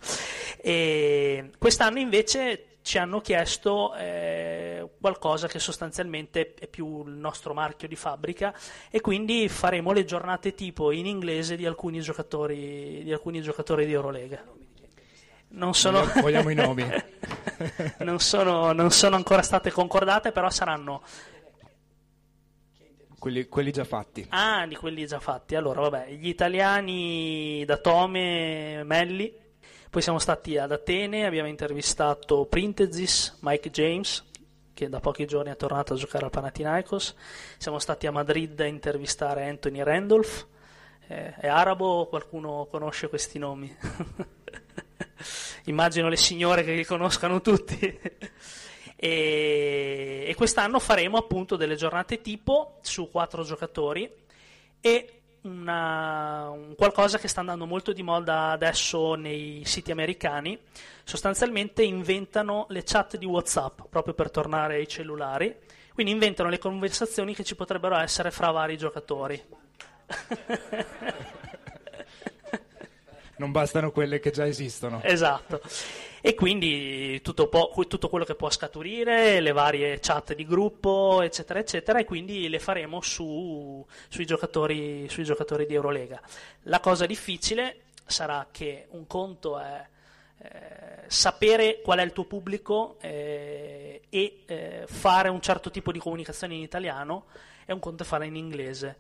E 0.63 1.51
quest'anno 1.59 1.99
invece 1.99 2.72
ci 2.83 2.99
hanno 2.99 3.21
chiesto 3.21 3.95
eh, 3.95 4.89
qualcosa 5.01 5.47
che 5.47 5.59
sostanzialmente 5.59 6.55
è 6.55 6.67
più 6.67 7.07
il 7.07 7.15
nostro 7.15 7.55
marchio 7.55 7.89
di 7.89 7.97
fabbrica 7.97 8.55
e 8.91 9.01
quindi 9.01 9.49
faremo 9.49 9.93
le 9.93 10.05
giornate 10.05 10.55
tipo 10.55 10.91
in 10.91 11.07
inglese 11.07 11.57
di 11.57 11.65
alcuni 11.65 12.01
giocatori 12.01 13.03
di, 13.05 13.13
alcuni 13.13 13.41
giocatori 13.41 13.87
di 13.87 13.93
Eurolega. 13.93 14.45
Non 15.55 15.75
sono, 15.75 16.05
vogliamo 16.21 16.51
i 16.51 16.55
nomi. 16.55 16.85
non, 17.99 18.19
sono, 18.19 18.73
non 18.73 18.91
sono 18.91 19.17
ancora 19.17 19.43
state 19.43 19.71
concordate, 19.71 20.33
però 20.33 20.49
saranno 20.51 21.03
quelli, 23.19 23.47
quelli, 23.47 23.71
già 23.71 23.85
fatti. 23.85 24.27
Ah, 24.31 24.67
di 24.67 24.75
quelli 24.75 25.07
già 25.07 25.21
fatti. 25.21 25.55
Allora, 25.55 25.83
vabbè, 25.83 26.11
gli 26.13 26.27
italiani 26.27 27.63
da 27.65 27.77
Tome, 27.77 28.83
Melli, 28.83 29.33
poi 29.93 30.01
siamo 30.01 30.19
stati 30.19 30.57
ad 30.57 30.73
Atene, 30.73 31.27
abbiamo 31.27 31.49
intervistato 31.49 32.47
Printezis, 32.47 33.37
Mike 33.41 33.69
James, 33.69 34.25
che 34.73 34.89
da 34.89 35.01
pochi 35.01 35.27
giorni 35.27 35.51
è 35.51 35.57
tornato 35.57 35.93
a 35.93 35.97
giocare 35.97 36.25
al 36.25 36.31
Panathinaikos. 36.31 37.15
Siamo 37.59 37.79
stati 37.79 38.07
a 38.07 38.11
Madrid 38.11 38.59
a 38.59 38.65
intervistare 38.65 39.47
Anthony 39.47 39.83
Randolph. 39.83 40.47
Eh, 41.09 41.35
è 41.35 41.47
arabo 41.47 42.07
qualcuno 42.07 42.67
conosce 42.71 43.11
questi 43.11 43.39
nomi? 43.39 43.71
Immagino 45.67 46.09
le 46.09 46.17
signore 46.17 46.65
che 46.65 46.73
li 46.73 46.87
conoscano 46.87 47.43
tutti. 47.43 47.77
e, 48.97 50.25
e 50.27 50.35
quest'anno 50.35 50.79
faremo 50.79 51.19
appunto 51.19 51.57
delle 51.57 51.77
giornate 51.77 52.23
tipo 52.23 52.79
su 52.81 53.11
quattro 53.11 53.43
giocatori 53.43 54.11
e 54.81 55.22
una, 55.43 56.51
un 56.51 56.75
qualcosa 56.77 57.19
che 57.19 57.29
sta 57.29 57.41
andando 57.41 57.67
molto 57.67 57.93
di 57.93 58.03
moda 58.03 58.51
adesso 58.51 59.15
nei 59.15 59.63
siti 59.65 59.91
americani. 59.91 60.59
Sostanzialmente 61.05 61.83
inventano 61.83 62.67
le 62.69 62.83
chat 62.85 63.17
di 63.17 63.27
WhatsApp 63.27 63.81
proprio 63.89 64.15
per 64.15 64.31
tornare 64.31 64.77
ai 64.77 64.89
cellulari. 64.89 65.55
Quindi 65.93 66.13
inventano 66.13 66.49
le 66.49 66.59
conversazioni 66.59 67.35
che 67.35 67.45
ci 67.45 67.55
potrebbero 67.55 67.97
essere 67.97 68.31
fra 68.31 68.51
vari 68.51 68.77
giocatori. 68.77 69.43
non 73.37 73.51
bastano 73.51 73.91
quelle 73.91 74.21
che 74.21 74.31
già 74.31 74.47
esistono. 74.47 75.03
Esatto 75.03 75.61
e 76.25 76.35
quindi 76.37 77.21
tutto, 77.21 77.49
po- 77.49 77.73
tutto, 77.89 78.09
quello 78.09 78.25
che 78.25 78.37
può 78.37 78.49
scaturire, 78.49 79.41
le 79.41 79.51
varie 79.51 79.99
chat 79.99 80.35
di 80.35 80.47
gruppo, 80.47 81.21
eccetera, 81.21 81.59
eccetera, 81.59 81.99
e 81.99 82.05
quindi 82.05 82.49
le 82.49 82.61
faremo 82.61 83.01
su, 83.01 83.85
sui, 84.09 84.25
giocatori, 84.25 85.09
sui 85.09 85.25
giocatori 85.25 85.67
di 85.67 85.75
Eurolega. 85.75 86.21
La 86.63 86.79
cosa 86.79 87.07
difficile 87.07 87.87
sarà 88.07 88.47
che 88.53 88.87
un 88.91 89.09
conto 89.09 89.59
è 89.59 89.85
eh, 90.39 90.49
sapere 91.09 91.81
qual 91.83 91.99
è 91.99 92.03
il 92.03 92.13
tuo 92.13 92.25
pubblico 92.25 92.99
eh, 93.01 94.03
e 94.09 94.43
eh, 94.47 94.85
fare 94.87 95.29
un 95.29 95.41
certo 95.41 95.73
tipo 95.73 95.91
di 95.91 95.99
comunicazione 95.99 96.55
in 96.55 96.63
italiano 96.63 97.25
è 97.65 97.73
un 97.73 97.81
conto 97.81 98.05
farla 98.05 98.27
in 98.27 98.37
inglese. 98.37 98.97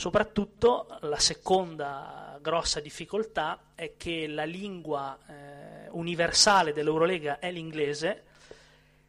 Soprattutto 0.00 0.86
la 1.00 1.18
seconda 1.18 2.38
grossa 2.40 2.80
difficoltà 2.80 3.72
è 3.74 3.98
che 3.98 4.26
la 4.28 4.44
lingua 4.44 5.18
eh, 5.26 5.88
universale 5.90 6.72
dell'Eurolega 6.72 7.38
è 7.38 7.50
l'inglese, 7.50 8.22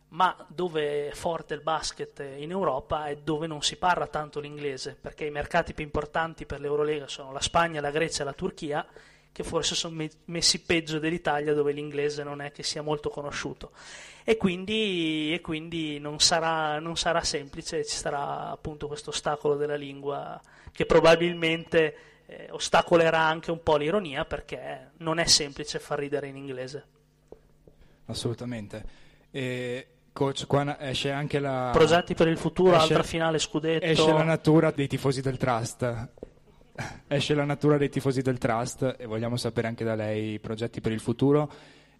ma 0.10 0.36
dove 0.50 1.08
è 1.08 1.14
forte 1.14 1.54
il 1.54 1.62
basket 1.62 2.20
in 2.36 2.52
Europa 2.52 3.06
è 3.06 3.16
dove 3.16 3.48
non 3.48 3.62
si 3.62 3.78
parla 3.78 4.08
tanto 4.08 4.42
l'inglese, 4.42 4.98
perché 5.00 5.24
i 5.24 5.32
mercati 5.32 5.74
più 5.74 5.86
importanti 5.86 6.46
per 6.46 6.60
l'Eurolega 6.60 7.08
sono 7.08 7.32
la 7.32 7.40
Spagna, 7.40 7.80
la 7.80 7.90
Grecia 7.90 8.24
e 8.24 8.26
la 8.26 8.34
Turchia, 8.34 8.86
che 9.32 9.44
forse 9.44 9.76
sono 9.76 10.04
messi 10.26 10.62
peggio 10.62 11.00
dell'Italia 11.00 11.54
dove 11.54 11.72
l'inglese 11.72 12.24
non 12.24 12.42
è 12.42 12.52
che 12.52 12.64
sia 12.64 12.82
molto 12.82 13.10
conosciuto 13.10 13.72
e 14.24 14.38
quindi, 14.38 15.34
e 15.34 15.42
quindi 15.42 16.00
non, 16.00 16.20
sarà, 16.20 16.80
non, 16.80 16.96
sarà, 16.96 17.24
semplice, 17.24 17.86
ci 17.86 17.96
sarà 17.96 18.50
appunto 18.50 18.88
questo 18.88 19.10
ostacolo 19.10 19.56
della 19.56 19.76
lingua 19.76 20.40
che 20.72 20.86
probabilmente 20.86 21.96
eh, 22.28 22.48
ostacolerà 22.52 23.20
anche 23.20 23.52
un 23.52 23.64
po' 23.64 23.78
l'ironia 23.78 24.26
perché 24.26 24.92
non 24.98 25.18
è 25.18 25.26
semplice 25.26 25.80
far 25.80 26.00
ridere 26.00 26.28
in 26.28 26.38
inglese. 26.38 26.86
Assolutamente. 28.06 28.84
E 29.32 29.88
coach, 30.14 30.46
qua 30.46 30.80
esce 30.80 31.12
anche 31.12 31.40
la... 31.40 31.70
Progetti 31.74 32.14
per 32.14 32.28
il 32.28 32.38
futuro, 32.38 32.74
esce, 32.74 32.82
altra 32.84 33.04
finale 33.04 33.40
scudetto. 33.40 33.86
Esce 33.86 34.12
la 34.12 34.24
natura 34.24 34.72
dei 34.72 34.88
tifosi 34.88 35.22
del 35.22 35.38
Trust 35.38 36.10
esce 37.08 37.34
la 37.34 37.46
natura 37.46 37.78
dei 37.78 37.90
tifosi 37.90 38.22
del 38.22 38.38
Trust 38.38 38.96
e 38.98 39.06
vogliamo 39.06 39.38
sapere 39.38 39.68
anche 39.68 39.84
da 39.84 39.96
lei 39.96 40.34
i 40.34 40.40
progetti 40.40 40.82
per 40.82 40.92
il 40.92 41.00
futuro. 41.00 41.52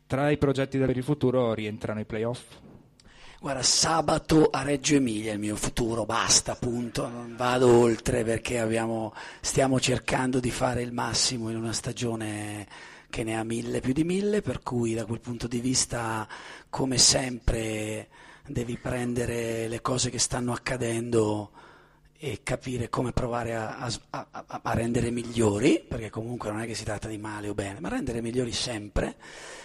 Tra 0.08 0.30
i 0.30 0.38
progetti 0.38 0.78
per 0.78 0.96
il 0.96 1.04
futuro 1.04 1.54
rientrano 1.54 2.00
i 2.00 2.06
playoff? 2.06 2.44
Guarda, 3.40 3.64
sabato 3.64 4.50
a 4.52 4.62
Reggio 4.62 4.96
Emilia 4.96 5.32
è 5.32 5.34
il 5.34 5.40
mio 5.40 5.56
futuro, 5.56 6.06
basta, 6.06 6.54
punto, 6.54 7.08
non 7.08 7.36
vado 7.36 7.76
oltre 7.76 8.24
perché 8.24 8.60
abbiamo, 8.60 9.16
stiamo 9.40 9.80
cercando 9.80 10.40
di 10.40 10.52
fare 10.52 10.84
il 10.84 10.92
massimo 10.92 11.50
in 11.50 11.56
una 11.56 11.74
stagione 11.74 12.68
che 13.10 13.24
ne 13.24 13.38
ha 13.38 13.44
mille 13.44 13.80
più 13.80 13.94
di 13.94 14.04
mille, 14.04 14.42
per 14.42 14.62
cui 14.62 14.94
da 14.94 15.06
quel 15.06 15.22
punto 15.22 15.48
di 15.48 15.60
vista, 15.60 16.28
come 16.70 17.00
sempre, 17.00 18.10
devi 18.46 18.78
prendere 18.78 19.68
le 19.68 19.82
cose 19.82 20.12
che 20.12 20.20
stanno 20.20 20.54
accadendo 20.54 21.52
e 22.24 22.42
capire 22.44 22.88
come 22.88 23.14
provare 23.14 23.56
a, 23.56 23.78
a, 23.80 24.28
a, 24.30 24.46
a, 24.62 24.74
rendere 24.76 25.10
migliori, 25.10 25.84
perché 25.86 26.12
comunque 26.12 26.52
non 26.52 26.62
è 26.62 26.68
che 26.68 26.76
si 26.76 26.84
tratta 26.84 27.08
di 27.08 27.18
male 27.18 27.50
o 27.50 27.56
bene, 27.56 27.80
ma 27.80 27.90
rendere 27.90 28.22
migliori 28.22 28.52
sempre. 28.52 29.16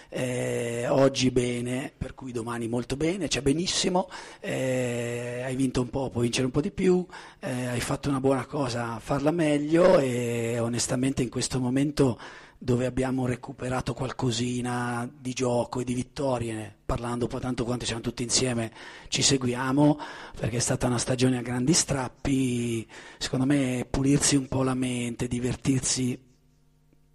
Eh, 0.09 0.86
oggi 0.88 1.30
bene, 1.30 1.92
per 1.94 2.14
cui 2.14 2.32
domani 2.32 2.66
molto 2.66 2.96
bene, 2.96 3.28
c'è 3.28 3.42
benissimo, 3.42 4.09
eh, 4.40 5.42
hai 5.44 5.54
vinto 5.54 5.82
un 5.82 5.90
po', 5.90 6.09
puoi 6.09 6.22
vincere 6.22 6.46
un 6.46 6.52
po' 6.52 6.62
di 6.62 6.70
più, 6.70 7.04
eh, 7.40 7.66
hai 7.66 7.80
fatto 7.80 8.09
una 8.09 8.20
buona 8.20 8.46
cosa, 8.46 8.98
farla 9.00 9.32
meglio 9.32 9.98
e 9.98 10.59
onestamente 10.59 11.22
in 11.22 11.28
questo 11.28 11.61
momento 11.61 12.18
dove 12.59 12.86
abbiamo 12.86 13.26
recuperato 13.26 13.92
qualcosina 13.92 15.09
di 15.18 15.32
gioco 15.32 15.80
e 15.80 15.84
di 15.84 15.94
vittorie, 15.94 16.74
parlando 16.84 17.26
poi 17.26 17.40
tanto 17.40 17.64
quanto 17.64 17.84
siamo 17.84 18.00
tutti 18.00 18.22
insieme, 18.22 18.72
ci 19.09 19.22
seguiamo, 19.22 19.98
perché 20.38 20.57
è 20.57 20.61
stata 20.61 20.86
una 20.86 20.98
stagione 20.98 21.38
a 21.38 21.42
grandi 21.42 21.72
strappi, 21.72 22.86
secondo 23.18 23.46
me 23.46 23.86
pulirsi 23.88 24.36
un 24.36 24.48
po' 24.48 24.62
la 24.62 24.74
mente, 24.74 25.28
divertirsi 25.28 26.18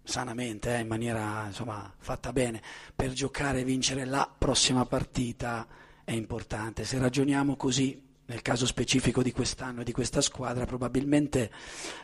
sanamente, 0.04 0.76
eh, 0.76 0.80
in 0.80 0.88
maniera 0.88 1.46
insomma, 1.46 1.92
fatta 1.98 2.32
bene, 2.32 2.62
per 2.94 3.12
giocare 3.12 3.60
e 3.60 3.64
vincere 3.64 4.04
la 4.04 4.32
prossima 4.36 4.84
partita 4.84 5.66
è 6.04 6.12
importante. 6.12 6.84
Se 6.84 6.98
ragioniamo 6.98 7.56
così 7.56 8.10
nel 8.32 8.40
caso 8.40 8.64
specifico 8.64 9.22
di 9.22 9.30
quest'anno 9.30 9.82
e 9.82 9.84
di 9.84 9.92
questa 9.92 10.22
squadra, 10.22 10.64
probabilmente 10.64 11.50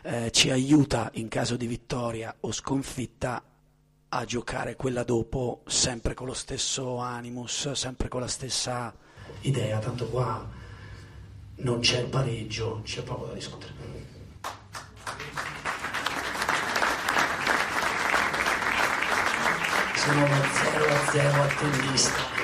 eh, 0.03 0.29
ci 0.31 0.51
aiuta 0.51 1.09
in 1.15 1.27
caso 1.27 1.57
di 1.57 1.65
vittoria 1.65 2.35
o 2.41 2.51
sconfitta 2.51 3.43
a 4.09 4.25
giocare 4.25 4.75
quella 4.75 5.03
dopo 5.03 5.63
sempre 5.65 6.13
con 6.13 6.27
lo 6.27 6.35
stesso 6.35 6.97
animus, 6.97 7.71
sempre 7.71 8.09
con 8.09 8.21
la 8.21 8.27
stessa 8.27 8.95
idea, 9.41 9.79
tanto 9.79 10.07
qua 10.07 10.47
non 11.57 11.79
c'è 11.79 12.01
il 12.01 12.09
pareggio, 12.09 12.81
c'è 12.83 13.01
poco 13.01 13.25
da 13.25 13.33
discutere. 13.33 13.73
Sono 19.95 20.25
uno 20.25 20.43
0 20.53 20.93
a 20.93 21.11
0 21.11 21.41
attendista 21.41 22.38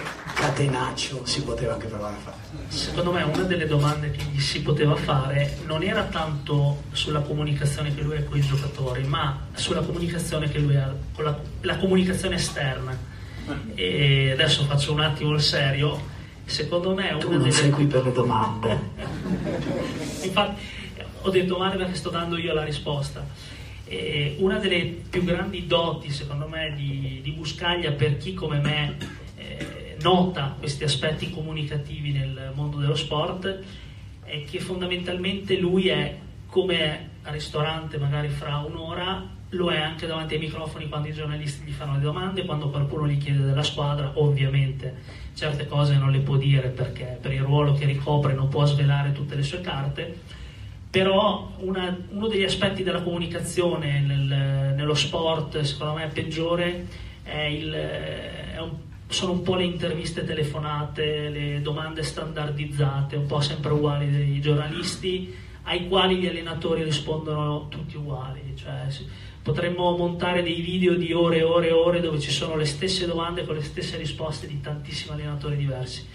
catenaccio 0.45 1.25
si 1.25 1.41
poteva 1.43 1.73
anche 1.73 1.87
provare 1.87 2.15
a 2.15 2.19
fare? 2.19 2.37
Secondo 2.67 3.11
me 3.11 3.23
una 3.23 3.43
delle 3.43 3.65
domande 3.65 4.11
che 4.11 4.23
gli 4.31 4.39
si 4.39 4.61
poteva 4.61 4.95
fare 4.95 5.57
non 5.65 5.83
era 5.83 6.03
tanto 6.03 6.83
sulla 6.91 7.21
comunicazione 7.21 7.93
che 7.93 8.01
lui 8.01 8.17
ha 8.17 8.23
con 8.23 8.37
i 8.37 8.41
giocatori, 8.41 9.03
ma 9.03 9.47
sulla 9.53 9.81
comunicazione 9.81 10.49
che 10.49 10.59
lui 10.59 10.75
ha 10.75 10.93
con 11.13 11.23
la, 11.23 11.37
la 11.61 11.77
comunicazione 11.77 12.35
esterna. 12.35 13.13
E 13.75 14.31
adesso 14.31 14.63
faccio 14.63 14.93
un 14.93 15.01
attimo 15.01 15.33
il 15.33 15.41
serio. 15.41 16.13
Secondo 16.45 16.93
me 16.93 17.09
una 17.09 17.17
tu 17.17 17.29
non 17.29 17.39
delle... 17.39 17.51
sei 17.51 17.71
qui 17.71 17.85
per 17.85 18.03
le 18.03 18.11
domande. 18.11 18.79
Infatti 20.21 20.61
ho 21.21 21.29
detto 21.29 21.57
male 21.57 21.75
perché 21.75 21.95
sto 21.95 22.09
dando 22.09 22.37
io 22.37 22.53
la 22.53 22.63
risposta. 22.63 23.25
E 23.87 24.35
una 24.39 24.57
delle 24.57 24.83
più 25.09 25.23
grandi 25.23 25.67
doti, 25.67 26.09
secondo 26.09 26.47
me, 26.47 26.73
di, 26.75 27.19
di 27.23 27.31
Buscaglia 27.31 27.91
per 27.91 28.17
chi 28.17 28.33
come 28.33 28.59
me 28.59 28.97
nota 30.05 30.55
questi 30.59 30.83
aspetti 30.83 31.31
comunicativi 31.31 32.11
nel 32.11 32.51
mondo 32.53 32.77
dello 32.77 32.95
sport 32.95 33.59
è 34.23 34.43
che 34.43 34.59
fondamentalmente 34.59 35.57
lui 35.57 35.87
è 35.87 36.15
come 36.45 37.09
al 37.23 37.33
ristorante 37.33 37.97
magari 37.97 38.29
fra 38.29 38.59
un'ora 38.59 39.33
lo 39.49 39.71
è 39.71 39.77
anche 39.77 40.05
davanti 40.05 40.35
ai 40.35 40.41
microfoni 40.41 40.87
quando 40.89 41.07
i 41.07 41.13
giornalisti 41.13 41.65
gli 41.65 41.71
fanno 41.71 41.93
le 41.93 42.01
domande, 42.01 42.45
quando 42.45 42.69
qualcuno 42.69 43.07
gli 43.07 43.17
chiede 43.17 43.45
della 43.45 43.63
squadra, 43.63 44.11
ovviamente 44.15 45.23
certe 45.33 45.65
cose 45.65 45.95
non 45.95 46.11
le 46.11 46.19
può 46.19 46.35
dire 46.35 46.69
perché 46.69 47.17
per 47.19 47.31
il 47.31 47.41
ruolo 47.41 47.73
che 47.73 47.85
ricopre 47.85 48.33
non 48.33 48.47
può 48.47 48.65
svelare 48.65 49.11
tutte 49.11 49.35
le 49.35 49.43
sue 49.43 49.61
carte, 49.61 50.19
però 50.89 51.51
una, 51.59 51.97
uno 52.09 52.27
degli 52.27 52.43
aspetti 52.43 52.83
della 52.83 53.01
comunicazione 53.01 54.01
nel, 54.01 54.73
nello 54.75 54.93
sport 54.93 55.61
secondo 55.61 55.93
me 55.95 56.07
peggiore 56.07 56.85
è, 57.23 57.41
il, 57.41 57.71
è 57.71 58.59
un 58.59 58.84
sono 59.07 59.33
un 59.33 59.41
po' 59.43 59.55
le 59.55 59.65
interviste 59.65 60.25
telefonate, 60.25 61.29
le 61.29 61.61
domande 61.61 62.03
standardizzate, 62.03 63.15
un 63.15 63.27
po' 63.27 63.39
sempre 63.39 63.71
uguali 63.71 64.09
dei 64.09 64.41
giornalisti, 64.41 65.33
ai 65.63 65.87
quali 65.87 66.17
gli 66.17 66.27
allenatori 66.27 66.83
rispondono 66.83 67.67
tutti 67.67 67.97
uguali. 67.97 68.53
Cioè, 68.55 68.87
potremmo 69.41 69.95
montare 69.95 70.41
dei 70.41 70.61
video 70.61 70.95
di 70.95 71.13
ore 71.13 71.37
e 71.37 71.43
ore 71.43 71.67
e 71.67 71.71
ore 71.71 72.01
dove 72.01 72.19
ci 72.19 72.31
sono 72.31 72.55
le 72.55 72.65
stesse 72.65 73.05
domande 73.05 73.45
con 73.45 73.55
le 73.55 73.63
stesse 73.63 73.97
risposte 73.97 74.47
di 74.47 74.59
tantissimi 74.59 75.13
allenatori 75.13 75.55
diversi. 75.55 76.07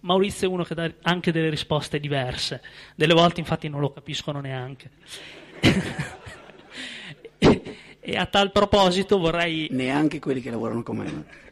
Maurizio 0.00 0.48
è 0.48 0.50
uno 0.50 0.64
che 0.64 0.74
dà 0.74 0.90
anche 1.02 1.32
delle 1.32 1.50
risposte 1.50 2.00
diverse, 2.00 2.62
delle 2.94 3.12
volte 3.12 3.40
infatti 3.40 3.68
non 3.68 3.80
lo 3.80 3.92
capiscono 3.92 4.40
neanche. 4.40 4.90
e 8.00 8.16
a 8.16 8.26
tal 8.26 8.50
proposito 8.50 9.18
vorrei... 9.18 9.68
Neanche 9.70 10.18
quelli 10.18 10.40
che 10.40 10.50
lavorano 10.50 10.82
con 10.82 10.96
me 10.96 11.48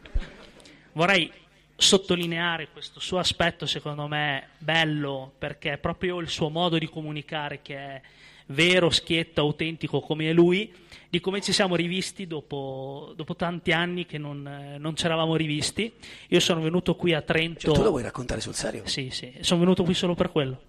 vorrei 0.98 1.30
sottolineare 1.76 2.70
questo 2.72 2.98
suo 2.98 3.18
aspetto, 3.18 3.64
secondo 3.64 4.08
me, 4.08 4.48
bello, 4.58 5.32
perché 5.38 5.74
è 5.74 5.78
proprio 5.78 6.18
il 6.18 6.28
suo 6.28 6.48
modo 6.48 6.76
di 6.76 6.88
comunicare 6.88 7.60
che 7.62 7.76
è 7.76 8.02
vero, 8.46 8.90
schietto, 8.90 9.40
autentico 9.40 10.00
come 10.00 10.28
è 10.28 10.32
lui, 10.32 10.74
di 11.08 11.20
come 11.20 11.40
ci 11.40 11.52
siamo 11.52 11.76
rivisti 11.76 12.26
dopo, 12.26 13.12
dopo 13.14 13.36
tanti 13.36 13.70
anni 13.70 14.06
che 14.06 14.18
non, 14.18 14.76
non 14.78 14.96
ci 14.96 15.04
eravamo 15.04 15.36
rivisti. 15.36 15.92
Io 16.28 16.40
sono 16.40 16.60
venuto 16.60 16.96
qui 16.96 17.14
a 17.14 17.22
Trento... 17.22 17.60
Cioè, 17.60 17.74
tu 17.74 17.82
lo 17.82 17.90
vuoi 17.90 18.02
raccontare 18.02 18.40
sul 18.40 18.54
serio? 18.54 18.82
Sì, 18.86 19.10
sì, 19.10 19.32
sono 19.40 19.60
venuto 19.60 19.84
qui 19.84 19.94
solo 19.94 20.14
per 20.14 20.32
quello. 20.32 20.60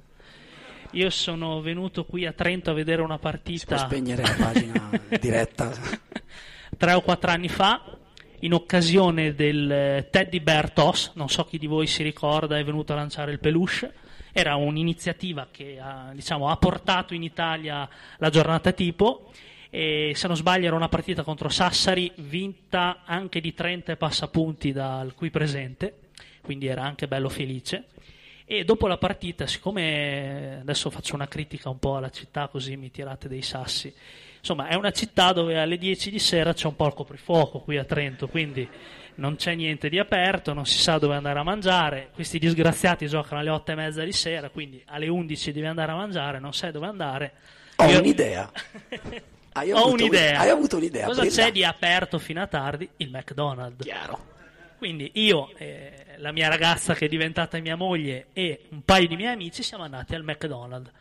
Io 0.91 1.09
sono 1.09 1.59
venuto 1.61 2.05
qui 2.05 2.27
a 2.27 2.33
Trento 2.33 2.69
a 2.69 2.73
vedere 2.73 3.01
una 3.01 3.17
partita... 3.17 3.57
Si 3.59 3.65
può 3.65 3.77
spegnere 3.77 4.21
la 4.21 4.35
pagina 4.37 4.89
diretta? 5.19 5.71
Tre 6.77 6.93
o 6.93 7.01
quattro 7.01 7.31
anni 7.31 7.49
fa, 7.49 7.97
in 8.41 8.53
occasione 8.53 9.33
del 9.33 9.71
eh, 9.71 10.07
Teddy 10.09 10.39
Bear 10.39 10.71
Toss, 10.71 11.11
non 11.15 11.29
so 11.29 11.43
chi 11.45 11.57
di 11.57 11.67
voi 11.67 11.87
si 11.87 12.03
ricorda, 12.03 12.57
è 12.57 12.63
venuto 12.63 12.93
a 12.93 12.95
lanciare 12.95 13.31
il 13.31 13.39
peluche. 13.39 13.93
Era 14.31 14.55
un'iniziativa 14.55 15.47
che 15.51 15.79
ha, 15.79 16.11
diciamo, 16.13 16.49
ha 16.49 16.57
portato 16.57 17.13
in 17.13 17.23
Italia 17.23 17.89
la 18.17 18.29
giornata 18.29 18.71
tipo 18.71 19.31
e 19.71 20.13
se 20.15 20.27
non 20.27 20.35
sbaglio 20.35 20.67
era 20.67 20.75
una 20.75 20.89
partita 20.89 21.23
contro 21.23 21.49
Sassari 21.49 22.11
vinta 22.15 23.01
anche 23.05 23.39
di 23.39 23.53
30 23.53 23.97
passapunti 23.97 24.71
dal 24.71 25.13
qui 25.13 25.29
presente, 25.29 25.99
quindi 26.41 26.67
era 26.67 26.83
anche 26.83 27.07
bello 27.07 27.29
felice. 27.29 27.85
E 28.45 28.63
dopo 28.63 28.87
la 28.87 28.97
partita, 28.97 29.45
siccome 29.45 30.59
adesso 30.61 30.89
faccio 30.89 31.13
una 31.13 31.27
critica 31.27 31.69
un 31.69 31.77
po' 31.77 31.97
alla 31.97 32.09
città 32.09 32.47
così 32.47 32.77
mi 32.77 32.89
tirate 32.89 33.27
dei 33.27 33.43
sassi, 33.43 33.93
insomma 34.49 34.67
è 34.67 34.73
una 34.73 34.91
città 34.91 35.31
dove 35.31 35.59
alle 35.59 35.77
10 35.77 36.09
di 36.09 36.17
sera 36.17 36.53
c'è 36.53 36.65
un 36.65 36.75
po' 36.75 36.87
il 36.87 36.93
coprifuoco 36.93 37.59
qui 37.59 37.77
a 37.77 37.83
Trento, 37.83 38.27
quindi 38.27 38.67
non 39.15 39.35
c'è 39.35 39.53
niente 39.53 39.89
di 39.89 39.99
aperto, 39.99 40.53
non 40.53 40.65
si 40.65 40.79
sa 40.79 40.97
dove 40.97 41.15
andare 41.15 41.37
a 41.37 41.43
mangiare, 41.43 42.09
questi 42.13 42.39
disgraziati 42.39 43.05
giocano 43.07 43.41
alle 43.41 43.51
8 43.51 43.71
e 43.71 43.75
mezza 43.75 44.03
di 44.03 44.11
sera, 44.11 44.49
quindi 44.49 44.81
alle 44.87 45.07
11 45.07 45.51
devi 45.51 45.67
andare 45.67 45.91
a 45.91 45.95
mangiare, 45.95 46.39
non 46.39 46.53
sai 46.53 46.71
dove 46.71 46.87
andare. 46.87 47.33
Ho 47.75 47.85
Io- 47.85 47.99
un'idea. 47.99 48.51
Hai 49.51 49.71
Ho 49.71 49.77
avuto 49.77 50.03
un'idea. 50.03 50.39
Hai 50.39 50.49
avuto 50.49 50.77
un'idea. 50.77 51.05
Cosa 51.05 51.21
brilla. 51.21 51.35
c'è 51.35 51.51
di 51.51 51.63
aperto 51.63 52.17
fino 52.17 52.41
a 52.41 52.47
tardi? 52.47 52.87
Il 52.97 53.09
McDonald's. 53.09 53.83
Chiaro. 53.83 54.27
Quindi 54.77 55.11
io, 55.15 55.49
eh, 55.57 56.05
la 56.17 56.31
mia 56.31 56.47
ragazza 56.47 56.93
che 56.93 57.05
è 57.05 57.09
diventata 57.09 57.59
mia 57.59 57.75
moglie 57.75 58.27
e 58.31 58.67
un 58.69 58.83
paio 58.83 59.07
di 59.07 59.15
miei 59.15 59.33
amici 59.33 59.63
siamo 59.63 59.83
andati 59.83 60.15
al 60.15 60.23
McDonald's. 60.23 60.91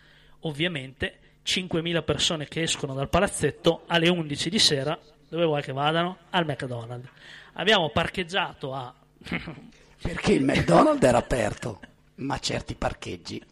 Ovviamente 0.41 1.19
5.000 1.49 2.05
persone 2.05 2.47
che 2.47 2.61
escono 2.61 2.93
dal 2.93 3.09
palazzetto 3.09 3.85
alle 3.87 4.11
11 4.11 4.51
di 4.51 4.59
sera, 4.59 4.99
dove 5.31 5.45
vuoi 5.47 5.63
che 5.63 5.73
vadano? 5.73 6.19
Al 6.31 6.45
McDonald's. 6.45 7.09
Abbiamo 7.55 7.89
parcheggiato 7.89 8.75
a 8.75 8.95
Perché 10.01 10.33
il 10.33 10.45
McDonald's 10.45 11.05
era 11.05 11.19
aperto, 11.19 11.81
ma 12.17 12.39
certi 12.39 12.75
parcheggi. 12.75 13.43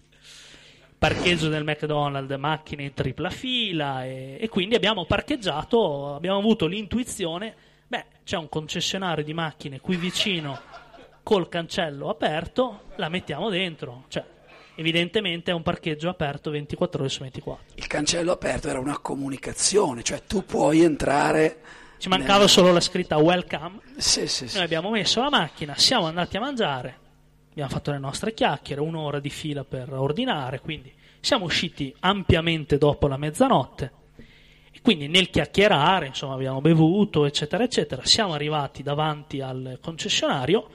parcheggio 0.99 1.49
del 1.49 1.65
McDonald's, 1.65 2.37
macchine 2.37 2.85
in 2.85 2.95
tripla 2.95 3.31
fila 3.31 4.05
e, 4.05 4.37
e 4.39 4.49
quindi 4.49 4.75
abbiamo 4.75 5.07
parcheggiato, 5.07 6.15
abbiamo 6.15 6.39
avuto 6.39 6.67
l'intuizione, 6.67 7.55
beh, 7.89 8.05
c'è 8.25 8.37
un 8.37 8.49
concessionario 8.49 9.25
di 9.25 9.35
macchine 9.35 9.81
qui 9.81 9.97
vicino 9.97 10.61
col 11.23 11.49
cancello 11.49 12.11
aperto, 12.11 12.83
la 12.97 13.09
mettiamo 13.09 13.49
dentro, 13.49 14.05
cioè 14.09 14.25
evidentemente 14.77 15.51
è 15.51 15.55
un 15.55 15.63
parcheggio 15.63 16.09
aperto 16.09 16.51
24 16.51 17.01
ore 17.01 17.09
su 17.11 17.21
24. 17.23 17.65
Il 17.75 17.87
cancello 17.87 18.33
aperto 18.33 18.69
era 18.69 18.79
una 18.79 18.99
comunicazione, 18.99 20.03
cioè 20.03 20.23
tu 20.27 20.45
puoi 20.45 20.83
entrare. 20.83 21.61
Ci 21.99 22.09
mancava 22.09 22.47
solo 22.47 22.73
la 22.73 22.81
scritta 22.81 23.17
welcome, 23.17 23.81
Sì, 23.97 24.27
sì, 24.27 24.49
sì. 24.49 24.57
noi 24.57 24.65
abbiamo 24.65 24.91
messo 24.91 25.21
la 25.21 25.31
macchina, 25.31 25.75
siamo 25.77 26.07
andati 26.07 26.37
a 26.37 26.41
mangiare, 26.41 26.99
abbiamo 27.51 27.71
fatto 27.71 27.91
le 27.91 27.99
nostre 27.99 28.35
chiacchiere, 28.35 28.81
un'ora 28.83 29.19
di 29.19 29.31
fila 29.31 29.65
per 29.65 29.93
ordinare, 29.93 30.61
quindi 30.61 30.93
siamo 31.21 31.47
usciti 31.47 31.95
ampiamente 32.01 32.77
dopo 32.77 33.09
la 33.09 33.17
mezzanotte 33.17 33.93
e 34.71 34.81
quindi 34.83 35.09
nel 35.09 35.31
chiacchierare, 35.31 36.07
insomma, 36.07 36.35
abbiamo 36.35 36.61
bevuto, 36.61 37.25
eccetera, 37.25 37.65
eccetera, 37.65 38.05
siamo 38.05 38.35
arrivati 38.35 38.83
davanti 38.83 39.41
al 39.41 39.79
concessionario, 39.81 40.69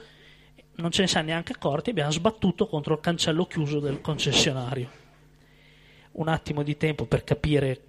non 0.76 0.92
ce 0.92 1.02
ne 1.02 1.08
siamo 1.08 1.28
neanche 1.28 1.54
accorti, 1.54 1.92
abbiamo 1.92 2.12
sbattuto 2.12 2.68
contro 2.68 2.94
il 2.96 3.00
cancello 3.00 3.46
chiuso 3.46 3.80
del 3.80 4.02
concessionario. 4.02 4.90
Un 6.14 6.28
attimo 6.28 6.64
di 6.64 6.76
tempo 6.78 7.06
per 7.06 7.24
capire 7.24 7.84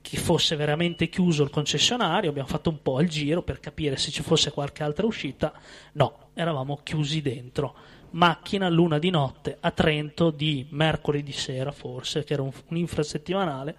che 0.00 0.16
fosse 0.16 0.56
veramente 0.56 1.08
chiuso 1.08 1.42
il 1.42 1.50
concessionario, 1.50 2.30
abbiamo 2.30 2.48
fatto 2.48 2.70
un 2.70 2.80
po' 2.80 3.00
il 3.00 3.08
giro 3.08 3.42
per 3.42 3.60
capire 3.60 3.96
se 3.96 4.10
ci 4.10 4.22
fosse 4.22 4.50
qualche 4.50 4.82
altra 4.82 5.06
uscita. 5.06 5.52
No, 5.92 6.30
eravamo 6.34 6.80
chiusi 6.82 7.20
dentro. 7.20 7.74
Macchina 8.10 8.68
luna 8.70 8.98
di 8.98 9.10
notte 9.10 9.58
a 9.60 9.70
Trento 9.70 10.30
di 10.30 10.66
mercoledì 10.70 11.32
sera, 11.32 11.72
forse, 11.72 12.24
che 12.24 12.32
era 12.32 12.42
un, 12.42 12.52
un 12.68 12.76
infrasettimanale. 12.76 13.76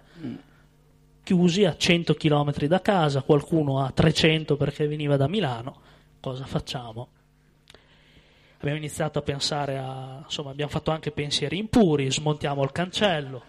Chiusi 1.24 1.64
a 1.64 1.76
100 1.76 2.14
km 2.14 2.66
da 2.66 2.80
casa, 2.80 3.22
qualcuno 3.22 3.84
a 3.84 3.90
300 3.90 4.56
perché 4.56 4.86
veniva 4.86 5.16
da 5.16 5.26
Milano. 5.26 5.80
Cosa 6.20 6.44
facciamo? 6.44 7.08
Abbiamo 8.60 8.76
iniziato 8.76 9.18
a 9.18 9.22
pensare 9.22 9.78
a. 9.78 10.20
insomma, 10.22 10.50
abbiamo 10.50 10.70
fatto 10.70 10.90
anche 10.90 11.10
pensieri 11.12 11.56
impuri, 11.56 12.10
smontiamo 12.12 12.62
il 12.62 12.72
cancello, 12.72 13.42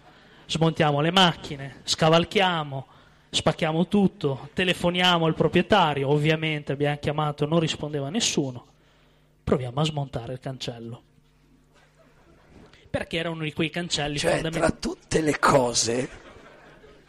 smontiamo 0.47 1.01
le 1.01 1.11
macchine, 1.11 1.81
scavalchiamo, 1.83 2.87
spacchiamo 3.29 3.87
tutto, 3.89 4.49
telefoniamo 4.53 5.25
al 5.25 5.35
proprietario, 5.35 6.07
ovviamente 6.09 6.71
abbiamo 6.71 6.97
chiamato, 6.97 7.45
non 7.45 7.59
rispondeva 7.59 8.09
nessuno, 8.09 8.65
proviamo 9.43 9.81
a 9.81 9.83
smontare 9.83 10.31
il 10.31 10.39
cancello. 10.39 11.03
Perché 12.89 13.17
era 13.17 13.29
uno 13.29 13.43
di 13.43 13.51
quei 13.51 13.69
cancelli 13.69 14.17
Cioè, 14.17 14.31
fondamentali. 14.35 14.71
tra 14.71 14.79
tutte 14.79 15.21
le 15.21 15.39
cose, 15.39 16.09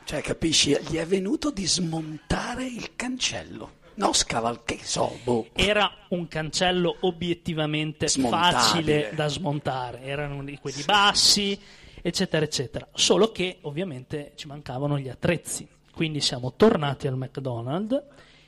cioè, 0.04 0.20
capisci, 0.22 0.76
gli 0.88 0.96
è 0.96 1.06
venuto 1.06 1.52
di 1.52 1.66
smontare 1.66 2.64
il 2.64 2.96
cancello. 2.96 3.80
No, 3.94 4.12
scavalche, 4.12 4.78
so, 4.82 5.18
boh. 5.22 5.48
Era 5.54 5.90
un 6.10 6.26
cancello 6.28 6.96
obiettivamente 7.00 8.08
facile 8.08 9.10
da 9.14 9.28
smontare, 9.28 10.02
erano 10.02 10.42
di 10.42 10.56
quelli 10.58 10.82
bassi, 10.82 11.58
eccetera, 12.00 12.44
eccetera. 12.44 12.88
Solo 12.94 13.30
che 13.32 13.58
ovviamente 13.62 14.32
ci 14.36 14.46
mancavano 14.46 14.98
gli 14.98 15.08
attrezzi. 15.08 15.68
Quindi 15.92 16.20
siamo 16.20 16.54
tornati 16.56 17.06
al 17.06 17.16
McDonald's, 17.18 18.02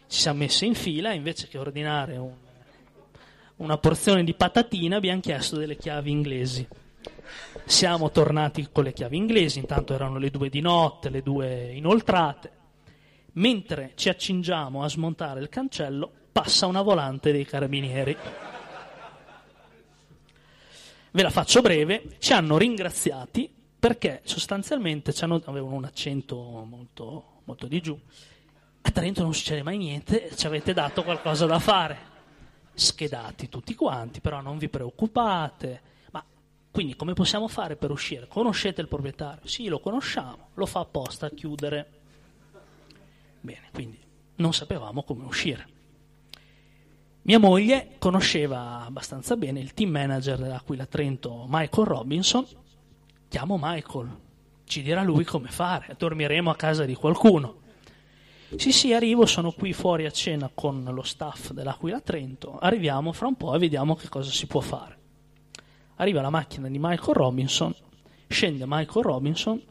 ci 0.09 0.21
siamo 0.21 0.39
messi 0.39 0.65
in 0.67 0.75
fila 0.75 1.13
invece 1.13 1.47
che 1.49 1.59
ordinare 1.59 2.17
un- 2.17 2.33
una 3.57 3.77
porzione 3.77 4.25
di 4.25 4.33
patatina 4.35 4.97
abbiamo 4.97 5.21
chiesto 5.21 5.57
delle 5.57 5.77
chiavi 5.77 6.11
inglesi. 6.11 6.67
Siamo 7.67 8.11
tornati 8.11 8.69
con 8.73 8.85
le 8.85 8.93
chiavi 8.93 9.17
inglesi, 9.17 9.59
intanto 9.59 9.95
erano 9.95 10.19
le 10.19 10.31
due 10.31 10.49
di 10.49 10.61
notte, 10.61 11.11
le 11.11 11.23
due 11.23 11.71
inoltrate. 11.75 12.51
Mentre 13.35 13.93
ci 13.95 14.09
accingiamo 14.09 14.83
a 14.83 14.89
smontare 14.89 15.41
il 15.41 15.49
cancello, 15.49 16.11
passa 16.31 16.67
una 16.67 16.83
volante 16.83 17.33
dei 17.33 17.45
carabinieri. 17.45 18.17
Ve 21.11 21.23
la 21.23 21.31
faccio 21.31 21.61
breve, 21.61 22.17
ci 22.19 22.33
hanno 22.33 22.59
ringraziati 22.59 23.53
perché 23.79 24.21
sostanzialmente 24.25 25.13
avevano 25.45 25.75
un 25.75 25.85
accento 25.85 26.37
molto, 26.69 27.41
molto 27.45 27.67
di 27.67 27.81
giù. 27.81 27.99
A 28.83 28.91
Trento 28.91 29.23
non 29.23 29.35
succede 29.35 29.63
mai 29.63 29.79
niente, 29.79 30.31
ci 30.35 30.47
avete 30.47 30.73
dato 30.73 31.03
qualcosa 31.03 31.47
da 31.47 31.59
fare. 31.59 32.13
Schedati 32.75 33.49
tutti 33.49 33.75
quanti, 33.75 34.21
però 34.21 34.41
non 34.41 34.59
vi 34.59 34.69
preoccupate. 34.69 35.93
Quindi 36.71 36.97
come 36.97 37.13
possiamo 37.13 37.47
fare 37.47 37.77
per 37.77 37.93
uscire? 37.93 38.27
Conoscete 38.27 38.81
il 38.81 38.89
proprietario? 38.89 39.47
Sì, 39.47 39.69
lo 39.69 39.79
conosciamo, 39.79 40.49
lo 40.55 40.67
fa 40.67 40.81
apposta 40.81 41.27
a 41.27 41.31
chiudere. 41.31 42.03
Bene, 43.45 43.69
quindi 43.75 43.99
non 44.37 44.55
sapevamo 44.55 45.03
come 45.03 45.25
uscire. 45.25 45.69
Mia 47.25 47.39
moglie 47.39 47.97
conosceva 47.99 48.87
abbastanza 48.87 49.37
bene 49.37 49.61
il 49.61 49.75
team 49.75 49.91
manager 49.91 50.39
dell'Aquila 50.39 50.87
Trento, 50.87 51.45
Michael 51.47 51.87
Robinson. 51.87 52.47
Chiamo 53.29 53.59
Michael, 53.61 54.17
ci 54.65 54.81
dirà 54.81 55.03
lui 55.03 55.25
come 55.25 55.49
fare, 55.49 55.95
dormiremo 55.99 56.49
a 56.49 56.57
casa 56.57 56.87
di 56.87 56.95
qualcuno. 56.95 57.61
Sì, 58.57 58.73
sì, 58.73 58.95
arrivo, 58.95 59.27
sono 59.27 59.53
qui 59.53 59.75
fuori 59.75 60.07
a 60.07 60.11
cena 60.11 60.51
con 60.55 60.83
lo 60.83 61.03
staff 61.03 61.51
dell'Aquila 61.51 62.01
Trento, 62.01 62.57
arriviamo 62.57 63.13
fra 63.13 63.27
un 63.27 63.35
po' 63.37 63.55
e 63.55 63.59
vediamo 63.59 63.95
che 63.95 64.09
cosa 64.09 64.31
si 64.31 64.47
può 64.47 64.61
fare. 64.61 64.99
Arriva 65.97 66.23
la 66.23 66.31
macchina 66.31 66.69
di 66.69 66.79
Michael 66.81 67.15
Robinson, 67.15 67.75
scende 68.27 68.65
Michael 68.67 69.05
Robinson, 69.05 69.63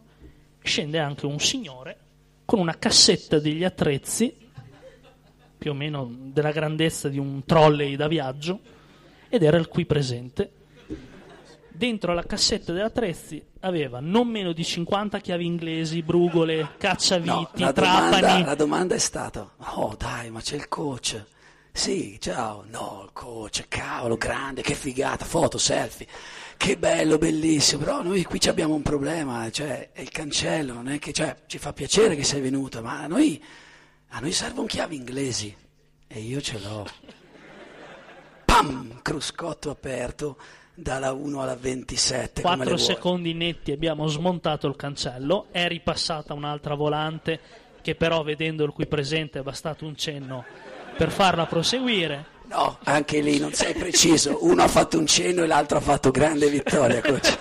scende 0.62 1.00
anche 1.00 1.26
un 1.26 1.40
signore 1.40 1.98
con 2.46 2.60
una 2.60 2.78
cassetta 2.78 3.40
degli 3.40 3.64
attrezzi, 3.64 4.36
più 5.58 5.72
o 5.72 5.74
meno 5.74 6.10
della 6.12 6.52
grandezza 6.52 7.08
di 7.10 7.18
un 7.18 7.44
trolley 7.46 7.96
da 7.96 8.08
viaggio, 8.08 8.60
ed 9.30 9.44
era 9.44 9.58
il 9.58 9.68
qui 9.68 9.86
presente. 9.86 10.52
Dentro 11.76 12.14
la 12.14 12.24
cassetta 12.24 12.72
degli 12.72 12.82
attrezzi 12.84 13.44
aveva 13.62 14.00
non 14.00 14.28
meno 14.28 14.52
di 14.52 14.64
50 14.64 15.20
chiavi 15.20 15.46
inglesi, 15.46 16.04
brugole, 16.04 16.62
No, 16.62 16.70
cacciaviti, 16.78 17.62
la 17.62 17.72
domanda, 17.72 18.20
trapani. 18.20 18.44
la 18.44 18.56
domanda 18.56 18.96
è 18.96 19.00
stata: 19.00 19.50
Oh, 19.58 19.96
dai, 19.98 20.30
ma 20.30 20.40
c'è 20.40 20.56
il 20.56 20.68
coach. 20.68 21.24
Sì, 21.72 22.18
ciao. 22.20 22.64
No, 22.70 23.02
il 23.06 23.10
coach, 23.14 23.66
cavolo, 23.68 24.18
grande, 24.18 24.62
che 24.62 24.76
figata, 24.76 25.26
foto, 25.26 25.58
selfie. 25.58 26.06
Che 26.58 26.78
bello, 26.78 27.18
bellissimo. 27.18 27.84
Però 27.84 28.02
noi 28.02 28.24
qui 28.24 28.40
abbiamo 28.48 28.74
un 28.74 28.82
problema, 28.82 29.50
cioè, 29.52 29.92
è 29.92 30.02
il 30.02 30.10
cancello, 30.10 30.74
non 30.74 30.90
è 30.90 31.00
che, 31.00 31.12
cioè, 31.12 31.36
ci 31.48 31.58
fa 31.58 31.74
piacere 31.74 32.16
che 32.16 32.24
sei 32.24 32.42
venuta, 32.42 32.82
ma 32.82 33.02
a 33.02 33.08
noi, 33.08 33.44
a 34.10 34.20
noi 34.20 34.32
servono 34.32 34.68
chiavi 34.68 34.96
inglesi. 34.96 35.56
E 36.08 36.20
io 36.20 36.42
ce 36.42 36.60
l'ho. 36.60 36.86
Pam! 38.46 39.00
Cruscotto 39.02 39.70
aperto 39.70 40.38
dalla 40.76 41.12
1 41.12 41.42
alla 41.42 41.56
27. 41.56 42.42
come 42.42 42.58
le 42.58 42.64
4 42.64 42.76
vuoi. 42.76 42.96
secondi 42.96 43.34
netti 43.34 43.72
abbiamo 43.72 44.08
smontato 44.08 44.68
il 44.68 44.76
cancello, 44.76 45.48
è 45.52 45.68
ripassata 45.68 46.34
un'altra 46.34 46.76
volante 46.76 47.40
che 47.82 47.96
però 47.96 48.24
vedendo 48.24 48.64
il 48.64 48.72
qui 48.72 48.88
presente 48.88 49.40
è 49.40 49.44
bastato 49.44 49.86
un 49.86 49.96
cenno 49.96 50.46
per 50.98 51.12
farla 51.12 51.46
proseguire. 51.46 52.33
No, 52.54 52.78
anche 52.84 53.20
lì 53.20 53.40
non 53.40 53.52
sei 53.52 53.74
preciso. 53.74 54.38
Uno 54.42 54.62
ha 54.62 54.68
fatto 54.68 55.00
un 55.00 55.08
cenno 55.08 55.42
e 55.42 55.48
l'altro 55.48 55.80
ha 55.80 55.82
fatto 55.82 56.12
grande 56.12 56.50
vittoria, 56.50 57.02
coach. 57.02 57.38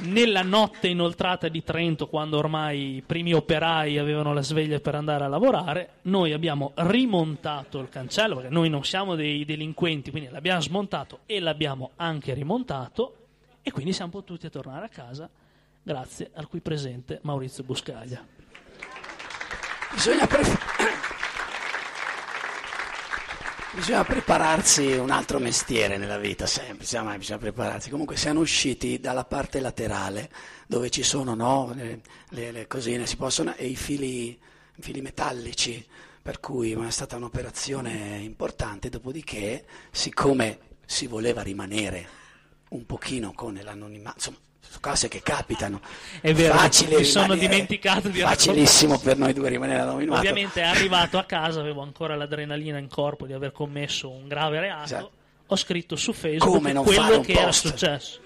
nella 0.00 0.42
notte 0.42 0.88
inoltrata 0.88 1.48
di 1.48 1.62
Trento, 1.62 2.08
quando 2.08 2.38
ormai 2.38 2.96
i 2.96 3.02
primi 3.02 3.34
operai 3.34 3.98
avevano 3.98 4.32
la 4.32 4.42
sveglia 4.42 4.80
per 4.80 4.94
andare 4.94 5.24
a 5.24 5.28
lavorare, 5.28 5.90
noi 6.02 6.32
abbiamo 6.32 6.72
rimontato 6.76 7.78
il 7.80 7.88
cancello, 7.88 8.36
perché 8.36 8.50
noi 8.50 8.70
non 8.70 8.84
siamo 8.84 9.14
dei 9.14 9.44
delinquenti, 9.44 10.10
quindi 10.10 10.30
l'abbiamo 10.30 10.60
smontato 10.60 11.20
e 11.26 11.40
l'abbiamo 11.40 11.90
anche 11.96 12.32
rimontato, 12.32 13.14
e 13.68 13.70
quindi 13.70 13.92
siamo 13.92 14.10
potuti 14.10 14.48
tornare 14.48 14.86
a 14.86 14.88
casa 14.88 15.28
grazie 15.82 16.30
al 16.34 16.48
qui 16.48 16.60
presente 16.60 17.20
Maurizio 17.22 17.62
Buscaglia. 17.64 18.26
Bisogna, 19.92 20.26
pre- 20.26 20.58
bisogna, 23.74 24.04
prepararsi 24.04 24.92
un 24.92 25.10
altro 25.10 25.38
mestiere 25.38 25.98
nella 25.98 26.16
vita, 26.16 26.46
sempre, 26.46 26.78
bisogna, 26.78 27.16
bisogna 27.18 27.38
prepararsi. 27.38 27.90
Comunque 27.90 28.16
siamo 28.16 28.40
usciti 28.40 29.00
dalla 29.00 29.24
parte 29.24 29.60
laterale 29.60 30.30
dove 30.66 30.88
ci 30.88 31.02
sono 31.02 31.34
no, 31.34 31.70
le, 31.74 32.00
le, 32.30 32.52
le, 32.52 32.66
cosine, 32.66 33.06
si 33.06 33.16
possono, 33.16 33.54
e 33.54 33.66
i 33.66 33.76
fili, 33.76 34.38
fili 34.78 35.02
metallici, 35.02 35.86
per 36.22 36.40
cui 36.40 36.72
è 36.72 36.90
stata 36.90 37.16
un'operazione 37.16 38.18
importante, 38.22 38.88
dopodiché 38.88 39.66
siccome 39.90 40.58
si 40.86 41.06
voleva 41.06 41.42
rimanere 41.42 42.17
un 42.70 42.86
pochino 42.86 43.32
con 43.32 43.58
l'anonimato, 43.62 44.14
insomma, 44.16 44.36
sono 44.60 44.78
cose 44.80 45.08
che 45.08 45.22
capitano. 45.22 45.80
È 46.20 46.32
vero, 46.32 46.54
Facile 46.54 46.98
mi 46.98 47.04
sono 47.04 47.34
dimenticato 47.34 48.08
di 48.08 48.20
Facilissimo 48.20 48.98
per 48.98 49.16
noi 49.16 49.32
due 49.32 49.48
rimanere 49.48 49.80
anonimato. 49.80 50.20
Ovviamente 50.20 50.62
arrivato 50.62 51.18
a 51.18 51.24
casa, 51.24 51.60
avevo 51.60 51.82
ancora 51.82 52.16
l'adrenalina 52.16 52.78
in 52.78 52.88
corpo 52.88 53.26
di 53.26 53.32
aver 53.32 53.52
commesso 53.52 54.10
un 54.10 54.28
grave 54.28 54.60
reato. 54.60 54.84
Esatto. 54.84 55.10
Ho 55.50 55.56
scritto 55.56 55.96
su 55.96 56.12
Facebook 56.12 56.60
quello 56.82 57.20
che 57.20 57.32
post? 57.32 57.42
era 57.42 57.52
successo. 57.52 58.20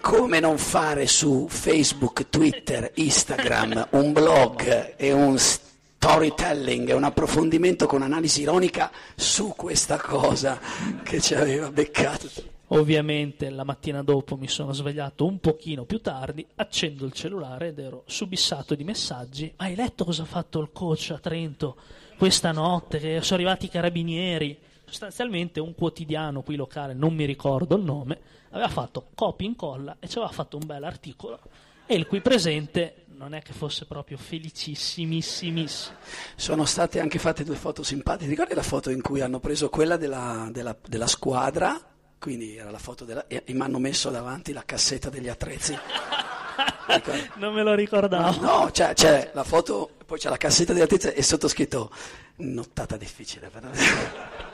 Come 0.00 0.38
non 0.38 0.58
fare 0.58 1.06
su 1.06 1.46
Facebook, 1.48 2.28
Twitter, 2.28 2.92
Instagram 2.94 3.88
un 3.92 4.12
blog 4.12 4.94
e 4.96 5.12
un 5.12 5.38
storytelling, 5.38 6.92
un 6.94 7.04
approfondimento 7.04 7.86
con 7.86 8.02
analisi 8.02 8.42
ironica 8.42 8.90
su 9.16 9.54
questa 9.56 9.96
cosa 9.96 10.60
che 11.02 11.20
ci 11.20 11.34
aveva 11.34 11.70
beccato. 11.70 12.53
Ovviamente 12.74 13.50
la 13.50 13.62
mattina 13.62 14.02
dopo 14.02 14.36
mi 14.36 14.48
sono 14.48 14.72
svegliato 14.72 15.24
un 15.24 15.38
pochino 15.38 15.84
più 15.84 16.00
tardi, 16.00 16.44
accendo 16.56 17.06
il 17.06 17.12
cellulare 17.12 17.68
ed 17.68 17.78
ero 17.78 18.02
subissato 18.06 18.74
di 18.74 18.82
messaggi. 18.82 19.52
Hai 19.56 19.76
letto 19.76 20.04
cosa 20.04 20.22
ha 20.22 20.26
fatto 20.26 20.58
il 20.58 20.70
coach 20.72 21.12
a 21.12 21.18
Trento 21.20 21.76
questa 22.18 22.50
notte? 22.50 22.98
Che 22.98 23.22
sono 23.22 23.40
arrivati 23.40 23.66
i 23.66 23.68
carabinieri. 23.68 24.58
Sostanzialmente 24.86 25.60
un 25.60 25.72
quotidiano 25.76 26.42
qui 26.42 26.56
locale, 26.56 26.94
non 26.94 27.14
mi 27.14 27.24
ricordo 27.24 27.76
il 27.76 27.84
nome, 27.84 28.18
aveva 28.50 28.68
fatto 28.68 29.06
copia 29.14 29.46
e 29.46 29.50
incolla 29.50 29.96
e 30.00 30.08
ci 30.08 30.18
aveva 30.18 30.32
fatto 30.32 30.56
un 30.56 30.66
bel 30.66 30.82
articolo. 30.82 31.38
E 31.86 31.94
il 31.94 32.08
qui 32.08 32.20
presente 32.20 33.04
non 33.14 33.34
è 33.34 33.42
che 33.42 33.52
fosse 33.52 33.84
proprio 33.86 34.16
felicissimissimissimo. 34.16 35.96
Sono 36.34 36.64
state 36.64 36.98
anche 36.98 37.20
fatte 37.20 37.44
due 37.44 37.54
foto 37.54 37.84
simpatiche. 37.84 38.30
Ricordi 38.30 38.54
la 38.54 38.62
foto 38.62 38.90
in 38.90 39.00
cui 39.00 39.20
hanno 39.20 39.38
preso 39.38 39.68
quella 39.68 39.96
della, 39.96 40.48
della, 40.50 40.76
della 40.88 41.06
squadra 41.06 41.92
quindi 42.24 42.56
era 42.56 42.70
la 42.70 42.78
foto 42.78 43.04
della... 43.04 43.26
e, 43.26 43.42
mi 43.48 43.60
hanno 43.60 43.78
messo 43.78 44.08
davanti 44.08 44.54
la 44.54 44.62
cassetta 44.64 45.10
degli 45.10 45.28
attrezzi. 45.28 45.76
non 47.36 47.52
me 47.52 47.62
lo 47.62 47.74
ricordavo. 47.74 48.40
No, 48.40 48.70
c'è, 48.72 48.94
c'è, 48.94 49.30
la 49.34 49.44
foto, 49.44 49.90
poi 50.06 50.18
c'è 50.18 50.30
la 50.30 50.38
cassetta 50.38 50.72
degli 50.72 50.80
attrezzi 50.80 51.08
e 51.08 51.22
sottoscritto 51.22 51.90
nottata 52.36 52.96
difficile. 52.96 53.50
Però. 53.50 53.68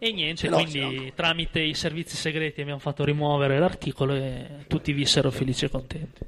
E 0.00 0.12
niente, 0.12 0.48
quindi 0.48 1.12
tramite 1.12 1.58
i 1.58 1.74
servizi 1.74 2.14
segreti 2.14 2.60
abbiamo 2.60 2.78
fatto 2.78 3.04
rimuovere 3.04 3.58
l'articolo 3.58 4.14
e 4.14 4.64
tutti 4.68 4.92
vissero 4.92 5.28
felici 5.32 5.64
e 5.64 5.70
contenti. 5.70 6.20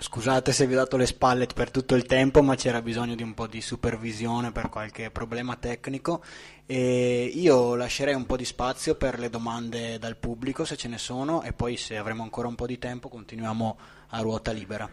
Scusate 0.00 0.52
se 0.52 0.68
vi 0.68 0.74
ho 0.74 0.76
dato 0.76 0.96
le 0.96 1.06
spalle 1.06 1.46
per 1.52 1.72
tutto 1.72 1.96
il 1.96 2.04
tempo, 2.04 2.40
ma 2.40 2.54
c'era 2.54 2.80
bisogno 2.80 3.16
di 3.16 3.24
un 3.24 3.34
po' 3.34 3.48
di 3.48 3.60
supervisione 3.60 4.52
per 4.52 4.68
qualche 4.68 5.10
problema 5.10 5.56
tecnico 5.56 6.22
e 6.66 7.24
io 7.34 7.74
lascerei 7.74 8.14
un 8.14 8.24
po' 8.24 8.36
di 8.36 8.44
spazio 8.44 8.94
per 8.94 9.18
le 9.18 9.28
domande 9.28 9.98
dal 9.98 10.16
pubblico 10.16 10.64
se 10.64 10.76
ce 10.76 10.86
ne 10.86 10.98
sono 10.98 11.42
e 11.42 11.52
poi 11.52 11.76
se 11.76 11.96
avremo 11.96 12.22
ancora 12.22 12.46
un 12.46 12.54
po' 12.54 12.66
di 12.66 12.78
tempo 12.78 13.08
continuiamo 13.08 13.78
a 14.10 14.20
ruota 14.20 14.52
libera. 14.52 14.88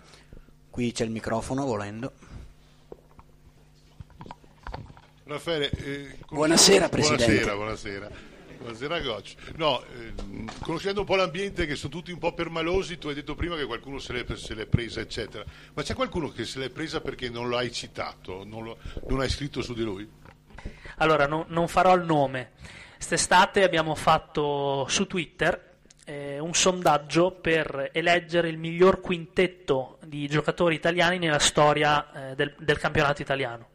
Qui 0.72 0.91
c'è 0.91 1.03
il 1.03 1.12
microfono 1.12 1.66
volendo. 1.66 2.12
Raffaele, 5.26 5.70
eh, 5.70 6.18
buonasera 6.30 6.89
Presidente. 6.89 7.26
Buonasera, 7.26 7.56
buonasera. 7.56 8.34
Buonasera 8.66 8.99
Gocci. 8.99 9.36
No, 9.57 9.84
eh, 9.84 10.13
conoscendo 10.59 11.01
un 11.01 11.05
po' 11.05 11.16
l'ambiente 11.16 11.68
che 11.68 11.76
sono 11.76 11.93
tutti 11.93 12.11
un 12.11 12.18
po' 12.18 12.34
permalosi, 12.34 12.97
tu 12.97 13.09
hai 13.09 13.13
detto 13.13 13.36
prima 13.36 13.55
che 13.55 13.66
qualcuno 13.66 13.99
se 13.99 14.11
l'è, 14.11 14.26
se 14.36 14.55
l'è 14.55 14.66
presa, 14.66 15.01
eccetera. 15.01 15.45
Ma 15.76 15.84
c'è 15.84 15.93
qualcuno 15.93 16.30
che 16.30 16.45
se 16.45 16.57
l'è 16.57 16.72
presa 16.72 16.99
perché 16.99 17.30
non 17.30 17.47
lo 17.47 17.57
hai 17.57 17.72
citato, 17.72 18.43
non, 18.43 18.63
lo, 18.63 18.78
non 19.07 19.20
hai 19.20 19.30
scritto 19.30 19.61
su 19.61 19.76
di 19.76 19.84
lui? 19.84 20.09
Allora, 20.97 21.28
no, 21.28 21.45
non 21.49 21.68
farò 21.68 21.93
il 21.93 22.05
nome. 22.05 22.53
Quest'estate 22.95 23.63
abbiamo 23.63 23.93
fatto 23.93 24.88
su 24.89 25.05
Twitter 25.05 25.76
eh, 26.03 26.39
un 26.39 26.55
sondaggio 26.55 27.34
per 27.34 27.91
eleggere 27.93 28.49
il 28.49 28.57
miglior 28.57 28.99
quintetto 28.99 29.99
di 30.03 30.28
giocatori 30.28 30.74
italiani 30.74 31.20
nella 31.20 31.38
storia 31.38 32.32
eh, 32.32 32.36
del, 32.36 32.55
del 32.57 32.80
campionato 32.80 33.22
italiano 33.22 33.74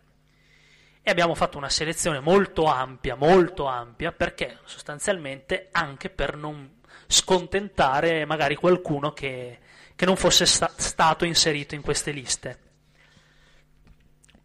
e 1.03 1.11
abbiamo 1.11 1.34
fatto 1.34 1.57
una 1.57 1.70
selezione 1.70 2.20
molto 2.20 2.64
ampia, 2.66 3.14
molto 3.14 3.66
ampia, 3.66 4.12
perché 4.12 4.59
sostanzialmente 4.64 5.68
anche 5.72 6.11
per 6.11 6.36
non 6.36 6.78
scontentare 7.07 8.24
magari 8.24 8.55
qualcuno 8.55 9.12
che, 9.12 9.59
che 9.96 10.05
non 10.05 10.16
fosse 10.16 10.46
sta- 10.46 10.72
stato 10.76 11.24
inserito 11.24 11.74
in 11.74 11.80
queste 11.80 12.11
liste. 12.11 12.59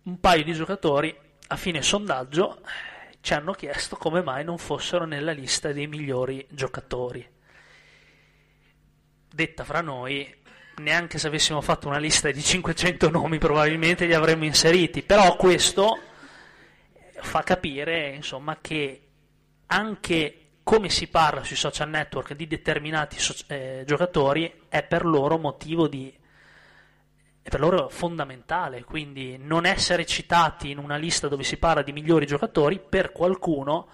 Un 0.03 0.19
paio 0.19 0.43
di 0.43 0.53
giocatori 0.53 1.15
a 1.47 1.55
fine 1.57 1.81
sondaggio 1.81 2.61
ci 3.21 3.33
hanno 3.33 3.53
chiesto 3.53 3.95
come 3.95 4.21
mai 4.21 4.43
non 4.43 4.57
fossero 4.57 5.05
nella 5.05 5.31
lista 5.31 5.71
dei 5.73 5.87
migliori 5.87 6.45
giocatori. 6.49 7.27
Detta 9.27 9.63
fra 9.63 9.81
noi, 9.81 10.33
neanche 10.77 11.17
se 11.17 11.27
avessimo 11.27 11.59
fatto 11.61 11.87
una 11.87 11.97
lista 11.97 12.31
di 12.31 12.41
500 12.41 13.09
nomi 13.09 13.37
probabilmente 13.37 14.05
li 14.05 14.13
avremmo 14.13 14.45
inseriti, 14.45 15.01
però 15.01 15.35
questo 15.35 15.99
fa 17.25 17.43
capire 17.43 18.09
insomma, 18.09 18.57
che 18.61 19.01
anche 19.67 20.39
come 20.63 20.89
si 20.89 21.07
parla 21.07 21.43
sui 21.43 21.55
social 21.55 21.89
network 21.89 22.33
di 22.33 22.47
determinati 22.47 23.19
so- 23.19 23.35
eh, 23.47 23.83
giocatori 23.85 24.63
è 24.67 24.83
per 24.83 25.05
loro 25.05 25.37
motivo 25.37 25.87
di 25.87 26.11
è 27.41 27.49
per 27.49 27.59
loro 27.59 27.89
fondamentale, 27.89 28.83
quindi 28.83 29.37
non 29.37 29.67
essere 29.67 30.03
citati 30.07 30.71
in 30.71 30.79
una 30.79 30.95
lista 30.95 31.27
dove 31.27 31.43
si 31.43 31.57
parla 31.57 31.83
di 31.83 31.91
migliori 31.91 32.25
giocatori 32.25 32.79
per 32.79 33.11
qualcuno 33.11 33.87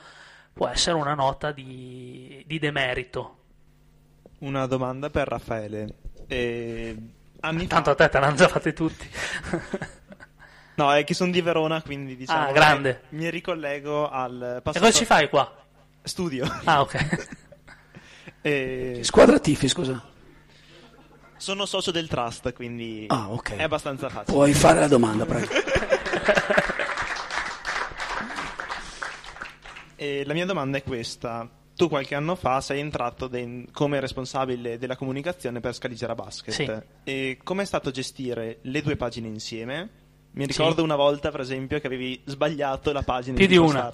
può 0.53 0.69
essere 0.69 0.95
una 0.95 1.15
nota 1.15 1.51
di, 1.51 2.41
di 2.47 2.59
demerito. 2.59 3.39
Una 4.39 4.65
domanda 4.67 5.09
per 5.09 5.27
Raffaele. 5.27 5.95
Eh, 6.27 6.95
Tanto 7.41 7.67
fa... 7.67 7.91
a 7.91 7.95
te 7.95 8.07
te 8.07 8.19
l'hanno 8.19 8.35
già 8.35 8.47
fatte 8.47 8.71
tutti. 8.71 9.09
No, 10.75 10.93
è 10.93 11.03
che 11.03 11.13
sono 11.13 11.31
di 11.31 11.41
Verona, 11.41 11.81
quindi 11.81 12.15
diciamo. 12.15 12.47
Ah, 12.47 12.51
grande. 12.51 13.03
Mi 13.09 13.29
ricollego 13.29 14.09
al 14.09 14.61
passato. 14.63 14.83
E 14.83 14.87
cosa 14.87 14.97
ci 14.97 15.05
fai 15.05 15.29
qua? 15.29 15.53
Studio. 16.03 16.45
Ah, 16.63 16.81
ok. 16.81 17.27
e... 18.41 18.99
Squadra 19.03 19.39
Tifi, 19.39 19.67
scusa. 19.67 20.09
Sono 21.37 21.65
socio 21.65 21.91
del 21.91 22.07
trust, 22.07 22.53
quindi 22.53 23.05
ah, 23.07 23.31
okay. 23.31 23.57
è 23.57 23.63
abbastanza 23.63 24.09
facile. 24.09 24.31
Puoi 24.31 24.53
fare 24.53 24.79
la 24.79 24.87
domanda, 24.87 25.25
prego. 25.25 25.47
e 29.95 30.23
la 30.25 30.33
mia 30.33 30.45
domanda 30.45 30.77
è 30.77 30.83
questa. 30.83 31.49
Tu 31.75 31.89
qualche 31.89 32.13
anno 32.13 32.35
fa 32.35 32.61
sei 32.61 32.79
entrato 32.79 33.27
de- 33.27 33.65
come 33.71 33.99
responsabile 33.99 34.77
della 34.77 34.95
comunicazione 34.95 35.59
per 35.61 35.73
Scaligera 35.73 36.13
Basket. 36.13 36.53
Sì. 36.53 36.71
E 37.03 37.39
come 37.43 37.63
è 37.63 37.65
stato 37.65 37.89
gestire 37.89 38.59
le 38.61 38.81
due 38.83 38.95
pagine 38.95 39.27
insieme? 39.27 40.00
Mi 40.33 40.45
ricordo 40.45 40.75
sì. 40.75 40.81
una 40.81 40.95
volta, 40.95 41.29
per 41.29 41.41
esempio, 41.41 41.79
che 41.79 41.87
avevi 41.87 42.21
sbagliato 42.25 42.91
la 42.91 43.01
pagina 43.01 43.35
Più 43.37 43.47
di, 43.47 43.57
una. 43.57 43.91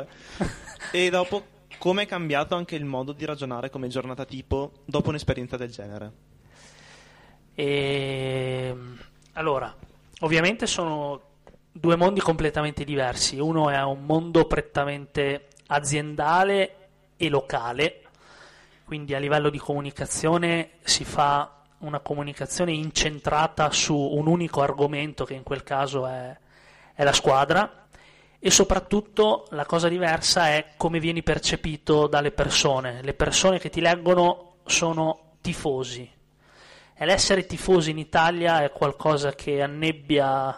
e 0.92 1.10
dopo, 1.10 1.44
come 1.80 2.04
è 2.04 2.06
cambiato 2.06 2.56
anche 2.56 2.76
il 2.76 2.86
modo 2.86 3.12
di 3.12 3.26
ragionare 3.26 3.70
come 3.70 3.88
giornata 3.88 4.26
tipo 4.26 4.72
dopo 4.86 5.10
un'esperienza 5.10 5.58
del 5.58 5.72
genere? 5.72 6.12
E... 7.56 8.76
Allora, 9.34 9.76
ovviamente 10.20 10.68
sono 10.68 11.22
due 11.72 11.96
mondi 11.96 12.20
completamente 12.20 12.84
diversi. 12.84 13.40
Uno 13.40 13.70
è 13.70 13.82
un 13.84 14.06
mondo 14.06 14.46
prettamente 14.46 15.48
aziendale 15.68 16.90
e 17.18 17.30
locale, 17.30 18.04
quindi 18.86 19.16
a 19.16 19.20
livello 19.20 19.50
di 19.50 19.58
comunicazione 19.58 20.72
si 20.84 21.04
fa 21.04 21.57
una 21.80 22.00
comunicazione 22.00 22.72
incentrata 22.72 23.72
su 23.72 23.96
un 23.96 24.28
unico 24.28 24.62
argomento 24.62 25.26
che 25.26 25.34
in 25.34 25.44
quel 25.44 25.64
caso 25.64 26.06
è, 26.08 26.36
è 26.94 27.04
la 27.04 27.14
squadra 27.14 27.88
e 28.40 28.52
soprattutto 28.52 29.46
la 29.50 29.66
cosa 29.66 29.88
diversa 29.88 30.50
è 30.50 30.74
come 30.78 31.00
vieni 31.00 31.24
percepito 31.24 32.08
dalle 32.08 32.32
persone. 32.32 33.02
Le 33.02 33.14
persone 33.14 33.60
che 33.60 33.70
ti 33.70 33.82
leggono 33.82 34.58
sono 34.66 35.36
tifosi. 35.42 36.10
E 37.00 37.06
l'essere 37.06 37.46
tifosi 37.46 37.92
in 37.92 38.00
Italia 38.00 38.64
è 38.64 38.72
qualcosa 38.72 39.34
che 39.34 39.62
annebbia 39.62 40.58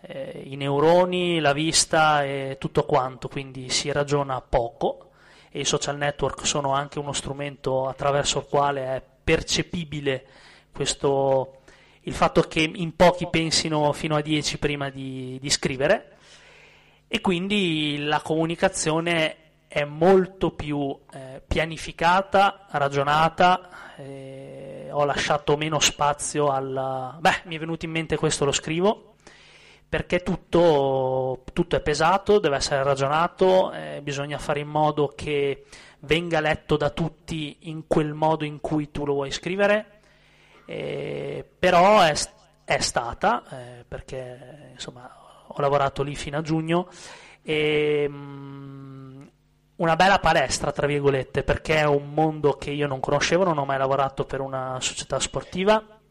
eh, 0.00 0.42
i 0.46 0.56
neuroni, 0.56 1.38
la 1.38 1.52
vista 1.52 2.24
e 2.24 2.56
tutto 2.58 2.84
quanto, 2.84 3.28
quindi 3.28 3.68
si 3.68 3.92
ragiona 3.92 4.40
poco 4.40 5.10
e 5.50 5.60
i 5.60 5.64
social 5.64 5.96
network 5.96 6.46
sono 6.46 6.72
anche 6.72 6.98
uno 6.98 7.12
strumento 7.12 7.86
attraverso 7.86 8.38
il 8.38 8.46
quale 8.46 8.84
è 8.84 9.02
percepibile 9.22 10.26
questo, 10.72 11.62
il 12.02 12.14
fatto 12.14 12.42
che 12.42 12.60
in 12.74 12.96
pochi 12.96 13.28
pensino 13.28 13.92
fino 13.92 14.16
a 14.16 14.20
10 14.20 14.58
prima 14.58 14.90
di, 14.90 15.38
di 15.40 15.50
scrivere. 15.50 16.16
E 17.08 17.20
quindi 17.20 17.98
la 17.98 18.20
comunicazione 18.22 19.36
è 19.72 19.84
molto 19.84 20.50
più 20.50 20.94
eh, 21.12 21.42
pianificata, 21.46 22.66
ragionata, 22.70 23.96
eh, 23.96 24.88
ho 24.90 25.04
lasciato 25.04 25.56
meno 25.56 25.78
spazio 25.78 26.48
al... 26.48 27.16
beh, 27.18 27.42
mi 27.44 27.56
è 27.56 27.58
venuto 27.58 27.86
in 27.86 27.90
mente 27.90 28.16
questo, 28.16 28.44
lo 28.44 28.52
scrivo, 28.52 29.14
perché 29.88 30.22
tutto, 30.22 31.42
tutto 31.52 31.76
è 31.76 31.80
pesato, 31.80 32.38
deve 32.38 32.56
essere 32.56 32.82
ragionato, 32.82 33.72
eh, 33.72 34.00
bisogna 34.02 34.38
fare 34.38 34.60
in 34.60 34.68
modo 34.68 35.12
che 35.14 35.64
venga 36.02 36.40
letto 36.40 36.76
da 36.76 36.90
tutti 36.90 37.58
in 37.62 37.86
quel 37.86 38.14
modo 38.14 38.44
in 38.44 38.60
cui 38.60 38.90
tu 38.90 39.04
lo 39.04 39.14
vuoi 39.14 39.30
scrivere, 39.30 40.00
eh, 40.66 41.48
però 41.58 42.00
è, 42.00 42.14
è 42.64 42.78
stata, 42.78 43.42
eh, 43.50 43.84
perché 43.86 44.70
insomma 44.72 45.10
ho 45.46 45.60
lavorato 45.60 46.02
lì 46.02 46.14
fino 46.14 46.38
a 46.38 46.42
giugno, 46.42 46.88
e, 47.42 48.06
um, 48.08 49.30
una 49.76 49.96
bella 49.96 50.18
palestra, 50.18 50.72
tra 50.72 50.86
virgolette, 50.86 51.42
perché 51.42 51.76
è 51.76 51.84
un 51.84 52.12
mondo 52.12 52.56
che 52.56 52.70
io 52.70 52.86
non 52.86 53.00
conoscevo, 53.00 53.44
non 53.44 53.58
ho 53.58 53.64
mai 53.64 53.78
lavorato 53.78 54.24
per 54.24 54.40
una 54.40 54.78
società 54.80 55.18
sportiva 55.18 56.01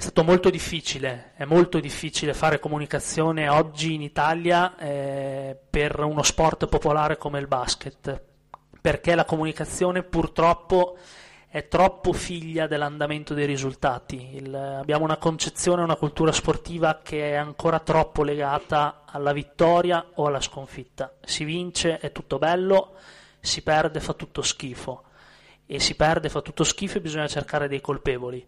è 0.00 0.04
stato 0.04 0.24
molto 0.24 0.48
difficile, 0.48 1.32
è 1.34 1.44
molto 1.44 1.78
difficile 1.78 2.32
fare 2.32 2.58
comunicazione 2.58 3.50
oggi 3.50 3.92
in 3.92 4.00
Italia 4.00 4.74
eh, 4.78 5.54
per 5.68 6.00
uno 6.00 6.22
sport 6.22 6.68
popolare 6.68 7.18
come 7.18 7.38
il 7.38 7.46
basket, 7.46 8.18
perché 8.80 9.14
la 9.14 9.26
comunicazione 9.26 10.02
purtroppo 10.02 10.96
è 11.46 11.68
troppo 11.68 12.14
figlia 12.14 12.66
dell'andamento 12.66 13.34
dei 13.34 13.44
risultati. 13.44 14.36
Il, 14.36 14.54
abbiamo 14.54 15.04
una 15.04 15.18
concezione, 15.18 15.82
una 15.82 15.96
cultura 15.96 16.32
sportiva 16.32 17.00
che 17.02 17.32
è 17.32 17.34
ancora 17.34 17.78
troppo 17.80 18.22
legata 18.22 19.02
alla 19.04 19.34
vittoria 19.34 20.12
o 20.14 20.24
alla 20.24 20.40
sconfitta. 20.40 21.12
Si 21.20 21.44
vince, 21.44 21.98
è 21.98 22.10
tutto 22.10 22.38
bello, 22.38 22.94
si 23.38 23.60
perde, 23.60 24.00
fa 24.00 24.14
tutto 24.14 24.40
schifo. 24.40 25.02
E 25.66 25.78
si 25.78 25.94
perde, 25.94 26.30
fa 26.30 26.40
tutto 26.40 26.64
schifo 26.64 26.96
e 26.96 27.02
bisogna 27.02 27.28
cercare 27.28 27.68
dei 27.68 27.82
colpevoli 27.82 28.46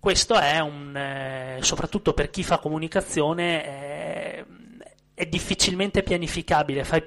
questo 0.00 0.38
è 0.38 0.58
un, 0.60 0.96
eh, 0.96 1.58
soprattutto 1.60 2.14
per 2.14 2.30
chi 2.30 2.42
fa 2.42 2.58
comunicazione, 2.58 3.64
eh, 3.64 4.44
è 5.12 5.26
difficilmente 5.26 6.02
pianificabile. 6.02 6.84
Fai, 6.84 7.04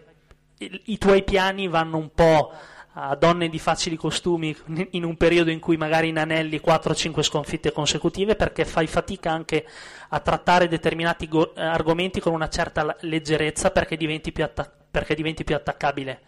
i, 0.60 0.82
i, 0.86 0.98
tuoi 1.00 1.24
piani 1.24 1.68
vanno 1.68 1.98
un 1.98 2.12
po' 2.14 2.54
a 2.94 3.16
donne 3.16 3.50
di 3.50 3.58
facili 3.58 3.96
costumi 3.96 4.56
in 4.92 5.04
un 5.04 5.18
periodo 5.18 5.50
in 5.50 5.60
cui 5.60 5.76
magari 5.76 6.10
inanelli 6.10 6.62
4-5 6.64 7.22
sconfitte 7.24 7.72
consecutive 7.72 8.36
perché 8.36 8.64
fai 8.66 8.86
fatica 8.86 9.32
anche 9.32 9.66
a 10.10 10.20
trattare 10.20 10.68
determinati 10.68 11.28
go- 11.28 11.54
argomenti 11.56 12.20
con 12.20 12.34
una 12.34 12.50
certa 12.50 12.96
leggerezza 13.00 13.72
perché 13.72 13.98
diventi 13.98 14.32
più, 14.32 14.44
atta- 14.44 14.72
perché 14.92 15.16
diventi 15.16 15.44
più 15.44 15.56
attaccabile. 15.56 16.22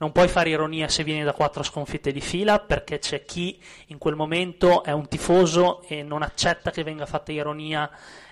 Non 0.00 0.12
puoi 0.12 0.28
fare 0.28 0.48
ironia 0.48 0.88
se 0.88 1.04
vieni 1.04 1.24
da 1.24 1.34
quattro 1.34 1.62
sconfitte 1.62 2.10
di 2.10 2.22
fila 2.22 2.58
perché 2.58 2.98
c'è 2.98 3.22
chi 3.26 3.62
in 3.88 3.98
quel 3.98 4.14
momento 4.14 4.82
è 4.82 4.92
un 4.92 5.06
tifoso 5.08 5.82
e 5.82 6.02
non 6.02 6.22
accetta 6.22 6.70
che 6.70 6.82
venga 6.82 7.04
fatta 7.04 7.32
ironia. 7.32 7.90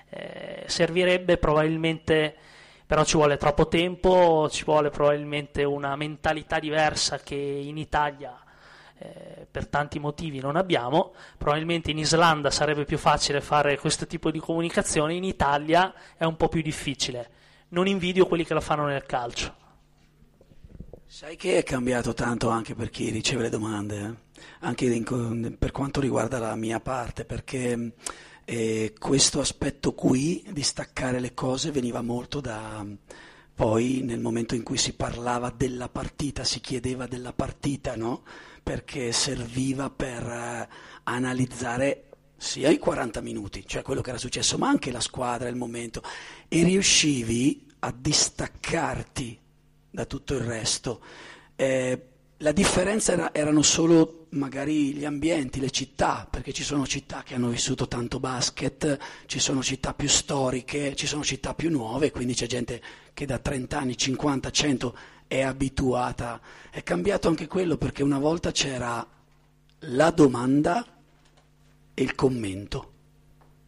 Eh, 0.09 0.65
servirebbe 0.67 1.37
probabilmente, 1.37 2.35
però 2.87 3.05
ci 3.05 3.19
vuole 3.19 3.37
troppo 3.37 3.69
tempo, 3.69 4.49
ci 4.51 4.65
vuole 4.65 4.89
probabilmente 4.89 5.63
una 5.63 5.95
mentalità 5.95 6.59
diversa 6.59 7.19
che 7.19 7.35
in 7.35 7.77
Italia 7.77 8.35
eh, 8.97 9.47
per 9.51 9.67
tanti 9.67 9.99
motivi 9.99 10.41
non 10.41 10.57
abbiamo. 10.57 11.13
Probabilmente 11.37 11.91
in 11.91 11.99
Islanda 11.99 12.51
sarebbe 12.51 12.87
più 12.87 12.97
facile 12.97 13.43
fare 13.43 13.79
questo 13.79 14.07
tipo 14.07 14.31
di 14.31 14.39
comunicazione, 14.39 15.13
in 15.13 15.25
Italia 15.25 15.93
è 16.17 16.25
un 16.25 16.37
po' 16.37 16.49
più 16.49 16.63
difficile. 16.63 17.29
Non 17.69 17.87
invidio 17.87 18.25
quelli 18.25 18.47
che 18.47 18.55
lo 18.55 18.63
fanno 18.63 18.87
nel 18.87 19.05
calcio. 19.05 19.67
Sai 21.21 21.35
che 21.35 21.59
è 21.59 21.65
cambiato 21.65 22.15
tanto 22.15 22.49
anche 22.49 22.77
per 22.77 22.91
chi 22.91 23.11
riceve 23.11 23.43
le 23.43 23.49
domande, 23.49 23.99
eh? 23.99 24.41
anche 24.61 24.85
in, 24.85 25.57
per 25.59 25.73
quanto 25.73 26.01
riguarda 26.01 26.39
la 26.39 26.55
mia 26.55 26.79
parte, 26.79 27.25
perché 27.25 27.95
eh, 28.45 28.95
questo 28.97 29.41
aspetto 29.41 29.95
qui 29.95 30.47
di 30.53 30.63
staccare 30.63 31.19
le 31.19 31.35
cose 31.35 31.73
veniva 31.73 32.03
molto 32.03 32.41
da... 32.41 32.87
Poi 33.53 34.03
nel 34.05 34.21
momento 34.21 34.55
in 34.55 34.63
cui 34.63 34.77
si 34.77 34.93
parlava 34.93 35.51
della 35.51 35.89
partita, 35.89 36.45
si 36.45 36.61
chiedeva 36.61 37.09
della 37.09 37.33
partita, 37.33 37.97
no? 37.97 38.23
Perché 38.63 39.11
serviva 39.11 39.91
per 39.91 40.23
eh, 40.23 40.69
analizzare 41.03 42.11
sia 42.37 42.71
i 42.71 42.79
40 42.79 43.21
minuti, 43.23 43.67
cioè 43.67 43.83
quello 43.83 44.03
che 44.03 44.11
era 44.11 44.19
successo, 44.21 44.57
ma 44.57 44.69
anche 44.69 44.93
la 44.93 45.01
squadra, 45.01 45.49
il 45.49 45.57
momento, 45.57 46.01
e 46.47 46.63
riuscivi 46.63 47.67
a 47.81 47.93
distaccarti 47.93 49.47
da 49.91 50.05
tutto 50.05 50.35
il 50.35 50.41
resto. 50.41 51.01
Eh, 51.57 52.03
la 52.39 52.53
differenza 52.53 53.13
era, 53.13 53.35
erano 53.35 53.63
solo 53.63 54.27
magari 54.31 54.95
gli 54.95 55.05
ambienti, 55.05 55.59
le 55.59 55.71
città, 55.71 56.27
perché 56.31 56.53
ci 56.53 56.63
sono 56.63 56.87
città 56.87 57.23
che 57.25 57.35
hanno 57.35 57.49
vissuto 57.49 57.89
tanto 57.89 58.21
basket, 58.21 58.99
ci 59.27 59.39
sono 59.39 59.63
città 59.63 59.95
più 59.95 60.09
storiche, 60.09 60.95
ci 60.95 61.07
sono 61.07 61.25
città 61.25 61.55
più 61.55 61.71
nuove, 61.71 62.11
quindi 62.11 62.35
c'è 62.35 62.47
gente 62.47 62.81
che 63.13 63.27
da 63.27 63.39
30 63.39 63.79
anni, 63.79 63.97
50, 63.97 64.51
100 64.51 64.97
è 65.27 65.41
abituata. 65.43 66.41
È 66.71 66.83
cambiato 66.83 67.29
anche 67.29 67.47
quello 67.47 67.77
perché 67.77 68.03
una 68.03 68.19
volta 68.19 68.53
c'era 68.53 69.07
la 69.81 70.11
domanda 70.11 70.85
e 71.95 72.03
il 72.03 72.15
commento. 72.15 72.93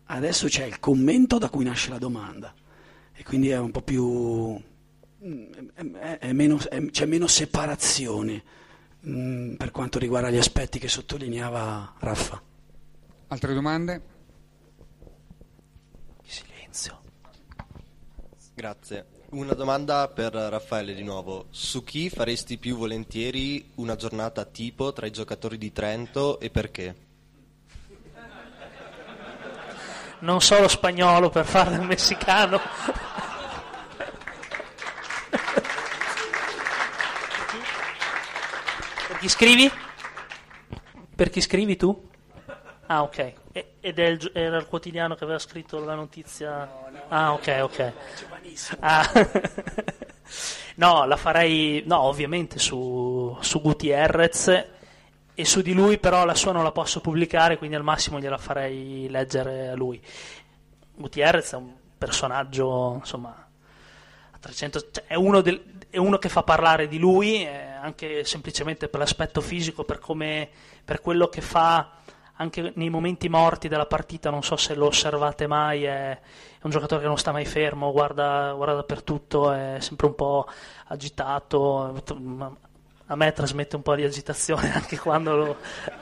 Adesso 0.06 0.48
c'è 0.48 0.64
il 0.64 0.80
commento 0.80 1.38
da 1.38 1.48
cui 1.48 1.64
nasce 1.64 1.90
la 1.90 1.98
domanda 1.98 2.52
e 3.12 3.22
quindi 3.22 3.48
è 3.50 3.58
un 3.58 3.70
po' 3.70 3.82
più 3.82 4.60
meno, 5.20 6.58
c'è 6.90 7.04
meno 7.06 7.26
separazione 7.26 8.42
mh, 9.00 9.10
mm, 9.10 9.54
per 9.54 9.70
quanto 9.70 9.98
riguarda 9.98 10.30
gli 10.30 10.38
aspetti 10.38 10.78
che 10.78 10.88
sottolineava 10.88 11.94
Raffa. 11.98 12.40
Altre 13.28 13.54
domande? 13.54 14.02
Silenzio. 16.24 17.00
Grazie. 18.54 19.18
Una 19.30 19.54
domanda 19.54 20.08
per 20.08 20.32
Raffaele 20.32 20.94
di 20.94 21.04
nuovo. 21.04 21.46
Su 21.50 21.84
chi 21.84 22.10
faresti 22.10 22.58
più 22.58 22.76
volentieri 22.76 23.70
una 23.76 23.94
giornata 23.94 24.44
tipo 24.44 24.92
tra 24.92 25.06
i 25.06 25.12
giocatori 25.12 25.56
di 25.56 25.72
Trento 25.72 26.40
e 26.40 26.50
perché? 26.50 27.08
Non 30.20 30.40
solo 30.40 30.66
spagnolo 30.66 31.30
per 31.30 31.46
farlo 31.46 31.82
messicano. 31.84 32.60
Chi 39.20 39.28
scrivi? 39.28 39.70
Per 41.14 41.28
chi 41.28 41.42
scrivi 41.42 41.76
tu? 41.76 42.08
Ah, 42.86 43.02
ok. 43.02 43.34
ed 43.52 43.98
il, 43.98 44.30
era 44.32 44.56
il 44.56 44.66
quotidiano 44.66 45.14
che 45.14 45.24
aveva 45.24 45.38
scritto 45.38 45.78
la 45.84 45.94
notizia? 45.94 46.64
No, 46.64 46.88
no, 46.90 47.02
ah, 47.08 47.32
ok, 47.34 47.58
ok. 47.60 47.92
Ah. 48.80 49.12
no, 50.76 51.04
la 51.04 51.16
farei, 51.16 51.82
no, 51.84 52.00
ovviamente 52.00 52.58
su, 52.58 53.36
su 53.40 53.60
Gutierrez 53.60 54.66
e 55.34 55.44
su 55.44 55.60
di 55.60 55.74
lui 55.74 55.98
però 55.98 56.24
la 56.24 56.34
sua 56.34 56.52
non 56.52 56.64
la 56.64 56.72
posso 56.72 57.00
pubblicare, 57.00 57.58
quindi 57.58 57.76
al 57.76 57.82
massimo 57.82 58.18
gliela 58.18 58.38
farei 58.38 59.06
leggere 59.10 59.68
a 59.68 59.74
lui. 59.74 60.02
Gutierrez 60.94 61.52
è 61.52 61.56
un 61.56 61.74
personaggio, 61.98 62.94
insomma, 62.94 63.48
a 64.30 64.38
300, 64.38 64.90
cioè 64.90 65.04
è 65.04 65.14
uno 65.14 65.42
del, 65.42 65.80
è 65.90 65.98
uno 65.98 66.16
che 66.16 66.30
fa 66.30 66.42
parlare 66.42 66.88
di 66.88 66.98
lui, 66.98 67.44
eh, 67.44 67.69
anche 67.80 68.24
semplicemente 68.24 68.88
per 68.88 69.00
l'aspetto 69.00 69.40
fisico, 69.40 69.84
per, 69.84 69.98
come, 69.98 70.48
per 70.84 71.00
quello 71.00 71.28
che 71.28 71.40
fa 71.40 71.98
anche 72.40 72.72
nei 72.76 72.88
momenti 72.88 73.28
morti 73.28 73.68
della 73.68 73.86
partita, 73.86 74.30
non 74.30 74.42
so 74.42 74.56
se 74.56 74.74
lo 74.74 74.86
osservate 74.86 75.46
mai, 75.46 75.84
è, 75.84 76.18
un 76.62 76.70
giocatore 76.70 77.02
che 77.02 77.06
non 77.06 77.18
sta 77.18 77.32
mai 77.32 77.44
fermo, 77.44 77.92
guarda, 77.92 78.52
guarda 78.54 78.74
dappertutto, 78.76 79.52
è 79.52 79.76
sempre 79.80 80.06
un 80.06 80.14
po' 80.14 80.46
agitato, 80.86 82.02
a 83.06 83.16
me 83.16 83.32
trasmette 83.32 83.76
un 83.76 83.82
po' 83.82 83.94
di 83.94 84.04
agitazione 84.04 84.72
anche 84.74 84.98
quando 84.98 85.36
lo, 85.36 85.56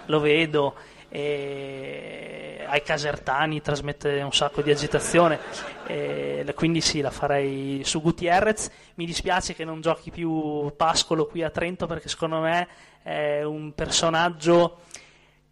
lo 0.06 0.20
vedo 0.20 0.74
e 1.08 2.64
ai 2.66 2.82
casertani 2.82 3.62
trasmette 3.62 4.20
un 4.20 4.32
sacco 4.32 4.60
di 4.60 4.70
agitazione 4.70 5.38
e 5.86 6.52
quindi 6.54 6.80
sì 6.80 7.00
la 7.00 7.10
farei 7.10 7.82
su 7.84 8.00
Gutierrez. 8.00 8.70
Mi 8.96 9.06
dispiace 9.06 9.54
che 9.54 9.64
non 9.64 9.80
giochi 9.80 10.10
più 10.10 10.72
Pascolo 10.76 11.26
qui 11.26 11.42
a 11.42 11.50
Trento 11.50 11.86
perché 11.86 12.08
secondo 12.08 12.40
me 12.40 12.68
è 13.02 13.42
un 13.42 13.72
personaggio 13.72 14.80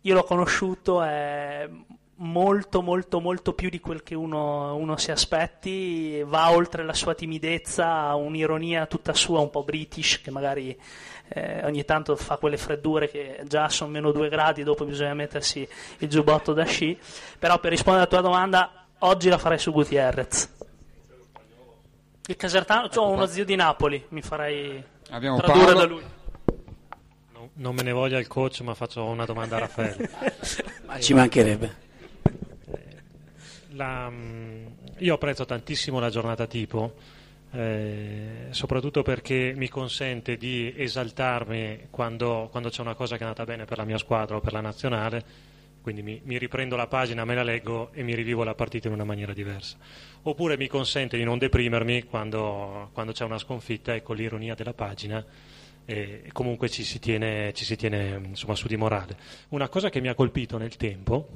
io 0.03 0.15
l'ho 0.15 0.25
conosciuto 0.25 1.03
è 1.03 1.69
molto 2.19 2.81
molto 2.81 3.21
molto 3.21 3.53
più 3.53 3.69
di 3.69 3.81
quel 3.81 4.03
che 4.03 4.15
uno, 4.15 4.77
uno, 4.77 4.97
si 4.97 5.11
aspetti. 5.11 6.23
Va 6.25 6.51
oltre 6.53 6.85
la 6.85 6.95
sua 6.95 7.15
timidezza 7.15 8.15
un'ironia 8.15 8.87
tutta 8.87 9.13
sua 9.15 9.41
un 9.41 9.51
po' 9.51 9.65
british 9.65 10.21
che 10.21 10.31
magari 10.31 10.79
eh, 11.29 11.65
ogni 11.65 11.85
tanto 11.85 12.17
fa 12.17 12.37
quelle 12.37 12.57
freddure 12.57 13.09
che 13.09 13.41
già 13.47 13.69
sono 13.69 13.91
meno 13.91 14.13
due 14.13 14.29
gradi 14.29 14.63
dopo 14.63 14.85
bisogna 14.85 15.15
mettersi 15.15 15.69
il 15.99 16.09
giubbotto 16.09 16.53
da 16.53 16.65
sci 16.65 16.99
però 17.39 17.59
per 17.59 17.71
rispondere 17.71 18.07
alla 18.07 18.21
tua 18.21 18.29
domanda 18.29 18.87
oggi 19.01 19.29
la 19.29 19.39
farei 19.39 19.59
su 19.59 19.73
Gutierrez 19.73 20.55
il 22.29 22.37
Casertano 22.37 22.89
ho 22.95 23.11
uno 23.11 23.27
zio 23.27 23.45
di 23.45 23.55
Napoli 23.57 24.05
mi 24.11 24.23
farei 24.23 24.83
Abbiamo 25.11 25.39
tradurre 25.39 25.65
Paolo. 25.65 25.79
da 25.79 25.85
lui 25.85 26.03
Non 27.55 27.75
me 27.75 27.83
ne 27.83 27.93
voglia 27.93 28.19
il 28.19 28.27
coach, 28.27 28.61
ma 28.61 28.75
faccio 28.75 29.05
una 29.05 29.25
domanda 29.25 29.57
a 29.57 29.61
Raffaele. 29.61 30.11
Ma 30.85 31.01
ci 31.01 31.15
mancherebbe. 31.15 31.85
La, 33.71 34.11
mm, 34.11 34.67
io 34.99 35.15
apprezzo 35.15 35.45
tantissimo 35.45 35.99
la 35.99 36.11
giornata 36.11 36.47
tipo, 36.47 36.95
eh, 37.57 38.49
soprattutto 38.51 39.01
perché 39.03 39.55
mi 39.57 39.69
consente 39.69 40.37
di 40.37 40.75
esaltarmi 40.77 41.87
quando, 41.89 42.49
quando 42.51 42.69
c'è 42.69 42.83
una 42.83 42.95
cosa 42.95 43.17
che 43.17 43.23
è 43.23 43.27
andata 43.27 43.45
bene 43.45 43.65
per 43.65 43.79
la 43.79 43.85
mia 43.85 43.97
squadra 43.97 44.37
o 44.37 44.41
per 44.41 44.53
la 44.53 44.61
nazionale, 44.61 45.25
quindi 45.81 46.03
mi, 46.03 46.21
mi 46.25 46.37
riprendo 46.37 46.77
la 46.77 46.87
pagina, 46.87 47.25
me 47.25 47.35
la 47.35 47.43
leggo 47.43 47.93
e 47.93 48.03
mi 48.03 48.15
rivivo 48.15 48.45
la 48.45 48.55
partita 48.55 48.89
in 48.89 48.95
una 48.95 49.05
maniera 49.05 49.33
diversa. 49.33 49.79
Oppure 50.23 50.59
mi 50.59 50.67
consente 50.67 51.17
di 51.17 51.25
non 51.25 51.39
deprimermi 51.39 52.03
quando, 52.03 52.91
quando 52.93 53.13
c'è 53.13 53.25
una 53.25 53.39
sconfitta 53.39 53.95
e 53.95 54.03
con 54.03 54.17
l'ironia 54.17 54.55
della 54.55 54.75
pagina 54.75 55.25
e 55.87 56.29
comunque 56.33 56.69
ci 56.69 56.83
si 56.83 56.99
tiene, 56.99 57.55
ci 57.55 57.65
si 57.65 57.77
tiene 57.77 58.21
insomma, 58.23 58.55
su 58.55 58.67
di 58.67 58.77
morale. 58.77 59.17
Una 59.51 59.69
cosa 59.69 59.89
che 59.89 60.01
mi 60.01 60.09
ha 60.09 60.15
colpito 60.15 60.59
nel 60.59 60.77
tempo 60.77 61.29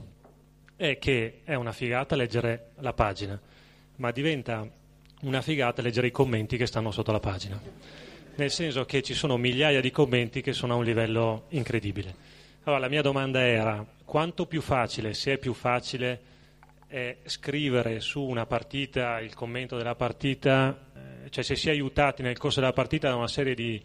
è 0.76 0.98
che 0.98 1.40
è 1.44 1.54
una 1.54 1.72
figata 1.72 2.14
leggere 2.14 2.72
la 2.80 2.92
pagina, 2.92 3.40
ma 3.96 4.10
diventa 4.10 4.68
una 5.20 5.42
figata 5.42 5.82
leggere 5.82 6.06
i 6.06 6.10
commenti 6.10 6.56
che 6.56 6.66
stanno 6.66 6.90
sotto 6.90 7.12
la 7.12 7.20
pagina. 7.20 7.60
Nel 8.36 8.50
senso 8.50 8.84
che 8.84 9.02
ci 9.02 9.12
sono 9.12 9.36
migliaia 9.36 9.80
di 9.80 9.90
commenti 9.90 10.40
che 10.40 10.52
sono 10.52 10.74
a 10.74 10.76
un 10.76 10.84
livello 10.84 11.44
incredibile. 11.48 12.14
Allora, 12.64 12.80
la 12.80 12.88
mia 12.88 13.02
domanda 13.02 13.40
era: 13.40 13.84
quanto 14.04 14.46
più 14.46 14.60
facile, 14.60 15.12
se 15.12 15.34
è 15.34 15.38
più 15.38 15.52
facile, 15.52 16.20
è 16.86 17.16
scrivere 17.24 18.00
su 18.00 18.22
una 18.22 18.46
partita 18.46 19.20
il 19.20 19.34
commento 19.34 19.76
della 19.76 19.94
partita, 19.94 20.90
eh, 21.24 21.30
cioè 21.30 21.44
se 21.44 21.54
si 21.54 21.68
è 21.68 21.70
aiutati 21.70 22.22
nel 22.22 22.38
corso 22.38 22.60
della 22.60 22.72
partita 22.72 23.08
da 23.08 23.16
una 23.16 23.28
serie 23.28 23.54
di, 23.54 23.80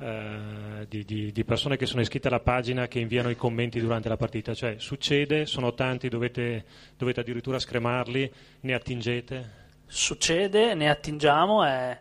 eh, 0.00 0.86
di, 0.88 1.04
di, 1.04 1.32
di 1.32 1.44
persone 1.44 1.76
che 1.76 1.86
sono 1.86 2.02
iscritte 2.02 2.28
alla 2.28 2.40
pagina 2.40 2.88
che 2.88 2.98
inviano 2.98 3.30
i 3.30 3.36
commenti 3.36 3.80
durante 3.80 4.08
la 4.08 4.16
partita, 4.16 4.52
cioè 4.52 4.74
succede, 4.78 5.46
sono 5.46 5.74
tanti, 5.74 6.08
dovete, 6.08 6.64
dovete 6.98 7.20
addirittura 7.20 7.58
scremarli, 7.58 8.32
ne 8.60 8.74
attingete? 8.74 9.60
Succede, 9.92 10.74
ne 10.74 10.88
attingiamo, 10.88 11.64
è, 11.64 11.98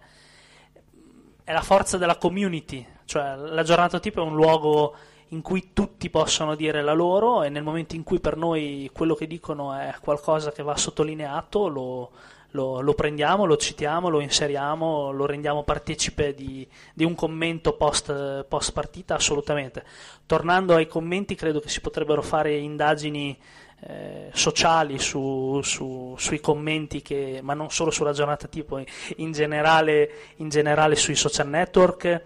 è 1.43 1.51
la 1.51 1.61
forza 1.61 1.97
della 1.97 2.15
community, 2.15 2.85
cioè 3.03 3.35
la 3.35 3.63
giornata 3.63 3.99
tipo 3.99 4.21
è 4.21 4.25
un 4.25 4.33
luogo 4.33 4.95
in 5.29 5.41
cui 5.41 5.71
tutti 5.73 6.09
possono 6.09 6.55
dire 6.55 6.81
la 6.81 6.93
loro 6.93 7.43
e 7.43 7.49
nel 7.49 7.63
momento 7.63 7.95
in 7.95 8.03
cui 8.03 8.19
per 8.19 8.37
noi 8.37 8.89
quello 8.93 9.13
che 9.13 9.27
dicono 9.27 9.73
è 9.73 9.93
qualcosa 10.01 10.51
che 10.51 10.63
va 10.63 10.75
sottolineato 10.75 11.67
lo, 11.67 12.11
lo, 12.51 12.81
lo 12.81 12.93
prendiamo, 12.93 13.45
lo 13.45 13.57
citiamo, 13.57 14.09
lo 14.09 14.19
inseriamo, 14.19 15.11
lo 15.11 15.25
rendiamo 15.25 15.63
partecipe 15.63 16.33
di, 16.33 16.67
di 16.93 17.03
un 17.03 17.15
commento 17.15 17.75
post, 17.75 18.45
post 18.45 18.71
partita 18.73 19.15
assolutamente. 19.15 19.85
Tornando 20.25 20.75
ai 20.75 20.87
commenti 20.87 21.35
credo 21.35 21.59
che 21.59 21.69
si 21.69 21.81
potrebbero 21.81 22.21
fare 22.21 22.55
indagini 22.55 23.37
eh, 23.83 24.29
sociali 24.33 24.99
su, 24.99 25.59
su, 25.63 26.15
sui 26.17 26.39
commenti, 26.39 27.01
che, 27.01 27.39
ma 27.41 27.53
non 27.53 27.71
solo 27.71 27.89
sulla 27.89 28.13
giornata 28.13 28.47
tipo, 28.47 28.81
in 29.17 29.31
generale, 29.31 30.11
in 30.37 30.49
generale 30.49 30.95
sui 30.95 31.15
social 31.15 31.47
network, 31.47 32.23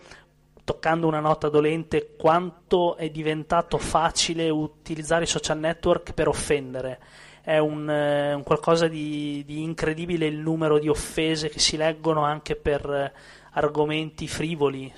toccando 0.64 1.08
una 1.08 1.20
nota 1.20 1.48
dolente, 1.48 2.16
quanto 2.18 2.98
è 2.98 3.10
diventato 3.10 3.78
facile 3.78 4.50
utilizzare 4.50 5.24
i 5.24 5.28
social 5.28 5.58
network 5.60 6.14
per 6.14 6.28
offendere. 6.28 7.00
È 7.42 7.58
un, 7.58 7.90
eh, 7.90 8.34
un 8.34 8.44
qualcosa 8.44 8.88
di, 8.88 9.44
di, 9.46 9.62
incredibile 9.62 10.26
il 10.26 10.38
numero 10.38 10.80
di 10.80 10.90
offese 10.90 11.48
che 11.48 11.60
si 11.60 11.78
leggono 11.78 12.24
anche 12.24 12.56
per 12.56 12.90
eh, 12.90 13.14
argomenti 13.52 14.28
frivoli. 14.28 14.92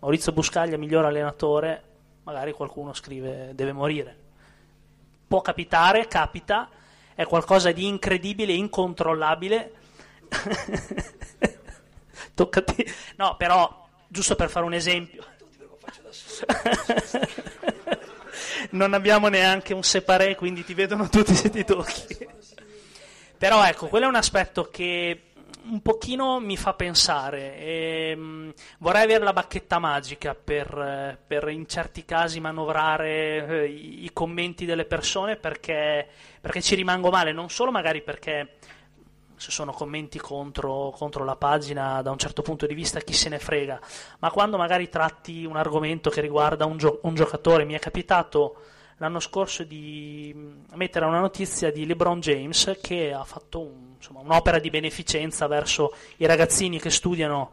Maurizio 0.00 0.32
Buscaglia, 0.32 0.78
miglior 0.78 1.04
allenatore, 1.04 1.82
magari 2.22 2.52
qualcuno 2.52 2.94
scrive 2.94 3.50
deve 3.54 3.72
morire 3.72 4.23
può 5.26 5.40
capitare, 5.40 6.06
capita, 6.06 6.68
è 7.14 7.24
qualcosa 7.24 7.72
di 7.72 7.86
incredibile, 7.86 8.52
incontrollabile. 8.52 9.72
Tocca 12.34 12.60
a 12.60 12.64
te. 12.64 12.92
No, 13.16 13.36
però, 13.36 13.88
giusto 14.08 14.34
per 14.34 14.50
fare 14.50 14.64
un 14.64 14.74
esempio. 14.74 15.24
non 18.70 18.94
abbiamo 18.94 19.28
neanche 19.28 19.74
un 19.74 19.82
separé, 19.82 20.34
quindi 20.34 20.64
ti 20.64 20.74
vedono 20.74 21.08
tutti 21.08 21.34
se 21.34 21.50
ti 21.50 21.64
tocchi. 21.64 22.26
Però 23.38 23.64
ecco, 23.64 23.88
quello 23.88 24.06
è 24.06 24.08
un 24.08 24.14
aspetto 24.14 24.68
che 24.70 25.33
un 25.66 25.80
pochino 25.80 26.40
mi 26.40 26.56
fa 26.56 26.74
pensare. 26.74 27.56
E, 27.58 28.16
mh, 28.16 28.52
vorrei 28.78 29.02
avere 29.02 29.24
la 29.24 29.32
bacchetta 29.32 29.78
magica 29.78 30.34
per, 30.34 31.18
per 31.26 31.48
in 31.48 31.66
certi 31.66 32.04
casi 32.04 32.40
manovrare 32.40 33.46
eh, 33.46 33.66
i, 33.66 34.04
i, 34.04 34.10
commenti 34.12 34.64
delle 34.64 34.84
persone 34.84 35.36
perché, 35.36 36.06
perché, 36.40 36.60
ci 36.60 36.74
rimango 36.74 37.10
male, 37.10 37.32
non 37.32 37.48
solo 37.50 37.70
magari 37.70 38.02
perché 38.02 38.56
se 39.36 39.50
sono 39.50 39.72
commenti 39.72 40.18
contro, 40.18 40.92
contro, 40.96 41.24
la 41.24 41.36
pagina 41.36 42.00
da 42.02 42.10
un 42.10 42.18
certo 42.18 42.42
punto 42.42 42.66
di 42.66 42.74
vista 42.74 43.00
chi 43.00 43.12
se 43.12 43.28
ne 43.28 43.38
frega, 43.38 43.80
ma 44.20 44.30
quando 44.30 44.56
magari 44.56 44.88
tratti 44.88 45.44
un 45.44 45.56
argomento 45.56 46.08
che 46.08 46.20
riguarda 46.20 46.66
un, 46.66 46.76
gio- 46.76 47.00
un 47.02 47.14
giocatore, 47.14 47.64
mi 47.64 47.74
è 47.74 47.78
capitato 47.78 48.56
l'anno 48.98 49.18
scorso 49.18 49.64
di 49.64 50.32
mettere 50.74 51.04
una 51.04 51.18
notizia 51.18 51.72
di 51.72 51.84
LeBron 51.84 52.20
James 52.20 52.78
che 52.80 53.12
ha 53.12 53.24
fatto 53.24 53.60
un, 53.60 53.93
insomma, 54.04 54.20
un'opera 54.20 54.58
di 54.58 54.68
beneficenza 54.68 55.46
verso 55.46 55.94
i 56.18 56.26
ragazzini 56.26 56.78
che 56.78 56.90
studiano 56.90 57.52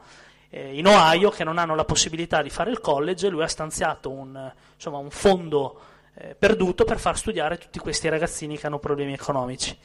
eh, 0.50 0.78
in 0.78 0.86
Ohio 0.86 1.30
che 1.30 1.46
non 1.46 1.58
hanno 1.58 1.76
la 1.76 1.86
possibilità 1.86 2.42
di 2.42 2.50
fare 2.50 2.72
il 2.72 2.82
college 2.82 3.30
lui 3.30 3.44
ha 3.44 3.48
stanziato 3.48 4.10
un, 4.10 4.52
insomma, 4.76 4.98
un 4.98 5.10
fondo 5.10 5.80
eh, 6.16 6.36
perduto 6.36 6.84
per 6.84 7.00
far 7.00 7.18
studiare 7.18 7.58
tutti 7.58 7.80
questi 7.80 8.10
ragazzini 8.10 8.58
che 8.58 8.68
hanno 8.68 8.80
problemi 8.80 9.14
economici. 9.14 9.78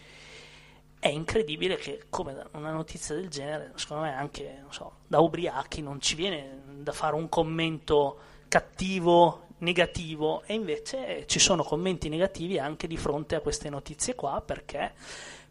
È 0.99 1.09
incredibile 1.09 1.77
che 1.77 2.07
come 2.11 2.47
una 2.53 2.73
notizia 2.73 3.15
del 3.15 3.29
genere, 3.29 3.73
secondo 3.77 4.05
me 4.05 4.15
anche 4.15 4.65
so, 4.71 4.97
da 5.07 5.21
ubriachi 5.21 5.83
non 5.83 6.01
ci 6.01 6.17
viene 6.17 6.63
da 6.79 6.91
fare 6.91 7.15
un 7.15 7.29
commento 7.29 8.19
cattivo 8.49 9.47
negativo 9.59 10.43
e 10.45 10.55
invece 10.55 11.27
ci 11.27 11.39
sono 11.39 11.63
commenti 11.63 12.09
negativi 12.09 12.59
anche 12.59 12.87
di 12.87 12.97
fronte 12.97 13.37
a 13.37 13.41
queste 13.41 13.71
notizie 13.71 14.15
qua 14.15 14.43
perché, 14.45 14.93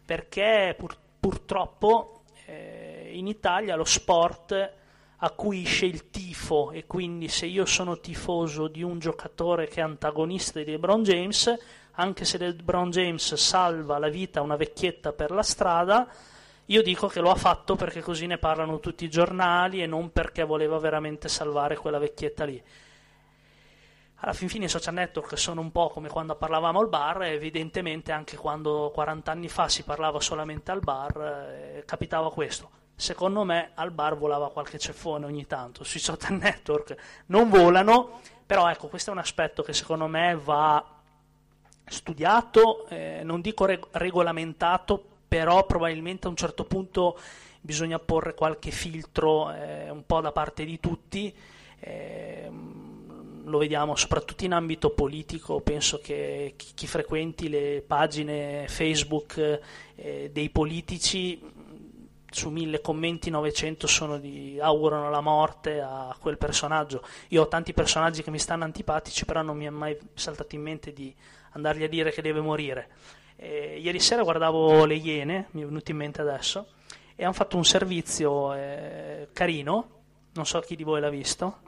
perché 0.04 0.74
pur, 0.76 0.96
purtroppo 1.26 2.22
eh, 2.44 3.10
in 3.14 3.26
Italia 3.26 3.74
lo 3.74 3.82
sport 3.82 4.72
acuisce 5.16 5.84
il 5.84 6.08
tifo 6.10 6.70
e 6.70 6.86
quindi 6.86 7.26
se 7.26 7.46
io 7.46 7.64
sono 7.64 7.98
tifoso 7.98 8.68
di 8.68 8.84
un 8.84 9.00
giocatore 9.00 9.66
che 9.66 9.80
è 9.80 9.82
antagonista 9.82 10.60
di 10.60 10.70
LeBron 10.70 11.02
James 11.02 11.52
anche 11.92 12.24
se 12.24 12.38
LeBron 12.38 12.90
James 12.90 13.34
salva 13.34 13.98
la 13.98 14.08
vita 14.08 14.38
a 14.38 14.44
una 14.44 14.54
vecchietta 14.54 15.12
per 15.12 15.32
la 15.32 15.42
strada 15.42 16.06
io 16.66 16.82
dico 16.82 17.08
che 17.08 17.18
lo 17.18 17.30
ha 17.30 17.34
fatto 17.34 17.74
perché 17.74 18.02
così 18.02 18.26
ne 18.26 18.38
parlano 18.38 18.78
tutti 18.78 19.04
i 19.04 19.10
giornali 19.10 19.82
e 19.82 19.86
non 19.86 20.12
perché 20.12 20.44
voleva 20.44 20.78
veramente 20.78 21.28
salvare 21.28 21.76
quella 21.76 21.98
vecchietta 21.98 22.44
lì 22.44 22.62
alla 24.20 24.32
fin 24.32 24.48
fine 24.48 24.64
i 24.64 24.68
social 24.68 24.94
network 24.94 25.36
sono 25.36 25.60
un 25.60 25.70
po' 25.70 25.88
come 25.88 26.08
quando 26.08 26.34
parlavamo 26.36 26.80
al 26.80 26.88
bar, 26.88 27.22
evidentemente 27.24 28.12
anche 28.12 28.36
quando 28.36 28.90
40 28.94 29.30
anni 29.30 29.48
fa 29.48 29.68
si 29.68 29.82
parlava 29.82 30.20
solamente 30.20 30.70
al 30.70 30.80
bar, 30.80 31.16
eh, 31.76 31.82
capitava 31.84 32.32
questo. 32.32 32.70
Secondo 32.94 33.44
me 33.44 33.72
al 33.74 33.90
bar 33.90 34.16
volava 34.16 34.50
qualche 34.50 34.78
ceffone 34.78 35.26
ogni 35.26 35.46
tanto, 35.46 35.84
sui 35.84 36.00
social 36.00 36.32
network 36.40 36.96
non 37.26 37.50
volano, 37.50 38.20
però 38.46 38.70
ecco, 38.70 38.88
questo 38.88 39.10
è 39.10 39.12
un 39.12 39.18
aspetto 39.18 39.62
che 39.62 39.74
secondo 39.74 40.06
me 40.06 40.34
va 40.34 40.82
studiato, 41.84 42.86
eh, 42.88 43.20
non 43.22 43.42
dico 43.42 43.66
reg- 43.66 43.88
regolamentato, 43.92 45.04
però 45.28 45.66
probabilmente 45.66 46.26
a 46.26 46.30
un 46.30 46.36
certo 46.36 46.64
punto 46.64 47.18
bisogna 47.60 47.98
porre 47.98 48.34
qualche 48.34 48.70
filtro 48.70 49.52
eh, 49.52 49.90
un 49.90 50.06
po' 50.06 50.22
da 50.22 50.32
parte 50.32 50.64
di 50.64 50.80
tutti. 50.80 51.34
Eh, 51.78 52.50
lo 53.46 53.58
vediamo 53.58 53.96
soprattutto 53.96 54.44
in 54.44 54.52
ambito 54.52 54.90
politico, 54.90 55.60
penso 55.60 55.98
che 55.98 56.54
chi, 56.56 56.68
chi 56.74 56.86
frequenti 56.86 57.48
le 57.48 57.82
pagine 57.86 58.66
Facebook 58.68 59.60
eh, 59.94 60.30
dei 60.32 60.50
politici 60.50 61.40
su 62.28 62.50
mille 62.50 62.80
commenti 62.80 63.30
900 63.30 63.86
sono 63.86 64.18
di 64.18 64.58
augurano 64.60 65.10
la 65.10 65.20
morte 65.20 65.80
a 65.80 66.14
quel 66.20 66.36
personaggio. 66.36 67.02
Io 67.28 67.42
ho 67.42 67.48
tanti 67.48 67.72
personaggi 67.72 68.22
che 68.22 68.30
mi 68.30 68.38
stanno 68.38 68.64
antipatici, 68.64 69.24
però 69.24 69.42
non 69.42 69.56
mi 69.56 69.64
è 69.64 69.70
mai 69.70 69.96
saltato 70.14 70.54
in 70.54 70.62
mente 70.62 70.92
di 70.92 71.14
andargli 71.52 71.84
a 71.84 71.88
dire 71.88 72.10
che 72.10 72.22
deve 72.22 72.40
morire. 72.40 72.88
Eh, 73.36 73.78
ieri 73.80 74.00
sera 74.00 74.22
guardavo 74.22 74.84
Le 74.84 74.94
Iene, 74.94 75.48
mi 75.52 75.62
è 75.62 75.64
venuto 75.64 75.90
in 75.90 75.96
mente 75.96 76.20
adesso, 76.20 76.66
e 77.14 77.24
hanno 77.24 77.32
fatto 77.32 77.56
un 77.56 77.64
servizio 77.64 78.52
eh, 78.54 79.28
carino, 79.32 79.88
non 80.32 80.46
so 80.46 80.60
chi 80.60 80.76
di 80.76 80.84
voi 80.84 81.00
l'ha 81.00 81.08
visto, 81.08 81.60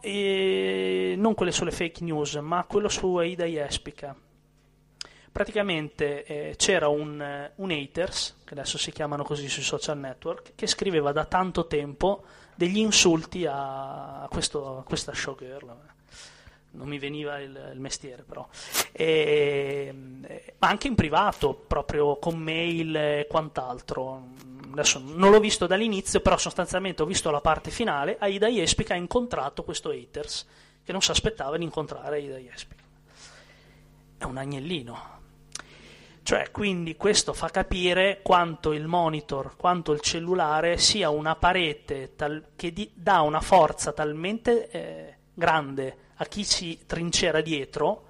e 0.00 1.14
non 1.16 1.34
quelle 1.34 1.52
sulle 1.52 1.70
fake 1.70 2.04
news, 2.04 2.34
ma 2.36 2.64
quello 2.64 2.88
su 2.88 3.16
Aida 3.16 3.44
Jespica 3.44 4.16
praticamente 5.38 6.24
eh, 6.24 6.54
c'era 6.56 6.88
un, 6.88 7.50
un, 7.54 7.70
haters, 7.70 8.38
che 8.44 8.54
adesso 8.54 8.76
si 8.76 8.90
chiamano 8.90 9.22
così 9.22 9.48
sui 9.48 9.62
social 9.62 9.96
network, 9.96 10.52
che 10.56 10.66
scriveva 10.66 11.12
da 11.12 11.26
tanto 11.26 11.68
tempo 11.68 12.24
degli 12.56 12.78
insulti 12.78 13.46
a, 13.48 14.26
questo, 14.28 14.78
a 14.78 14.82
questa 14.82 15.14
showgirl. 15.14 15.76
Non 16.70 16.88
mi 16.88 16.98
veniva 16.98 17.38
il, 17.38 17.70
il 17.72 17.78
mestiere, 17.78 18.24
però. 18.24 18.48
E, 18.90 19.94
anche 20.58 20.88
in 20.88 20.96
privato, 20.96 21.54
proprio 21.54 22.16
con 22.16 22.36
mail 22.36 22.96
e 22.96 23.26
quant'altro. 23.28 24.30
Adesso 24.70 25.00
non 25.04 25.30
l'ho 25.30 25.40
visto 25.40 25.66
dall'inizio, 25.66 26.20
però 26.20 26.36
sostanzialmente 26.36 27.02
ho 27.02 27.06
visto 27.06 27.30
la 27.30 27.40
parte 27.40 27.70
finale. 27.70 28.16
Aida 28.18 28.48
Jespica 28.48 28.94
ha 28.94 28.96
incontrato 28.96 29.64
questo 29.64 29.90
haters, 29.90 30.46
che 30.84 30.92
non 30.92 31.02
si 31.02 31.10
aspettava 31.10 31.56
di 31.56 31.64
incontrare 31.64 32.16
Aida 32.16 32.36
Jespica. 32.36 32.82
È 34.18 34.24
un 34.24 34.36
agnellino, 34.36 35.18
cioè, 36.28 36.50
quindi 36.50 36.94
questo 36.94 37.32
fa 37.32 37.48
capire 37.48 38.20
quanto 38.20 38.74
il 38.74 38.86
monitor, 38.86 39.56
quanto 39.56 39.92
il 39.92 40.00
cellulare 40.00 40.76
sia 40.76 41.08
una 41.08 41.34
parete 41.36 42.16
tal- 42.16 42.48
che 42.54 42.70
di- 42.70 42.90
dà 42.92 43.22
una 43.22 43.40
forza 43.40 43.94
talmente 43.94 44.68
eh, 44.68 45.16
grande 45.32 45.96
a 46.16 46.26
chi 46.26 46.44
ci 46.44 46.80
trincera 46.84 47.40
dietro 47.40 48.08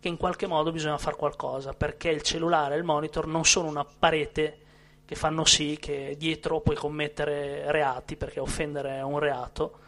che 0.00 0.08
in 0.08 0.18
qualche 0.18 0.46
modo 0.46 0.70
bisogna 0.70 0.98
fare 0.98 1.16
qualcosa, 1.16 1.72
perché 1.72 2.10
il 2.10 2.20
cellulare 2.20 2.74
e 2.74 2.76
il 2.76 2.84
monitor 2.84 3.26
non 3.26 3.46
sono 3.46 3.68
una 3.68 3.86
parete 3.86 4.58
che 5.06 5.14
fanno 5.14 5.46
sì 5.46 5.78
che 5.80 6.16
dietro 6.18 6.60
puoi 6.60 6.76
commettere 6.76 7.70
reati, 7.72 8.16
perché 8.16 8.40
offendere 8.40 8.96
è 8.96 9.02
un 9.02 9.18
reato, 9.18 9.78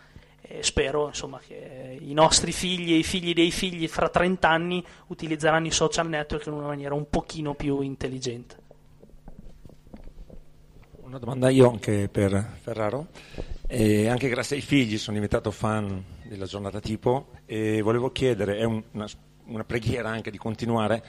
e 0.40 0.62
spero 0.62 1.08
insomma, 1.08 1.38
che 1.46 1.98
i 2.00 2.14
nostri 2.14 2.52
figli 2.52 2.94
e 2.94 2.96
i 2.96 3.02
figli 3.02 3.34
dei 3.34 3.50
figli 3.50 3.86
fra 3.86 4.08
30 4.08 4.48
anni 4.48 4.82
utilizzeranno 5.08 5.66
i 5.66 5.70
social 5.70 6.08
network 6.08 6.46
in 6.46 6.54
una 6.54 6.68
maniera 6.68 6.94
un 6.94 7.10
pochino 7.10 7.54
più 7.54 7.80
intelligente. 7.80 8.56
Una 11.02 11.18
domanda 11.18 11.50
io 11.50 11.70
anche 11.70 12.08
per 12.10 12.56
Ferraro. 12.60 13.08
E 13.70 14.08
anche 14.08 14.30
grazie 14.30 14.56
ai 14.56 14.62
figli 14.62 14.96
sono 14.96 15.16
diventato 15.16 15.50
fan 15.50 16.02
della 16.22 16.46
giornata 16.46 16.80
tipo 16.80 17.32
e 17.44 17.82
volevo 17.82 18.10
chiedere, 18.10 18.56
è 18.56 18.64
un, 18.64 18.82
una, 18.92 19.06
una, 19.44 19.64
preghiera 19.64 20.08
anche 20.08 20.30
di 20.30 20.38
continuare, 20.38 21.04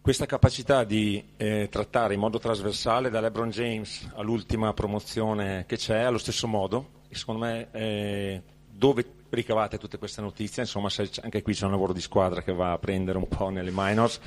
questa 0.00 0.26
capacità 0.26 0.84
di 0.84 1.22
eh, 1.36 1.68
trattare 1.70 2.14
in 2.14 2.20
modo 2.20 2.38
trasversale 2.38 3.10
da 3.10 3.20
LeBron 3.20 3.50
James 3.50 4.10
all'ultima 4.14 4.72
promozione 4.72 5.64
che 5.66 5.76
c'è 5.76 6.00
allo 6.00 6.18
stesso 6.18 6.46
modo 6.46 6.98
secondo 7.10 7.44
me 7.44 7.68
eh, 7.72 8.42
dove 8.70 9.18
ricavate 9.30 9.78
tutte 9.78 9.98
queste 9.98 10.20
notizie, 10.20 10.62
insomma 10.62 10.88
anche 11.22 11.42
qui 11.42 11.54
c'è 11.54 11.64
un 11.64 11.70
lavoro 11.70 11.92
di 11.92 12.00
squadra 12.00 12.42
che 12.42 12.52
va 12.52 12.72
a 12.72 12.78
prendere 12.78 13.18
un 13.18 13.28
po' 13.28 13.48
nelle 13.48 13.70
minors 13.72 14.20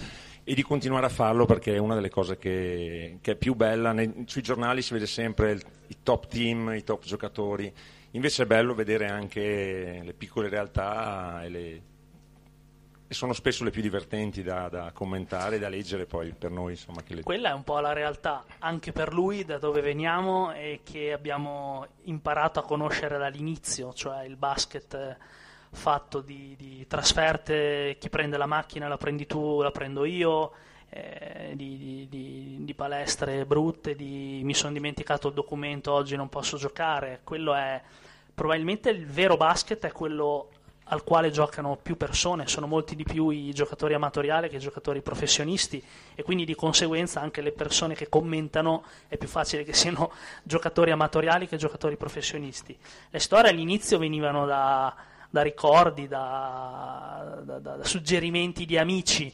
e 0.43 0.53
di 0.53 0.61
continuare 0.61 1.05
a 1.05 1.09
farlo 1.09 1.45
perché 1.45 1.75
è 1.75 1.77
una 1.77 1.95
delle 1.95 2.09
cose 2.09 2.37
che, 2.37 3.17
che 3.21 3.31
è 3.31 3.35
più 3.35 3.55
bella, 3.55 3.91
Nei, 3.93 4.25
sui 4.27 4.41
giornali 4.41 4.81
si 4.81 4.93
vede 4.93 5.07
sempre 5.07 5.51
il, 5.51 5.63
i 5.87 5.97
top 6.03 6.27
team, 6.27 6.73
i 6.75 6.83
top 6.83 7.03
giocatori, 7.03 7.73
invece 8.11 8.43
è 8.43 8.45
bello 8.45 8.73
vedere 8.73 9.07
anche 9.07 10.01
le 10.03 10.13
piccole 10.13 10.49
realtà 10.49 11.43
e 11.43 11.49
le 11.49 11.81
e 13.13 13.15
sono 13.15 13.33
spesso 13.33 13.63
le 13.63 13.69
più 13.69 13.83
divertenti 13.83 14.41
da, 14.41 14.67
da 14.67 14.91
commentare 14.91 15.55
e 15.55 15.59
da 15.59 15.69
leggere 15.69 16.05
poi 16.05 16.33
per 16.33 16.49
noi. 16.49 16.71
Insomma, 16.71 17.01
le... 17.05 17.21
Quella 17.21 17.51
è 17.51 17.53
un 17.53 17.63
po' 17.63 17.79
la 17.79 17.93
realtà 17.93 18.43
anche 18.59 18.91
per 18.91 19.13
lui 19.13 19.45
da 19.45 19.59
dove 19.59 19.81
veniamo 19.81 20.51
e 20.51 20.81
che 20.83 21.13
abbiamo 21.13 21.85
imparato 22.05 22.59
a 22.59 22.63
conoscere 22.63 23.19
dall'inizio, 23.19 23.93
cioè 23.93 24.23
il 24.23 24.35
basket 24.35 24.93
eh, 24.95 25.17
fatto 25.69 26.21
di, 26.21 26.55
di 26.57 26.85
trasferte, 26.87 27.97
chi 27.99 28.09
prende 28.09 28.35
la 28.37 28.47
macchina 28.47 28.87
la 28.87 28.97
prendi 28.97 29.27
tu, 29.27 29.61
la 29.61 29.71
prendo 29.71 30.03
io. 30.03 30.51
Eh, 30.89 31.53
di, 31.55 32.07
di, 32.07 32.57
di, 32.61 32.73
palestre 32.75 33.47
brutte, 33.47 33.95
mi 33.97 34.53
sono 34.53 34.73
dimenticato 34.73 35.29
il 35.29 35.33
documento, 35.33 35.91
oggi 35.91 36.15
non 36.15 36.29
posso 36.29 36.55
giocare. 36.57 37.21
Quello 37.23 37.55
è 37.55 37.81
probabilmente 38.31 38.91
il 38.91 39.07
vero 39.07 39.35
basket, 39.35 39.83
è 39.87 39.91
quello 39.91 40.49
al 40.93 41.03
quale 41.03 41.31
giocano 41.31 41.77
più 41.81 41.97
persone, 41.97 42.47
sono 42.47 42.67
molti 42.67 42.95
di 42.95 43.03
più 43.03 43.29
i 43.29 43.51
giocatori 43.53 43.95
amatoriali 43.95 44.47
che 44.47 44.57
i 44.57 44.59
giocatori 44.59 45.01
professionisti 45.01 45.83
e 46.15 46.23
quindi 46.23 46.45
di 46.45 46.55
conseguenza 46.55 47.19
anche 47.19 47.41
le 47.41 47.51
persone 47.51 47.95
che 47.95 48.07
commentano 48.07 48.83
è 49.07 49.17
più 49.17 49.27
facile 49.27 49.63
che 49.63 49.73
siano 49.73 50.11
giocatori 50.43 50.91
amatoriali 50.91 51.47
che 51.47 51.57
giocatori 51.57 51.97
professionisti. 51.97 52.77
Le 53.09 53.19
storie 53.19 53.49
all'inizio 53.49 53.97
venivano 53.97 54.45
da, 54.45 54.95
da 55.29 55.41
ricordi, 55.41 56.07
da, 56.07 57.41
da, 57.43 57.57
da 57.57 57.83
suggerimenti 57.83 58.65
di 58.65 58.77
amici 58.77 59.33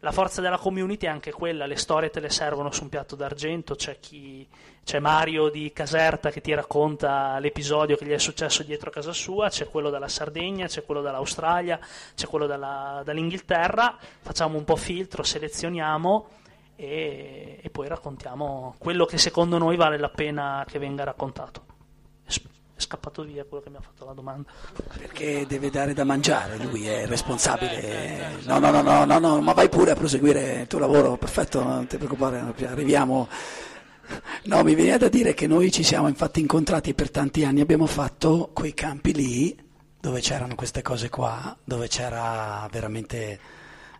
la 0.00 0.12
forza 0.12 0.40
della 0.40 0.56
community 0.56 1.06
è 1.06 1.10
anche 1.10 1.30
quella, 1.30 1.66
le 1.66 1.76
storie 1.76 2.10
te 2.10 2.20
le 2.20 2.30
servono 2.30 2.72
su 2.72 2.84
un 2.84 2.88
piatto 2.88 3.16
d'argento, 3.16 3.74
c'è, 3.74 4.00
chi, 4.00 4.46
c'è 4.82 4.98
Mario 4.98 5.50
di 5.50 5.72
Caserta 5.72 6.30
che 6.30 6.40
ti 6.40 6.54
racconta 6.54 7.38
l'episodio 7.38 7.96
che 7.96 8.06
gli 8.06 8.12
è 8.12 8.18
successo 8.18 8.62
dietro 8.62 8.90
casa 8.90 9.12
sua, 9.12 9.50
c'è 9.50 9.68
quello 9.68 9.90
dalla 9.90 10.08
Sardegna, 10.08 10.66
c'è 10.66 10.84
quello 10.84 11.02
dall'Australia, 11.02 11.78
c'è 12.14 12.26
quello 12.26 12.46
dalla, 12.46 13.02
dall'Inghilterra, 13.04 13.98
facciamo 14.20 14.56
un 14.56 14.64
po' 14.64 14.76
filtro, 14.76 15.22
selezioniamo 15.22 16.28
e, 16.76 17.58
e 17.60 17.70
poi 17.70 17.86
raccontiamo 17.86 18.74
quello 18.78 19.04
che 19.04 19.18
secondo 19.18 19.58
noi 19.58 19.76
vale 19.76 19.98
la 19.98 20.08
pena 20.08 20.64
che 20.66 20.78
venga 20.78 21.04
raccontato 21.04 21.70
è 22.80 22.82
scappato 22.82 23.22
via 23.22 23.44
quello 23.44 23.62
che 23.62 23.70
mi 23.70 23.76
ha 23.76 23.80
fatto 23.80 24.04
la 24.04 24.12
domanda. 24.12 24.50
Perché 24.96 25.46
deve 25.46 25.70
dare 25.70 25.92
da 25.92 26.04
mangiare, 26.04 26.56
lui 26.56 26.86
è 26.86 27.06
responsabile. 27.06 28.38
No, 28.44 28.58
no, 28.58 28.70
no, 28.70 28.82
no, 28.82 29.04
no, 29.04 29.18
no 29.18 29.40
ma 29.40 29.52
vai 29.52 29.68
pure 29.68 29.92
a 29.92 29.94
proseguire 29.94 30.62
il 30.62 30.66
tuo 30.66 30.78
lavoro, 30.78 31.16
perfetto, 31.16 31.62
non 31.62 31.86
ti 31.86 31.96
preoccupare, 31.96 32.42
arriviamo. 32.66 33.28
No, 34.44 34.62
mi 34.64 34.74
viene 34.74 34.98
da 34.98 35.08
dire 35.08 35.34
che 35.34 35.46
noi 35.46 35.70
ci 35.70 35.84
siamo 35.84 36.08
infatti 36.08 36.40
incontrati 36.40 36.94
per 36.94 37.10
tanti 37.10 37.44
anni, 37.44 37.60
abbiamo 37.60 37.86
fatto 37.86 38.50
quei 38.52 38.74
campi 38.74 39.14
lì 39.14 39.56
dove 40.00 40.20
c'erano 40.20 40.54
queste 40.54 40.82
cose 40.82 41.10
qua, 41.10 41.56
dove 41.62 41.86
c'era 41.86 42.66
veramente, 42.72 43.38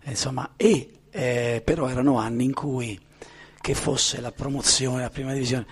insomma, 0.05 0.53
e 0.57 0.91
eh, 1.11 1.63
però 1.65 1.89
erano 1.89 2.19
anni 2.19 2.45
in 2.45 2.55
cui 2.55 2.99
che 3.61 3.75
fosse 3.75 4.21
la 4.21 4.33
promozione, 4.33 5.03
la 5.03 5.11
prima 5.11 5.33
divisione, 5.33 5.67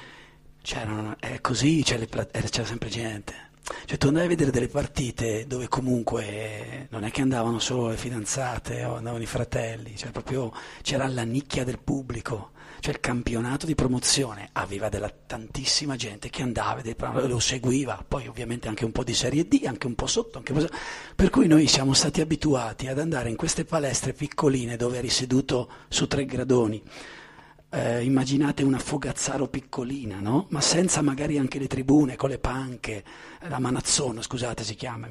c'erano, 0.69 1.17
è 1.19 1.41
così, 1.41 1.83
c'era, 1.83 2.05
c'era 2.05 2.67
sempre 2.67 2.91
gente. 2.91 3.47
Cioè, 3.87 3.97
tu 3.97 4.09
andavi 4.09 4.27
a 4.27 4.29
vedere 4.29 4.51
delle 4.51 4.69
partite 4.69 5.47
dove 5.47 5.67
comunque 5.67 6.89
non 6.91 7.05
è 7.05 7.11
che 7.11 7.23
andavano 7.23 7.59
solo 7.59 7.89
le 7.89 7.97
fidanzate 7.97 8.85
o 8.85 8.97
andavano 8.97 9.23
i 9.23 9.27
fratelli, 9.27 9.97
cioè 9.97 10.11
proprio 10.11 10.53
c'era 10.83 11.07
la 11.07 11.23
nicchia 11.23 11.65
del 11.65 11.79
pubblico. 11.79 12.51
Cioè 12.81 12.93
il 12.93 13.01
campionato 13.01 13.65
di 13.65 13.75
promozione 13.75 14.51
aveva 14.53 14.91
della 14.91 15.11
tantissima 15.11 15.97
gente 15.97 16.29
che 16.29 16.43
andava, 16.43 16.81
lo 17.27 17.41
seguiva, 17.41 18.05
poi 18.07 18.29
ovviamente 18.29 18.69
anche 18.69 18.85
un 18.85 18.93
po' 18.93 19.03
di 19.03 19.15
Serie 19.15 19.49
D, 19.49 19.63
anche 19.65 19.87
un 19.87 19.95
po' 19.95 20.07
sotto, 20.07 20.39
un 20.39 20.45
po'... 20.45 20.69
per 21.17 21.31
cui 21.31 21.49
noi 21.49 21.67
siamo 21.67 21.95
stati 21.95 22.21
abituati 22.21 22.87
ad 22.87 22.99
andare 23.01 23.31
in 23.31 23.37
queste 23.37 23.65
palestre 23.65 24.13
piccoline 24.13 24.77
dove 24.77 24.99
eri 24.99 25.09
seduto 25.09 25.69
su 25.89 26.07
tre 26.07 26.25
gradoni 26.25 26.81
eh, 27.71 28.03
immaginate 28.03 28.63
una 28.63 28.79
Fogazzaro 28.79 29.49
piccolina, 29.49 30.21
no? 30.21 30.47
ma 30.51 30.61
senza 30.61 31.03
magari 31.03 31.39
anche 31.39 31.59
le 31.59 31.67
tribune, 31.67 32.17
con 32.17 32.31
le 32.31 32.39
panche, 32.39 33.05
la 33.49 33.59
Manazzono, 33.59 34.23
scusate 34.23 34.65
si 34.65 34.75
chiama, 34.75 35.09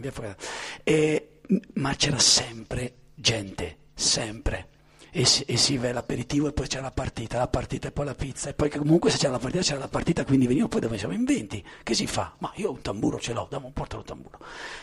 e, 0.84 1.40
ma 1.74 1.94
c'era 1.96 2.20
sempre 2.20 2.96
gente, 3.14 3.78
sempre. 3.94 4.70
E 5.10 5.26
si, 5.26 5.44
e 5.44 5.56
si 5.56 5.78
va 5.78 5.92
l'aperitivo 5.92 6.50
e 6.50 6.52
poi 6.52 6.68
c'è 6.68 6.82
la 6.82 6.92
partita, 6.92 7.38
la 7.38 7.48
partita 7.48 7.88
e 7.88 7.92
poi 7.92 8.06
la 8.06 8.14
pizza 8.14 8.50
e 8.50 8.54
poi 8.54 8.70
comunque 8.70 9.10
se 9.10 9.18
c'era 9.18 9.32
la 9.32 9.40
partita 9.40 9.64
c'era 9.64 9.80
la 9.80 9.88
partita 9.88 10.26
quindi 10.26 10.46
venivo 10.48 10.68
poi 10.68 10.82
dove 10.82 10.98
siamo 10.98 11.14
in 11.14 11.24
20 11.24 11.64
che 11.82 11.96
si 11.96 12.06
fa? 12.06 12.36
Ma 12.40 12.52
io 12.56 12.72
un 12.72 12.82
tamburo 12.82 13.18
ce 13.18 13.34
l'ho, 13.34 13.48
dammi 13.50 13.66
un 13.66 13.74
portalo 13.74 14.04
tamburo 14.04 14.38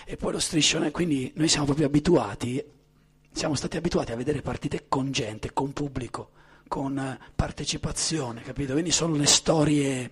e 0.05 0.17
poi 0.17 0.33
lo 0.33 0.41
striscione 0.41 0.91
quindi 0.91 1.31
noi 1.37 1.47
siamo 1.47 1.67
proprio 1.67 1.87
abituati 1.87 2.65
siamo 3.31 3.55
stati 3.55 3.77
abituati 3.77 4.13
a 4.13 4.17
vedere 4.17 4.41
partite 4.41 4.87
con 4.89 5.13
gente, 5.13 5.53
con 5.53 5.73
pubblico 5.73 6.31
con 6.69 7.19
partecipazione, 7.35 8.43
capito? 8.43 8.73
Quindi 8.73 8.91
sono 8.91 9.15
le 9.17 9.27
storie 9.27 10.11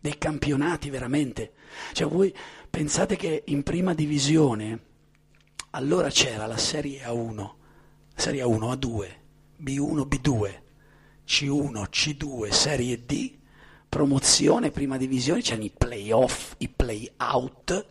dei 0.00 0.16
campionati 0.18 0.90
veramente. 0.90 1.52
Cioè 1.92 2.08
voi 2.08 2.34
pensate 2.68 3.16
che 3.16 3.44
in 3.46 3.62
prima 3.62 3.94
divisione 3.94 4.88
allora 5.70 6.08
c'era 6.08 6.46
la 6.46 6.56
Serie 6.56 7.02
A1, 7.04 7.50
Serie 8.14 8.42
A1, 8.42 8.72
A2, 8.72 9.08
B1, 9.62 10.06
B2, 10.08 10.60
C1, 11.26 11.84
C2, 11.90 12.50
Serie 12.50 13.04
D, 13.04 13.38
promozione, 13.88 14.70
prima 14.70 14.96
divisione, 14.96 15.42
c'erano 15.42 15.64
i 15.64 15.72
playoff, 15.76 16.54
i 16.58 16.68
play-out, 16.68 17.86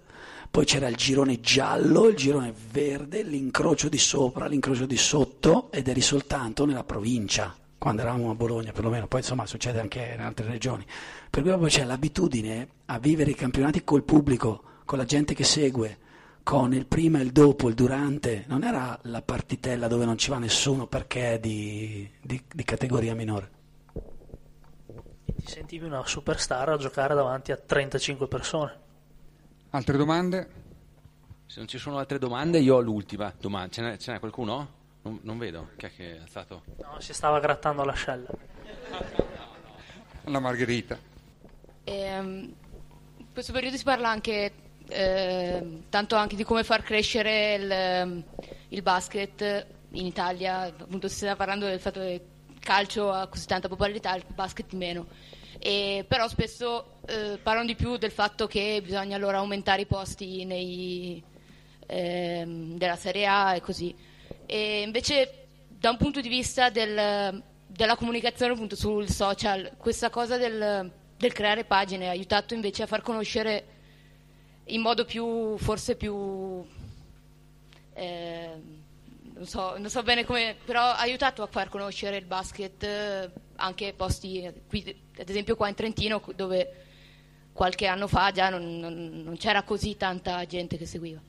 poi 0.52 0.66
c'era 0.66 0.88
il 0.88 0.96
girone 0.96 1.40
giallo, 1.40 2.08
il 2.08 2.16
girone 2.16 2.54
verde, 2.72 3.24
l'incrocio 3.24 3.88
di 3.88 3.98
sopra, 3.98 4.48
l'incrocio 4.48 4.86
di 4.86 4.98
sotto 4.98 5.72
ed 5.72 5.88
eri 5.88 6.02
soltanto 6.02 6.66
nella 6.66 6.84
provincia, 6.84 7.56
quando 7.80 8.02
eravamo 8.02 8.30
a 8.30 8.36
Bologna 8.36 8.74
perlomeno, 8.74 9.08
poi 9.08 9.22
insomma 9.22 9.48
succede 9.48 9.80
anche 9.80 10.12
in 10.14 10.22
altre 10.22 10.46
regioni. 10.46 10.86
Per 11.30 11.42
cui 11.42 11.50
proprio 11.50 11.70
c'è 11.70 11.86
l'abitudine 11.86 12.68
a 12.86 13.00
vivere 13.00 13.32
i 13.32 13.36
campionati 13.36 13.84
col 13.84 14.04
pubblico, 14.04 14.62
con 14.84 14.98
la 14.98 15.06
gente 15.06 15.34
che 15.34 15.46
segue, 15.46 15.98
con 16.44 16.74
il 16.74 16.86
prima 16.86 17.20
e 17.20 17.24
il 17.24 17.32
dopo, 17.32 17.70
il 17.70 17.76
durante, 17.76 18.44
non 18.48 18.64
era 18.64 19.00
la 19.04 19.22
partitella 19.22 19.88
dove 19.88 20.04
non 20.04 20.18
ci 20.18 20.30
va 20.30 20.40
nessuno 20.40 20.88
perché 20.88 21.34
è 21.34 21.40
di, 21.40 22.10
di, 22.22 22.44
di 22.54 22.64
categoria 22.64 23.16
minore. 23.16 23.58
Ti 25.38 25.48
sentivi 25.48 25.86
una 25.86 26.06
superstar 26.06 26.70
a 26.70 26.78
giocare 26.78 27.16
davanti 27.16 27.54
a 27.54 27.58
35 27.58 28.28
persone. 28.28 28.78
Altre 29.70 29.96
domande? 29.96 30.50
Se 31.46 31.60
non 31.60 31.68
ci 31.68 31.78
sono 31.78 31.98
altre 31.98 32.20
domande, 32.20 32.60
io 32.60 32.76
ho 32.76 32.82
l'ultima 32.82 33.34
domanda. 33.40 33.70
Ce 33.70 33.82
n'è, 33.82 33.98
ce 33.98 34.12
n'è 34.12 34.20
qualcuno? 34.20 34.79
Non, 35.02 35.20
non, 35.24 35.38
vedo. 35.38 35.70
Chi 35.78 35.86
è 35.86 35.92
che 35.96 36.18
ha 36.18 36.22
alzato? 36.22 36.64
No, 36.78 37.00
si 37.00 37.14
stava 37.14 37.40
grattando 37.40 37.84
l'ascella. 37.84 38.28
La 40.26 40.40
Margherita. 40.40 40.98
Ehm, 41.86 42.54
in 43.18 43.26
questo 43.34 43.54
periodo 43.54 43.78
si 43.78 43.84
parla 43.84 44.10
anche 44.10 44.54
eh, 44.90 45.84
tanto 45.90 46.16
anche 46.16 46.36
di 46.36 46.44
come 46.44 46.64
far 46.64 46.82
crescere 46.84 47.56
il, 47.56 48.26
il, 48.70 48.82
basket 48.82 49.68
in 49.92 50.06
Italia. 50.06 50.64
Appunto 50.64 51.08
si 51.08 51.16
sta 51.16 51.36
parlando 51.36 51.66
del 51.66 51.80
fatto 51.80 52.00
che 52.02 52.22
il 52.48 52.60
calcio 52.60 53.12
ha 53.12 53.28
così 53.28 53.46
tanta 53.46 53.68
popolarità, 53.68 54.16
il 54.16 54.26
basket 54.28 54.74
meno. 54.74 55.08
E, 55.60 56.06
però 56.08 56.28
spesso 56.28 57.00
eh, 57.06 57.38
parlano 57.42 57.68
di 57.68 57.76
più 57.76 57.98
del 57.98 58.12
fatto 58.12 58.48
che 58.48 58.82
bisogna 58.84 59.16
allora 59.16 59.38
aumentare 59.40 59.82
i 59.82 59.86
posti 59.86 60.46
nei, 60.46 61.22
eh, 61.86 62.44
della 62.46 62.96
Serie 62.96 63.26
A 63.26 63.56
e 63.56 63.62
così. 63.62 64.08
E 64.52 64.82
invece 64.82 65.46
da 65.68 65.92
un 65.92 65.98
punto 65.98 66.22
di 66.22 66.28
vista 66.28 66.72
del, 66.72 67.44
della 67.68 67.96
comunicazione 67.96 68.54
appunto 68.54 68.76
sul 68.76 69.08
social, 69.08 69.74
questa 69.78 70.10
cosa 70.10 70.38
del, 70.38 70.92
del, 71.16 71.34
creare 71.34 71.66
pagine 71.66 72.08
ha 72.08 72.12
aiutato 72.12 72.56
invece 72.56 72.82
a 72.82 72.88
far 72.88 73.04
conoscere 73.04 73.66
in 74.66 74.82
modo 74.82 75.06
più, 75.06 75.56
forse 75.60 75.96
più... 75.96 76.66
Eh, 77.94 78.50
non 79.34 79.46
so, 79.46 79.78
non 79.78 79.90
so, 79.92 80.02
bene 80.02 80.26
come, 80.26 80.56
però 80.66 80.82
ha 80.82 80.98
aiutato 80.98 81.44
a 81.44 81.48
far 81.48 81.70
conoscere 81.70 82.18
il 82.18 82.26
basket 82.26 82.84
eh, 82.84 83.32
anche 83.58 83.94
posti, 83.94 84.52
qui, 84.68 84.84
ad 85.16 85.30
esempio 85.30 85.56
qua 85.56 85.70
in 85.70 85.76
Trentino, 85.76 86.24
dove 86.36 86.86
qualche 87.54 87.86
anno 87.86 88.08
fa 88.08 88.32
già 88.32 88.50
non, 88.50 88.80
non, 88.80 89.22
non 89.24 89.38
c'era 89.38 89.62
così 89.62 89.96
tanta 89.96 90.44
gente 90.48 90.76
che 90.76 90.88
seguiva. 90.88 91.22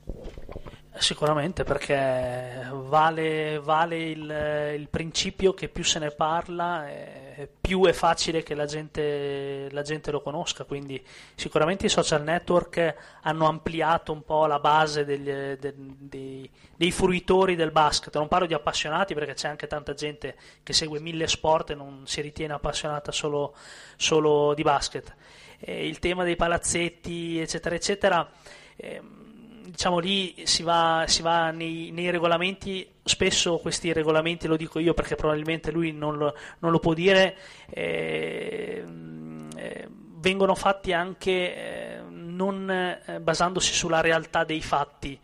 Sicuramente 0.93 1.63
perché 1.63 2.67
vale, 2.69 3.59
vale 3.59 4.09
il, 4.09 4.75
il, 4.77 4.89
principio 4.89 5.53
che 5.53 5.69
più 5.69 5.85
se 5.85 5.99
ne 5.99 6.11
parla, 6.11 6.89
eh, 6.89 7.49
più 7.61 7.85
è 7.85 7.93
facile 7.93 8.43
che 8.43 8.53
la 8.55 8.65
gente, 8.65 9.69
la 9.71 9.83
gente, 9.83 10.11
lo 10.11 10.21
conosca. 10.21 10.65
Quindi 10.65 11.01
sicuramente 11.33 11.85
i 11.85 11.89
social 11.89 12.23
network 12.23 12.93
hanno 13.21 13.47
ampliato 13.47 14.11
un 14.11 14.23
po' 14.23 14.45
la 14.47 14.59
base 14.59 15.05
degli, 15.05 15.23
de, 15.23 15.73
de, 15.75 16.49
dei 16.75 16.91
fruitori 16.91 17.55
del 17.55 17.71
basket. 17.71 18.13
Non 18.17 18.27
parlo 18.27 18.45
di 18.45 18.53
appassionati 18.53 19.13
perché 19.13 19.33
c'è 19.33 19.47
anche 19.47 19.67
tanta 19.67 19.93
gente 19.93 20.35
che 20.61 20.73
segue 20.73 20.99
mille 20.99 21.27
sport 21.27 21.69
e 21.69 21.75
non 21.75 22.01
si 22.05 22.19
ritiene 22.19 22.51
appassionata 22.51 23.13
solo, 23.13 23.55
solo 23.95 24.53
di 24.53 24.61
basket. 24.61 25.15
Eh, 25.57 25.87
il 25.87 25.99
tema 25.99 26.25
dei 26.25 26.35
palazzetti, 26.35 27.39
eccetera, 27.39 27.75
eccetera. 27.75 28.29
Eh, 28.75 29.01
diciamo 29.63 29.99
lì 29.99 30.41
si 30.45 30.63
va, 30.63 31.05
si 31.07 31.21
va 31.21 31.51
nei, 31.51 31.91
nei, 31.91 32.09
regolamenti, 32.09 32.87
spesso 33.03 33.57
questi 33.57 33.93
regolamenti 33.93 34.47
lo 34.47 34.57
dico 34.57 34.79
io 34.79 34.93
perché 34.93 35.15
probabilmente 35.15 35.71
lui 35.71 35.91
non 35.91 36.17
lo, 36.17 36.35
non 36.59 36.71
lo 36.71 36.79
può 36.79 36.93
dire, 36.93 37.35
eh, 37.69 38.83
eh, 39.55 39.87
vengono 40.21 40.55
fatti 40.55 40.93
anche 40.93 41.31
eh, 41.31 42.01
non 42.09 42.69
eh, 42.69 43.19
basandosi 43.19 43.73
sulla 43.73 44.01
realtà 44.01 44.43
dei 44.43 44.61
fatti. 44.61 45.19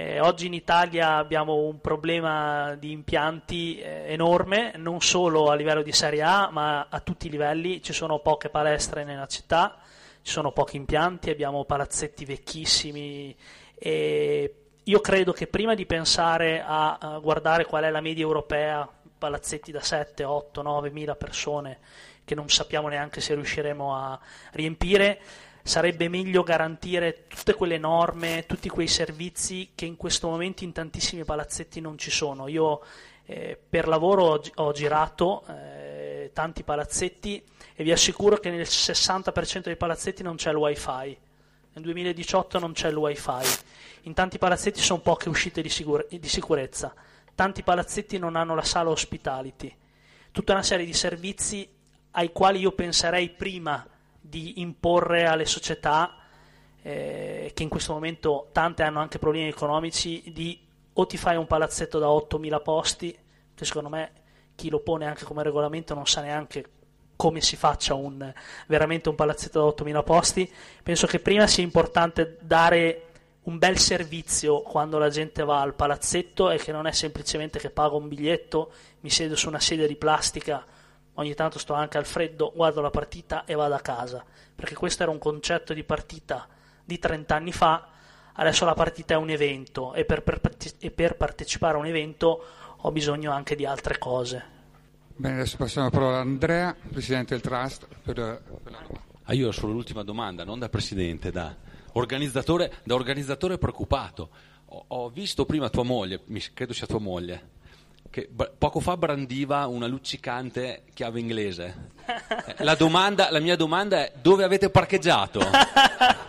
Eh, 0.00 0.20
oggi 0.20 0.46
in 0.46 0.54
Italia 0.54 1.16
abbiamo 1.16 1.56
un 1.56 1.80
problema 1.80 2.76
di 2.78 2.92
impianti 2.92 3.80
eh, 3.80 4.04
enorme, 4.12 4.74
non 4.76 5.00
solo 5.00 5.50
a 5.50 5.56
livello 5.56 5.82
di 5.82 5.90
Serie 5.90 6.22
A, 6.22 6.50
ma 6.52 6.86
a 6.88 7.00
tutti 7.00 7.26
i 7.26 7.30
livelli. 7.30 7.82
Ci 7.82 7.92
sono 7.92 8.20
poche 8.20 8.48
palestre 8.48 9.02
nella 9.02 9.26
città, 9.26 9.76
ci 10.22 10.30
sono 10.30 10.52
pochi 10.52 10.76
impianti, 10.76 11.30
abbiamo 11.30 11.64
palazzetti 11.64 12.24
vecchissimi 12.24 13.34
e 13.78 14.54
io 14.82 15.00
credo 15.00 15.32
che 15.32 15.46
prima 15.46 15.74
di 15.74 15.86
pensare 15.86 16.62
a, 16.64 17.18
guardare 17.20 17.66
qual 17.66 17.84
è 17.84 17.90
la 17.90 18.00
media 18.00 18.24
europea, 18.24 18.88
palazzetti 19.18 19.70
da 19.70 19.80
7, 19.80 20.24
8, 20.24 20.62
9 20.62 20.90
mila 20.90 21.14
persone 21.14 21.78
che 22.24 22.34
non 22.34 22.48
sappiamo 22.48 22.88
neanche 22.88 23.20
se 23.20 23.34
riusciremo 23.34 23.94
a 23.94 24.18
riempire, 24.52 25.18
sarebbe 25.62 26.08
meglio 26.08 26.42
garantire 26.42 27.26
tutte 27.26 27.54
quelle 27.54 27.78
norme, 27.78 28.44
tutti 28.46 28.68
quei 28.68 28.86
servizi 28.86 29.70
che 29.74 29.86
in 29.86 29.96
questo 29.96 30.28
momento 30.28 30.64
in 30.64 30.72
tantissimi 30.72 31.24
palazzetti 31.24 31.80
non 31.80 31.98
ci 31.98 32.10
sono. 32.10 32.48
Io 32.48 32.82
eh, 33.26 33.58
per 33.68 33.88
lavoro 33.88 34.24
ho, 34.24 34.40
ho 34.54 34.72
girato 34.72 35.44
eh, 35.48 36.30
tanti 36.32 36.62
palazzetti 36.62 37.42
e 37.74 37.84
vi 37.84 37.92
assicuro 37.92 38.38
che 38.38 38.50
nel 38.50 38.62
60% 38.62 39.64
dei 39.64 39.76
palazzetti 39.76 40.22
non 40.22 40.36
c'è 40.36 40.50
il 40.50 40.56
wifi 40.56 41.18
nel 41.78 41.86
2018 41.86 42.58
non 42.58 42.72
c'è 42.72 42.88
il 42.88 42.96
wifi, 42.96 43.60
in 44.02 44.14
tanti 44.14 44.38
palazzetti 44.38 44.80
sono 44.80 45.00
poche 45.00 45.28
uscite 45.28 45.62
di, 45.62 45.68
sicur- 45.68 46.08
di 46.08 46.28
sicurezza, 46.28 46.92
tanti 47.34 47.62
palazzetti 47.62 48.18
non 48.18 48.34
hanno 48.34 48.54
la 48.54 48.62
sala 48.62 48.90
hospitality, 48.90 49.74
tutta 50.32 50.52
una 50.52 50.62
serie 50.62 50.84
di 50.84 50.92
servizi 50.92 51.68
ai 52.12 52.32
quali 52.32 52.58
io 52.58 52.72
penserei 52.72 53.30
prima 53.30 53.86
di 54.20 54.60
imporre 54.60 55.26
alle 55.26 55.46
società, 55.46 56.16
eh, 56.82 57.52
che 57.54 57.62
in 57.62 57.68
questo 57.68 57.92
momento 57.92 58.48
tante 58.52 58.82
hanno 58.82 59.00
anche 59.00 59.18
problemi 59.18 59.48
economici, 59.48 60.24
di 60.32 60.66
o 60.92 61.06
ti 61.06 61.16
fai 61.16 61.36
un 61.36 61.46
palazzetto 61.46 62.00
da 62.00 62.08
8.000 62.08 62.60
posti, 62.60 63.16
che 63.54 63.64
secondo 63.64 63.88
me 63.88 64.12
chi 64.56 64.68
lo 64.68 64.80
pone 64.80 65.06
anche 65.06 65.24
come 65.24 65.44
regolamento 65.44 65.94
non 65.94 66.06
sa 66.06 66.22
neanche 66.22 66.70
come 67.18 67.40
si 67.40 67.56
faccia 67.56 67.94
un, 67.94 68.32
veramente 68.68 69.08
un 69.08 69.16
palazzetto 69.16 69.58
da 69.58 69.84
8.000 69.84 70.04
posti. 70.04 70.52
Penso 70.84 71.08
che 71.08 71.18
prima 71.18 71.48
sia 71.48 71.64
importante 71.64 72.38
dare 72.40 73.08
un 73.42 73.58
bel 73.58 73.76
servizio 73.76 74.62
quando 74.62 74.98
la 74.98 75.08
gente 75.08 75.42
va 75.42 75.60
al 75.60 75.74
palazzetto 75.74 76.48
e 76.50 76.58
che 76.58 76.70
non 76.70 76.86
è 76.86 76.92
semplicemente 76.92 77.58
che 77.58 77.70
pago 77.70 77.96
un 77.96 78.06
biglietto, 78.06 78.70
mi 79.00 79.10
siedo 79.10 79.34
su 79.34 79.48
una 79.48 79.58
sedia 79.58 79.88
di 79.88 79.96
plastica, 79.96 80.64
ogni 81.14 81.34
tanto 81.34 81.58
sto 81.58 81.74
anche 81.74 81.98
al 81.98 82.06
freddo, 82.06 82.52
guardo 82.54 82.80
la 82.80 82.90
partita 82.90 83.44
e 83.44 83.54
vado 83.54 83.74
a 83.74 83.80
casa, 83.80 84.24
perché 84.54 84.76
questo 84.76 85.02
era 85.02 85.10
un 85.10 85.18
concetto 85.18 85.74
di 85.74 85.82
partita 85.82 86.46
di 86.84 87.00
30 87.00 87.34
anni 87.34 87.52
fa, 87.52 87.88
adesso 88.34 88.64
la 88.64 88.74
partita 88.74 89.14
è 89.14 89.16
un 89.16 89.30
evento 89.30 89.92
e 89.92 90.04
per, 90.04 90.22
per, 90.22 90.40
e 90.78 90.90
per 90.92 91.16
partecipare 91.16 91.74
a 91.74 91.80
un 91.80 91.86
evento 91.86 92.44
ho 92.76 92.92
bisogno 92.92 93.32
anche 93.32 93.56
di 93.56 93.66
altre 93.66 93.98
cose. 93.98 94.57
Bene, 95.20 95.34
adesso 95.34 95.56
passiamo 95.56 95.88
la 95.88 95.92
parola 95.92 96.18
a 96.18 96.20
Andrea, 96.20 96.76
Presidente 96.92 97.34
del 97.34 97.40
Trust. 97.40 97.88
Per, 98.04 98.14
per 98.14 98.70
la... 98.70 98.86
ah, 99.24 99.34
io 99.34 99.48
ho 99.48 99.50
solo 99.50 99.72
l'ultima 99.72 100.04
domanda, 100.04 100.44
non 100.44 100.60
da 100.60 100.68
Presidente, 100.68 101.32
da 101.32 101.52
organizzatore, 101.94 102.74
da 102.84 102.94
organizzatore 102.94 103.58
preoccupato. 103.58 104.28
Ho, 104.66 104.84
ho, 104.86 105.08
visto 105.08 105.44
prima 105.44 105.70
tua 105.70 105.82
moglie, 105.82 106.22
credo 106.54 106.72
sia 106.72 106.86
tua 106.86 107.00
moglie, 107.00 107.48
che 108.10 108.30
poco 108.56 108.78
fa 108.78 108.96
brandiva 108.96 109.66
una 109.66 109.88
luccicante 109.88 110.84
chiave 110.94 111.18
inglese. 111.18 111.90
Eh, 112.46 112.62
la, 112.62 112.76
domanda, 112.76 113.28
la 113.32 113.40
mia 113.40 113.56
domanda 113.56 113.96
è 113.96 114.12
dove 114.22 114.44
avete 114.44 114.70
parcheggiato? 114.70 115.40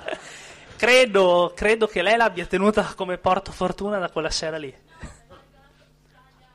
credo, 0.78 1.54
credo 1.56 1.86
che 1.86 2.02
lei 2.02 2.18
l'abbia 2.18 2.48
tenuta 2.48 2.96
come 2.96 3.20
porto 3.20 3.52
fortuna 3.52 4.00
da 4.00 4.10
quella 4.10 4.32
sera 4.32 4.58
lì. 4.58 4.74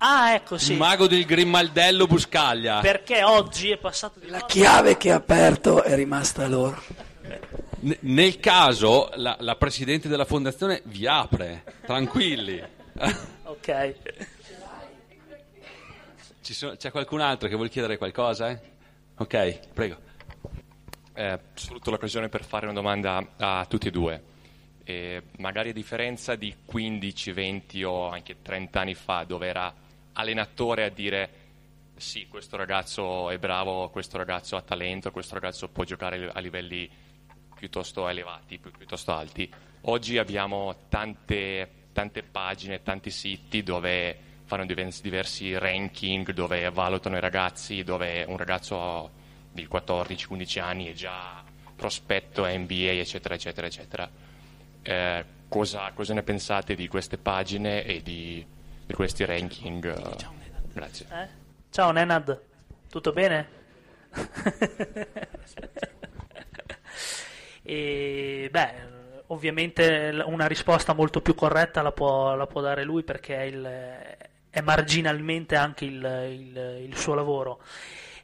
Ah, 0.06 0.35
ecco 0.35 0.59
sì. 0.59 0.74
Mago 0.74 1.06
del 1.06 1.24
Grimaldello 1.24 2.06
Buscaglia. 2.06 2.81
Perché 2.81 3.22
oggi 3.22 3.70
è 3.70 3.78
passato 3.78 4.20
di 4.20 4.28
La 4.28 4.44
chiave 4.44 4.98
che 4.98 5.10
ha 5.10 5.14
aperto 5.14 5.82
è 5.82 5.94
rimasta 5.94 6.47
loro. 6.47 6.78
N- 7.81 7.97
nel 8.01 8.39
caso 8.39 9.10
la, 9.14 9.35
la, 9.40 9.56
presidente 9.56 10.06
della 10.06 10.26
fondazione 10.26 10.82
vi 10.85 11.06
apre, 11.06 11.64
tranquilli. 11.86 12.62
ok. 13.44 13.94
Sono, 16.43 16.76
c'è 16.76 16.90
qualcun 16.90 17.22
altro 17.22 17.48
che 17.48 17.55
vuole 17.55 17.70
chiedere 17.70 17.97
qualcosa? 17.97 18.51
Eh? 18.51 18.60
Ok, 19.16 19.68
prego. 19.72 19.97
Eh, 21.14 21.39
sfrutto 21.55 21.90
l'occasione 21.90 22.28
per 22.28 22.44
fare 22.44 22.66
una 22.66 22.74
domanda 22.74 23.26
a 23.39 23.64
tutti 23.64 23.89
e 23.89 23.90
due. 23.90 24.22
E 24.85 25.22
magari 25.39 25.70
a 25.70 25.72
differenza 25.72 26.35
di 26.35 26.55
15, 26.62 27.32
20 27.32 27.85
o 27.85 28.10
anche 28.10 28.43
30 28.43 28.81
anni 28.81 28.94
fa, 28.94 29.24
dove 29.24 29.47
era 29.47 29.74
allenatore 30.15 30.85
a 30.85 30.89
dire 30.89 31.43
sì, 31.97 32.27
questo 32.27 32.57
ragazzo 32.57 33.31
è 33.31 33.39
bravo, 33.39 33.89
questo 33.91 34.16
ragazzo 34.16 34.57
ha 34.57 34.62
talento, 34.62 35.11
questo 35.12 35.35
ragazzo 35.35 35.69
può 35.69 35.85
giocare 35.85 36.28
a 36.32 36.41
livelli 36.41 36.91
piuttosto 37.55 38.09
elevati, 38.09 38.59
pi- 38.59 38.73
piuttosto 38.77 39.12
alti. 39.12 39.51
Oggi 39.82 40.19
abbiamo 40.19 40.74
tante, 40.89 41.89
tante 41.93 42.23
pagine, 42.23 42.82
tanti 42.82 43.11
siti 43.11 43.62
dove 43.62 44.19
fanno 44.45 44.66
divers- 44.66 45.01
diversi 45.01 45.57
ranking, 45.57 46.32
dove 46.32 46.69
valutano 46.70 47.16
i 47.16 47.20
ragazzi, 47.20 47.82
dove 47.85 48.24
un 48.27 48.36
ragazzo 48.36 49.23
di 49.53 49.69
14-15 49.70 50.61
anni 50.61 50.86
è 50.86 50.93
già 50.93 51.43
prospetto 51.77 52.45
NBA, 52.45 52.93
eccetera, 52.93 53.35
eccetera, 53.35 53.66
eccetera. 53.66 54.11
Eh, 54.82 55.24
cosa, 55.49 55.93
cosa 55.93 56.12
ne 56.12 56.23
pensate 56.23 56.74
di 56.74 56.89
queste 56.89 57.19
pagine 57.19 57.85
e 57.85 58.03
di, 58.03 58.45
di 58.86 58.93
questi 58.94 59.24
ranking? 59.24 59.81
Grazie. 60.73 61.06
Eh? 61.11 61.28
Ciao 61.70 61.90
Nenad, 61.90 62.40
tutto 62.89 63.12
bene? 63.12 63.48
e 67.62 68.48
beh, 68.51 68.73
ovviamente 69.28 70.23
una 70.27 70.47
risposta 70.47 70.93
molto 70.93 71.20
più 71.20 71.35
corretta 71.35 71.82
la 71.82 71.93
può, 71.93 72.35
la 72.35 72.47
può 72.47 72.61
dare 72.61 72.85
lui 72.85 73.02
perché 73.02 73.36
è, 73.36 73.43
il- 73.43 74.16
è 74.51 74.61
marginalmente 74.61 75.56
anche 75.56 75.85
il, 75.85 75.94
il- 76.31 76.86
il 76.89 76.97
suo 76.97 77.15
lavoro. 77.15 77.61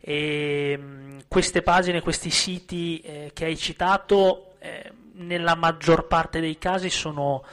E, 0.01 0.77
mh, 0.77 1.19
queste 1.28 1.62
pagine, 1.62 2.01
questi 2.01 2.31
siti 2.31 3.01
eh, 3.01 3.31
che 3.35 3.47
hai 3.47 3.57
citato, 3.57 4.55
eh, 4.61 4.93
nella 5.15 5.55
maggior 5.55 6.07
parte 6.07 6.41
dei 6.41 6.57
casi 6.59 6.89
sono 6.89 7.45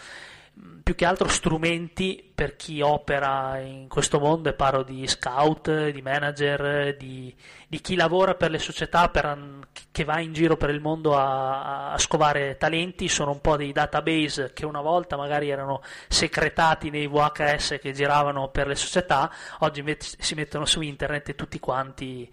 più 0.88 0.95
che 0.95 1.05
altro 1.05 1.27
strumenti 1.27 2.31
per 2.34 2.55
chi 2.55 2.79
opera 2.79 3.59
in 3.59 3.89
questo 3.89 4.19
mondo 4.19 4.47
e 4.47 4.53
parlo 4.53 4.84
di 4.84 5.05
scout, 5.05 5.89
di 5.89 6.01
manager, 6.01 6.95
di, 6.95 7.35
di 7.67 7.81
chi 7.81 7.95
lavora 7.95 8.35
per 8.35 8.51
le 8.51 8.57
società 8.57 9.09
per 9.09 9.65
che 9.91 10.03
va 10.05 10.19
in 10.19 10.31
giro 10.31 10.55
per 10.55 10.69
il 10.69 10.79
mondo 10.79 11.17
a, 11.17 11.91
a 11.91 11.97
scovare 11.97 12.55
talenti, 12.55 13.09
sono 13.09 13.31
un 13.31 13.41
po' 13.41 13.57
dei 13.57 13.73
database 13.73 14.53
che 14.53 14.65
una 14.65 14.79
volta 14.79 15.17
magari 15.17 15.49
erano 15.49 15.81
secretati 16.07 16.89
nei 16.89 17.07
VHS 17.07 17.79
che 17.81 17.91
giravano 17.91 18.47
per 18.47 18.67
le 18.67 18.75
società, 18.75 19.29
oggi 19.59 19.81
met- 19.81 20.15
si 20.19 20.35
mettono 20.35 20.65
su 20.65 20.79
internet 20.79 21.29
e 21.29 21.35
tutti 21.35 21.59
quanti 21.59 22.31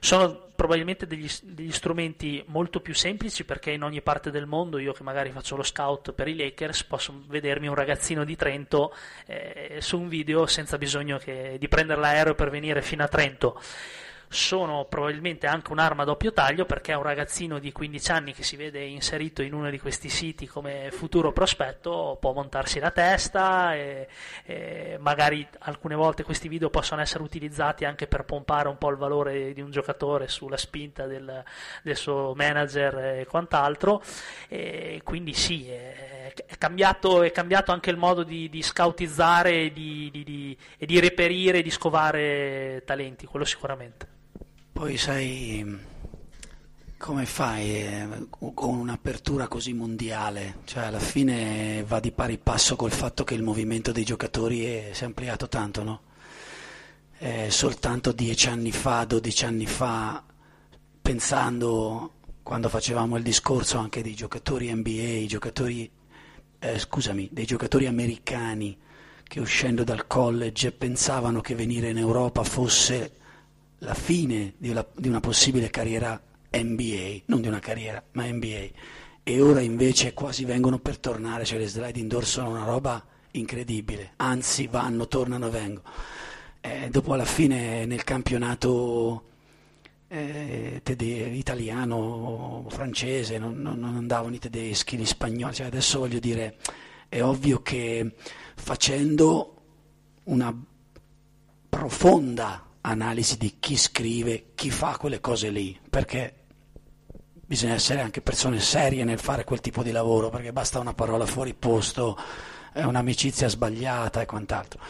sono 0.00 0.49
probabilmente 0.60 1.06
degli, 1.06 1.26
degli 1.42 1.72
strumenti 1.72 2.44
molto 2.48 2.80
più 2.80 2.94
semplici 2.94 3.46
perché 3.46 3.70
in 3.70 3.82
ogni 3.82 4.02
parte 4.02 4.30
del 4.30 4.44
mondo, 4.44 4.76
io 4.76 4.92
che 4.92 5.02
magari 5.02 5.30
faccio 5.30 5.56
lo 5.56 5.62
scout 5.62 6.12
per 6.12 6.28
i 6.28 6.36
Lakers, 6.36 6.84
posso 6.84 7.22
vedermi 7.28 7.66
un 7.66 7.74
ragazzino 7.74 8.24
di 8.24 8.36
Trento 8.36 8.94
eh, 9.24 9.78
su 9.80 9.98
un 9.98 10.08
video 10.08 10.44
senza 10.44 10.76
bisogno 10.76 11.16
che- 11.16 11.56
di 11.58 11.66
prendere 11.66 11.98
l'aereo 11.98 12.34
per 12.34 12.50
venire 12.50 12.82
fino 12.82 13.02
a 13.02 13.08
Trento. 13.08 13.58
Sono 14.32 14.84
probabilmente 14.88 15.48
anche 15.48 15.72
un'arma 15.72 16.02
a 16.02 16.04
doppio 16.04 16.32
taglio 16.32 16.64
perché 16.64 16.92
un 16.92 17.02
ragazzino 17.02 17.58
di 17.58 17.72
15 17.72 18.12
anni 18.12 18.32
che 18.32 18.44
si 18.44 18.54
vede 18.54 18.80
inserito 18.84 19.42
in 19.42 19.52
uno 19.52 19.68
di 19.70 19.80
questi 19.80 20.08
siti 20.08 20.46
come 20.46 20.90
futuro 20.92 21.32
prospetto 21.32 22.16
può 22.20 22.32
montarsi 22.32 22.78
la 22.78 22.92
testa 22.92 23.74
e, 23.74 24.06
e 24.44 24.96
magari 25.00 25.44
alcune 25.62 25.96
volte 25.96 26.22
questi 26.22 26.46
video 26.46 26.70
possono 26.70 27.00
essere 27.00 27.24
utilizzati 27.24 27.84
anche 27.84 28.06
per 28.06 28.24
pompare 28.24 28.68
un 28.68 28.78
po' 28.78 28.90
il 28.90 28.98
valore 28.98 29.52
di 29.52 29.62
un 29.62 29.72
giocatore 29.72 30.28
sulla 30.28 30.56
spinta 30.56 31.06
del, 31.06 31.42
del 31.82 31.96
suo 31.96 32.32
manager 32.36 32.98
e 32.98 33.26
quant'altro. 33.26 34.00
E 34.46 35.00
quindi 35.02 35.34
sì 35.34 35.68
è, 35.68 36.32
è 36.46 36.56
cambiato, 36.56 37.24
è 37.24 37.32
cambiato 37.32 37.72
anche 37.72 37.90
il 37.90 37.96
modo 37.96 38.22
di, 38.22 38.48
di 38.48 38.62
scoutizzare 38.62 39.54
e 39.54 39.72
di, 39.72 40.08
di- 40.12 40.22
di- 40.22 40.56
e 40.78 40.86
di 40.86 41.00
reperire 41.00 41.62
di 41.62 41.70
scovare 41.70 42.84
talenti 42.86 43.26
quello 43.26 43.44
sicuramente 43.44 44.18
Poi 44.80 44.96
sai 44.96 45.78
come 46.96 47.26
fai 47.26 47.84
eh, 47.84 48.08
con 48.30 48.78
un'apertura 48.78 49.46
così 49.46 49.74
mondiale? 49.74 50.60
Cioè 50.64 50.84
alla 50.84 50.98
fine 50.98 51.84
va 51.86 52.00
di 52.00 52.12
pari 52.12 52.38
passo 52.38 52.76
col 52.76 52.90
fatto 52.90 53.22
che 53.22 53.34
il 53.34 53.42
movimento 53.42 53.92
dei 53.92 54.04
giocatori 54.04 54.64
è- 54.64 54.88
si 54.94 55.02
è 55.02 55.04
ampliato 55.04 55.48
tanto, 55.48 55.82
no? 55.82 56.00
Eh, 57.18 57.50
soltanto 57.50 58.12
dieci 58.12 58.48
anni 58.48 58.72
fa, 58.72 59.04
dodici 59.04 59.44
anni 59.44 59.66
fa, 59.66 60.24
pensando 61.02 62.14
quando 62.42 62.70
facevamo 62.70 63.18
il 63.18 63.22
discorso 63.22 63.76
anche 63.76 64.00
dei 64.02 64.14
giocatori 64.14 64.72
NBA, 64.72 65.26
giocatori, 65.26 65.90
eh, 66.58 66.78
scusami, 66.78 67.28
dei 67.30 67.44
giocatori 67.44 67.84
americani 67.84 68.78
che 69.24 69.40
uscendo 69.40 69.84
dal 69.84 70.06
college 70.06 70.72
pensavano 70.72 71.42
che 71.42 71.54
venire 71.54 71.90
in 71.90 71.98
Europa 71.98 72.42
fosse 72.44 73.18
la 73.80 73.94
fine 73.94 74.54
di 74.58 74.70
una, 74.70 74.86
di 74.94 75.08
una 75.08 75.20
possibile 75.20 75.70
carriera 75.70 76.20
NBA, 76.52 77.22
non 77.26 77.40
di 77.40 77.48
una 77.48 77.60
carriera, 77.60 78.02
ma 78.12 78.24
NBA. 78.24 78.66
E 79.22 79.40
ora 79.40 79.60
invece 79.60 80.12
quasi 80.14 80.44
vengono 80.44 80.78
per 80.78 80.98
tornare, 80.98 81.44
cioè 81.44 81.58
le 81.58 81.68
slide 81.68 81.98
indoor 81.98 82.24
sono 82.24 82.50
una 82.50 82.64
roba 82.64 83.04
incredibile, 83.32 84.12
anzi 84.16 84.66
vanno, 84.66 85.06
tornano 85.06 85.46
e 85.46 85.50
vengono. 85.50 85.88
Eh, 86.60 86.88
dopo 86.90 87.14
alla 87.14 87.24
fine 87.24 87.86
nel 87.86 88.04
campionato 88.04 89.24
eh, 90.08 90.80
tede- 90.82 91.28
italiano, 91.28 92.66
francese, 92.68 93.38
non, 93.38 93.60
non- 93.60 93.78
non 93.78 93.96
andavano 93.96 94.34
i 94.34 94.38
tedeschi, 94.38 94.96
gli 94.96 95.06
spagnoli, 95.06 95.54
cioè 95.54 95.66
adesso 95.66 96.00
voglio 96.00 96.18
dire, 96.18 96.56
è 97.08 97.22
ovvio 97.22 97.62
che 97.62 98.14
facendo 98.56 99.54
una 100.24 100.54
profonda 101.68 102.66
analisi 102.82 103.36
di 103.36 103.56
chi 103.58 103.76
scrive, 103.76 104.52
chi 104.54 104.70
fa 104.70 104.96
quelle 104.96 105.20
cose 105.20 105.50
lì, 105.50 105.78
perché 105.88 106.34
bisogna 107.32 107.74
essere 107.74 108.00
anche 108.00 108.22
persone 108.22 108.60
serie 108.60 109.04
nel 109.04 109.18
fare 109.18 109.44
quel 109.44 109.60
tipo 109.60 109.82
di 109.82 109.90
lavoro, 109.90 110.30
perché 110.30 110.52
basta 110.52 110.78
una 110.78 110.94
parola 110.94 111.26
fuori 111.26 111.54
posto, 111.54 112.16
è 112.72 112.82
un'amicizia 112.84 113.48
sbagliata 113.48 114.20
e 114.20 114.26
quant'altro. 114.26 114.80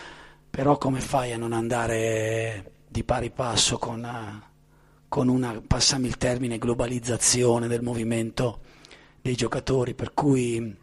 Però 0.50 0.76
come 0.76 1.00
fai 1.00 1.32
a 1.32 1.38
non 1.38 1.52
andare 1.52 2.72
di 2.86 3.04
pari 3.04 3.30
passo 3.30 3.78
con, 3.78 4.04
eh, 4.04 4.42
con 5.08 5.28
una, 5.28 5.60
passami 5.66 6.06
il 6.06 6.16
termine, 6.16 6.58
globalizzazione 6.58 7.66
del 7.66 7.82
movimento 7.82 8.60
dei 9.22 9.34
giocatori, 9.34 9.94
per 9.94 10.12
cui 10.12 10.76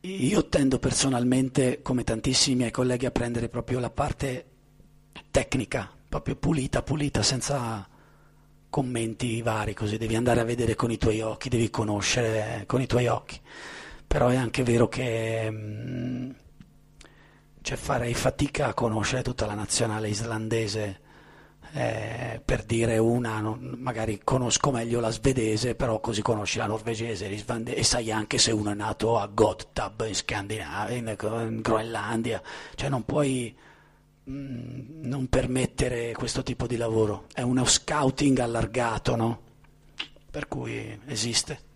io 0.00 0.48
tendo 0.48 0.78
personalmente, 0.78 1.80
come 1.80 2.04
tantissimi 2.04 2.56
miei 2.56 2.70
colleghi, 2.70 3.06
a 3.06 3.10
prendere 3.10 3.48
proprio 3.48 3.78
la 3.78 3.90
parte 3.90 4.53
tecnica, 5.30 5.90
proprio 6.08 6.36
pulita, 6.36 6.82
pulita, 6.82 7.22
senza 7.22 7.86
commenti 8.68 9.40
vari, 9.42 9.74
così 9.74 9.96
devi 9.98 10.16
andare 10.16 10.40
a 10.40 10.44
vedere 10.44 10.74
con 10.74 10.90
i 10.90 10.98
tuoi 10.98 11.20
occhi, 11.20 11.48
devi 11.48 11.70
conoscere 11.70 12.64
con 12.66 12.80
i 12.80 12.86
tuoi 12.86 13.06
occhi. 13.06 13.40
Però 14.06 14.28
è 14.28 14.36
anche 14.36 14.62
vero 14.62 14.88
che 14.88 15.48
mm, 15.50 16.30
cioè 17.62 17.76
farei 17.76 18.14
fatica 18.14 18.66
a 18.68 18.74
conoscere 18.74 19.22
tutta 19.22 19.46
la 19.46 19.54
nazionale 19.54 20.08
islandese. 20.08 21.00
eh, 21.76 22.40
per 22.44 22.62
dire 22.64 22.98
una, 22.98 23.40
non- 23.40 23.74
magari 23.78 24.20
conosco 24.22 24.70
meglio 24.70 25.00
la 25.00 25.10
svedese, 25.10 25.74
però 25.74 25.98
così 25.98 26.22
conosci 26.22 26.58
la 26.58 26.66
norvegese 26.66 27.28
e 27.28 27.82
sai 27.82 28.12
anche 28.12 28.38
se 28.38 28.52
uno 28.52 28.70
è 28.70 28.74
nato 28.74 29.18
a 29.18 29.26
Gottab 29.26 30.04
in 30.06 30.14
Scandinavia, 30.14 30.94
in, 30.96 31.16
in 31.18 31.60
Groenlandia, 31.62 32.40
cioè 32.76 32.88
non 32.88 33.04
puoi 33.04 33.56
mm, 34.28 35.02
non 35.02 35.28
permettere 35.28 36.12
questo 36.12 36.42
tipo 36.42 36.66
di 36.66 36.76
lavoro. 36.76 37.26
È 37.32 37.42
uno 37.42 37.64
scouting 37.64 38.38
allargato, 38.38 39.16
no? 39.16 39.40
Per 40.30 40.48
cui 40.48 40.98
esiste. 41.06 41.72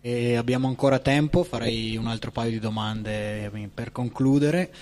E 0.00 0.36
abbiamo 0.36 0.66
ancora 0.66 0.98
tempo, 0.98 1.44
farei 1.44 1.96
un 1.96 2.06
altro 2.06 2.30
paio 2.30 2.50
di 2.50 2.58
domande 2.58 3.50
per 3.72 3.92
concludere. 3.92 4.72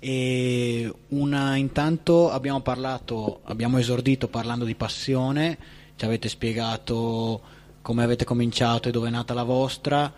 Una 0.00 1.56
intanto 1.56 2.30
abbiamo 2.30 2.60
parlato, 2.60 3.40
abbiamo 3.44 3.78
esordito 3.78 4.28
parlando 4.28 4.64
di 4.64 4.76
passione, 4.76 5.58
ci 5.96 6.04
avete 6.04 6.28
spiegato 6.28 7.40
come 7.82 8.04
avete 8.04 8.24
cominciato 8.24 8.88
e 8.88 8.92
dove 8.92 9.08
è 9.08 9.10
nata 9.10 9.34
la 9.34 9.42
vostra 9.42 10.12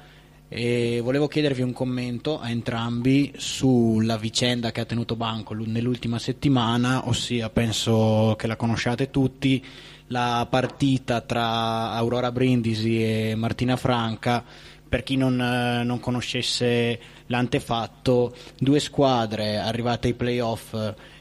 e 0.52 1.00
volevo 1.00 1.28
chiedervi 1.28 1.62
un 1.62 1.72
commento 1.72 2.40
a 2.40 2.50
entrambi 2.50 3.32
sulla 3.36 4.16
vicenda 4.16 4.72
che 4.72 4.80
ha 4.80 4.84
tenuto 4.84 5.14
banco 5.14 5.54
nell'ultima 5.54 6.18
settimana, 6.18 7.06
ossia 7.06 7.48
penso 7.50 8.34
che 8.36 8.48
la 8.48 8.56
conosciate 8.56 9.10
tutti, 9.10 9.64
la 10.08 10.44
partita 10.50 11.20
tra 11.20 11.92
Aurora 11.92 12.32
Brindisi 12.32 13.00
e 13.00 13.34
Martina 13.36 13.76
Franca. 13.76 14.44
Per 14.88 15.04
chi 15.04 15.14
non, 15.14 15.40
eh, 15.40 15.84
non 15.84 16.00
conoscesse 16.00 16.98
l'antefatto, 17.26 18.34
due 18.58 18.80
squadre 18.80 19.56
arrivate 19.56 20.08
ai 20.08 20.14
playoff 20.14 20.74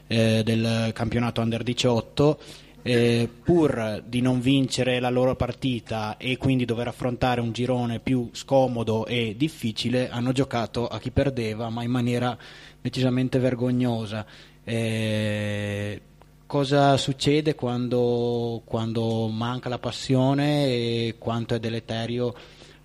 eh, 0.08 0.42
del 0.42 0.90
campionato 0.92 1.40
Under 1.40 1.62
18 1.62 2.38
eh, 2.82 3.28
pur 3.42 4.02
di 4.06 4.20
non 4.20 4.40
vincere 4.40 5.00
la 5.00 5.10
loro 5.10 5.36
partita 5.36 6.16
e 6.16 6.36
quindi 6.36 6.64
dover 6.64 6.88
affrontare 6.88 7.40
un 7.40 7.52
girone 7.52 8.00
più 8.00 8.30
scomodo 8.32 9.06
e 9.06 9.34
difficile, 9.36 10.08
hanno 10.08 10.32
giocato 10.32 10.86
a 10.86 10.98
chi 10.98 11.10
perdeva, 11.10 11.68
ma 11.68 11.82
in 11.82 11.90
maniera 11.90 12.36
decisamente 12.80 13.38
vergognosa. 13.38 14.24
Eh, 14.64 16.00
cosa 16.46 16.96
succede 16.96 17.54
quando, 17.54 18.62
quando, 18.64 19.28
manca 19.28 19.68
la 19.68 19.78
passione 19.78 20.66
e 20.66 21.14
quanto 21.18 21.54
è 21.54 21.60
deleterio 21.60 22.34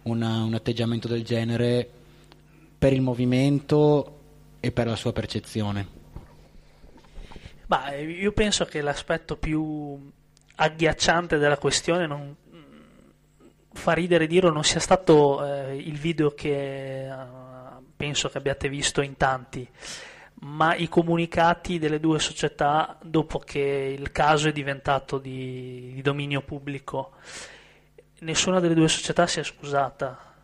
una, 0.03 0.43
un 0.43 0.53
atteggiamento 0.53 1.07
del 1.07 1.23
genere 1.23 1.89
per 2.77 2.93
il 2.93 3.01
movimento 3.01 4.19
e 4.59 4.71
per 4.71 4.87
la 4.87 4.95
sua 4.95 5.13
percezione? 5.13 6.04
Bah, 7.67 7.93
io 7.93 8.31
penso 8.31 8.65
che 8.65 8.81
l'aspetto 8.81 9.37
più 9.37 10.11
agghiacciante 10.55 11.37
della 11.37 11.57
questione 11.57 12.07
non 12.07 12.35
fa 13.73 13.91
ridere 13.91 14.25
dirlo 14.25 14.51
non 14.51 14.63
sia 14.63 14.79
stato 14.79 15.45
eh, 15.45 15.75
il 15.75 15.97
video 15.97 16.31
che 16.31 17.07
eh, 17.07 17.15
penso 17.95 18.29
che 18.29 18.37
abbiate 18.37 18.69
visto 18.69 19.01
in 19.01 19.17
tanti 19.17 19.67
ma 20.41 20.75
i 20.75 20.87
comunicati 20.87 21.79
delle 21.79 21.99
due 21.99 22.19
società 22.19 22.97
dopo 23.01 23.39
che 23.39 23.95
il 23.97 24.11
caso 24.11 24.49
è 24.49 24.51
diventato 24.51 25.17
di, 25.17 25.91
di 25.93 26.01
dominio 26.01 26.41
pubblico. 26.41 27.13
Nessuna 28.19 28.59
delle 28.59 28.73
due 28.73 28.87
società 28.87 29.27
si 29.27 29.39
è 29.39 29.43
scusata, 29.43 30.34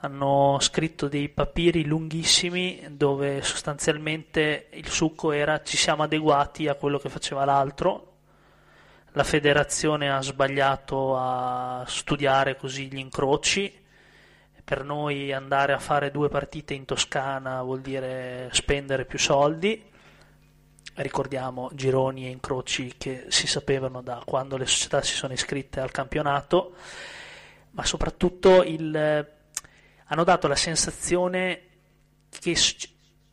hanno 0.00 0.58
scritto 0.60 1.08
dei 1.08 1.28
papiri 1.28 1.84
lunghissimi 1.84 2.86
dove 2.90 3.42
sostanzialmente 3.42 4.68
il 4.72 4.88
succo 4.88 5.32
era 5.32 5.62
ci 5.62 5.76
siamo 5.76 6.02
adeguati 6.02 6.68
a 6.68 6.74
quello 6.74 6.98
che 6.98 7.08
faceva 7.08 7.44
l'altro. 7.44 8.06
La 9.12 9.24
federazione 9.24 10.10
ha 10.10 10.22
sbagliato 10.22 11.16
a 11.18 11.84
studiare 11.86 12.56
così 12.56 12.86
gli 12.86 12.98
incroci 12.98 13.80
per 14.70 14.84
noi 14.84 15.32
andare 15.32 15.72
a 15.72 15.80
fare 15.80 16.12
due 16.12 16.28
partite 16.28 16.74
in 16.74 16.84
Toscana 16.84 17.60
vuol 17.60 17.80
dire 17.80 18.50
spendere 18.52 19.04
più 19.04 19.18
soldi. 19.18 19.82
Ricordiamo 20.94 21.70
gironi 21.72 22.26
e 22.26 22.30
incroci 22.30 22.94
che 22.96 23.24
si 23.30 23.48
sapevano 23.48 24.00
da 24.00 24.22
quando 24.24 24.56
le 24.56 24.66
società 24.66 25.02
si 25.02 25.14
sono 25.14 25.32
iscritte 25.32 25.80
al 25.80 25.90
campionato, 25.90 26.74
ma 27.72 27.84
soprattutto 27.84 28.62
il, 28.62 29.26
hanno 30.12 30.24
dato 30.24 30.48
la 30.48 30.56
sensazione 30.56 31.62
che 32.40 32.56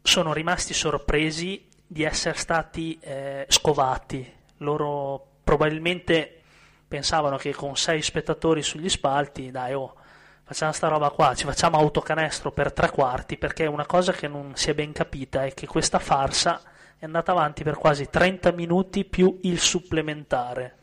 sono 0.01 0.33
rimasti 0.33 0.73
sorpresi 0.73 1.67
di 1.85 2.03
essere 2.03 2.37
stati 2.37 2.97
eh, 3.01 3.45
scovati. 3.47 4.33
Loro 4.57 5.39
probabilmente 5.43 6.41
pensavano 6.87 7.37
che 7.37 7.53
con 7.53 7.75
sei 7.75 8.01
spettatori 8.03 8.61
sugli 8.61 8.89
spalti, 8.89 9.49
dai, 9.49 9.73
oh, 9.73 9.95
facciamo 10.43 10.71
sta 10.71 10.87
roba 10.87 11.09
qua, 11.09 11.33
ci 11.33 11.45
facciamo 11.45 11.77
autocanestro 11.77 12.51
per 12.51 12.71
tre 12.71 12.91
quarti, 12.91 13.37
perché 13.37 13.65
una 13.65 13.87
cosa 13.87 14.11
che 14.11 14.27
non 14.27 14.55
si 14.55 14.69
è 14.69 14.75
ben 14.75 14.91
capita 14.91 15.45
è 15.45 15.53
che 15.55 15.65
questa 15.65 15.97
farsa 15.97 16.61
è 16.99 17.05
andata 17.05 17.31
avanti 17.31 17.63
per 17.63 17.77
quasi 17.77 18.07
30 18.07 18.51
minuti 18.51 19.03
più 19.03 19.39
il 19.43 19.59
supplementare. 19.59 20.75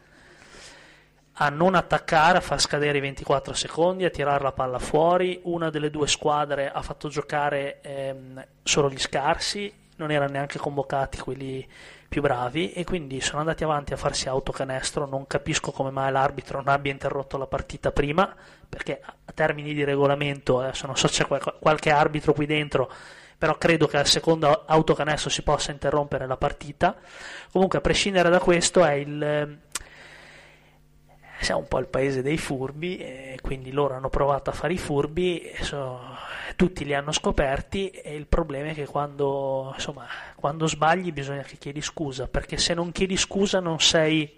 A 1.36 1.48
non 1.48 1.74
attaccare, 1.74 2.38
a 2.38 2.40
far 2.40 2.60
scadere 2.60 2.98
i 2.98 3.00
24 3.00 3.54
secondi, 3.54 4.04
a 4.04 4.10
tirare 4.10 4.42
la 4.42 4.52
palla 4.52 4.78
fuori. 4.78 5.40
Una 5.44 5.68
delle 5.68 5.90
due 5.90 6.06
squadre 6.06 6.70
ha 6.70 6.80
fatto 6.80 7.08
giocare 7.08 7.80
ehm, 7.80 8.46
solo 8.62 8.88
gli 8.88 8.98
scarsi, 8.98 9.72
non 9.96 10.12
erano 10.12 10.32
neanche 10.32 10.58
convocati 10.58 11.18
quelli 11.18 11.66
più 12.08 12.22
bravi 12.22 12.72
e 12.72 12.84
quindi 12.84 13.20
sono 13.20 13.40
andati 13.40 13.64
avanti 13.64 13.92
a 13.92 13.96
farsi 13.96 14.28
autocanestro. 14.28 15.06
Non 15.06 15.26
capisco 15.26 15.72
come 15.72 15.90
mai 15.90 16.12
l'arbitro 16.12 16.58
non 16.58 16.68
abbia 16.68 16.92
interrotto 16.92 17.36
la 17.36 17.48
partita 17.48 17.90
prima, 17.90 18.32
perché 18.68 19.00
a 19.02 19.32
termini 19.32 19.74
di 19.74 19.82
regolamento, 19.82 20.60
adesso 20.60 20.86
non 20.86 20.96
so 20.96 21.08
se 21.08 21.24
c'è 21.24 21.40
qualche 21.58 21.90
arbitro 21.90 22.32
qui 22.32 22.46
dentro, 22.46 22.88
però 23.36 23.58
credo 23.58 23.88
che 23.88 23.96
al 23.96 24.06
secondo 24.06 24.64
autocanestro 24.66 25.30
si 25.30 25.42
possa 25.42 25.72
interrompere 25.72 26.28
la 26.28 26.36
partita. 26.36 26.94
Comunque, 27.50 27.78
a 27.78 27.80
prescindere 27.80 28.30
da 28.30 28.38
questo, 28.38 28.84
è 28.84 28.92
il. 28.92 29.58
Siamo 31.44 31.60
un 31.60 31.68
po' 31.68 31.78
il 31.78 31.88
paese 31.88 32.22
dei 32.22 32.38
furbi, 32.38 32.96
e 32.96 33.38
quindi 33.42 33.70
loro 33.70 33.92
hanno 33.92 34.08
provato 34.08 34.48
a 34.48 34.54
fare 34.54 34.72
i 34.72 34.78
furbi, 34.78 35.52
so, 35.60 36.00
tutti 36.56 36.86
li 36.86 36.94
hanno 36.94 37.12
scoperti 37.12 37.90
e 37.90 38.14
il 38.14 38.26
problema 38.26 38.70
è 38.70 38.72
che 38.74 38.86
quando, 38.86 39.72
insomma, 39.74 40.06
quando 40.36 40.66
sbagli 40.66 41.12
bisogna 41.12 41.42
che 41.42 41.58
chiedi 41.58 41.82
scusa, 41.82 42.28
perché 42.28 42.56
se 42.56 42.72
non 42.72 42.92
chiedi 42.92 43.18
scusa 43.18 43.60
non 43.60 43.78
sei, 43.78 44.34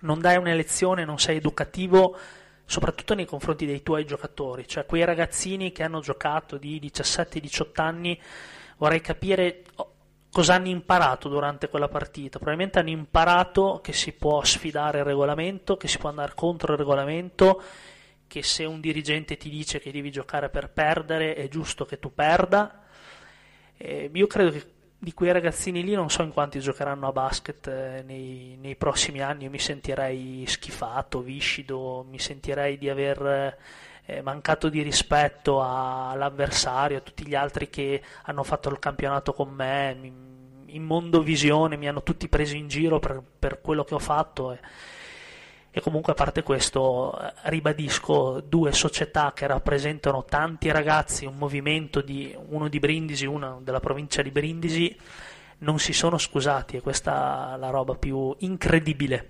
non 0.00 0.20
dai 0.20 0.36
una 0.36 0.52
lezione, 0.52 1.04
non 1.04 1.20
sei 1.20 1.36
educativo, 1.36 2.18
soprattutto 2.64 3.14
nei 3.14 3.24
confronti 3.24 3.64
dei 3.64 3.84
tuoi 3.84 4.04
giocatori, 4.04 4.66
cioè 4.66 4.84
quei 4.84 5.04
ragazzini 5.04 5.70
che 5.70 5.84
hanno 5.84 6.00
giocato 6.00 6.56
di 6.56 6.80
17-18 6.82 7.66
anni, 7.74 8.20
vorrei 8.78 9.00
capire 9.00 9.62
cosa 10.36 10.52
hanno 10.52 10.68
imparato 10.68 11.30
durante 11.30 11.70
quella 11.70 11.88
partita. 11.88 12.36
Probabilmente 12.36 12.78
hanno 12.78 12.90
imparato 12.90 13.80
che 13.82 13.94
si 13.94 14.12
può 14.12 14.44
sfidare 14.44 14.98
il 14.98 15.06
regolamento, 15.06 15.78
che 15.78 15.88
si 15.88 15.96
può 15.96 16.10
andare 16.10 16.32
contro 16.34 16.74
il 16.74 16.78
regolamento 16.78 17.62
che 18.26 18.42
se 18.42 18.66
un 18.66 18.82
dirigente 18.82 19.38
ti 19.38 19.48
dice 19.48 19.80
che 19.80 19.90
devi 19.90 20.10
giocare 20.10 20.50
per 20.50 20.68
perdere 20.68 21.32
è 21.36 21.48
giusto 21.48 21.86
che 21.86 21.98
tu 21.98 22.12
perda. 22.12 22.82
Eh, 23.78 24.10
io 24.12 24.26
credo 24.26 24.50
che 24.50 24.66
di 24.98 25.14
quei 25.14 25.32
ragazzini 25.32 25.82
lì 25.82 25.94
non 25.94 26.10
so 26.10 26.22
in 26.22 26.34
quanti 26.34 26.60
giocheranno 26.60 27.08
a 27.08 27.12
basket 27.12 27.66
eh, 27.68 28.02
nei, 28.04 28.58
nei, 28.60 28.76
prossimi 28.76 29.22
anni, 29.22 29.44
io 29.44 29.50
mi 29.50 29.58
sentirei 29.58 30.44
schifato, 30.46 31.22
viscido, 31.22 32.04
mi 32.06 32.18
sentirei 32.18 32.76
di 32.76 32.90
aver 32.90 33.56
eh, 34.04 34.22
mancato 34.22 34.68
di 34.68 34.82
rispetto 34.82 35.62
all'avversario, 35.62 36.98
a 36.98 37.00
tutti 37.00 37.26
gli 37.26 37.34
altri 37.34 37.68
che 37.68 38.02
hanno 38.24 38.44
fatto 38.44 38.68
il 38.68 38.78
campionato 38.78 39.32
con 39.32 39.48
me, 39.48 39.94
mi, 39.94 40.10
in 40.76 40.84
mondovisione 40.84 41.76
mi 41.76 41.88
hanno 41.88 42.02
tutti 42.02 42.28
preso 42.28 42.54
in 42.54 42.68
giro 42.68 43.00
per, 43.00 43.22
per 43.38 43.60
quello 43.60 43.84
che 43.84 43.94
ho 43.94 43.98
fatto. 43.98 44.52
Eh 44.52 44.58
e 45.76 45.82
comunque 45.82 46.12
a 46.12 46.14
parte 46.14 46.42
questo 46.42 47.20
eh, 47.20 47.32
ribadisco 47.50 48.40
due 48.40 48.72
società 48.72 49.34
che 49.34 49.46
rappresentano 49.46 50.24
tanti 50.24 50.70
ragazzi, 50.70 51.26
un 51.26 51.36
movimento 51.36 52.00
di 52.00 52.34
uno 52.48 52.68
di 52.68 52.78
Brindisi, 52.78 53.26
uno 53.26 53.60
della 53.62 53.78
provincia 53.78 54.22
di 54.22 54.30
Brindisi, 54.30 54.98
non 55.58 55.78
si 55.78 55.92
sono 55.92 56.16
scusati 56.16 56.78
e 56.78 56.80
questa 56.80 57.52
è 57.54 57.58
la 57.58 57.68
roba 57.68 57.94
più 57.94 58.34
incredibile. 58.38 59.28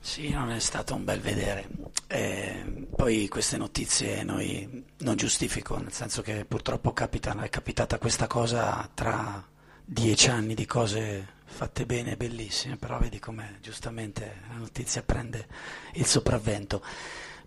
Sì, 0.00 0.30
non 0.30 0.50
è 0.50 0.58
stato 0.58 0.94
un 0.94 1.04
bel 1.04 1.20
vedere. 1.20 1.68
Eh, 2.06 2.86
poi 2.96 3.28
queste 3.28 3.58
notizie 3.58 4.22
noi 4.22 4.86
non 5.00 5.16
giustifico, 5.16 5.76
nel 5.76 5.92
senso 5.92 6.22
che 6.22 6.46
purtroppo 6.46 6.94
capita, 6.94 7.38
è 7.42 7.50
capitata 7.50 7.98
questa 7.98 8.26
cosa 8.26 8.88
tra 8.94 9.52
dieci 9.84 10.30
anni 10.30 10.54
di 10.54 10.64
cose 10.64 11.32
fatte 11.44 11.84
bene, 11.86 12.16
bellissime, 12.16 12.76
però 12.76 12.98
vedi 12.98 13.18
come 13.18 13.58
giustamente 13.60 14.40
la 14.48 14.56
notizia 14.56 15.02
prende 15.02 15.46
il 15.94 16.06
sopravvento. 16.06 16.82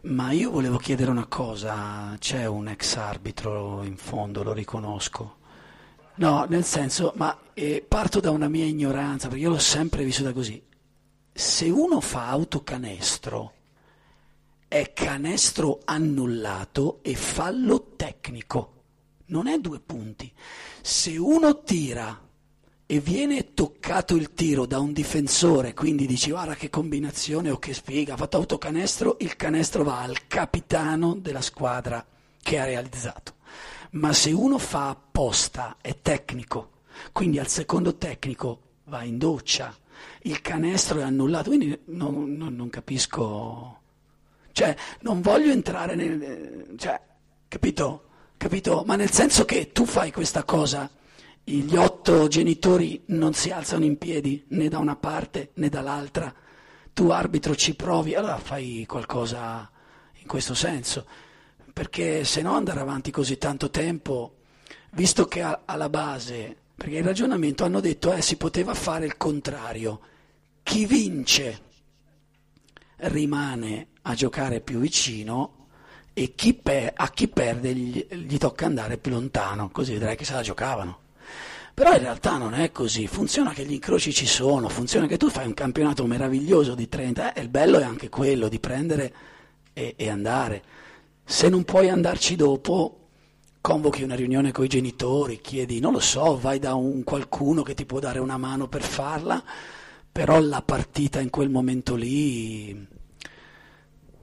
Ma 0.01 0.31
io 0.31 0.51
volevo 0.51 0.77
chiedere 0.77 1.09
una 1.09 1.25
cosa, 1.25 2.15
c'è 2.19 2.45
un 2.45 2.67
ex 2.67 2.95
arbitro 2.95 3.83
in 3.83 3.97
fondo, 3.97 4.43
lo 4.43 4.53
riconosco. 4.53 5.37
No, 6.15 6.45
nel 6.47 6.63
senso, 6.63 7.13
ma 7.15 7.37
eh, 7.53 7.83
parto 7.85 8.19
da 8.19 8.29
una 8.29 8.47
mia 8.47 8.65
ignoranza, 8.65 9.27
perché 9.27 9.43
io 9.43 9.49
l'ho 9.49 9.59
sempre 9.59 10.03
vissuta 10.03 10.31
così. 10.31 10.63
Se 11.33 11.69
uno 11.69 11.99
fa 11.99 12.27
autocanestro, 12.27 13.53
è 14.67 14.93
canestro 14.93 15.79
annullato 15.85 16.99
e 17.01 17.15
fallo 17.15 17.93
tecnico, 17.95 18.83
non 19.27 19.47
è 19.47 19.59
due 19.59 19.79
punti. 19.79 20.31
Se 20.81 21.17
uno 21.17 21.63
tira 21.63 22.26
e 22.89 23.01
viene 23.01 23.53
toccato 23.53 24.15
il 24.15 24.33
tiro 24.33 24.65
da 24.65 24.79
un 24.79 24.93
difensore, 24.93 25.73
quindi 25.73 26.07
dici 26.07 26.29
guarda 26.29 26.55
che 26.55 26.69
combinazione 26.69 27.49
o 27.49 27.59
che 27.59 27.73
spiega, 27.73 28.13
ha 28.13 28.17
fatto 28.17 28.37
autocanestro, 28.37 29.17
il 29.19 29.35
canestro 29.35 29.83
va 29.83 29.99
al 29.99 30.25
capitano 30.27 31.13
della 31.13 31.41
squadra 31.41 32.03
che 32.41 32.57
ha 32.57 32.63
realizzato. 32.63 33.35
Ma 33.91 34.13
se 34.13 34.31
uno 34.31 34.57
fa 34.57 34.87
apposta, 34.87 35.75
è 35.81 35.99
tecnico, 36.01 36.71
quindi 37.11 37.39
al 37.39 37.49
secondo 37.49 37.97
tecnico 37.97 38.61
va 38.85 39.03
in 39.03 39.17
doccia, 39.17 39.75
il 40.21 40.39
canestro 40.41 40.99
è 40.99 41.03
annullato, 41.03 41.49
quindi 41.49 41.77
non, 41.87 42.35
non, 42.37 42.55
non 42.55 42.69
capisco, 42.69 43.81
cioè 44.53 44.73
non 45.01 45.19
voglio 45.19 45.51
entrare 45.51 45.93
nel... 45.95 46.73
Cioè, 46.77 47.01
capito? 47.49 48.03
Capito? 48.37 48.83
Ma 48.85 48.95
nel 48.95 49.11
senso 49.11 49.43
che 49.43 49.73
tu 49.73 49.83
fai 49.85 50.13
questa 50.13 50.45
cosa 50.45 50.89
gli 51.49 51.77
otto 51.77 52.27
genitori 52.27 53.03
non 53.07 53.33
si 53.33 53.51
alzano 53.51 53.85
in 53.85 53.97
piedi 53.97 54.43
né 54.49 54.67
da 54.67 54.79
una 54.79 54.97
parte 54.97 55.51
né 55.55 55.69
dall'altra, 55.69 56.33
tu 56.93 57.09
arbitro 57.09 57.55
ci 57.55 57.73
provi, 57.73 58.15
allora 58.15 58.37
fai 58.37 58.85
qualcosa 58.85 59.69
in 60.15 60.27
questo 60.27 60.53
senso, 60.53 61.05
perché 61.71 62.25
se 62.25 62.41
no 62.41 62.53
andare 62.53 62.81
avanti 62.81 63.11
così 63.11 63.37
tanto 63.37 63.69
tempo, 63.69 64.39
visto 64.91 65.25
che 65.25 65.41
alla 65.41 65.89
base, 65.89 66.53
perché 66.75 66.97
il 66.97 67.03
ragionamento 67.05 67.63
hanno 67.63 67.79
detto 67.79 68.11
eh, 68.11 68.21
si 68.21 68.35
poteva 68.35 68.73
fare 68.73 69.05
il 69.05 69.15
contrario, 69.15 70.01
chi 70.63 70.85
vince 70.85 71.61
rimane 72.97 73.87
a 74.01 74.15
giocare 74.15 74.59
più 74.59 74.79
vicino 74.79 75.67
e 76.13 76.35
chi 76.35 76.53
pe- 76.55 76.91
a 76.93 77.09
chi 77.09 77.29
perde 77.29 77.73
gli, 77.73 78.05
gli 78.05 78.37
tocca 78.37 78.65
andare 78.65 78.97
più 78.97 79.11
lontano, 79.11 79.69
così 79.69 79.93
vedrai 79.93 80.17
che 80.17 80.25
se 80.25 80.33
la 80.33 80.41
giocavano. 80.41 81.05
Però 81.77 81.93
in 81.93 81.99
realtà 81.99 82.37
non 82.37 82.55
è 82.55 82.71
così, 82.71 83.05
funziona 83.05 83.53
che 83.53 83.63
gli 83.63 83.73
incroci 83.73 84.11
ci 84.11 84.25
sono, 84.25 84.67
funziona 84.67 85.05
che 85.05 85.15
tu 85.17 85.29
fai 85.29 85.45
un 85.45 85.53
campionato 85.53 86.07
meraviglioso 86.07 86.73
di 86.73 86.89
30 86.89 87.33
e 87.33 87.41
il 87.41 87.49
bello 87.49 87.77
è 87.77 87.83
anche 87.83 88.09
quello 88.09 88.47
di 88.47 88.59
prendere 88.59 89.13
e, 89.73 89.93
e 89.95 90.09
andare. 90.09 90.63
Se 91.23 91.49
non 91.49 91.65
puoi 91.65 91.89
andarci 91.89 92.35
dopo, 92.35 93.09
convochi 93.61 94.01
una 94.01 94.15
riunione 94.15 94.51
con 94.51 94.65
i 94.65 94.67
genitori, 94.67 95.39
chiedi, 95.39 95.79
non 95.79 95.93
lo 95.93 95.99
so, 95.99 96.39
vai 96.39 96.57
da 96.57 96.73
un 96.73 97.03
qualcuno 97.03 97.61
che 97.61 97.75
ti 97.75 97.85
può 97.85 97.99
dare 97.99 98.17
una 98.17 98.37
mano 98.37 98.67
per 98.67 98.81
farla, 98.81 99.43
però 100.11 100.39
la 100.39 100.63
partita 100.63 101.19
in 101.19 101.29
quel 101.29 101.51
momento 101.51 101.93
lì 101.93 102.87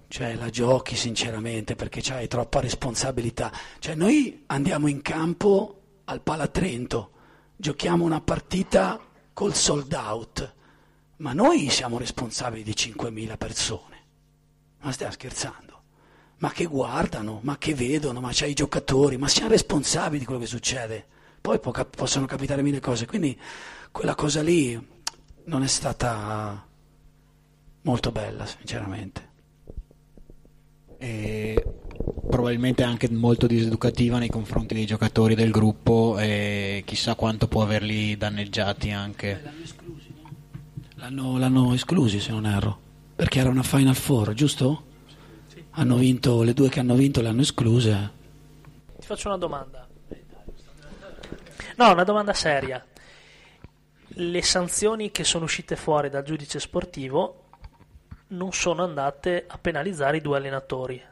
cioè 0.09 0.35
la 0.35 0.51
giochi 0.51 0.97
sinceramente 0.97 1.77
perché 1.77 2.03
hai 2.13 2.27
troppa 2.27 2.59
responsabilità. 2.59 3.53
Cioè 3.79 3.95
noi 3.95 4.43
andiamo 4.47 4.89
in 4.89 5.03
campo 5.03 5.83
al 6.07 6.21
Palatrento, 6.21 7.11
giochiamo 7.57 8.05
una 8.05 8.21
partita 8.21 9.01
col 9.33 9.55
sold 9.55 9.93
out, 9.93 10.55
ma 11.17 11.33
noi 11.33 11.71
siamo 11.71 11.99
responsabili 11.99 12.63
di 12.63 12.73
5.000 12.73 13.37
persone. 13.37 14.03
Ma 14.81 14.93
stiamo 14.93 15.13
scherzando? 15.13 15.83
Ma 16.39 16.51
che 16.51 16.67
guardano, 16.67 17.41
ma 17.43 17.57
che 17.59 17.75
vedono, 17.75 18.21
ma 18.21 18.31
c'hai 18.33 18.51
i 18.51 18.55
giocatori, 18.55 19.17
ma 19.17 19.29
siamo 19.29 19.51
responsabili 19.51 20.19
di 20.19 20.25
quello 20.25 20.41
che 20.41 20.47
succede. 20.47 21.07
Poi 21.41 21.59
po- 21.59 21.73
possono 21.73 22.27
capitare 22.27 22.63
mille 22.63 22.81
cose, 22.81 23.07
quindi 23.07 23.39
quella 23.91 24.15
cosa 24.15 24.43
lì 24.43 24.79
non 25.45 25.63
è 25.63 25.67
stata 25.67 26.67
molto 27.83 28.13
bella, 28.13 28.47
sinceramente. 28.47 29.33
E 31.05 31.63
probabilmente 32.31 32.83
anche 32.83 33.11
molto 33.11 33.47
diseducativa 33.47 34.19
nei 34.19 34.31
confronti 34.31 34.73
dei 34.73 34.87
giocatori 34.87 35.35
del 35.35 35.51
gruppo 35.51 36.17
e 36.19 36.83
chissà 36.87 37.15
quanto 37.15 37.47
può 37.47 37.63
averli 37.63 38.17
danneggiati 38.17 38.91
anche. 38.91 39.41
L'hanno 39.43 39.63
esclusi, 39.63 40.15
no? 40.23 40.31
l'hanno, 40.95 41.39
l'hanno 41.39 41.75
esclusi 41.75 42.21
se 42.21 42.31
non 42.31 42.47
erro, 42.47 42.79
perché 43.15 43.39
era 43.39 43.51
una 43.51 43.63
Final 43.63 43.95
Four, 43.95 44.33
giusto? 44.33 44.85
Sì. 45.49 45.63
Hanno 45.73 45.97
vinto, 45.97 46.43
le 46.43 46.55
due 46.55 46.71
che 46.71 46.81
hanno 46.81 46.95
vinto 46.95 47.21
le 47.21 47.29
hanno 47.29 47.43
escluse. 47.43 48.11
Ti 48.99 49.07
faccio 49.07 49.29
una 49.29 49.37
domanda. 49.37 49.87
No, 51.77 51.93
una 51.93 52.05
domanda 52.05 52.33
seria. 52.33 52.83
Le 54.09 54.43
sanzioni 54.43 55.11
che 55.11 55.25
sono 55.25 55.45
uscite 55.45 55.77
fuori 55.77 56.09
dal 56.09 56.23
giudice 56.23 56.59
sportivo 56.59 57.44
non 58.37 58.53
sono 58.53 58.85
andate 58.85 59.45
a 59.47 59.59
penalizzare 59.59 60.19
i 60.19 60.21
due 60.21 60.37
allenatori 60.37 61.03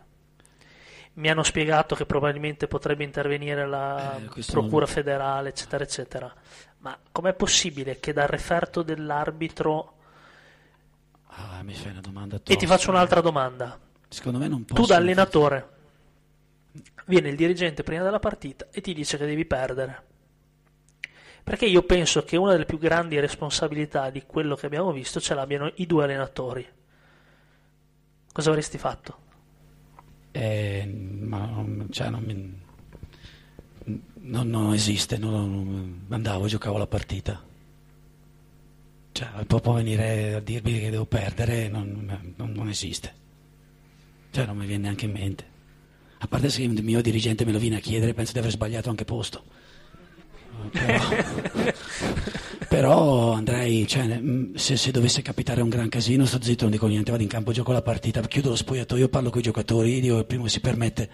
mi 1.14 1.28
hanno 1.28 1.42
spiegato 1.42 1.94
che 1.94 2.06
probabilmente 2.06 2.66
potrebbe 2.66 3.04
intervenire 3.04 3.66
la 3.66 4.16
eh, 4.16 4.44
procura 4.50 4.84
non... 4.84 4.94
federale, 4.94 5.50
eccetera, 5.50 5.84
eccetera. 5.84 6.34
Ma 6.78 6.96
com'è 7.10 7.34
possibile 7.34 8.00
che 8.00 8.12
dal 8.12 8.28
referto 8.28 8.82
dell'arbitro... 8.82 9.96
Ah, 11.26 11.62
mi 11.62 11.74
fai 11.74 11.90
una 11.90 12.00
domanda 12.00 12.36
tosta. 12.36 12.52
E 12.52 12.56
ti 12.56 12.66
faccio 12.66 12.90
un'altra 12.90 13.20
domanda. 13.20 13.78
Secondo 14.08 14.38
me 14.38 14.48
non 14.48 14.64
posso... 14.64 14.80
Tu 14.80 14.88
da 14.88 14.96
allenatore 14.96 15.68
viene 17.06 17.28
il 17.28 17.36
dirigente 17.36 17.82
prima 17.82 18.02
della 18.02 18.18
partita 18.18 18.68
e 18.70 18.80
ti 18.80 18.94
dice 18.94 19.18
che 19.18 19.26
devi 19.26 19.44
perdere. 19.44 20.10
Perché 21.44 21.66
io 21.66 21.82
penso 21.82 22.22
che 22.24 22.36
una 22.36 22.52
delle 22.52 22.64
più 22.64 22.78
grandi 22.78 23.18
responsabilità 23.18 24.10
di 24.10 24.22
quello 24.24 24.54
che 24.54 24.66
abbiamo 24.66 24.92
visto 24.92 25.20
ce 25.20 25.34
l'abbiano 25.34 25.70
i 25.76 25.86
due 25.86 26.04
allenatori. 26.04 26.66
Cosa 28.32 28.50
avresti 28.50 28.78
fatto? 28.78 29.22
eh, 30.32 30.86
ma 30.86 31.64
cioè, 31.90 32.08
non, 32.08 32.22
mi, 32.24 32.60
non, 34.22 34.48
non, 34.48 34.72
esiste, 34.72 35.18
non, 35.18 36.06
andavo, 36.08 36.46
giocavo 36.46 36.78
la 36.78 36.86
partita. 36.86 37.40
Cioè, 39.12 39.44
può 39.44 39.74
venire 39.74 40.34
a 40.34 40.40
dirmi 40.40 40.80
che 40.80 40.90
devo 40.90 41.04
perdere, 41.04 41.68
non, 41.68 42.34
non, 42.36 42.68
esiste. 42.68 43.20
Cioè, 44.30 44.46
non 44.46 44.56
mi 44.56 44.66
viene 44.66 44.84
neanche 44.84 45.04
in 45.04 45.12
mente. 45.12 45.50
A 46.18 46.26
parte 46.26 46.48
se 46.48 46.62
il 46.62 46.82
mio 46.82 47.02
dirigente 47.02 47.44
me 47.44 47.52
lo 47.52 47.58
viene 47.58 47.76
a 47.76 47.80
chiedere, 47.80 48.14
penso 48.14 48.32
di 48.32 48.38
aver 48.38 48.50
sbagliato 48.50 48.88
anche 48.88 49.04
posto. 49.04 49.44
Però, 50.72 50.98
però 52.72 53.32
andrei, 53.32 53.86
cioè, 53.86 54.18
mm, 54.18 54.54
se, 54.54 54.78
se, 54.78 54.92
dovesse 54.92 55.20
capitare 55.20 55.60
un 55.60 55.68
gran 55.68 55.90
casino, 55.90 56.24
sto 56.24 56.40
zitto, 56.40 56.62
non 56.62 56.72
dico 56.72 56.86
niente, 56.86 57.10
vado 57.10 57.22
in 57.22 57.28
campo, 57.28 57.52
gioco 57.52 57.70
la 57.70 57.82
partita, 57.82 58.22
chiudo 58.22 58.48
lo 58.48 58.56
spogliatoio, 58.56 59.10
parlo 59.10 59.28
con 59.28 59.40
i 59.40 59.42
giocatori, 59.42 60.00
dico 60.00 60.16
il 60.16 60.24
primo 60.24 60.44
che 60.44 60.48
si 60.48 60.60
permette 60.60 61.10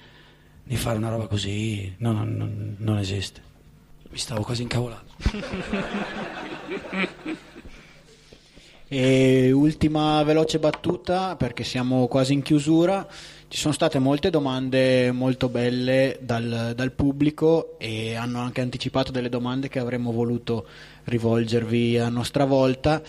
di 0.62 0.76
fare 0.76 0.98
una 0.98 1.09
roba 1.09 1.26
così, 1.26 1.93
no, 1.98 2.12
non, 2.12 2.36
non, 2.36 2.76
non 2.78 2.98
esiste. 2.98 3.43
Mi 4.09 4.18
stavo 4.18 4.43
quasi 4.43 4.62
incavolato. 4.62 5.14
e 8.86 9.51
ultima 9.51 10.22
veloce 10.22 10.60
battuta, 10.60 11.35
perché 11.35 11.64
siamo 11.64 12.06
quasi 12.06 12.35
in 12.35 12.43
chiusura. 12.43 13.05
Ci 13.51 13.61
sono 13.61 13.73
state 13.73 13.99
molte 13.99 14.29
domande 14.29 15.11
molto 15.11 15.49
belle 15.49 16.19
dal, 16.20 16.75
dal, 16.77 16.93
pubblico 16.93 17.79
e 17.79 18.15
hanno 18.15 18.41
anche 18.41 18.61
anticipato 18.61 19.11
delle 19.11 19.31
domande 19.31 19.70
che 19.70 19.79
avremmo 19.79 20.12
voluto 20.12 20.66
rivolgervi 21.05 21.99
a 21.99 22.11
nostra 22.11 22.45
volta. 22.45 23.01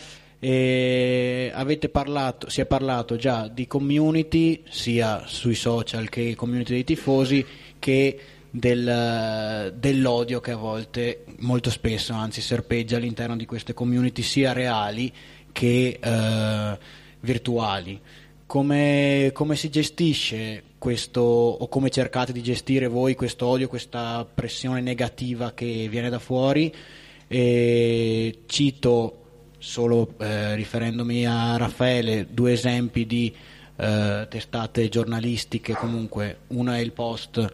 Parlato, 1.91 2.49
si 2.49 2.61
è 2.61 2.65
parlato 2.65 3.17
già 3.17 3.49
di 3.49 3.67
community 3.67 4.63
sia 4.69 5.23
sui 5.25 5.55
social 5.55 6.07
che 6.07 6.33
community 6.35 6.71
dei 6.71 6.85
tifosi 6.85 7.45
che 7.77 8.19
del, 8.49 9.73
dell'odio 9.77 10.39
che 10.39 10.51
a 10.51 10.55
volte, 10.55 11.25
molto 11.39 11.69
spesso 11.69 12.13
anzi, 12.13 12.39
serpeggia 12.39 12.95
all'interno 12.95 13.35
di 13.35 13.45
queste 13.45 13.73
community 13.73 14.21
sia 14.21 14.53
reali 14.53 15.11
che 15.51 15.99
eh, 16.01 16.77
virtuali 17.19 17.99
come, 18.49 19.29
come, 19.31 19.55
si 19.55 19.69
gestisce 19.69 20.63
questo, 20.79 21.21
o 21.21 21.67
come 21.67 21.91
cercate 21.91 22.31
di 22.31 22.41
gestire 22.41 22.87
voi 22.87 23.13
questo 23.13 23.45
odio, 23.45 23.67
questa 23.67 24.25
pressione 24.25 24.81
negativa 24.81 25.51
che 25.51 25.85
viene 25.87 26.09
da 26.09 26.17
fuori? 26.17 26.73
E 27.27 28.39
cito 28.47 29.51
solo 29.59 30.15
eh, 30.17 30.55
riferendomi 30.55 31.27
a 31.27 31.57
Raffaele 31.57 32.25
due 32.31 32.53
esempi 32.53 33.05
di 33.05 33.31
eh, 33.75 34.25
testate 34.27 34.89
giornalistiche, 34.89 35.75
comunque 35.75 36.39
una 36.47 36.77
è 36.77 36.79
il 36.79 36.91
Post 36.91 37.53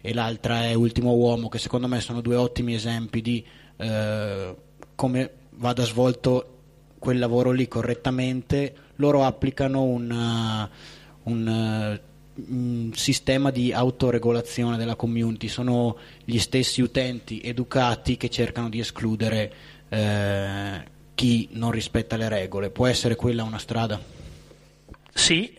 e 0.00 0.14
l'altra 0.14 0.62
è 0.62 0.74
Ultimo 0.74 1.14
Uomo, 1.14 1.48
che 1.48 1.58
secondo 1.58 1.88
me 1.88 2.00
sono 2.00 2.20
due 2.20 2.36
ottimi 2.36 2.74
esempi 2.74 3.20
di 3.20 3.44
eh, 3.78 4.54
come 4.94 5.30
vada 5.56 5.82
svolto 5.82 6.52
quel 7.00 7.18
lavoro 7.18 7.50
lì 7.50 7.66
correttamente, 7.66 8.85
loro 8.96 9.24
applicano 9.24 9.82
un, 9.82 10.10
uh, 10.10 11.30
un, 11.30 11.46
uh, 11.46 12.42
un, 12.50 12.90
sistema 12.94 13.50
di 13.50 13.72
autoregolazione 13.72 14.76
della 14.76 14.94
community, 14.94 15.48
sono 15.48 15.96
gli 16.24 16.38
stessi 16.38 16.82
utenti 16.82 17.40
educati 17.40 18.16
che 18.16 18.28
cercano 18.28 18.68
di 18.68 18.80
escludere 18.80 19.52
eh, 19.88 20.82
chi 21.14 21.48
non 21.52 21.70
rispetta 21.70 22.16
le 22.16 22.28
regole. 22.28 22.70
Può 22.70 22.86
essere 22.86 23.16
quella 23.16 23.42
una 23.42 23.58
strada? 23.58 23.98
Sì, 25.14 25.56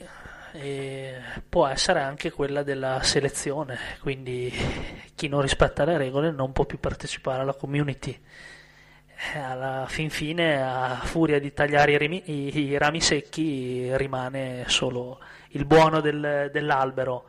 può 1.49 1.65
essere 1.68 2.01
anche 2.01 2.31
quella 2.31 2.64
della 2.64 3.01
selezione, 3.01 3.77
quindi 4.01 4.51
chi 5.15 5.27
non 5.27 5.41
rispetta 5.41 5.84
le 5.84 5.97
regole 5.97 6.31
non 6.31 6.51
può 6.51 6.65
più 6.65 6.80
partecipare 6.80 7.41
alla 7.41 7.53
community. 7.53 8.19
Eh, 9.19 9.39
alla 9.39 9.85
fin 9.88 10.11
fine, 10.11 10.61
a 10.61 10.99
furia 11.03 11.39
di 11.39 11.52
tagliare 11.52 11.94
i, 11.94 11.98
rami, 11.98 12.22
i, 12.26 12.57
i 12.57 12.77
rami 12.77 13.02
secchi, 13.02 13.89
rimane 13.98 14.65
solo 14.68 15.19
il 15.49 15.65
buono 15.65 16.02
del, 16.02 16.49
dell'albero. 16.52 17.26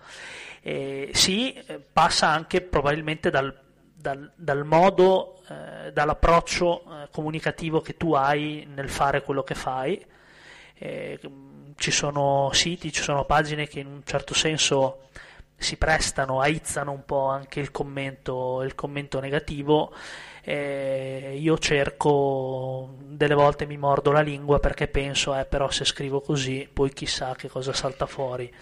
E 0.61 1.11
sì, 1.15 1.59
passa 1.91 2.29
anche 2.29 2.61
probabilmente 2.61 3.31
dal, 3.31 3.59
dal, 3.95 4.31
dal 4.35 4.65
modo, 4.67 5.41
eh, 5.49 5.91
dall'approccio 5.91 6.83
eh, 6.83 7.09
comunicativo 7.11 7.81
che 7.81 7.97
tu 7.97 8.13
hai 8.13 8.69
nel 8.73 8.91
fare 8.91 9.23
quello 9.23 9.43
che 9.43 9.55
fai. 9.55 10.05
Eh, 10.75 11.19
ci 11.77 11.91
sono 11.91 12.51
siti, 12.53 12.93
ci 12.93 13.03
sono 13.03 13.25
pagine 13.25 13.67
che 13.67 13.81
in 13.81 13.87
un 13.87 14.03
certo 14.05 14.35
senso 14.35 15.09
si 15.57 15.77
prestano, 15.77 16.41
aizzano 16.41 16.93
un 16.93 17.05
po' 17.05 17.29
anche 17.29 17.61
il 17.61 17.71
commento, 17.71 18.63
il 18.63 18.75
commento 18.75 19.21
negativo 19.21 19.93
eh, 20.43 21.37
io 21.39 21.59
cerco, 21.59 22.97
delle 23.01 23.35
volte 23.35 23.67
mi 23.67 23.77
mordo 23.77 24.13
la 24.13 24.21
lingua 24.21 24.59
perché 24.61 24.89
penso, 24.89 25.37
eh, 25.37 25.45
però 25.45 25.71
se 25.71 25.85
scrivo 25.85 26.21
così, 26.21 26.69
poi 26.73 26.93
chissà 26.93 27.35
che 27.37 27.49
cosa 27.49 27.73
salta 27.73 28.07
fuori. 28.07 28.53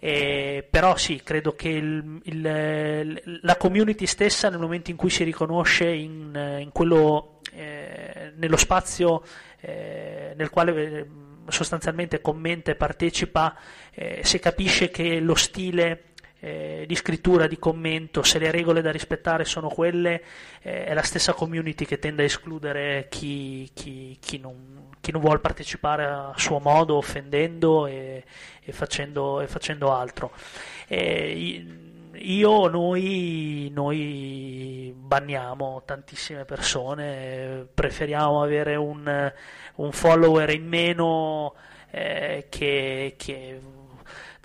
Eh, 0.00 0.64
però 0.68 0.96
sì, 0.96 1.22
credo 1.24 1.54
che 1.54 1.68
il, 1.68 2.20
il, 2.24 3.40
la 3.42 3.56
community 3.56 4.06
stessa 4.06 4.48
nel 4.48 4.60
momento 4.60 4.90
in 4.90 4.96
cui 4.96 5.10
si 5.10 5.24
riconosce 5.24 5.88
in, 5.88 6.58
in 6.60 6.70
quello, 6.72 7.40
eh, 7.52 8.32
nello 8.36 8.56
spazio 8.56 9.22
eh, 9.60 10.34
nel 10.36 10.50
quale 10.50 10.98
eh, 10.98 11.06
sostanzialmente 11.48 12.20
commenta 12.20 12.70
e 12.70 12.76
partecipa, 12.76 13.56
eh, 13.92 14.20
si 14.22 14.38
capisce 14.38 14.90
che 14.90 15.18
lo 15.18 15.34
stile 15.34 16.02
eh, 16.40 16.84
di 16.86 16.94
scrittura, 16.94 17.46
di 17.46 17.58
commento, 17.58 18.22
se 18.22 18.38
le 18.38 18.50
regole 18.50 18.80
da 18.80 18.92
rispettare 18.92 19.44
sono 19.44 19.68
quelle, 19.68 20.22
eh, 20.62 20.84
è 20.84 20.94
la 20.94 21.02
stessa 21.02 21.32
community 21.32 21.84
che 21.84 21.98
tende 21.98 22.22
a 22.22 22.26
escludere 22.26 23.06
chi, 23.10 23.68
chi, 23.74 24.16
chi, 24.20 24.38
non, 24.38 24.90
chi 25.00 25.10
non, 25.10 25.20
vuole 25.20 25.40
partecipare 25.40 26.04
a 26.04 26.32
suo 26.36 26.60
modo, 26.60 26.96
offendendo 26.96 27.86
e, 27.86 28.24
e, 28.62 28.72
facendo, 28.72 29.40
e 29.40 29.48
facendo, 29.48 29.92
altro. 29.92 30.32
Eh, 30.86 31.66
io, 32.14 32.68
noi, 32.68 33.70
noi 33.72 34.94
banniamo 34.96 35.82
tantissime 35.84 36.44
persone, 36.44 37.66
preferiamo 37.72 38.42
avere 38.42 38.76
un, 38.76 39.32
un 39.76 39.92
follower 39.92 40.50
in 40.50 40.66
meno 40.66 41.54
eh, 41.90 42.46
che, 42.48 43.14
che 43.16 43.60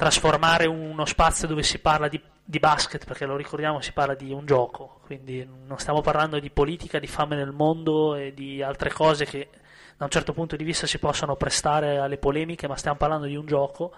trasformare 0.03 0.65
uno 0.65 1.05
spazio 1.05 1.47
dove 1.47 1.63
si 1.63 1.79
parla 1.79 2.09
di, 2.09 2.21
di, 2.43 2.59
basket, 2.59 3.05
perché 3.05 3.25
lo 3.25 3.37
ricordiamo, 3.37 3.79
si 3.79 3.93
parla 3.93 4.15
di 4.15 4.33
un 4.33 4.45
gioco, 4.45 4.99
quindi 5.05 5.47
non 5.65 5.79
stiamo 5.79 6.01
parlando 6.01 6.39
di 6.39 6.49
politica, 6.49 6.99
di 6.99 7.07
fame 7.07 7.37
nel 7.37 7.53
mondo 7.53 8.15
e 8.15 8.33
di 8.33 8.61
altre 8.61 8.91
cose 8.91 9.23
che 9.23 9.47
da 9.95 10.03
un 10.03 10.09
certo 10.09 10.33
punto 10.33 10.57
di 10.57 10.65
vista 10.65 10.87
si 10.87 10.99
possono 10.99 11.37
prestare 11.37 11.99
alle 11.99 12.17
polemiche, 12.17 12.67
ma 12.67 12.75
stiamo 12.75 12.97
parlando 12.97 13.27
di 13.27 13.37
un 13.37 13.45
gioco. 13.45 13.93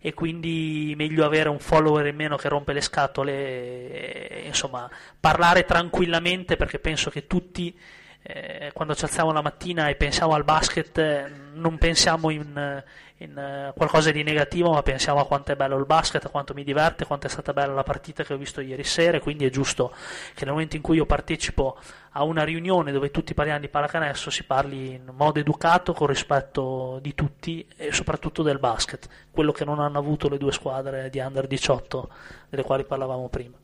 E 0.00 0.12
quindi 0.12 0.94
meglio 0.96 1.24
avere 1.24 1.48
un 1.48 1.58
follower 1.60 2.06
in 2.06 2.16
meno 2.16 2.36
che 2.36 2.48
rompe 2.48 2.72
le 2.72 2.80
scatole, 2.80 3.32
e, 3.32 4.42
insomma, 4.44 4.90
parlare 5.20 5.64
tranquillamente 5.64 6.56
perché 6.56 6.80
penso 6.80 7.10
che 7.10 7.28
tutti 7.28 7.78
eh, 8.22 8.70
quando 8.74 8.94
ci 8.94 9.04
alziamo 9.04 9.32
la 9.32 9.42
mattina 9.42 9.88
e 9.88 9.94
pensiamo 9.94 10.34
al 10.34 10.44
basket 10.44 10.98
eh, 10.98 11.30
non 11.54 11.78
pensiamo 11.78 12.30
in, 12.30 12.82
in 13.18 13.68
uh, 13.70 13.72
qualcosa 13.74 14.10
di 14.10 14.22
negativo 14.22 14.72
ma 14.72 14.82
pensiamo 14.82 15.20
a 15.20 15.26
quanto 15.26 15.52
è 15.52 15.56
bello 15.56 15.76
il 15.76 15.86
basket, 15.86 16.24
a 16.24 16.28
quanto 16.28 16.52
mi 16.52 16.64
diverte, 16.64 17.06
quanto 17.06 17.26
è 17.26 17.30
stata 17.30 17.52
bella 17.52 17.72
la 17.72 17.82
partita 17.82 18.24
che 18.24 18.34
ho 18.34 18.36
visto 18.36 18.60
ieri 18.60 18.84
sera 18.84 19.20
quindi 19.20 19.44
è 19.44 19.50
giusto 19.50 19.92
che 20.34 20.44
nel 20.44 20.52
momento 20.52 20.76
in 20.76 20.82
cui 20.82 20.96
io 20.96 21.06
partecipo 21.06 21.78
a 22.10 22.24
una 22.24 22.44
riunione 22.44 22.92
dove 22.92 23.10
tutti 23.10 23.34
parliamo 23.34 23.60
di 23.60 23.68
pallacanestro 23.68 24.30
si 24.30 24.44
parli 24.44 24.94
in 24.94 25.10
modo 25.12 25.38
educato 25.38 25.92
con 25.92 26.08
rispetto 26.08 26.98
di 27.00 27.14
tutti 27.14 27.66
e 27.76 27.92
soprattutto 27.92 28.42
del 28.42 28.58
basket, 28.58 29.08
quello 29.30 29.52
che 29.52 29.64
non 29.64 29.78
hanno 29.78 29.98
avuto 29.98 30.28
le 30.28 30.38
due 30.38 30.52
squadre 30.52 31.10
di 31.10 31.18
under 31.18 31.46
18 31.46 32.08
delle 32.48 32.62
quali 32.62 32.84
parlavamo 32.84 33.28
prima. 33.28 33.56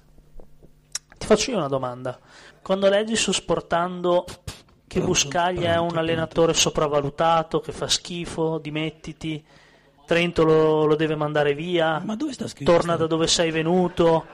Ti 1.16 1.26
faccio 1.26 1.52
io 1.52 1.56
una 1.56 1.68
domanda. 1.68 2.18
Quando 2.60 2.89
leggi 2.89 3.16
su 3.16 3.32
Sportando 3.32 4.26
che 4.86 5.01
Buscaglia 5.01 5.74
è 5.74 5.78
un 5.78 5.97
allenatore 5.97 6.55
sopravvalutato, 6.55 7.61
che 7.61 7.73
fa 7.73 7.89
schifo, 7.89 8.59
dimettiti, 8.59 9.43
Trento 10.06 10.44
lo, 10.44 10.85
lo 10.85 10.97
deve 10.97 11.15
mandare 11.15 11.55
via, 11.55 11.98
Ma 12.05 12.15
dove 12.15 12.32
sta 12.35 12.47
scritto? 12.47 12.70
torna 12.70 12.94
da 12.97 13.06
dove 13.06 13.27
sei 13.27 13.51
venuto. 13.51 14.27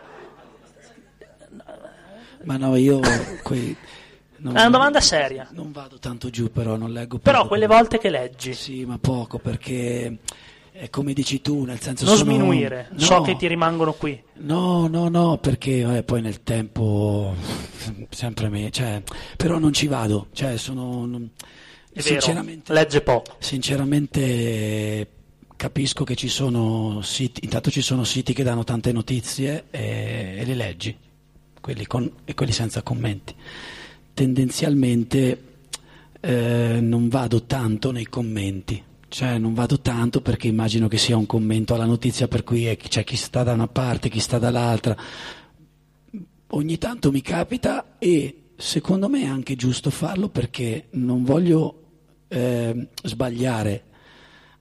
Ma 2.43 2.57
no, 2.57 2.75
io 2.75 3.01
quei, 3.43 3.77
non, 4.39 4.57
è 4.57 4.61
una 4.61 4.71
domanda 4.71 5.01
seria. 5.01 5.47
Non 5.53 5.71
vado 5.71 5.99
tanto 5.99 6.29
giù, 6.29 6.51
però 6.51 6.77
non 6.77 6.91
leggo 6.91 7.19
Però 7.19 7.47
quelle 7.47 7.67
volte 7.67 7.99
che 7.99 8.11
leggi. 8.11 8.53
Sì, 8.55 8.85
ma 8.85 8.99
poco 8.99 9.39
perché 9.39 10.19
è 10.81 10.89
come 10.89 11.12
dici 11.12 11.43
tu, 11.43 11.65
nel 11.65 11.78
senso 11.78 12.07
non 12.07 12.16
sono... 12.16 12.32
sminuire, 12.32 12.89
no, 12.93 12.98
so 13.01 13.20
che 13.20 13.36
ti 13.36 13.47
rimangono 13.47 13.93
qui. 13.93 14.19
No, 14.39 14.86
no, 14.86 15.11
no, 15.11 15.36
perché 15.36 15.82
vabbè, 15.82 16.05
poi 16.05 16.23
nel 16.23 16.43
tempo 16.43 17.35
sempre 18.09 18.48
me, 18.48 18.70
cioè, 18.70 19.02
però 19.36 19.59
non 19.59 19.74
ci 19.74 19.86
vado, 19.89 20.28
cioè 20.32 20.57
sono 20.57 21.05
non, 21.05 21.28
sinceramente 21.94 22.73
vero, 22.73 22.81
legge 22.81 23.02
poco. 23.02 23.36
Sinceramente 23.40 25.09
capisco 25.55 26.02
che 26.02 26.16
ci 26.16 26.28
sono 26.28 27.02
siti, 27.02 27.44
intanto 27.44 27.70
ci 27.70 27.82
sono 27.82 28.02
siti 28.02 28.32
che 28.32 28.43
danno 28.43 28.65
tante 28.65 28.90
notizie 28.90 29.65
e, 29.70 30.36
e 30.39 30.44
le 30.47 30.55
leggi, 30.55 30.97
quelli 31.61 31.86
con, 31.86 32.11
e 32.24 32.32
quelli 32.32 32.52
senza 32.52 32.81
commenti. 32.81 33.35
Tendenzialmente 34.15 35.44
eh, 36.20 36.78
non 36.81 37.11
vado 37.11 37.43
tanto 37.44 37.93
nei 37.93 38.07
commenti 38.07 38.89
cioè, 39.11 39.39
non 39.39 39.55
vado 39.55 39.81
tanto 39.81 40.20
perché 40.20 40.47
immagino 40.47 40.87
che 40.87 40.97
sia 40.97 41.16
un 41.16 41.27
commento 41.27 41.74
alla 41.74 41.85
notizia 41.85 42.28
per 42.28 42.45
cui 42.45 42.77
c'è 42.77 43.03
chi 43.03 43.16
sta 43.16 43.43
da 43.43 43.53
una 43.53 43.66
parte, 43.66 44.09
chi 44.09 44.20
sta 44.20 44.39
dall'altra. 44.39 44.97
Ogni 46.53 46.78
tanto 46.78 47.11
mi 47.11 47.20
capita 47.20 47.99
e 47.99 48.53
secondo 48.57 49.09
me 49.09 49.23
è 49.23 49.27
anche 49.27 49.57
giusto 49.57 49.91
farlo 49.91 50.28
perché 50.28 50.87
non 50.93 51.24
voglio 51.24 51.82
eh, 52.28 52.89
sbagliare. 53.03 53.85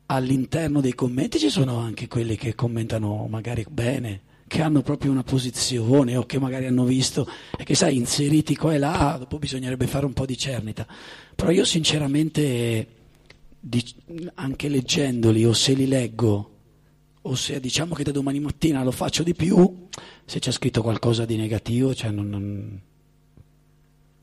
All'interno 0.08 0.82
dei 0.82 0.96
commenti 0.96 1.38
ci 1.38 1.50
sono 1.50 1.78
anche 1.78 2.08
quelli 2.08 2.36
che 2.36 2.56
commentano 2.56 3.28
magari 3.30 3.64
bene, 3.70 4.22
che 4.48 4.64
hanno 4.64 4.82
proprio 4.82 5.12
una 5.12 5.22
posizione 5.22 6.16
o 6.16 6.26
che 6.26 6.40
magari 6.40 6.66
hanno 6.66 6.86
visto 6.86 7.30
e 7.56 7.64
che 7.64 7.76
sai 7.76 7.98
inseriti 7.98 8.56
qua 8.56 8.74
e 8.74 8.80
là, 8.80 9.16
dopo 9.20 9.38
bisognerebbe 9.38 9.86
fare 9.86 10.08
un 10.08 10.14
po' 10.14 10.26
di 10.26 10.36
cernita. 10.36 10.88
Però 11.36 11.52
io 11.52 11.66
sinceramente 11.66 12.98
anche 14.36 14.70
leggendoli 14.70 15.46
o 15.46 15.54
se 15.54 15.74
li 15.74 15.88
leggo 15.88 16.58
o 17.22 17.36
se 17.36 17.60
diciamo 17.60 17.94
che 17.94 18.04
da 18.04 18.12
domani 18.12 18.40
mattina 18.40 18.84
lo 18.84 18.92
faccio 18.92 19.24
di 19.24 19.34
più, 19.34 19.88
se 20.26 20.40
c'è 20.40 20.52
scritto 20.52 20.82
qualcosa 20.82 21.26
di 21.26 21.36
negativo, 21.36 21.94
cioè 21.94 22.12
non, 22.12 22.30
non, 22.30 22.82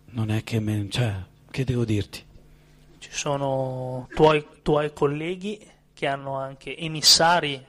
non 0.06 0.30
è 0.30 0.42
che, 0.42 0.60
me, 0.60 0.86
cioè, 0.90 1.14
che 1.50 1.64
devo 1.64 1.84
dirti. 1.84 2.24
Ci 2.98 3.10
sono 3.12 4.08
tuoi, 4.14 4.44
tuoi 4.62 4.92
colleghi 4.92 5.60
che 5.92 6.06
hanno 6.06 6.36
anche 6.36 6.76
emissari 6.76 7.62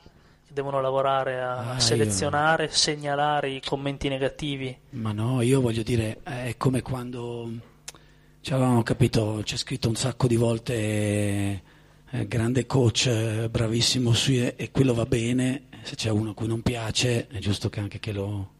che 0.47 0.53
devono 0.53 0.79
lavorare 0.79 1.41
a 1.41 1.71
ah, 1.73 1.79
selezionare, 1.79 2.65
io... 2.65 2.71
segnalare 2.71 3.49
i 3.49 3.61
commenti 3.61 4.07
negativi. 4.07 4.75
Ma 4.91 5.11
no, 5.11 5.41
io 5.41 5.59
voglio 5.59 5.83
dire, 5.83 6.21
è 6.23 6.55
come 6.57 6.81
quando 6.81 7.51
ci 8.47 8.53
avevamo 8.53 8.81
capito, 8.81 9.41
c'è 9.43 9.57
scritto 9.57 9.89
un 9.89 9.97
sacco 9.97 10.25
di 10.25 10.37
volte 10.37 10.73
eh, 12.09 12.27
grande 12.29 12.65
coach, 12.65 13.07
eh, 13.07 13.49
bravissimo 13.49 14.13
su, 14.13 14.31
e 14.31 14.69
quello 14.71 14.93
va 14.93 15.05
bene, 15.05 15.63
se 15.81 15.95
c'è 15.95 16.09
uno 16.09 16.29
a 16.29 16.33
cui 16.33 16.47
non 16.47 16.61
piace 16.61 17.27
è 17.27 17.39
giusto 17.39 17.67
che 17.67 17.81
anche 17.81 17.99
che 17.99 18.13
lo, 18.13 18.51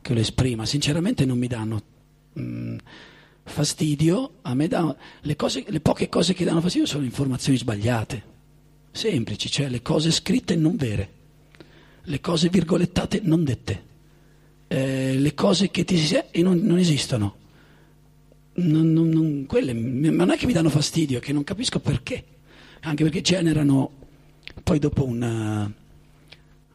che 0.00 0.14
lo 0.14 0.20
esprima. 0.20 0.64
Sinceramente 0.64 1.24
non 1.24 1.38
mi 1.38 1.48
danno 1.48 1.82
mh, 2.34 2.40
mm, 2.40 2.76
fastidio, 3.42 4.34
a 4.42 4.54
me 4.54 4.68
da, 4.68 4.96
le, 5.22 5.34
cose, 5.34 5.64
le 5.66 5.80
poche 5.80 6.08
cose 6.08 6.32
che 6.32 6.44
danno 6.44 6.60
fastidio 6.60 6.86
sono 6.86 7.02
informazioni 7.02 7.58
sbagliate, 7.58 8.22
semplici, 8.92 9.50
cioè 9.50 9.68
le 9.70 9.82
cose 9.82 10.12
scritte 10.12 10.54
non 10.54 10.76
vere, 10.76 11.10
le 12.00 12.20
cose 12.20 12.48
virgolettate 12.48 13.22
non 13.24 13.42
dette, 13.42 13.84
eh, 14.68 15.18
le 15.18 15.34
cose 15.34 15.72
che 15.72 15.82
ti 15.82 15.96
si 15.96 16.16
e 16.30 16.42
non, 16.42 16.58
non 16.58 16.78
esistono 16.78 17.42
non, 18.54 18.92
non, 18.92 19.08
non, 19.08 19.46
quelle 19.46 19.72
non 19.72 20.30
è 20.30 20.36
che 20.36 20.46
mi 20.46 20.52
danno 20.52 20.70
fastidio, 20.70 21.18
è 21.18 21.20
che 21.20 21.32
non 21.32 21.44
capisco 21.44 21.80
perché, 21.80 22.24
anche 22.80 23.02
perché 23.02 23.20
generano 23.20 23.90
poi 24.62 24.78
dopo 24.78 25.04
una, 25.04 25.70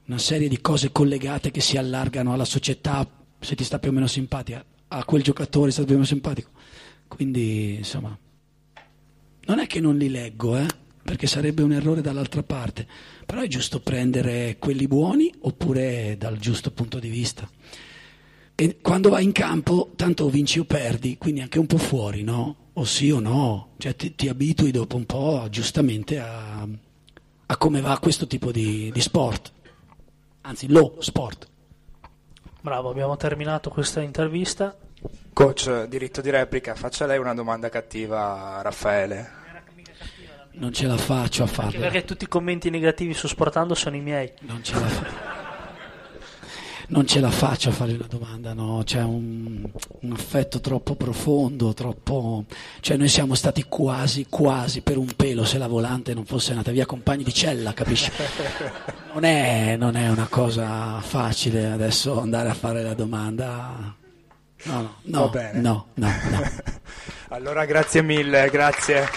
una 0.06 0.18
serie 0.18 0.50
di 0.50 0.60
cose 0.60 0.92
collegate 0.92 1.52
che 1.52 1.62
si 1.62 1.78
allargano 1.78 2.34
alla 2.34 2.46
società, 2.46 3.08
se 3.40 3.56
ti 3.56 3.64
sta 3.64 3.80
più 3.80 3.92
o 3.92 3.94
meno 3.94 4.08
simpatica, 4.08 4.64
a 4.90 5.06
quel 5.06 5.24
giocatore 5.24 5.72
sta 5.72 5.84
più 5.84 5.92
o 5.92 5.96
meno 5.96 6.06
simpatico. 6.06 6.50
Quindi, 7.08 7.76
insomma, 7.76 8.18
non 9.46 9.60
è 9.60 9.68
che 9.68 9.80
non 9.80 9.98
li 9.98 10.10
leggo, 10.10 10.58
eh, 10.58 10.68
perché 11.02 11.28
sarebbe 11.28 11.64
un 11.64 11.72
errore 11.72 12.02
dall'altra 12.02 12.44
parte, 12.44 12.86
però 13.26 13.42
è 13.42 13.48
giusto 13.48 13.80
prendere 13.80 14.58
quelli 14.60 14.88
buoni 14.88 15.34
oppure 15.42 16.16
dal 16.20 16.38
giusto 16.38 16.72
punto 16.72 17.00
di 17.00 17.10
vista. 17.10 17.50
E 18.62 18.80
quando 18.82 19.08
vai 19.08 19.24
in 19.24 19.32
campo, 19.32 19.92
tanto 19.96 20.28
vinci 20.28 20.60
o 20.60 20.66
perdi, 20.66 21.18
quindi 21.18 21.40
anche 21.40 21.60
un 21.60 21.66
po' 21.66 21.78
fuori, 21.78 22.24
no? 22.24 22.56
O 22.74 22.84
sì 22.84 23.10
o 23.10 23.22
no, 23.22 23.70
cioè 23.78 23.96
ti, 23.96 24.16
ti 24.16 24.28
abitui 24.28 24.72
dopo 24.72 24.98
un 24.98 25.06
po' 25.06 25.48
giustamente 25.50 26.20
a, 26.20 26.68
a 27.46 27.58
come 27.58 27.80
va 27.80 27.98
questo 28.00 28.28
tipo 28.28 28.52
di, 28.52 28.92
di 28.92 29.00
sport, 29.00 29.54
anzi 30.42 30.68
lo 30.68 30.98
sport. 31.00 31.48
Bravo, 32.60 32.90
abbiamo 32.90 33.16
terminato 33.16 33.70
questa 33.70 34.02
intervista. 34.02 34.78
Coach, 35.32 35.86
diritto 35.86 36.20
di 36.20 36.30
replica, 36.30 36.76
faccia 36.76 37.06
lei 37.06 37.18
una 37.18 37.34
domanda 37.34 37.70
cattiva 37.70 38.58
a 38.58 38.62
Raffaele. 38.62 39.32
Non 40.56 40.74
ce 40.74 40.86
la 40.86 40.98
faccio 40.98 41.44
a 41.44 41.48
farla. 41.48 41.72
Anche 41.72 41.80
perché 41.80 42.04
tutti 42.04 42.26
i 42.26 42.28
commenti 42.28 42.70
negativi 42.70 43.14
su 43.14 43.28
Sportando 43.28 43.74
sono 43.74 43.96
i 43.96 44.02
miei. 44.02 44.30
Non 44.42 44.62
ce 44.62 44.74
la 44.74 44.80
faccio 44.82 45.39
non 46.90 47.06
ce 47.06 47.20
la 47.20 47.30
faccio 47.30 47.70
a 47.70 47.72
fare 47.72 47.94
una 47.94 48.08
domanda, 48.08 48.54
no? 48.54 48.82
C'è 48.84 49.02
un, 49.02 49.64
un, 50.02 50.12
affetto 50.12 50.60
troppo 50.60 50.96
profondo, 50.96 51.74
troppo... 51.74 52.46
Cioè 52.80 52.98
noi 52.98 53.08
siamo 53.08 53.36
stati 53.36 53.66
quasi, 53.68 54.26
quasi 54.28 54.82
per 54.82 54.98
un 54.98 55.10
pelo 55.16 55.46
se 55.46 55.58
la 55.58 55.68
volante 55.68 56.14
non 56.14 56.26
fosse 56.26 56.52
andata 56.52 56.72
via 56.72 56.86
compagni 56.86 57.24
di 57.24 57.34
cella, 57.34 57.74
capisci? 57.74 58.12
Non 59.12 59.24
è, 59.24 59.76
non 59.76 59.96
è 59.96 60.08
una 60.08 60.28
cosa 60.30 61.02
facile 61.02 61.66
adesso 61.66 62.22
andare 62.22 62.50
a 62.50 62.54
fare 62.54 62.84
la 62.84 62.94
domanda. 62.94 63.96
No, 64.66 64.82
no, 64.82 64.96
no, 65.02 65.20
Va 65.22 65.28
bene. 65.30 65.60
no, 65.60 65.88
no, 65.96 66.08
no. 66.30 66.52
allora 67.30 67.66
grazie 67.66 68.04
mille, 68.04 68.50
grazie. 68.52 69.08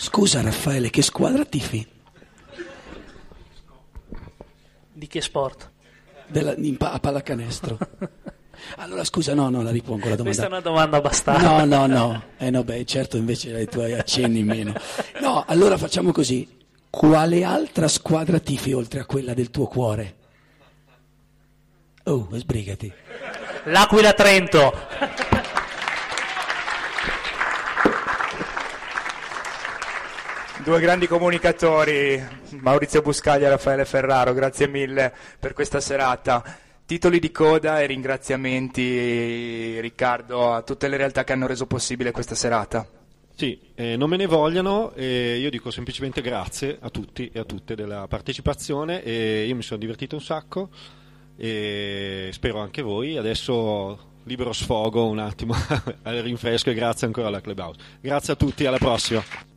Scusa 0.00 0.40
Raffaele, 0.40 0.88
che 0.88 1.02
squadra 1.02 1.44
tifi? 1.44 1.86
Di 4.94 5.06
che 5.06 5.20
sport? 5.20 5.70
Della, 6.26 6.54
in 6.56 6.76
a 6.78 6.98
pallacanestro. 6.98 7.76
Allora 8.76 9.04
scusa, 9.04 9.34
no, 9.34 9.48
no, 9.48 9.62
la 9.62 9.70
ripongo 9.70 10.08
la 10.08 10.16
domanda. 10.16 10.22
Questa 10.22 10.44
è 10.44 10.48
una 10.48 10.60
domanda 10.60 11.00
bastarda. 11.00 11.64
No, 11.64 11.64
no, 11.64 11.86
no. 11.86 12.22
Eh 12.36 12.50
no, 12.50 12.62
beh, 12.62 12.84
certo 12.84 13.16
invece 13.16 13.54
hai 13.54 13.62
i 13.62 13.66
tuoi 13.66 13.94
accenni 13.94 14.42
meno. 14.42 14.74
No, 15.20 15.44
allora 15.46 15.78
facciamo 15.78 16.12
così. 16.12 16.46
Quale 16.90 17.42
altra 17.44 17.88
squadra 17.88 18.38
tifi 18.38 18.72
oltre 18.72 19.00
a 19.00 19.06
quella 19.06 19.32
del 19.32 19.50
tuo 19.50 19.66
cuore? 19.66 20.16
Oh, 22.04 22.28
sbrigati. 22.32 22.92
L'Aquila 23.64 24.12
Trento. 24.12 24.72
Due 30.62 30.78
grandi 30.78 31.06
comunicatori, 31.06 32.22
Maurizio 32.60 33.00
Buscaglia 33.00 33.46
e 33.46 33.50
Raffaele 33.50 33.84
Ferraro, 33.86 34.34
grazie 34.34 34.68
mille 34.68 35.12
per 35.38 35.54
questa 35.54 35.80
serata. 35.80 36.44
Titoli 36.84 37.18
di 37.18 37.30
coda 37.30 37.80
e 37.80 37.86
ringraziamenti, 37.86 39.80
Riccardo, 39.80 40.52
a 40.52 40.62
tutte 40.62 40.88
le 40.88 40.98
realtà 40.98 41.24
che 41.24 41.32
hanno 41.32 41.46
reso 41.46 41.66
possibile 41.66 42.10
questa 42.10 42.34
serata. 42.34 42.86
Sì, 43.34 43.58
eh, 43.74 43.96
non 43.96 44.10
me 44.10 44.18
ne 44.18 44.26
vogliano, 44.26 44.92
eh, 44.94 45.38
io 45.38 45.48
dico 45.48 45.70
semplicemente 45.70 46.20
grazie 46.20 46.76
a 46.78 46.90
tutti 46.90 47.30
e 47.32 47.38
a 47.38 47.44
tutte 47.44 47.74
della 47.74 48.06
partecipazione 48.06 49.02
e 49.02 49.46
io 49.46 49.54
mi 49.54 49.62
sono 49.62 49.80
divertito 49.80 50.14
un 50.14 50.20
sacco 50.22 50.68
e 51.36 52.28
spero 52.32 52.58
anche 52.58 52.82
voi. 52.82 53.16
Adesso 53.16 54.08
libero 54.24 54.52
sfogo 54.52 55.06
un 55.06 55.18
attimo 55.18 55.54
al 56.02 56.16
rinfresco 56.16 56.70
e 56.70 56.74
grazie 56.74 57.06
ancora 57.06 57.28
alla 57.28 57.40
Clubhouse. 57.40 57.80
Grazie 58.00 58.34
a 58.34 58.36
tutti, 58.36 58.66
alla 58.66 58.78
prossima. 58.78 59.48